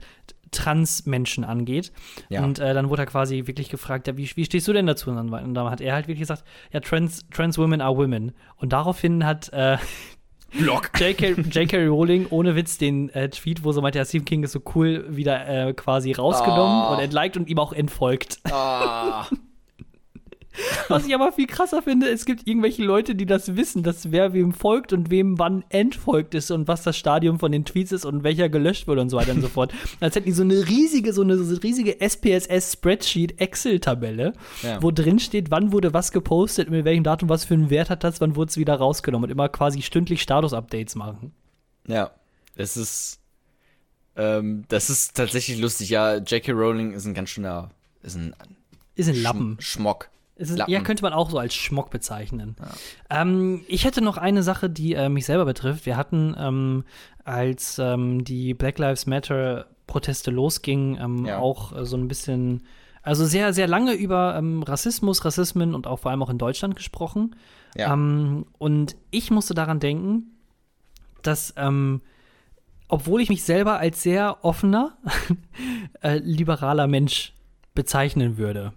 Trans-Menschen 0.51 1.45
angeht. 1.45 1.93
Ja. 2.29 2.43
Und 2.43 2.59
äh, 2.59 2.75
dann 2.75 2.89
wurde 2.89 3.03
er 3.03 3.07
quasi 3.07 3.47
wirklich 3.47 3.69
gefragt, 3.69 4.07
ja, 4.07 4.17
wie, 4.17 4.31
wie 4.35 4.45
stehst 4.45 4.69
du 4.69 4.73
denn 4.73 4.87
dazu? 4.87 5.11
Und 5.11 5.17
dann, 5.17 5.31
war- 5.31 5.43
und 5.43 5.55
dann 5.55 5.71
hat 5.71 5.81
er 5.81 5.95
halt 5.95 6.07
wirklich 6.07 6.21
gesagt, 6.21 6.45
ja, 6.73 6.81
Trans, 6.81 7.27
trans 7.31 7.59
Women 7.59 7.81
are 7.81 7.97
women. 7.97 8.33
Und 8.57 8.73
daraufhin 8.73 9.25
hat 9.25 9.53
äh, 9.53 9.79
Block. 10.57 10.91
J.K. 10.99 11.87
Rowling 11.87 12.27
ohne 12.31 12.57
Witz 12.57 12.79
den 12.79 13.11
äh, 13.11 13.29
Tweet, 13.29 13.65
wo 13.65 13.73
so 13.73 13.81
meinte, 13.83 13.99
ja, 13.99 14.05
Stephen 14.05 14.25
King 14.25 14.43
ist 14.45 14.53
so 14.53 14.61
cool, 14.75 15.05
wieder 15.09 15.47
äh, 15.69 15.73
quasi 15.75 16.13
rausgenommen 16.13 16.85
Oh. 16.89 16.93
und 16.95 17.01
entliked 17.01 17.37
und 17.37 17.49
ihm 17.49 17.59
auch 17.59 17.73
entfolgt. 17.73 18.39
Ah. 18.51 19.27
Was 20.89 21.07
ich 21.07 21.15
aber 21.15 21.33
viel 21.33 21.47
krasser 21.47 21.83
finde, 21.83 22.09
es 22.09 22.25
gibt 22.25 22.47
irgendwelche 22.47 22.83
Leute, 22.83 23.15
die 23.15 23.27
das 23.27 23.57
wissen, 23.57 23.83
dass 23.83 24.11
wer 24.11 24.33
wem 24.33 24.53
folgt 24.53 24.93
und 24.93 25.11
wem 25.11 25.39
wann 25.39 25.65
entfolgt 25.69 26.35
ist 26.35 26.51
und 26.51 26.69
was 26.69 26.83
das 26.83 26.97
Stadium 26.97 27.39
von 27.39 27.53
den 27.53 27.65
Tweets 27.65 27.93
ist 27.93 28.05
und 28.05 28.23
welcher 28.25 28.49
gelöscht 28.49 28.87
wird 28.87 28.99
und 28.99 29.11
so 29.11 29.17
weiter 29.17 29.33
und 29.33 29.43
so 29.43 29.49
fort. 29.49 29.73
Als 30.01 30.17
hätten 30.17 30.27
die 30.27 30.33
so 30.33 30.43
eine 30.43 30.67
riesige, 30.69 31.13
so 31.13 31.23
eine 31.23 31.37
so 31.39 31.57
riesige 31.61 32.01
SPSS-Spreadsheet-Excel-Tabelle, 32.01 34.33
Ja. 34.63 34.83
wo 34.83 34.91
drin 34.91 35.19
steht, 35.19 35.51
wann 35.51 35.73
wurde 35.73 35.93
was 35.95 36.13
gepostet, 36.13 36.71
mit 36.71 36.85
welchem 36.85 37.05
Datum, 37.05 37.29
was 37.29 37.45
für 37.45 37.55
einen 37.55 37.71
Wert 37.71 37.91
hat 37.91 38.05
das, 38.05 38.21
wann 38.21 38.37
wurde 38.37 38.51
es 38.51 38.57
wieder 38.57 38.75
rausgenommen 38.75 39.29
und 39.29 39.33
immer 39.33 39.49
quasi 39.49 39.83
stündlich 39.83 40.23
Status-Updates 40.23 40.95
machen. 40.95 41.33
Ja, 41.87 42.11
es 42.57 42.77
ist, 42.77 43.21
ähm, 44.17 44.65
das 44.69 44.91
ist 44.91 45.17
tatsächlich 45.17 45.59
lustig. 45.61 45.91
Ja, 45.91 46.17
J.K. 46.17 46.53
Rowling 46.53 46.93
ist 46.93 47.07
ein 47.07 47.15
ganz 47.15 47.31
schöner, 47.31 47.71
ist 48.03 48.17
ein 48.17 48.35
Ist 48.95 49.09
ein 49.09 49.21
Lappen. 49.23 49.57
Schm 49.61 49.83
Schmock. 49.83 50.11
Ist, 50.39 50.57
ja, 50.69 50.81
könnte 50.81 51.03
man 51.03 51.13
auch 51.13 51.31
so 51.31 51.39
als 51.39 51.53
Schmock 51.55 51.91
bezeichnen. 51.91 52.55
Ähm, 53.11 53.65
ich 53.67 53.85
hätte 53.85 54.01
noch 54.01 54.17
eine 54.17 54.45
Sache, 54.45 54.71
die 54.71 54.95
äh, 54.95 55.09
mich 55.09 55.27
selber 55.27 55.45
betrifft. 55.45 55.85
Wir 55.85 55.97
hatten, 55.97 56.35
ähm, 56.39 56.85
als 57.25 57.79
ähm, 57.81 58.23
die 58.25 58.55
Black 58.55 58.79
Lives 58.79 59.07
Matter 59.07 59.67
Proteste 59.89 60.31
losgingen, 60.31 60.97
ähm, 61.01 61.27
Ja. 61.27 61.39
auch 61.41 61.77
äh, 61.77 61.85
so 61.85 61.97
ein 61.97 62.07
bisschen, 62.07 62.63
also 63.03 63.25
sehr, 63.25 63.53
sehr 63.53 63.67
lange 63.67 63.95
über 63.95 64.37
ähm, 64.37 64.63
Rassismus, 64.63 65.25
Rassismen 65.25 65.75
und 65.75 65.89
auch 65.89 65.99
vor 65.99 66.13
allem 66.13 66.23
auch 66.23 66.31
in 66.31 66.39
Deutschland 66.39 66.77
gesprochen. 66.77 67.35
Ja. 67.77 67.93
Ähm, 67.93 68.47
und 68.59 68.95
ich 69.11 69.33
musste 69.33 69.55
daran 69.55 69.81
denken, 69.81 70.37
dass, 71.23 71.53
obwohl 72.89 73.21
ich 73.21 73.29
mich 73.29 73.43
selber 73.43 73.79
als 73.81 74.03
sehr 74.03 74.45
offener, 74.45 74.97
äh, 76.01 76.19
liberaler 76.19 76.87
Mensch 76.87 77.35
bezeichnen 77.75 78.39
würde. 78.39 78.73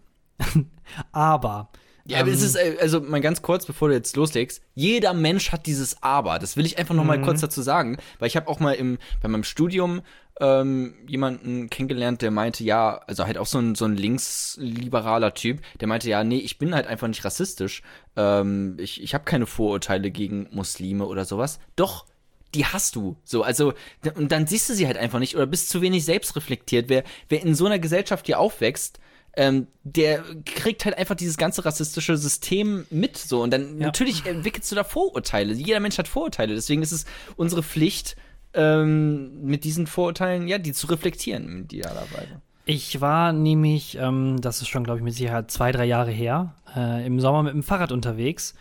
Aber. 1.11 1.69
Ja, 2.03 2.19
aber 2.19 2.29
ähm, 2.29 2.33
es 2.33 2.41
ist, 2.41 2.55
äh, 2.55 2.77
also 2.81 2.99
mal 2.99 3.21
ganz 3.21 3.43
kurz, 3.43 3.65
bevor 3.67 3.89
du 3.89 3.93
jetzt 3.93 4.15
loslegst, 4.15 4.61
jeder 4.73 5.13
Mensch 5.13 5.51
hat 5.51 5.67
dieses 5.67 6.01
Aber. 6.01 6.39
Das 6.39 6.57
will 6.57 6.65
ich 6.65 6.79
einfach 6.79 6.95
noch 6.95 7.03
Mhm. 7.03 7.07
mal 7.07 7.21
kurz 7.21 7.41
dazu 7.41 7.61
sagen, 7.61 7.97
weil 8.19 8.27
ich 8.27 8.35
habe 8.35 8.47
auch 8.47 8.59
mal 8.59 8.73
im, 8.73 8.97
bei 9.21 9.27
meinem 9.27 9.43
Studium 9.43 10.01
ähm, 10.39 10.95
jemanden 11.07 11.69
kennengelernt, 11.69 12.23
der 12.23 12.31
meinte, 12.31 12.63
ja, 12.63 12.97
also 13.05 13.25
halt 13.27 13.37
auch 13.37 13.45
so 13.45 13.59
ein, 13.59 13.75
so 13.75 13.85
ein 13.85 13.95
linksliberaler 13.95 15.33
Typ, 15.35 15.61
der 15.79 15.87
meinte, 15.87 16.09
ja, 16.09 16.23
nee, 16.23 16.39
ich 16.39 16.57
bin 16.57 16.73
halt 16.73 16.87
einfach 16.87 17.07
nicht 17.07 17.23
rassistisch. 17.23 17.83
Ähm, 18.15 18.77
ich 18.79 19.01
ich 19.03 19.13
habe 19.13 19.23
keine 19.23 19.45
Vorurteile 19.45 20.09
gegen 20.09 20.47
Muslime 20.51 21.05
oder 21.05 21.25
sowas. 21.25 21.59
Doch, 21.75 22.07
die 22.55 22.65
hast 22.65 22.95
du. 22.95 23.15
So, 23.23 23.43
also, 23.43 23.73
und 24.15 24.31
dann 24.31 24.47
siehst 24.47 24.69
du 24.69 24.73
sie 24.73 24.87
halt 24.87 24.97
einfach 24.97 25.19
nicht 25.19 25.35
oder 25.35 25.45
bist 25.45 25.69
zu 25.69 25.81
wenig 25.81 26.03
selbstreflektiert. 26.03 26.89
Wer, 26.89 27.03
wer 27.29 27.43
in 27.43 27.53
so 27.55 27.67
einer 27.67 27.79
Gesellschaft 27.79 28.25
hier 28.25 28.39
aufwächst, 28.39 28.99
ähm, 29.33 29.67
der 29.83 30.23
kriegt 30.45 30.85
halt 30.85 30.97
einfach 30.97 31.15
dieses 31.15 31.37
ganze 31.37 31.63
rassistische 31.63 32.17
System 32.17 32.85
mit 32.89 33.17
so 33.17 33.41
und 33.41 33.51
dann 33.51 33.79
Ja. 33.79 33.87
natürlich 33.87 34.25
entwickelst 34.25 34.71
du 34.71 34.75
da 34.75 34.83
Vorurteile. 34.83 35.53
Jeder 35.53 35.79
Mensch 35.79 35.97
hat 35.97 36.07
Vorurteile, 36.07 36.53
deswegen 36.55 36.81
ist 36.81 36.91
es 36.91 37.05
unsere 37.37 37.63
Pflicht, 37.63 38.15
ähm, 38.53 39.43
mit 39.45 39.63
diesen 39.63 39.87
Vorurteilen, 39.87 40.47
ja, 40.47 40.57
die 40.57 40.73
zu 40.73 40.87
reflektieren, 40.87 41.63
idealerweise. 41.63 42.41
Ich 42.65 43.01
war 43.01 43.33
nämlich, 43.33 43.97
ähm, 43.97 44.39
das 44.41 44.61
ist 44.61 44.67
schon, 44.67 44.83
glaube 44.83 44.99
ich, 44.99 45.03
mit 45.03 45.13
Sicherheit 45.13 45.49
zwei, 45.51 45.71
drei 45.71 45.85
Jahre 45.85 46.11
her, 46.11 46.55
äh, 46.75 47.05
im 47.05 47.19
Sommer 47.19 47.43
mit 47.43 47.53
dem 47.53 47.63
Fahrrad 47.63 47.91
unterwegs. 47.91 48.53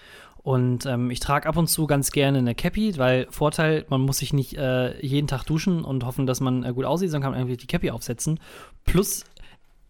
Und 0.43 0.87
ähm, 0.87 1.11
ich 1.11 1.21
trage 1.21 1.47
ab 1.47 1.57
und 1.59 1.67
zu 1.69 1.87
ganz 1.87 2.13
gerne 2.13 2.39
eine 2.39 2.55
Cappy, 2.55 2.97
weil 2.97 3.27
Vorteil, 3.31 3.85
man 3.91 4.01
muss 4.01 4.19
sich 4.19 4.33
nicht 4.33 4.57
äh, 4.57 4.99
jeden 5.05 5.27
Tag 5.29 5.45
duschen 5.45 5.85
und 5.85 6.07
hoffen, 6.07 6.27
dass 6.27 6.41
man 6.41 6.65
äh, 6.65 6.73
gut 6.73 6.87
aussieht, 6.87 7.11
sondern 7.11 7.33
kann 7.33 7.41
einfach 7.43 7.57
die 7.59 7.67
Cappy 7.67 7.91
aufsetzen. 7.91 8.41
Plus 8.87 9.25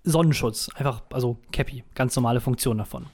Sonnenschutz, 0.05 0.71
einfach, 0.75 1.03
also 1.13 1.39
Cappy, 1.53 1.85
ganz 1.95 2.17
normale 2.17 2.41
Funktion 2.41 2.79
davon. 2.79 3.07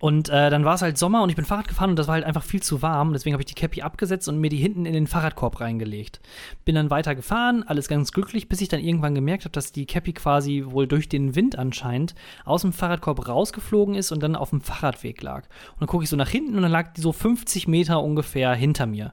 Und 0.00 0.28
äh, 0.28 0.48
dann 0.48 0.64
war 0.64 0.76
es 0.76 0.82
halt 0.82 0.96
Sommer 0.96 1.22
und 1.24 1.30
ich 1.30 1.34
bin 1.34 1.44
Fahrrad 1.44 1.66
gefahren 1.66 1.90
und 1.90 1.98
das 1.98 2.06
war 2.06 2.14
halt 2.14 2.24
einfach 2.24 2.44
viel 2.44 2.62
zu 2.62 2.82
warm. 2.82 3.12
Deswegen 3.12 3.34
habe 3.34 3.42
ich 3.42 3.46
die 3.46 3.54
Cappy 3.54 3.82
abgesetzt 3.82 4.28
und 4.28 4.38
mir 4.38 4.48
die 4.48 4.56
hinten 4.56 4.86
in 4.86 4.92
den 4.92 5.08
Fahrradkorb 5.08 5.60
reingelegt. 5.60 6.20
Bin 6.64 6.76
dann 6.76 6.90
weiter 6.90 7.16
gefahren, 7.16 7.64
alles 7.66 7.88
ganz 7.88 8.12
glücklich, 8.12 8.48
bis 8.48 8.60
ich 8.60 8.68
dann 8.68 8.80
irgendwann 8.80 9.16
gemerkt 9.16 9.44
habe, 9.44 9.52
dass 9.52 9.72
die 9.72 9.86
Cappy 9.86 10.12
quasi 10.12 10.64
wohl 10.66 10.86
durch 10.86 11.08
den 11.08 11.34
Wind 11.34 11.58
anscheinend 11.58 12.14
aus 12.44 12.62
dem 12.62 12.72
Fahrradkorb 12.72 13.26
rausgeflogen 13.26 13.96
ist 13.96 14.12
und 14.12 14.22
dann 14.22 14.36
auf 14.36 14.50
dem 14.50 14.60
Fahrradweg 14.60 15.20
lag. 15.20 15.42
Und 15.72 15.80
dann 15.80 15.88
gucke 15.88 16.04
ich 16.04 16.10
so 16.10 16.16
nach 16.16 16.28
hinten 16.28 16.54
und 16.54 16.62
dann 16.62 16.72
lag 16.72 16.92
die 16.92 17.00
so 17.00 17.12
50 17.12 17.66
Meter 17.66 18.00
ungefähr 18.00 18.54
hinter 18.54 18.86
mir. 18.86 19.12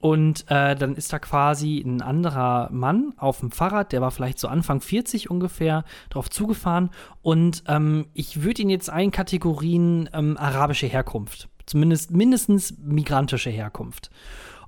Und 0.00 0.50
äh, 0.50 0.74
dann 0.76 0.96
ist 0.96 1.12
da 1.12 1.18
quasi 1.18 1.78
ein 1.78 2.00
anderer 2.00 2.70
Mann 2.72 3.12
auf 3.18 3.40
dem 3.40 3.50
Fahrrad, 3.50 3.92
der 3.92 4.00
war 4.00 4.10
vielleicht 4.10 4.38
so 4.38 4.48
Anfang 4.48 4.80
40 4.80 5.30
ungefähr, 5.30 5.84
drauf 6.08 6.30
zugefahren. 6.30 6.88
Und 7.20 7.64
ähm, 7.68 8.06
ich 8.14 8.42
würde 8.42 8.62
ihn 8.62 8.70
jetzt 8.70 8.88
einkategorien 8.88 10.08
ähm, 10.14 10.38
arabische 10.38 10.86
Herkunft. 10.86 11.50
Zumindest 11.66 12.12
mindestens 12.12 12.78
migrantische 12.78 13.50
Herkunft. 13.50 14.10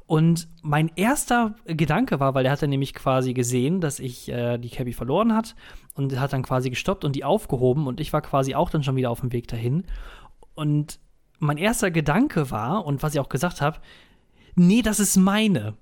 Und 0.06 0.48
mein 0.60 0.90
erster 0.96 1.54
Gedanke 1.64 2.20
war, 2.20 2.34
weil 2.34 2.44
er 2.44 2.52
hat 2.52 2.60
dann 2.60 2.68
nämlich 2.68 2.92
quasi 2.92 3.32
gesehen, 3.32 3.80
dass 3.80 3.98
ich 3.98 4.28
äh, 4.28 4.58
die 4.58 4.68
Cabby 4.68 4.92
verloren 4.92 5.34
hat 5.34 5.54
und 5.94 6.20
hat 6.20 6.34
dann 6.34 6.42
quasi 6.42 6.68
gestoppt 6.68 7.06
und 7.06 7.16
die 7.16 7.24
aufgehoben 7.24 7.86
und 7.86 8.00
ich 8.00 8.12
war 8.12 8.20
quasi 8.20 8.54
auch 8.54 8.68
dann 8.68 8.82
schon 8.82 8.96
wieder 8.96 9.10
auf 9.10 9.20
dem 9.20 9.32
Weg 9.32 9.48
dahin. 9.48 9.84
Und 10.54 11.00
mein 11.38 11.56
erster 11.56 11.90
Gedanke 11.90 12.50
war, 12.50 12.84
und 12.84 13.02
was 13.02 13.14
ich 13.14 13.20
auch 13.20 13.30
gesagt 13.30 13.62
habe, 13.62 13.78
nee, 14.54 14.82
das 14.82 15.00
ist 15.00 15.16
meine. 15.16 15.74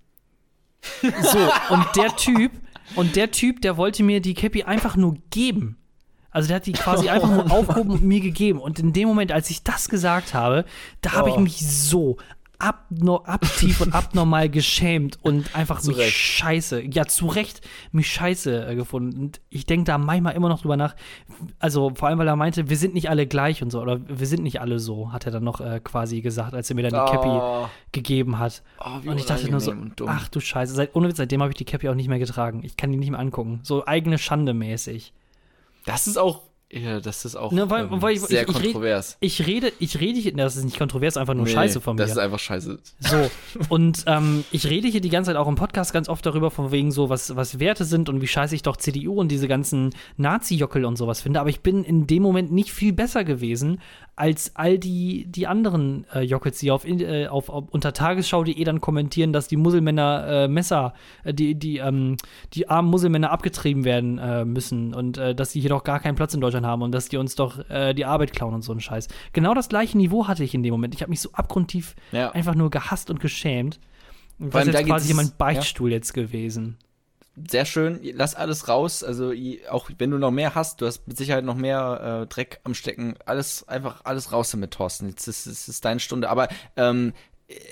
So, 1.03 1.39
und 1.75 1.87
der 1.97 2.17
Typ, 2.17 2.53
und 2.97 3.17
der 3.17 3.31
Typ, 3.31 3.61
der 3.63 3.77
wollte 3.77 4.03
mir 4.03 4.21
die 4.21 4.35
Cappy 4.35 4.63
einfach 4.65 4.97
nur 4.97 5.17
geben. 5.31 5.77
Also 6.33 6.49
der 6.49 6.57
hat 6.57 6.67
die 6.67 6.73
quasi 6.73 7.09
einfach 7.09 7.29
nur 7.29 7.51
aufgehoben 7.51 7.91
und 7.91 8.03
mir 8.05 8.21
gegeben. 8.21 8.61
Und 8.61 8.79
in 8.79 8.93
dem 8.93 9.09
Moment, 9.09 9.33
als 9.33 9.51
ich 9.51 9.63
das 9.65 9.89
gesagt 9.89 10.33
habe, 10.33 10.65
da 11.03 11.13
habe 11.13 11.31
ich 11.31 11.37
Oh. 11.37 11.41
mich 11.41 11.59
so 11.67 12.19
abno 12.61 13.23
aktiv 13.25 13.81
und 13.81 13.95
abnormal 13.95 14.49
geschämt 14.49 15.19
und 15.23 15.55
einfach 15.57 15.81
Zu 15.81 15.89
mich 15.91 15.99
Recht. 15.99 16.17
scheiße, 16.17 16.83
ja 16.83 17.07
zu 17.07 17.27
Recht, 17.27 17.61
mich 17.93 18.11
scheiße 18.13 18.67
äh, 18.67 18.75
gefunden. 18.77 19.19
Und 19.19 19.41
ich 19.49 19.67
denke 19.67 19.85
da 19.85 19.99
manchmal 19.99 20.35
immer 20.35 20.49
noch 20.49 20.61
drüber 20.61 20.77
nach, 20.77 20.95
also 21.59 21.93
vor 21.95 22.09
allem, 22.09 22.19
weil 22.19 22.29
er 22.29 22.37
meinte, 22.37 22.69
wir 22.71 22.77
sind 22.77 22.95
nicht 22.95 23.11
alle 23.11 23.27
gleich 23.27 23.63
und 23.63 23.71
so, 23.71 23.81
oder 23.81 24.01
wir 24.09 24.27
sind 24.27 24.43
nicht 24.43 24.61
alle 24.61 24.79
so, 24.79 25.13
hat 25.13 25.27
er 25.27 25.33
dann 25.33 25.45
noch 25.45 25.61
äh, 25.61 25.81
quasi 25.83 26.21
gesagt, 26.21 26.55
als 26.55 26.71
er 26.71 26.77
mir 26.77 26.89
dann 26.89 27.05
die 27.07 27.11
Cappy 27.13 27.29
Oh. 27.31 27.69
gegeben 27.93 28.39
hat. 28.39 28.63
Oh, 28.79 28.99
wie 29.03 29.09
und 29.09 29.19
ich 29.19 29.27
dachte 29.27 29.51
nur 29.51 29.61
so, 29.61 29.73
ach 30.07 30.29
du 30.29 30.41
Scheiße, 30.41 30.75
seit, 30.75 30.95
ohne 30.95 31.09
Witz, 31.09 31.17
seitdem 31.17 31.41
habe 31.41 31.51
ich 31.53 31.57
die 31.57 31.65
Cappy 31.65 31.89
auch 31.89 31.95
nicht 31.95 32.09
mehr 32.09 32.19
getragen. 32.19 32.61
Ich 32.65 32.77
kann 32.77 32.93
die 32.93 32.99
nicht 32.99 33.11
mehr 33.11 33.21
angucken. 33.21 33.61
So 33.63 33.87
eigene 33.87 34.19
Schande 34.19 34.53
mäßig. 34.55 35.13
Das 35.87 36.07
ist 36.07 36.19
auch, 36.19 36.43
ja, 36.73 37.01
das 37.01 37.25
ist 37.25 37.35
auch 37.37 37.51
Ne, 37.53 37.69
weil- 37.69 37.85
ähm, 37.93 38.01
weil 38.03 38.15
ich- 38.15 38.21
sehr 38.21 38.43
ich- 38.43 38.55
kontrovers. 38.55 39.17
Ich 39.21 39.47
rede, 39.47 39.73
ich 39.81 39.99
rede 39.99 40.21
hier, 40.21 40.33
das 40.35 40.57
ist 40.57 40.65
nicht 40.65 40.79
kontrovers, 40.79 41.17
einfach 41.17 41.35
nur 41.35 41.45
Nee, 41.47 41.51
Scheiße 41.53 41.81
von 41.81 41.97
mir. 41.97 42.03
Das 42.03 42.13
ist 42.13 42.19
einfach 42.19 42.39
scheiße. 42.39 42.79
So, 43.01 43.31
und 43.69 44.05
ähm, 44.07 44.45
ich 44.53 44.69
rede 44.69 44.87
hier 44.89 45.01
die 45.01 45.09
ganze 45.09 45.31
Zeit 45.31 45.37
auch 45.37 45.49
im 45.49 45.57
Podcast 45.57 45.93
ganz 45.93 46.09
oft 46.09 46.25
darüber, 46.25 46.51
von 46.51 46.71
wegen 46.71 46.93
so, 46.93 47.09
was, 47.09 47.35
was 47.35 47.59
Werte 47.59 47.85
sind 47.85 48.09
und 48.09 48.21
wie 48.23 48.29
scheiße 48.29 48.55
ich 48.55 48.63
doch 48.63 48.77
CDU 48.77 49.15
und 49.21 49.29
diese 49.31 49.49
ganzen 49.49 49.91
Nazi-Jockel 50.17 50.85
und 50.85 50.97
sowas 50.97 51.21
finde. 51.21 51.41
Aber 51.41 51.51
ich 51.51 51.61
bin 51.61 51.83
in 51.85 52.07
dem 52.07 52.23
Moment 52.23 52.53
nicht 52.53 52.71
viel 52.73 52.93
besser 52.93 53.25
gewesen, 53.25 53.81
als 54.21 54.53
all 54.55 54.79
die, 54.79 55.25
die 55.27 55.47
anderen 55.47 56.05
äh, 56.13 56.21
Jockels, 56.21 56.59
die 56.59 56.71
auf, 56.71 56.85
äh, 56.87 57.27
auf, 57.27 57.49
auf 57.49 57.65
unter 57.71 57.95
Tagesschau.de 57.95 58.63
dann 58.65 58.81
kommentieren, 58.83 59.33
dass 59.33 59.49
die 59.49 59.57
Muselmänner 59.57 60.27
äh, 60.45 60.49
Messer, 60.49 60.93
äh, 61.25 61.33
die, 61.33 61.55
die, 61.55 61.79
ähm, 61.79 62.17
die 62.53 62.69
armen 62.69 62.91
Muselmänner 62.91 63.31
abgetrieben 63.31 63.85
werden 63.85 64.19
äh, 64.19 64.45
müssen 64.45 64.93
und 64.95 65.17
äh, 65.17 65.35
dass 65.35 65.53
die 65.53 65.61
hier 65.61 65.71
doch 65.71 65.85
gar 65.85 66.01
keinen 66.01 66.17
Platz 66.17 66.35
in 66.35 66.41
Deutschland 66.43 66.67
haben 66.67 66.83
und 66.83 66.93
dass 66.93 67.09
die 67.09 67.17
uns 67.17 67.35
doch 67.35 67.59
äh, 67.71 67.95
die 67.95 68.05
Arbeit 68.05 68.33
klauen 68.33 68.53
und 68.53 68.63
so 68.63 68.73
ein 68.73 68.81
Scheiß. 68.81 69.09
Genau 69.33 69.55
das 69.55 69.69
gleiche 69.71 69.97
Niveau 69.97 70.29
hatte 70.29 70.45
ich 70.45 70.55
in 70.55 70.63
dem 70.63 70.73
Moment. 70.73 70.95
Ich 70.95 71.01
habe 71.01 71.11
mich 71.11 71.21
so 71.21 71.31
abgrundtief 71.33 71.97
Ja. 72.13 72.31
einfach 72.33 72.55
nur 72.55 72.69
gehasst 72.71 73.09
und 73.11 73.21
geschämt. 73.21 73.81
Und 74.39 74.53
Vor 74.53 74.61
das 74.61 74.69
ist 74.69 74.75
jetzt 74.75 74.87
quasi 74.87 75.11
es- 75.11 75.17
mein 75.17 75.27
ja. 75.27 75.33
Beichtstuhl 75.39 75.91
jetzt 75.91 76.13
gewesen. 76.13 76.77
Sehr 77.49 77.65
schön, 77.65 78.01
lass 78.15 78.35
alles 78.35 78.69
raus. 78.69 79.05
Also 79.05 79.33
auch 79.71 79.91
wenn 79.99 80.11
du 80.11 80.19
noch 80.19 80.31
mehr 80.31 80.55
hast, 80.55 80.81
du 80.81 80.87
hast 80.87 81.07
mit 81.07 81.17
Sicherheit 81.17 81.45
noch 81.45 81.55
mehr 81.55 82.23
äh, 82.23 82.27
Dreck 82.27 82.61
am 82.65 82.75
Stecken. 82.75 83.15
Alles 83.25 83.67
einfach 83.69 84.05
alles 84.05 84.33
raus 84.33 84.51
damit, 84.51 84.73
Thorsten. 84.73 85.09
Jetzt 85.09 85.27
ist 85.29 85.47
es 85.47 85.69
ist 85.69 85.85
deine 85.85 86.01
Stunde. 86.01 86.29
Aber 86.29 86.49
ähm, 86.77 87.13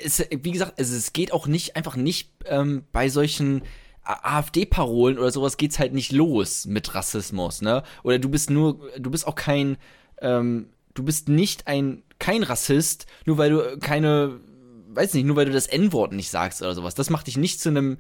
es, 0.05 0.25
wie 0.31 0.53
gesagt, 0.53 0.75
es, 0.77 0.91
es 0.91 1.13
geht 1.13 1.33
auch 1.33 1.47
nicht 1.47 1.77
einfach 1.77 1.97
nicht 1.97 2.33
ähm, 2.47 2.85
bei 2.93 3.09
solchen 3.09 3.63
AfD-Parolen 4.03 5.19
oder 5.19 5.31
sowas 5.31 5.57
geht's 5.57 5.79
halt 5.79 5.93
nicht 5.93 6.13
los 6.13 6.67
mit 6.67 6.95
Rassismus, 6.95 7.61
ne? 7.61 7.83
Oder 8.03 8.19
du 8.19 8.29
bist 8.29 8.49
nur, 8.49 8.91
du 8.99 9.11
bist 9.11 9.27
auch 9.27 9.35
kein, 9.35 9.77
ähm, 10.23 10.71
du 10.95 11.03
bist 11.03 11.29
nicht 11.29 11.67
ein 11.67 12.03
kein 12.19 12.43
Rassist, 12.43 13.07
nur 13.27 13.39
weil 13.39 13.51
du 13.51 13.79
keine, 13.79 14.41
weiß 14.89 15.15
nicht, 15.15 15.27
nur 15.27 15.37
weil 15.37 15.45
du 15.45 15.53
das 15.53 15.67
N-Wort 15.67 16.13
nicht 16.13 16.31
sagst 16.31 16.63
oder 16.63 16.75
sowas. 16.75 16.95
Das 16.95 17.11
macht 17.11 17.27
dich 17.27 17.37
nicht 17.37 17.61
zu 17.61 17.69
einem 17.69 17.99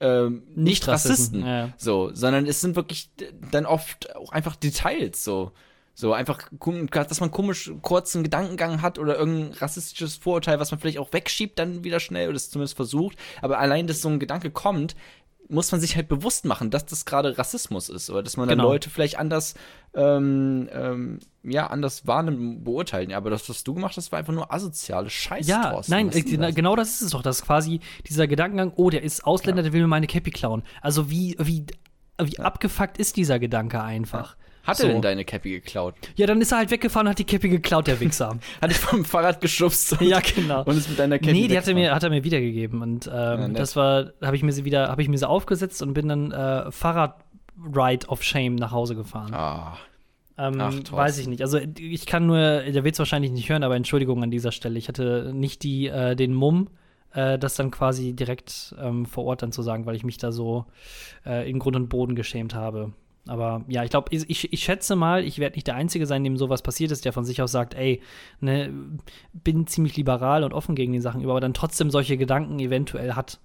ähm, 0.00 0.42
nicht 0.54 0.86
Rassisten, 0.86 1.46
ja. 1.46 1.72
so, 1.78 2.10
sondern 2.12 2.46
es 2.46 2.60
sind 2.60 2.76
wirklich 2.76 3.10
dann 3.50 3.66
oft 3.66 4.14
auch 4.16 4.32
einfach 4.32 4.56
Details, 4.56 5.24
so. 5.24 5.52
So 5.98 6.12
einfach, 6.12 6.50
dass 6.90 7.20
man 7.20 7.30
komisch 7.30 7.72
kurzen 7.80 8.22
Gedankengang 8.22 8.82
hat 8.82 8.98
oder 8.98 9.16
irgendein 9.18 9.54
rassistisches 9.54 10.16
Vorurteil, 10.16 10.60
was 10.60 10.70
man 10.70 10.78
vielleicht 10.78 10.98
auch 10.98 11.14
wegschiebt 11.14 11.58
dann 11.58 11.84
wieder 11.84 12.00
schnell 12.00 12.28
oder 12.28 12.36
es 12.36 12.50
zumindest 12.50 12.76
versucht. 12.76 13.16
Aber 13.40 13.60
allein, 13.60 13.86
dass 13.86 14.02
so 14.02 14.10
ein 14.10 14.20
Gedanke 14.20 14.50
kommt, 14.50 14.94
muss 15.48 15.72
man 15.72 15.80
sich 15.80 15.96
halt 15.96 16.08
bewusst 16.08 16.44
machen, 16.44 16.70
dass 16.70 16.86
das 16.86 17.04
gerade 17.04 17.38
Rassismus 17.38 17.88
ist 17.88 18.10
oder 18.10 18.22
dass 18.22 18.36
man 18.36 18.48
dann 18.48 18.58
Genau. 18.58 18.70
Leute 18.70 18.90
vielleicht 18.90 19.18
anders, 19.18 19.54
ähm, 19.94 20.68
ähm, 20.72 21.20
ja, 21.42 21.66
anders 21.68 22.06
wahrnehmen, 22.06 22.64
beurteilen. 22.64 23.12
Aber 23.12 23.30
das, 23.30 23.48
was 23.48 23.64
du 23.64 23.74
gemacht 23.74 23.96
hast, 23.96 24.12
war 24.12 24.18
einfach 24.18 24.32
nur 24.32 24.52
asoziale 24.52 25.10
Scheiße. 25.10 25.48
Ja, 25.48 25.70
Thorsten. 25.72 25.92
nein, 25.92 26.10
äh, 26.10 26.36
das? 26.36 26.54
genau 26.54 26.76
das 26.76 26.94
ist 26.94 27.02
es 27.02 27.10
doch. 27.10 27.22
Das 27.22 27.40
ist 27.40 27.44
quasi 27.46 27.80
dieser 28.08 28.26
Gedankengang, 28.26 28.72
oh, 28.76 28.90
der 28.90 29.02
ist 29.02 29.24
Ausländer, 29.24 29.62
der 29.62 29.72
will 29.72 29.82
mir 29.82 29.88
meine 29.88 30.06
Cappy 30.06 30.30
klauen. 30.30 30.62
Also 30.80 31.10
wie, 31.10 31.36
wie, 31.38 31.66
wie 32.20 32.38
abgefuckt 32.38 32.98
ist 32.98 33.16
dieser 33.16 33.38
Gedanke 33.38 33.82
einfach? 33.82 34.36
Hat 34.66 34.76
so. 34.78 34.86
er 34.86 34.92
denn 34.92 35.02
deine 35.02 35.24
Cappy 35.24 35.50
geklaut? 35.50 35.94
Ja, 36.16 36.26
dann 36.26 36.40
ist 36.40 36.52
er 36.52 36.58
halt 36.58 36.70
weggefahren 36.70 37.06
und 37.06 37.10
hat 37.12 37.18
die 37.18 37.24
Cappy 37.24 37.48
geklaut, 37.48 37.86
der 37.86 38.00
Wichser. 38.00 38.38
Hat 38.60 38.70
dich 38.70 38.78
vom 38.78 39.04
Fahrrad 39.04 39.40
geschubst 39.40 39.92
und, 39.92 40.02
ja, 40.08 40.20
genau. 40.20 40.64
und 40.64 40.76
ist 40.76 40.88
mit 40.88 40.98
deiner 40.98 41.18
Cappy 41.18 41.32
Nee, 41.32 41.48
die 41.48 41.56
hatte 41.56 41.68
weggefahren? 41.68 41.76
mir, 41.76 41.94
hat 41.94 42.02
er 42.02 42.10
mir 42.10 42.24
wiedergegeben. 42.24 42.82
Und 42.82 43.10
ähm, 43.12 43.52
nett. 43.52 43.58
das 43.60 43.76
war, 43.76 44.12
habe 44.22 44.36
ich 44.36 44.42
mir 44.42 44.52
sie 44.52 44.64
wieder, 44.64 44.88
habe 44.88 45.02
ich 45.02 45.08
mir 45.08 45.18
sie 45.18 45.28
aufgesetzt 45.28 45.82
und 45.82 45.94
bin 45.94 46.08
dann 46.08 46.32
äh, 46.32 46.70
Fahrrad-Ride 46.70 48.08
of 48.08 48.22
Shame 48.22 48.56
nach 48.56 48.72
Hause 48.72 48.94
gefahren. 48.94 49.32
Ah, 49.34 49.76
Ähm, 50.38 50.56
Ach, 50.60 50.72
weiß 50.90 51.18
ich 51.18 51.28
nicht. 51.28 51.40
Also 51.42 51.58
ich 51.78 52.04
kann 52.06 52.26
nur, 52.26 52.38
der 52.38 52.84
will 52.84 52.92
es 52.92 52.98
wahrscheinlich 52.98 53.30
nicht 53.32 53.48
hören, 53.48 53.62
aber 53.62 53.76
Entschuldigung 53.76 54.22
an 54.22 54.30
dieser 54.30 54.52
Stelle. 54.52 54.78
Ich 54.78 54.88
hatte 54.88 55.32
nicht 55.34 55.62
die, 55.62 55.86
äh, 55.86 56.14
den 56.14 56.34
Mumm, 56.34 56.68
äh, 57.14 57.38
das 57.38 57.54
dann 57.54 57.70
quasi 57.70 58.12
direkt 58.12 58.74
ähm, 58.78 59.06
vor 59.06 59.24
Ort 59.24 59.42
dann 59.42 59.52
zu 59.52 59.62
sagen, 59.62 59.86
weil 59.86 59.96
ich 59.96 60.04
mich 60.04 60.18
da 60.18 60.32
so 60.32 60.66
äh, 61.24 61.48
in 61.48 61.58
Grund 61.58 61.76
und 61.76 61.88
Boden 61.88 62.14
geschämt 62.16 62.54
habe. 62.54 62.92
Aber 63.28 63.64
ja, 63.68 63.82
ich 63.82 63.90
glaube, 63.90 64.08
ich, 64.12 64.52
ich, 64.52 64.62
schätze 64.62 64.94
mal, 64.94 65.24
ich 65.24 65.38
werde 65.38 65.56
nicht 65.56 65.66
der 65.66 65.74
Einzige 65.74 66.06
sein, 66.06 66.22
dem 66.22 66.36
sowas 66.36 66.62
passiert 66.62 66.92
ist, 66.92 67.04
der 67.04 67.12
von 67.12 67.24
sich 67.24 67.42
aus 67.42 67.52
sagt, 67.52 67.74
ey, 67.74 68.00
ne, 68.40 68.72
bin 69.32 69.66
ziemlich 69.66 69.96
liberal 69.96 70.44
und 70.44 70.52
offen 70.52 70.76
gegen 70.76 70.92
die 70.92 71.00
Sachen 71.00 71.20
über, 71.20 71.32
aber 71.32 71.40
dann 71.40 71.54
trotzdem 71.54 71.90
solche 71.90 72.16
Gedanken 72.16 72.58
eventuell 72.58 73.14
hat. 73.14 73.40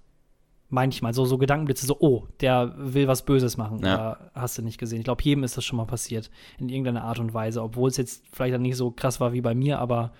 Manchmal, 0.68 1.12
so, 1.12 1.26
so 1.26 1.36
Gedankenblitze, 1.36 1.84
so, 1.84 1.98
oh, 2.00 2.26
der 2.40 2.72
will 2.78 3.06
was 3.06 3.26
Böses 3.26 3.58
machen. 3.58 3.80
Ja. 3.84 4.30
Hast 4.34 4.56
du 4.56 4.62
nicht 4.62 4.78
gesehen. 4.78 5.00
Ich 5.00 5.04
glaube, 5.04 5.22
jedem 5.22 5.44
ist 5.44 5.54
das 5.54 5.66
schon 5.66 5.76
mal 5.76 5.84
passiert. 5.84 6.30
In 6.58 6.70
irgendeiner 6.70 7.04
Art 7.04 7.18
und 7.18 7.34
Weise. 7.34 7.62
Obwohl 7.62 7.90
es 7.90 7.98
jetzt 7.98 8.24
vielleicht 8.32 8.54
dann 8.54 8.62
nicht 8.62 8.76
so 8.76 8.90
krass 8.90 9.20
war 9.20 9.34
wie 9.34 9.42
bei 9.42 9.54
mir, 9.54 9.80
aber 9.80 10.12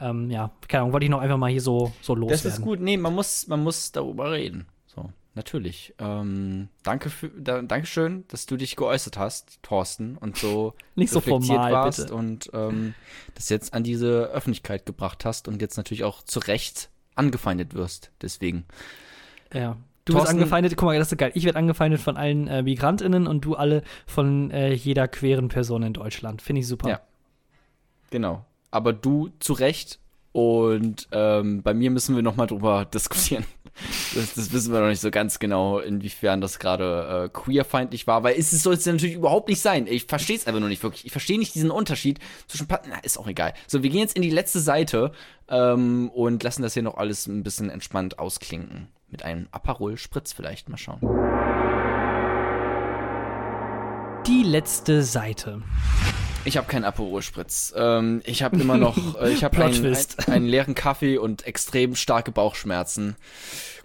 ähm, 0.00 0.30
ja, 0.30 0.52
keine 0.68 0.82
Ahnung, 0.82 0.92
wollte 0.92 1.06
ich 1.06 1.10
noch 1.10 1.20
einfach 1.20 1.38
mal 1.38 1.50
hier 1.50 1.60
so, 1.60 1.92
so 2.02 2.14
loswerden. 2.14 2.44
das 2.44 2.58
ist 2.58 2.62
gut. 2.62 2.80
Nee, 2.80 2.96
man 2.96 3.14
muss, 3.16 3.48
man 3.48 3.64
muss 3.64 3.90
darüber 3.90 4.30
reden. 4.30 4.66
Natürlich. 5.36 5.94
Ähm, 5.98 6.68
danke 6.82 7.10
für, 7.10 7.28
da, 7.28 7.60
Dankeschön, 7.60 8.24
dass 8.28 8.46
du 8.46 8.56
dich 8.56 8.74
geäußert 8.74 9.18
hast, 9.18 9.62
Thorsten, 9.62 10.16
und 10.16 10.38
so 10.38 10.72
Nicht 10.96 11.10
so 11.12 11.20
formal, 11.20 11.72
warst 11.72 11.98
bitte. 12.00 12.14
und 12.14 12.50
ähm, 12.54 12.94
das 13.34 13.50
jetzt 13.50 13.74
an 13.74 13.84
diese 13.84 14.24
Öffentlichkeit 14.32 14.86
gebracht 14.86 15.26
hast 15.26 15.46
und 15.46 15.60
jetzt 15.60 15.76
natürlich 15.76 16.04
auch 16.04 16.22
zu 16.22 16.38
Recht 16.40 16.88
angefeindet 17.14 17.74
wirst. 17.74 18.10
Deswegen. 18.22 18.64
Ja. 19.52 19.76
Du 20.06 20.14
wirst 20.14 20.22
Thorsten- 20.24 20.38
angefeindet, 20.38 20.74
guck 20.76 20.86
mal, 20.86 20.98
das 20.98 21.12
ist 21.12 21.18
geil. 21.18 21.32
Ich 21.34 21.44
werde 21.44 21.58
angefeindet 21.58 22.00
von 22.00 22.16
allen 22.16 22.48
äh, 22.48 22.62
MigrantInnen 22.62 23.26
und 23.26 23.44
du 23.44 23.56
alle 23.56 23.82
von 24.06 24.50
äh, 24.52 24.72
jeder 24.72 25.06
queeren 25.06 25.48
Person 25.48 25.82
in 25.82 25.92
Deutschland. 25.92 26.40
Finde 26.40 26.60
ich 26.60 26.66
super. 26.66 26.88
Ja. 26.88 27.00
Genau. 28.10 28.44
Aber 28.70 28.94
du 28.94 29.30
zu 29.40 29.52
Recht 29.52 29.98
und 30.32 31.08
ähm, 31.12 31.62
bei 31.62 31.74
mir 31.74 31.90
müssen 31.90 32.14
wir 32.16 32.22
noch 32.22 32.36
mal 32.36 32.46
drüber 32.46 32.84
diskutieren. 32.94 33.44
Das, 34.16 34.34
das 34.34 34.52
wissen 34.52 34.72
wir 34.72 34.80
noch 34.80 34.88
nicht 34.88 35.00
so 35.00 35.10
ganz 35.10 35.38
genau, 35.38 35.78
inwiefern 35.78 36.40
das 36.40 36.58
gerade 36.58 37.24
äh, 37.26 37.28
queerfeindlich 37.28 38.06
war, 38.06 38.22
weil 38.22 38.34
es 38.38 38.50
soll 38.50 38.74
es 38.74 38.84
ja 38.84 38.92
natürlich 38.92 39.14
überhaupt 39.14 39.48
nicht 39.48 39.60
sein. 39.60 39.86
Ich 39.86 40.06
verstehe 40.06 40.36
es 40.36 40.46
einfach 40.46 40.60
nur 40.60 40.68
nicht 40.70 40.82
wirklich. 40.82 41.04
Ich 41.04 41.12
verstehe 41.12 41.38
nicht 41.38 41.54
diesen 41.54 41.70
Unterschied 41.70 42.18
zwischen 42.48 42.66
Pa- 42.66 42.80
Na, 42.88 42.98
ist 43.00 43.18
auch 43.18 43.26
egal. 43.28 43.52
So, 43.66 43.82
wir 43.82 43.90
gehen 43.90 44.00
jetzt 44.00 44.16
in 44.16 44.22
die 44.22 44.30
letzte 44.30 44.60
Seite 44.60 45.12
ähm, 45.48 46.08
und 46.14 46.42
lassen 46.42 46.62
das 46.62 46.74
hier 46.74 46.82
noch 46.82 46.96
alles 46.96 47.26
ein 47.26 47.42
bisschen 47.42 47.68
entspannt 47.70 48.18
ausklinken. 48.18 48.88
Mit 49.08 49.22
einem 49.22 49.48
Aperol 49.52 49.98
Spritz 49.98 50.32
vielleicht 50.32 50.68
mal 50.68 50.78
schauen. 50.78 51.00
Die 54.26 54.42
letzte 54.42 55.02
Seite. 55.02 55.62
Ich 56.46 56.56
habe 56.56 56.68
keinen 56.68 56.84
Aperol 56.84 57.22
Spritz. 57.22 57.74
Ähm, 57.76 58.22
ich 58.24 58.44
habe 58.44 58.56
immer 58.56 58.76
noch, 58.76 58.96
äh, 59.20 59.32
ich 59.32 59.42
habe 59.42 59.62
einen, 59.64 59.84
einen, 59.84 59.96
einen 60.28 60.46
leeren 60.46 60.74
Kaffee 60.76 61.18
und 61.18 61.44
extrem 61.44 61.96
starke 61.96 62.30
Bauchschmerzen. 62.30 63.16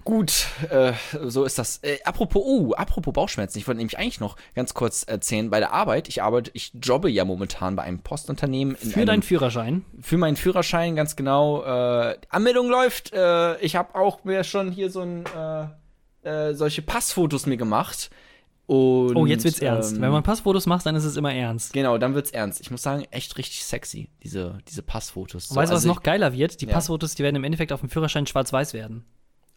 Gut, 0.03 0.45
äh, 0.69 0.93
so 1.25 1.43
ist 1.43 1.57
das. 1.57 1.79
Äh, 1.83 1.97
apropos, 2.05 2.43
uh, 2.45 2.73
apropos 2.73 3.13
Bauchschmerzen, 3.13 3.57
ich 3.57 3.67
wollte 3.67 3.79
nämlich 3.79 3.97
eigentlich 3.97 4.19
noch 4.19 4.35
ganz 4.55 4.75
kurz 4.75 5.03
erzählen, 5.03 5.49
bei 5.49 5.59
der 5.59 5.73
Arbeit, 5.73 6.07
ich 6.07 6.21
arbeite, 6.21 6.51
ich 6.53 6.71
jobbe 6.81 7.09
ja 7.09 7.25
momentan 7.25 7.75
bei 7.75 7.83
einem 7.83 7.99
Postunternehmen. 7.99 8.75
In 8.79 8.91
Für 8.91 8.97
einem, 8.97 9.05
deinen 9.07 9.23
Führerschein. 9.23 9.83
für 9.99 10.17
meinen 10.17 10.37
Führerschein, 10.37 10.95
ganz 10.95 11.15
genau. 11.15 11.63
Äh, 11.63 12.17
Anmeldung 12.29 12.69
läuft. 12.69 13.11
Äh, 13.11 13.59
ich 13.59 13.75
habe 13.75 13.95
auch 13.95 14.23
mir 14.23 14.43
schon 14.43 14.71
hier 14.71 14.91
so 14.91 15.01
ein, 15.01 15.23
äh, 16.23 16.29
äh, 16.29 16.53
solche 16.53 16.83
Passfotos 16.83 17.47
mir 17.47 17.57
gemacht. 17.57 18.11
Und, 18.67 19.15
Oh, 19.17 19.25
jetzt 19.25 19.43
wird's 19.43 19.59
ernst. 19.59 19.95
ähm, 19.95 20.01
Wenn 20.01 20.11
man 20.11 20.23
Passfotos 20.23 20.65
macht, 20.65 20.85
dann 20.85 20.95
ist 20.95 21.03
es 21.03 21.17
immer 21.17 21.33
ernst. 21.33 21.73
Genau, 21.73 21.97
dann 21.97 22.13
wird's 22.15 22.31
ernst. 22.31 22.61
Ich 22.61 22.71
muss 22.71 22.81
sagen, 22.81 23.05
echt 23.11 23.37
richtig 23.37 23.65
sexy, 23.65 24.09
diese, 24.23 24.59
diese 24.69 24.81
Passfotos. 24.81 25.49
Und 25.49 25.57
weißt 25.57 25.71
du, 25.71 25.75
was 25.75 25.83
also 25.83 25.87
noch 25.93 26.03
geiler 26.03 26.31
wird? 26.33 26.61
Die 26.61 26.65
Ja. 26.67 26.73
Passfotos, 26.73 27.15
die 27.15 27.23
werden 27.23 27.35
im 27.35 27.43
Endeffekt 27.43 27.73
auf 27.73 27.81
dem 27.81 27.89
Führerschein 27.89 28.27
schwarz-weiß 28.27 28.73
werden. 28.73 29.03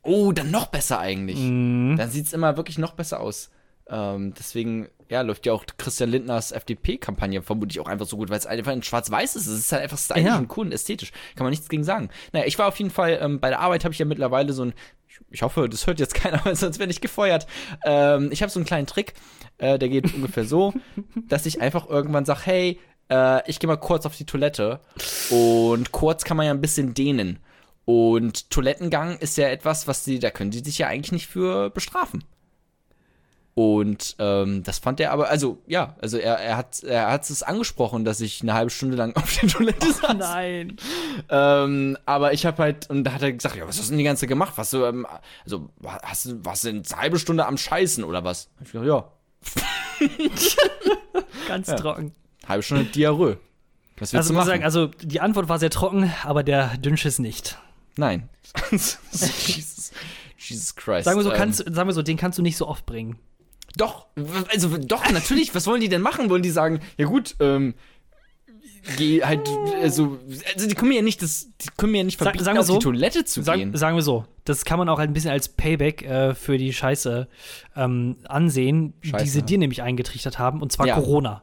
Oh, 0.02 0.32
dann 0.32 0.50
noch 0.50 0.66
besser 0.66 0.98
eigentlich. 0.98 1.38
Mhm. 1.38 1.94
Dann 1.96 2.10
sieht's 2.10 2.32
immer 2.32 2.56
wirklich 2.56 2.78
noch 2.78 2.92
besser 2.92 3.20
aus. 3.20 3.50
Ähm, 3.86 4.32
deswegen, 4.36 4.88
ja, 5.10 5.20
läuft 5.20 5.44
ja 5.46 5.52
auch 5.52 5.64
Christian 5.78 6.08
Lindners 6.10 6.52
FDP-Kampagne 6.52 7.42
vermutlich 7.42 7.78
auch 7.80 7.86
einfach 7.88 8.06
so 8.06 8.16
gut, 8.16 8.30
weil 8.30 8.38
es 8.38 8.46
einfach 8.46 8.72
in 8.72 8.82
schwarz-weiß 8.82 9.36
ist. 9.36 9.46
Es 9.46 9.58
ist 9.58 9.72
halt 9.72 9.82
einfach 9.82 9.98
stylisch 9.98 10.24
Ja. 10.24 10.38
und 10.38 10.56
cool 10.56 10.66
und 10.66 10.72
ästhetisch. 10.72 11.12
Kann 11.36 11.44
man 11.44 11.50
nichts 11.50 11.68
gegen 11.68 11.84
sagen. 11.84 12.08
Naja, 12.32 12.46
ich 12.46 12.58
war 12.58 12.66
auf 12.68 12.78
jeden 12.78 12.90
Fall, 12.90 13.18
ähm, 13.20 13.40
bei 13.40 13.50
der 13.50 13.60
Arbeit 13.60 13.84
habe 13.84 13.92
ich 13.92 13.98
ja 13.98 14.06
mittlerweile 14.06 14.52
so 14.54 14.64
ein, 14.64 14.74
ich, 15.30 15.42
hoffe, 15.42 15.68
das 15.68 15.86
hört 15.86 16.00
jetzt 16.00 16.14
keiner, 16.14 16.40
weil 16.44 16.56
sonst 16.56 16.78
werde 16.78 16.92
ich 16.92 17.00
gefeuert. 17.00 17.46
Ähm, 17.84 18.30
ich 18.32 18.42
habe 18.42 18.50
so 18.50 18.58
einen 18.58 18.66
kleinen 18.66 18.86
Trick, 18.86 19.14
äh, 19.58 19.78
der 19.78 19.88
geht 19.88 20.14
ungefähr 20.14 20.44
so, 20.44 20.74
dass 21.28 21.46
ich 21.46 21.60
einfach 21.60 21.88
irgendwann 21.88 22.24
sage, 22.24 22.40
hey, 22.44 22.80
äh, 23.10 23.48
ich 23.48 23.60
gehe 23.60 23.68
mal 23.68 23.76
kurz 23.76 24.06
auf 24.06 24.16
die 24.16 24.26
Toilette 24.26 24.80
und 25.30 25.92
kurz 25.92 26.24
kann 26.24 26.36
man 26.36 26.46
ja 26.46 26.52
ein 26.52 26.60
bisschen 26.60 26.94
dehnen. 26.94 27.38
Und 27.84 28.50
Toilettengang 28.50 29.18
ist 29.18 29.36
ja 29.36 29.48
etwas, 29.48 29.86
was 29.86 30.04
die, 30.04 30.18
da 30.18 30.30
können 30.30 30.50
die 30.50 30.60
sich 30.60 30.78
ja 30.78 30.86
eigentlich 30.88 31.12
nicht 31.12 31.26
für 31.26 31.70
bestrafen. 31.70 32.24
Und 33.56 34.16
ähm, 34.18 34.64
das 34.64 34.80
fand 34.80 34.98
er 34.98 35.12
aber, 35.12 35.28
also 35.28 35.62
ja, 35.68 35.94
also 36.00 36.18
er, 36.18 36.34
er 36.40 36.56
hat 36.56 36.82
er 36.82 37.08
hat 37.12 37.30
es 37.30 37.44
angesprochen, 37.44 38.04
dass 38.04 38.20
ich 38.20 38.42
eine 38.42 38.52
halbe 38.54 38.70
Stunde 38.70 38.96
lang 38.96 39.14
auf 39.16 39.32
der 39.38 39.48
Toilette 39.48 39.92
saß. 39.92 40.16
Nein. 40.16 40.76
Ähm, 41.28 41.96
aber 42.04 42.32
ich 42.32 42.46
habe 42.46 42.60
halt, 42.60 42.90
und 42.90 43.04
da 43.04 43.12
hat 43.12 43.22
er 43.22 43.32
gesagt, 43.32 43.54
ja, 43.54 43.66
was 43.68 43.78
hast 43.78 43.86
du 43.86 43.90
denn 43.92 43.98
die 43.98 44.04
ganze 44.04 44.22
Zeit 44.22 44.28
gemacht? 44.28 44.54
Was 44.56 44.70
du, 44.70 44.84
ähm, 44.84 45.06
also, 45.44 45.68
hast 46.02 46.26
du, 46.26 46.44
warst 46.44 46.64
du 46.64 46.70
eine 46.70 46.82
halbe 46.96 47.18
Stunde 47.20 47.46
am 47.46 47.56
Scheißen 47.56 48.02
oder 48.02 48.24
was? 48.24 48.48
Hab 48.58 48.66
ich 48.66 48.72
gesagt, 48.72 48.88
ja, 48.88 49.08
Ganz 51.48 51.66
trocken. 51.76 52.12
halbe 52.48 52.62
Stunde 52.62 52.84
Diarrhoe. 52.84 53.36
Was 53.98 54.12
willst 54.12 54.14
Also 54.16 54.28
du 54.30 54.34
muss 54.34 54.40
machen? 54.40 54.46
sagen, 54.48 54.64
also 54.64 54.86
die 55.02 55.20
Antwort 55.20 55.48
war 55.48 55.58
sehr 55.58 55.70
trocken, 55.70 56.12
aber 56.24 56.42
der 56.42 56.76
Dünnschiss 56.78 57.18
nicht. 57.20 57.58
Nein. 57.96 58.28
Jesus, 58.72 59.92
Jesus 60.36 60.74
Christ. 60.74 61.04
Sagen 61.04 61.18
wir 61.18 61.22
so, 61.22 61.30
Ähm, 61.30 61.36
kannst, 61.36 61.58
sagen 61.58 61.88
wir 61.88 61.92
so, 61.92 62.02
den 62.02 62.16
kannst 62.16 62.38
du 62.38 62.42
nicht 62.42 62.56
so 62.56 62.66
oft 62.66 62.86
bringen. 62.86 63.18
Doch, 63.76 64.06
also 64.52 64.76
doch, 64.78 65.10
natürlich. 65.10 65.54
Was 65.54 65.66
wollen 65.66 65.80
die 65.80 65.88
denn 65.88 66.02
machen? 66.02 66.30
Wollen 66.30 66.42
die 66.42 66.50
sagen, 66.50 66.80
ja 66.96 67.06
gut, 67.06 67.34
ähm, 67.40 67.74
geh 68.96 69.22
halt, 69.22 69.48
also, 69.82 70.18
also 70.54 70.68
die 70.68 70.74
können 70.74 70.90
mir 70.90 70.96
ja 70.96 71.02
nicht, 71.02 71.22
das, 71.22 71.48
die 71.60 71.68
können 71.76 71.92
mir 71.92 71.98
ja 71.98 72.04
nicht 72.04 72.18
verbieten, 72.18 72.44
sagen 72.44 72.56
wir 72.56 72.60
auf 72.60 72.66
so, 72.66 72.74
die 72.78 72.84
Toilette 72.84 73.24
zu 73.24 73.42
Sag, 73.42 73.56
gehen. 73.56 73.76
sagen 73.76 73.96
wir 73.96 74.02
so, 74.02 74.26
das 74.44 74.64
kann 74.64 74.78
man 74.78 74.88
auch 74.88 74.98
ein 74.98 75.12
bisschen 75.12 75.30
als 75.30 75.48
Payback 75.48 76.02
äh, 76.02 76.34
für 76.34 76.58
die 76.58 76.72
Scheiße 76.72 77.28
ähm, 77.76 78.16
ansehen, 78.28 78.94
die 79.02 79.08
Scheiße. 79.08 79.26
sie 79.26 79.42
dir 79.42 79.58
nämlich 79.58 79.82
eingetrichtert 79.82 80.38
haben, 80.38 80.60
und 80.62 80.70
zwar 80.70 80.86
Ja. 80.86 80.94
Corona, 80.94 81.42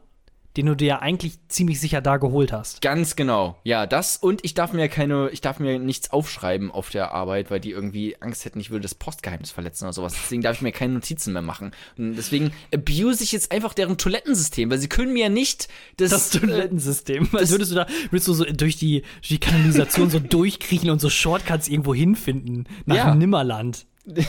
den 0.58 0.66
du 0.66 0.76
dir 0.76 0.88
ja 0.88 1.00
eigentlich 1.00 1.40
ziemlich 1.48 1.80
sicher 1.80 2.02
da 2.02 2.18
geholt 2.18 2.52
hast. 2.52 2.82
Ganz 2.82 3.16
genau. 3.16 3.58
Ja, 3.64 3.88
das 3.88 4.18
und 4.18 4.44
ich 4.44 4.54
darf 4.54 4.74
mir 4.74 4.90
keine, 4.90 5.30
ich 5.32 5.42
darf 5.42 5.60
mir 5.60 5.80
nichts 5.80 6.12
aufschreiben 6.12 6.72
auf 6.72 6.90
der 6.90 7.12
Arbeit, 7.14 7.50
weil 7.52 7.60
die 7.60 7.72
irgendwie 7.72 8.18
Angst 8.22 8.44
hätten, 8.46 8.60
ich 8.60 8.70
würde 8.70 8.82
das 8.84 8.96
Postgeheimnis 8.96 9.52
verletzen 9.52 9.86
oder 9.86 9.94
sowas. 9.94 10.14
Deswegen 10.14 10.42
darf 10.42 10.58
ich 10.58 10.62
mir 10.62 10.72
keine 10.72 10.94
Notizen 10.94 11.34
mehr 11.34 11.42
machen. 11.42 11.72
Und 11.98 12.16
deswegen 12.16 12.52
abuse 12.74 13.24
ich 13.24 13.32
jetzt 13.32 13.52
einfach 13.52 13.74
deren 13.74 13.98
Toilettensystem, 13.98 14.70
weil 14.70 14.80
sie 14.80 14.90
können 14.90 15.14
mir 15.14 15.24
ja 15.24 15.30
nicht 15.30 15.70
das, 15.98 16.10
Das 16.10 16.36
äh, 16.36 16.40
Toilettensystem. 16.40 17.30
Als 17.34 17.52
würdest 17.52 17.72
du 17.72 17.76
da, 17.76 17.88
würdest 18.10 18.28
du 18.28 18.34
so 18.34 18.44
durch 18.46 18.76
die, 18.78 19.02
durch 19.22 19.28
die 19.30 19.40
Kanalisation 19.40 20.10
so 20.10 20.20
durchkriechen 20.32 20.90
und 20.90 21.00
so 21.00 21.10
Shortcuts 21.10 21.68
irgendwo 21.68 21.94
hinfinden. 21.96 22.68
Nach 22.86 22.96
Ja. 22.96 23.16
Nimmerland. 23.16 23.86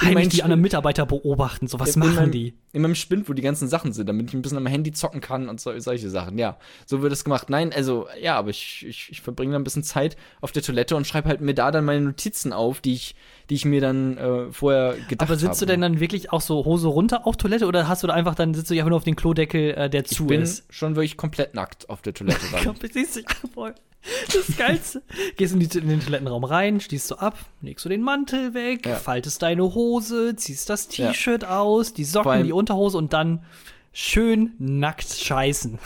Heimlich 0.00 0.28
die 0.28 0.42
anderen 0.42 0.60
Mitarbeiter 0.60 1.06
beobachten. 1.06 1.68
So, 1.68 1.78
was 1.80 1.94
in 1.94 2.00
machen 2.00 2.14
meinem, 2.14 2.30
die? 2.30 2.54
In 2.72 2.82
meinem 2.82 2.94
Spind, 2.94 3.28
wo 3.28 3.32
die 3.32 3.42
ganzen 3.42 3.68
Sachen 3.68 3.92
sind, 3.92 4.08
damit 4.08 4.28
ich 4.28 4.34
ein 4.34 4.42
bisschen 4.42 4.58
am 4.58 4.66
Handy 4.66 4.92
zocken 4.92 5.20
kann 5.20 5.48
und 5.48 5.60
so, 5.60 5.78
solche 5.78 6.10
Sachen. 6.10 6.38
Ja, 6.38 6.58
so 6.86 7.02
wird 7.02 7.12
es 7.12 7.24
gemacht. 7.24 7.50
Nein, 7.50 7.72
also, 7.72 8.06
ja, 8.20 8.36
aber 8.36 8.50
ich, 8.50 8.84
ich, 8.86 9.08
ich 9.10 9.20
verbringe 9.20 9.52
da 9.52 9.58
ein 9.58 9.64
bisschen 9.64 9.82
Zeit 9.82 10.16
auf 10.40 10.52
der 10.52 10.62
Toilette 10.62 10.96
und 10.96 11.06
schreibe 11.06 11.28
halt 11.28 11.40
mir 11.40 11.54
da 11.54 11.70
dann 11.70 11.84
meine 11.84 12.00
Notizen 12.00 12.52
auf, 12.52 12.80
die 12.80 12.94
ich, 12.94 13.14
die 13.50 13.54
ich 13.54 13.64
mir 13.64 13.80
dann 13.80 14.16
äh, 14.18 14.52
vorher 14.52 14.94
gedacht 15.08 15.28
habe. 15.28 15.32
Aber 15.32 15.36
sitzt 15.36 15.60
du 15.62 15.66
denn 15.66 15.80
dann 15.80 16.00
wirklich 16.00 16.32
auch 16.32 16.40
so 16.40 16.64
Hose 16.64 16.88
runter 16.88 17.26
auf 17.26 17.36
Toilette 17.36 17.66
oder 17.66 17.88
hast 17.88 18.02
du 18.02 18.06
da 18.06 18.14
einfach 18.14 18.34
dann 18.34 18.54
sitzt 18.54 18.70
du 18.70 18.74
ja 18.74 18.82
einfach 18.82 18.90
nur 18.90 18.98
auf 18.98 19.04
den 19.04 19.16
Klodeckel, 19.16 19.74
äh, 19.74 19.90
der 19.90 20.04
Ich 20.04 20.10
zu 20.10 20.26
bin 20.26 20.42
ist? 20.42 20.64
schon 20.70 20.96
wirklich 20.96 21.16
komplett 21.16 21.54
nackt 21.54 21.88
auf 21.88 22.02
der 22.02 22.14
Toilette 22.14 22.40
dann. 22.52 22.74
Siehst 22.92 23.16
du, 23.16 23.20
ja, 23.20 23.26
voll. 23.52 23.74
Das 24.32 24.56
Geilste. 24.56 25.02
Gehst 25.36 25.52
in, 25.54 25.60
die, 25.60 25.78
in 25.78 25.88
den 25.88 26.00
Toilettenraum 26.00 26.44
rein, 26.44 26.80
stehst 26.80 27.10
du 27.10 27.16
ab, 27.16 27.38
legst 27.60 27.84
du 27.84 27.88
den 27.88 28.00
Mantel 28.02 28.54
weg, 28.54 28.86
Ja. 28.86 28.96
faltest 28.96 29.42
deine 29.42 29.62
Hose, 29.74 30.34
ziehst 30.36 30.70
das 30.70 30.88
Ja. 30.96 31.08
T-Shirt 31.08 31.44
aus, 31.44 31.92
die 31.92 32.04
Socken, 32.04 32.30
allem- 32.30 32.44
die 32.46 32.52
Unterhose 32.52 32.96
und 32.96 33.12
dann 33.12 33.44
schön 33.92 34.52
nackt 34.58 35.08
scheißen. 35.08 35.78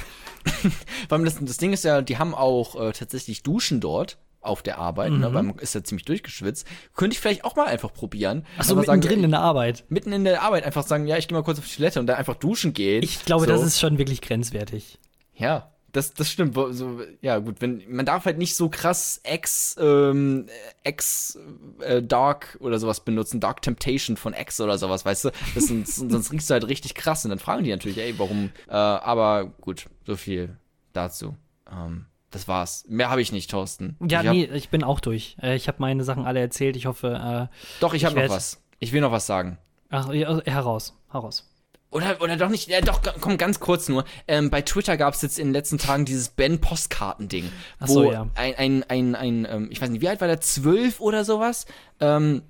Vor 1.09 1.17
allem 1.17 1.25
das, 1.25 1.37
das 1.41 1.57
Ding 1.57 1.73
ist 1.73 1.85
ja, 1.85 2.03
die 2.03 2.19
haben 2.19 2.35
auch 2.35 2.75
äh, 2.81 2.93
tatsächlich 2.93 3.43
Duschen 3.43 3.81
dort 3.81 4.19
auf 4.41 4.63
der 4.63 4.79
Arbeit, 4.79 5.13
Mhm. 5.13 5.21
ne, 5.21 5.35
weil 5.35 5.43
man 5.45 5.59
ist 5.59 5.75
ja 5.75 5.85
ziemlich 5.85 6.05
durchgeschwitzt. 6.05 6.67
Könnte 6.97 7.15
ich 7.15 7.21
vielleicht 7.21 7.45
auch 7.45 7.55
mal 7.55 7.67
einfach 7.67 7.93
probieren. 7.93 8.45
Achso, 8.59 8.73
Einfach 8.73 8.87
sagen, 8.87 8.99
mittendrin 9.01 9.25
in 9.25 9.31
der 9.31 9.41
Arbeit. 9.41 9.85
mitten 9.89 10.13
in 10.13 10.25
der 10.25 10.43
Arbeit 10.43 10.65
einfach 10.65 10.85
sagen, 10.85 11.07
ja, 11.07 11.17
ich 11.17 11.29
gehe 11.29 11.39
mal 11.39 11.45
kurz 11.45 11.59
auf 11.61 11.67
die 11.69 11.77
Toilette 11.77 12.01
und 12.01 12.07
dann 12.09 12.17
einfach 12.17 12.35
duschen 12.35 12.73
gehen. 12.75 13.03
Ich 13.05 13.25
glaube, 13.25 13.45
so. 13.47 13.51
das 13.53 13.63
ist 13.63 13.79
schon 13.79 13.99
wirklich 13.99 14.21
grenzwertig. 14.21 14.99
Ja, 15.35 15.71
das, 15.93 16.15
das 16.15 16.31
stimmt. 16.31 16.55
So, 16.55 17.01
ja, 17.21 17.39
gut, 17.39 17.61
wenn 17.61 17.83
man 17.89 18.07
darf 18.07 18.25
halt 18.25 18.39
nicht 18.39 18.55
so 18.55 18.69
krass 18.71 19.21
X, 19.25 19.77
ähm, 19.79 20.47
X 20.85 21.39
äh, 21.81 22.03
Dark 22.03 22.57
oder 22.61 22.79
sowas 22.79 23.01
benutzen, 23.01 23.41
Dark 23.41 23.61
Temptation 23.63 24.17
von 24.17 24.33
X 24.33 24.61
oder 24.61 24.79
sowas, 24.79 25.05
weißt 25.05 25.27
du? 25.27 25.31
Das 25.55 25.65
sind, 25.65 25.87
sonst 25.89 26.33
riechst 26.33 26.49
du 26.49 26.55
halt 26.55 26.67
richtig 26.67 26.95
krass 26.95 27.25
und 27.25 27.31
dann 27.31 27.39
fragen 27.39 27.65
die 27.65 27.71
natürlich, 27.71 27.99
ey, 27.99 28.19
warum? 28.19 28.51
Äh, 28.69 28.73
aber 28.73 29.53
gut, 29.61 29.87
so 30.07 30.17
viel 30.17 30.57
dazu. 30.95 31.37
Ähm, 31.71 32.07
das 32.31 32.49
war's. 32.49 32.87
Mehr 32.89 33.11
habe 33.11 33.21
ich 33.21 33.31
nicht, 33.31 33.51
Thorsten. 33.51 33.97
Ja, 34.01 34.23
ich 34.23 34.27
hab, 34.27 34.35
nee, 34.35 34.45
ich 34.45 34.71
bin 34.71 34.83
auch 34.83 35.01
durch. 35.01 35.37
Äh, 35.43 35.57
ich 35.57 35.69
habe 35.69 35.77
meine 35.81 36.05
Sachen 36.05 36.25
alle 36.25 36.41
erzählt. 36.41 36.77
Ich 36.77 36.87
hoffe, 36.87 37.51
äh, 37.53 37.55
Doch, 37.81 37.93
ich 37.93 38.07
habe 38.07 38.19
noch 38.19 38.31
was. 38.31 38.63
Ich 38.79 38.93
will 38.93 39.03
noch 39.03 39.13
was 39.13 39.27
sagen. 39.27 39.59
ach, 39.91 40.11
ja, 40.13 40.41
heraus, 40.45 40.99
heraus. 41.11 41.52
Oder, 41.93 42.23
oder 42.23 42.37
doch 42.37 42.49
nicht, 42.49 42.69
ja 42.69 42.81
doch, 42.81 43.03
komm, 43.21 43.37
ganz 43.37 43.61
kurz 43.61 43.91
nur. 43.91 44.05
Ähm, 44.27 44.49
bei 44.49 44.63
Twitter 44.63 44.97
gab 44.97 45.13
es 45.13 45.21
jetzt 45.21 45.39
in 45.39 45.49
den 45.49 45.53
letzten 45.53 45.77
Tagen 45.77 46.07
dieses 46.07 46.31
Ben-Postkarten-Ding. 46.31 47.53
Wo 47.81 47.87
so, 47.87 48.11
ja. 48.11 48.29
ein, 48.35 48.55
ein, 48.55 48.85
ein, 48.89 49.15
ein 49.15 49.47
ähm, 49.49 49.69
ich 49.71 49.81
weiß 49.81 49.91
nicht, 49.91 50.01
wie 50.01 50.09
alt 50.09 50.23
war 50.23 50.27
der? 50.27 50.41
Zwölf 50.41 51.01
oder 51.01 51.27
sowas? 51.27 51.67
Ähm, 52.01 52.43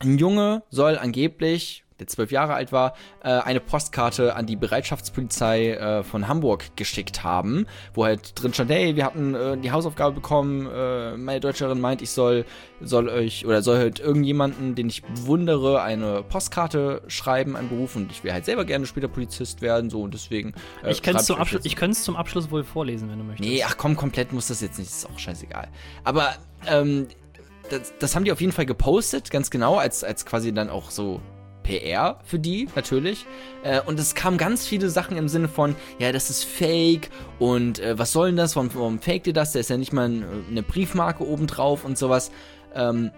ein 0.00 0.18
Junge 0.18 0.64
soll 0.70 0.98
angeblich, 0.98 1.83
der 2.04 2.08
zwölf 2.08 2.30
Jahre 2.30 2.54
alt 2.54 2.72
war, 2.72 2.94
äh, 3.22 3.28
eine 3.30 3.60
Postkarte 3.60 4.36
an 4.36 4.46
die 4.46 4.56
Bereitschaftspolizei 4.56 5.70
äh, 5.72 6.02
von 6.04 6.28
Hamburg 6.28 6.76
geschickt 6.76 7.24
haben, 7.24 7.66
wo 7.94 8.04
halt 8.04 8.40
drin 8.40 8.52
stand, 8.52 8.70
hey, 8.70 8.96
wir 8.96 9.04
hatten 9.04 9.34
äh, 9.34 9.56
die 9.56 9.72
Hausaufgabe 9.72 10.14
bekommen, 10.14 10.68
äh, 10.72 11.16
meine 11.16 11.40
Deutscherin 11.40 11.80
meint, 11.80 12.02
ich 12.02 12.10
soll, 12.10 12.44
soll 12.80 13.08
euch, 13.08 13.46
oder 13.46 13.62
soll 13.62 13.78
halt 13.78 14.00
irgendjemanden, 14.00 14.74
den 14.74 14.88
ich 14.88 15.02
bewundere, 15.02 15.82
eine 15.82 16.22
Postkarte 16.22 17.02
schreiben, 17.08 17.56
einen 17.56 17.68
Beruf 17.68 17.96
und 17.96 18.10
ich 18.10 18.22
will 18.24 18.32
halt 18.32 18.44
selber 18.44 18.64
gerne 18.64 18.86
später 18.86 19.08
Polizist 19.08 19.62
werden, 19.62 19.90
so 19.90 20.02
und 20.02 20.14
deswegen. 20.14 20.54
äh, 20.82 20.90
ich 20.90 21.02
könnte 21.02 21.20
es 21.20 21.26
zum, 21.26 21.36
Abschluss- 21.36 21.64
ich 21.64 21.76
zum 22.02 22.16
Abschluss 22.16 22.50
wohl 22.50 22.64
vorlesen, 22.64 23.10
wenn 23.10 23.18
du 23.18 23.24
möchtest. 23.24 23.48
Nee, 23.48 23.62
ach 23.66 23.76
komm, 23.76 23.96
komplett 23.96 24.32
muss 24.32 24.48
das 24.48 24.60
jetzt 24.60 24.78
nicht, 24.78 24.90
ist 24.90 25.08
auch 25.08 25.18
scheißegal. 25.18 25.68
Aber 26.04 26.34
ähm, 26.66 27.08
das, 27.70 27.94
das 27.98 28.14
haben 28.14 28.24
die 28.24 28.32
auf 28.32 28.40
jeden 28.40 28.52
Fall 28.52 28.66
gepostet, 28.66 29.30
ganz 29.30 29.50
genau, 29.50 29.76
als, 29.76 30.04
als 30.04 30.26
quasi 30.26 30.52
dann 30.52 30.68
auch 30.68 30.90
so 30.90 31.20
PR 31.64 32.20
für 32.24 32.38
die, 32.38 32.68
natürlich. 32.76 33.26
Äh, 33.64 33.80
und 33.80 33.98
es 33.98 34.14
kamen 34.14 34.38
ganz 34.38 34.66
viele 34.66 34.88
Sachen 34.88 35.16
im 35.16 35.28
Sinne 35.28 35.48
von, 35.48 35.74
ja, 35.98 36.12
das 36.12 36.30
ist 36.30 36.44
fake 36.44 37.10
und 37.40 37.80
äh, 37.80 37.98
was 37.98 38.12
soll 38.12 38.28
denn 38.28 38.36
das, 38.36 38.54
warum, 38.54 38.70
warum 38.74 39.00
faked 39.00 39.26
ihr 39.26 39.32
das? 39.32 39.50
Da 39.52 39.58
ist 39.58 39.70
ja 39.70 39.76
nicht 39.76 39.92
mal 39.92 40.08
ein, 40.08 40.24
eine 40.48 40.62
Briefmarke 40.62 41.26
obendrauf 41.26 41.84
und 41.84 41.98
sowas. 41.98 42.30
Ähm, 42.74 43.10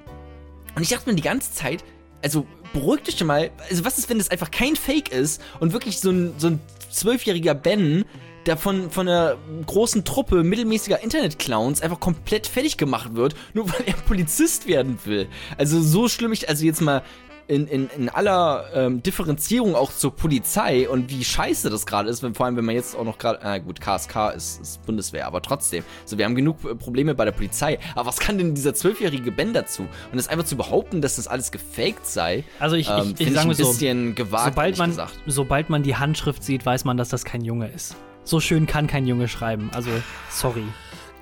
und 0.74 0.82
ich 0.82 0.88
dachte 0.88 1.10
mir 1.10 1.16
die 1.16 1.22
ganze 1.22 1.52
Zeit, 1.52 1.84
also 2.22 2.46
beruhigt 2.72 3.08
euch 3.08 3.22
mal, 3.24 3.50
also 3.68 3.84
was 3.84 3.98
ist, 3.98 4.08
wenn 4.08 4.18
das 4.18 4.30
einfach 4.30 4.50
kein 4.50 4.76
Fake 4.76 5.12
ist 5.12 5.42
und 5.60 5.72
wirklich 5.72 6.00
so 6.00 6.10
ein, 6.10 6.34
so 6.38 6.48
ein 6.48 6.60
zwölfjähriger 6.90 7.54
Ben, 7.54 8.04
der 8.46 8.56
von, 8.56 8.90
von 8.90 9.08
einer 9.08 9.36
großen 9.66 10.04
Truppe 10.04 10.44
mittelmäßiger 10.44 11.02
Internetclowns 11.02 11.82
einfach 11.82 12.00
komplett 12.00 12.46
fertig 12.46 12.76
gemacht 12.76 13.14
wird, 13.14 13.34
nur 13.54 13.68
weil 13.68 13.82
er 13.86 13.94
Polizist 13.94 14.66
werden 14.66 14.98
will. 15.04 15.28
Also 15.58 15.80
so 15.80 16.08
schlimm 16.08 16.32
ich, 16.32 16.48
also 16.48 16.64
jetzt 16.64 16.80
mal 16.80 17.02
in, 17.48 17.66
in, 17.66 17.88
in 17.96 18.08
aller 18.08 18.66
ähm, 18.74 19.02
Differenzierung 19.02 19.74
auch 19.74 19.92
zur 19.92 20.14
Polizei 20.14 20.88
und 20.88 21.10
wie 21.10 21.24
scheiße 21.24 21.70
das 21.70 21.86
gerade 21.86 22.08
ist, 22.08 22.22
wenn, 22.22 22.34
vor 22.34 22.46
allem 22.46 22.56
wenn 22.56 22.64
man 22.64 22.74
jetzt 22.74 22.96
auch 22.96 23.04
noch 23.04 23.18
gerade, 23.18 23.40
na 23.42 23.58
gut, 23.58 23.80
KSK 23.80 24.34
ist, 24.34 24.60
ist 24.60 24.84
Bundeswehr, 24.84 25.26
aber 25.26 25.42
trotzdem. 25.42 25.84
So, 26.04 26.18
wir 26.18 26.24
haben 26.24 26.34
genug 26.34 26.64
äh, 26.64 26.74
Probleme 26.74 27.14
bei 27.14 27.24
der 27.24 27.32
Polizei. 27.32 27.78
Aber 27.94 28.06
was 28.08 28.18
kann 28.18 28.38
denn 28.38 28.54
dieser 28.54 28.74
zwölfjährige 28.74 29.30
Ben 29.30 29.52
dazu? 29.52 29.82
Und 29.82 30.16
das 30.16 30.28
einfach 30.28 30.44
zu 30.44 30.56
behaupten, 30.56 31.00
dass 31.00 31.16
das 31.16 31.28
alles 31.28 31.52
gefaked 31.52 32.06
sei, 32.06 32.44
Also 32.58 32.76
ich, 32.76 32.88
ähm, 32.88 33.14
ich, 33.18 33.28
ich 33.28 33.38
ein 33.38 33.46
mal 33.46 33.54
so, 33.54 33.68
bisschen 33.68 34.14
gewagt, 34.14 34.46
sobald 34.54 34.78
man, 34.78 34.90
gesagt. 34.90 35.14
sobald 35.26 35.70
man 35.70 35.82
die 35.82 35.96
Handschrift 35.96 36.42
sieht, 36.42 36.66
weiß 36.66 36.84
man, 36.84 36.96
dass 36.96 37.08
das 37.08 37.24
kein 37.24 37.42
Junge 37.42 37.68
ist. 37.68 37.96
So 38.24 38.40
schön 38.40 38.66
kann 38.66 38.88
kein 38.88 39.06
Junge 39.06 39.28
schreiben. 39.28 39.70
Also, 39.72 39.90
sorry. 40.30 40.64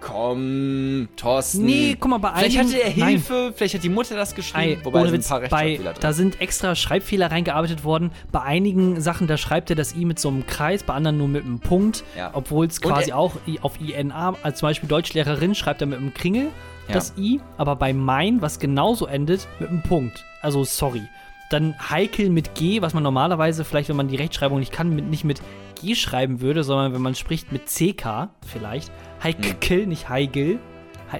Komm, 0.07 1.09
Thorsten. 1.17 1.65
Nee, 1.65 1.97
guck 1.99 2.11
mal, 2.11 2.19
bei 2.19 2.33
Vielleicht 2.35 2.59
einigen- 2.59 2.75
hatte 2.75 2.83
er 2.85 2.97
nein. 2.97 3.09
Hilfe, 3.11 3.53
vielleicht 3.57 3.75
hat 3.75 3.83
die 3.83 3.89
Mutter 3.89 4.17
das 4.17 4.35
geschrieben, 4.35 4.79
Ei, 4.81 4.85
wobei 4.85 5.01
ohne 5.01 5.13
Witz, 5.13 5.31
ein 5.33 5.41
paar 5.43 5.49
bei, 5.61 5.77
drin. 5.77 5.89
da 6.01 6.13
sind 6.13 6.41
extra 6.41 6.75
Schreibfehler 6.75 7.31
reingearbeitet 7.31 7.85
worden. 7.85 8.11
Bei 8.31 8.43
einigen 8.43 9.01
Sachen, 9.01 9.27
da 9.27 9.37
schreibt 9.37 9.71
er 9.71 9.77
das 9.77 9.95
I 9.97 10.05
mit 10.05 10.19
so 10.19 10.29
einem 10.29 10.47
Kreis, 10.47 10.83
bei 10.83 10.95
anderen 10.95 11.19
nur 11.19 11.29
mit 11.29 11.45
einem 11.45 11.59
Punkt. 11.59 12.05
Ja. 12.17 12.31
Obwohl 12.35 12.67
es 12.67 12.81
quasi 12.81 13.11
er- 13.11 13.17
auch 13.19 13.37
auf 13.63 13.81
INA, 13.81 14.35
als 14.43 14.59
zum 14.59 14.69
Beispiel 14.69 14.89
Deutschlehrerin, 14.89 15.55
schreibt 15.55 15.81
er 15.81 15.87
mit 15.87 15.99
einem 15.99 16.13
Kringel 16.15 16.49
Ja. 16.89 16.95
das 16.95 17.15
I, 17.19 17.41
aber 17.57 17.77
bei 17.77 17.93
mein, 17.93 18.43
was 18.43 18.59
genauso 18.59 19.07
endet, 19.07 19.49
mit 19.59 19.71
einem 19.71 19.83
Punkt. 19.83 20.25
Also 20.43 20.65
sorry. 20.65 21.03
Dann 21.51 21.75
Heikel 21.91 22.31
mit 22.31 22.55
G, 22.55 22.83
was 22.83 22.95
man 22.95 23.03
normalerweise 23.03 23.65
vielleicht, 23.65 23.89
wenn 23.89 23.97
man 23.97 24.09
die 24.09 24.17
Rechtschreibung 24.17 24.59
nicht 24.59 24.73
kann, 24.73 24.95
mit, 24.95 25.07
nicht 25.09 25.25
mit 25.25 25.41
G 25.81 25.95
schreiben 25.95 26.41
würde, 26.41 26.65
sondern 26.65 26.95
wenn 26.95 27.03
man 27.03 27.15
spricht 27.15 27.53
mit 27.53 27.67
CK 27.69 28.31
vielleicht. 28.47 28.91
Heikel, 29.25 29.87
nicht 29.87 30.09
Heigel. 30.09 30.47
He- 30.47 30.74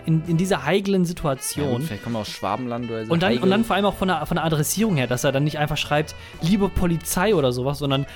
In, 0.05 0.23
in 0.27 0.37
dieser 0.37 0.65
heiklen 0.65 1.03
ja, 1.03 1.09
Situation. 1.09 1.71
gut, 1.79 1.83
vielleicht 1.85 2.03
kommen 2.03 2.17
wir 2.17 2.21
aus 2.21 2.29
Schwabenland 2.29 2.91
oder 2.91 3.07
so. 3.07 3.13
Und 3.13 3.23
dann, 3.23 3.31
Heigel. 3.31 3.43
und 3.45 3.51
dann 3.51 3.65
vor 3.65 3.77
allem 3.77 3.85
auch 3.87 3.95
von 3.97 4.09
der, 4.09 4.25
von 4.27 4.37
der 4.37 4.45
Adressierung 4.45 4.97
her, 4.97 5.07
dass 5.07 5.25
er 5.25 5.33
dann 5.33 5.45
nicht 5.45 5.59
einfach 5.59 5.77
schreibt, 5.77 6.15
liebe 6.43 6.69
Polizei 6.69 7.35
oder 7.35 7.53
sowas, 7.53 7.79
sondern 7.79 8.07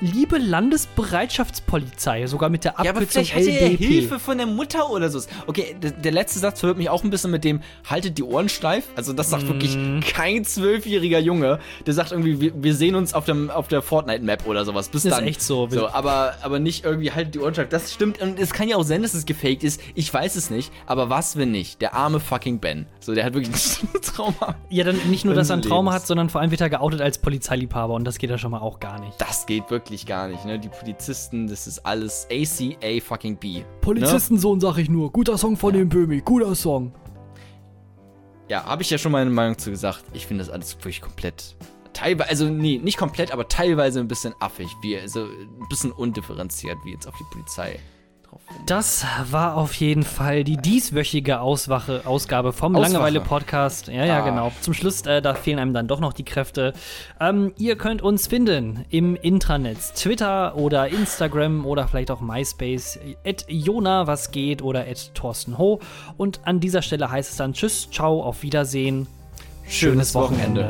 liebe 0.00 0.38
Landesbereitschaftspolizei, 0.38 2.26
sogar 2.26 2.48
mit 2.50 2.64
der 2.64 2.72
Ja, 2.72 2.78
aber 2.78 2.88
Abkürzung 3.00 3.24
vielleicht 3.24 3.34
hatte 3.34 3.50
er. 3.50 3.68
Hilfe 3.68 4.18
von 4.18 4.38
der 4.38 4.46
Mutter 4.46 4.90
oder 4.90 5.08
so. 5.10 5.20
Okay, 5.46 5.76
der, 5.82 5.90
der 5.92 6.12
letzte 6.12 6.38
Satz 6.38 6.60
verwirrt 6.60 6.78
mich 6.78 6.88
auch 6.90 7.04
ein 7.04 7.10
bisschen 7.10 7.30
mit 7.30 7.44
dem 7.44 7.60
haltet 7.88 8.18
die 8.18 8.22
Ohren 8.22 8.48
steif. 8.48 8.88
Also 8.96 9.12
das 9.12 9.30
sagt 9.30 9.46
wirklich 9.48 9.76
Mhm. 9.76 10.00
kein 10.00 10.44
zwölfjähriger 10.44 11.18
Junge, 11.18 11.58
der 11.86 11.94
sagt 11.94 12.12
irgendwie, 12.12 12.40
wir, 12.40 12.52
wir 12.62 12.74
sehen 12.74 12.94
uns 12.94 13.14
auf, 13.14 13.24
dem, 13.24 13.50
auf 13.50 13.68
der 13.68 13.82
Fortnite-Map 13.82 14.46
oder 14.46 14.64
sowas. 14.64 14.88
Bis 14.88 15.02
Das 15.02 15.12
ist 15.12 15.18
dann. 15.18 15.26
echt 15.28 15.42
so. 15.42 15.68
So, 15.68 15.88
aber, 15.88 16.34
aber 16.42 16.58
nicht 16.58 16.84
irgendwie 16.84 17.10
haltet 17.12 17.34
die 17.34 17.40
Ohren 17.40 17.52
steif. 17.54 17.68
Das 17.68 17.92
stimmt. 17.92 18.20
Und 18.20 18.38
es 18.38 18.52
kann 18.52 18.68
ja 18.68 18.76
auch 18.76 18.84
sein, 18.84 19.02
dass 19.02 19.14
es 19.14 19.26
gefaked 19.26 19.64
ist. 19.64 19.80
Ich 19.94 20.12
weiß 20.12 20.36
es 20.36 20.50
nicht. 20.50 20.72
Aber 20.86 21.10
was, 21.10 21.25
wenn 21.34 21.50
nicht? 21.50 21.80
Der 21.82 21.94
arme 21.94 22.20
fucking 22.20 22.60
Ben. 22.60 22.86
So, 23.00 23.14
der 23.14 23.24
hat 23.24 23.34
wirklich 23.34 23.82
ein 23.82 24.00
Trauma. 24.02 24.54
Ja, 24.68 24.84
dann 24.84 24.96
nicht 25.10 25.24
nur, 25.24 25.34
dass 25.34 25.50
er 25.50 25.56
ein 25.56 25.58
Lebens. 25.60 25.70
Trauma 25.70 25.92
hat, 25.92 26.06
sondern 26.06 26.30
vor 26.30 26.40
allem 26.40 26.52
wird 26.52 26.60
er 26.60 26.70
geoutet 26.70 27.00
als 27.00 27.18
Polizeiliebhaber 27.18 27.94
und 27.94 28.04
das 28.04 28.18
geht 28.18 28.30
ja 28.30 28.38
schon 28.38 28.52
mal 28.52 28.60
auch 28.60 28.78
gar 28.78 29.00
nicht. 29.00 29.20
Das 29.20 29.46
geht 29.46 29.70
wirklich 29.70 30.06
gar 30.06 30.28
nicht, 30.28 30.44
ne? 30.44 30.58
Die 30.58 30.68
Polizisten, 30.68 31.48
das 31.48 31.66
ist 31.66 31.84
alles 31.84 32.28
ACA 32.30 33.00
fucking 33.00 33.36
B. 33.38 33.58
Ne? 33.58 33.64
Polizistensohn, 33.80 34.60
sag 34.60 34.78
ich 34.78 34.88
nur. 34.88 35.10
Guter 35.10 35.38
Song 35.38 35.56
von 35.56 35.72
dem 35.72 35.88
Böhmi, 35.88 36.20
guter 36.20 36.54
Song. 36.54 36.92
Ja, 38.48 38.64
habe 38.64 38.82
ich 38.82 38.90
ja 38.90 38.98
schon 38.98 39.10
meine 39.10 39.30
Meinung 39.30 39.58
zu 39.58 39.70
gesagt. 39.70 40.04
Ich 40.12 40.26
finde 40.26 40.44
das 40.44 40.52
alles 40.52 40.76
wirklich 40.76 41.00
komplett 41.00 41.56
teilweise, 41.96 42.28
also 42.28 42.48
nee, 42.48 42.78
nicht 42.78 42.98
komplett, 42.98 43.32
aber 43.32 43.48
teilweise 43.48 44.00
ein 44.00 44.08
bisschen 44.08 44.34
affig, 44.38 44.68
wie, 44.82 44.98
also 44.98 45.24
ein 45.24 45.68
bisschen 45.68 45.92
undifferenziert, 45.92 46.76
wie 46.84 46.92
jetzt 46.92 47.08
auf 47.08 47.14
die 47.18 47.24
Polizei 47.32 47.80
drauf. 48.38 48.56
Das 48.66 49.04
war 49.30 49.56
auf 49.56 49.74
jeden 49.74 50.02
Fall 50.02 50.44
die 50.44 50.56
dieswöchige 50.56 51.40
Auswache, 51.40 52.02
Ausgabe 52.04 52.52
vom. 52.52 52.74
Langeweile-Podcast. 52.74 53.88
Ja, 53.88 54.04
ja, 54.04 54.18
Ah. 54.22 54.28
genau. 54.28 54.52
Zum 54.60 54.74
Schluss, 54.74 55.02
äh, 55.02 55.22
da 55.22 55.34
fehlen 55.34 55.58
einem 55.58 55.72
dann 55.74 55.88
doch 55.88 56.00
noch 56.00 56.12
die 56.12 56.24
Kräfte. 56.24 56.72
Ähm, 57.20 57.52
ihr 57.58 57.76
könnt 57.76 58.02
uns 58.02 58.26
finden 58.26 58.84
im 58.90 59.16
Intranet, 59.16 59.78
Twitter 59.94 60.56
oder 60.56 60.88
Instagram 60.88 61.64
oder 61.66 61.88
vielleicht 61.88 62.10
auch 62.10 62.20
MySpace, 62.20 62.98
at 63.26 63.44
Jona, 63.48 64.06
was 64.06 64.30
geht 64.30 64.62
oder 64.62 64.80
at 64.80 65.14
Thorsten 65.14 65.58
Ho. 65.58 65.80
Und 66.16 66.40
an 66.44 66.60
dieser 66.60 66.82
Stelle 66.82 67.10
heißt 67.10 67.30
es 67.30 67.36
dann 67.36 67.52
Tschüss, 67.52 67.88
ciao, 67.90 68.22
auf 68.22 68.42
Wiedersehen. 68.42 69.06
Schönes 69.68 70.14
Wochenende. 70.14 70.68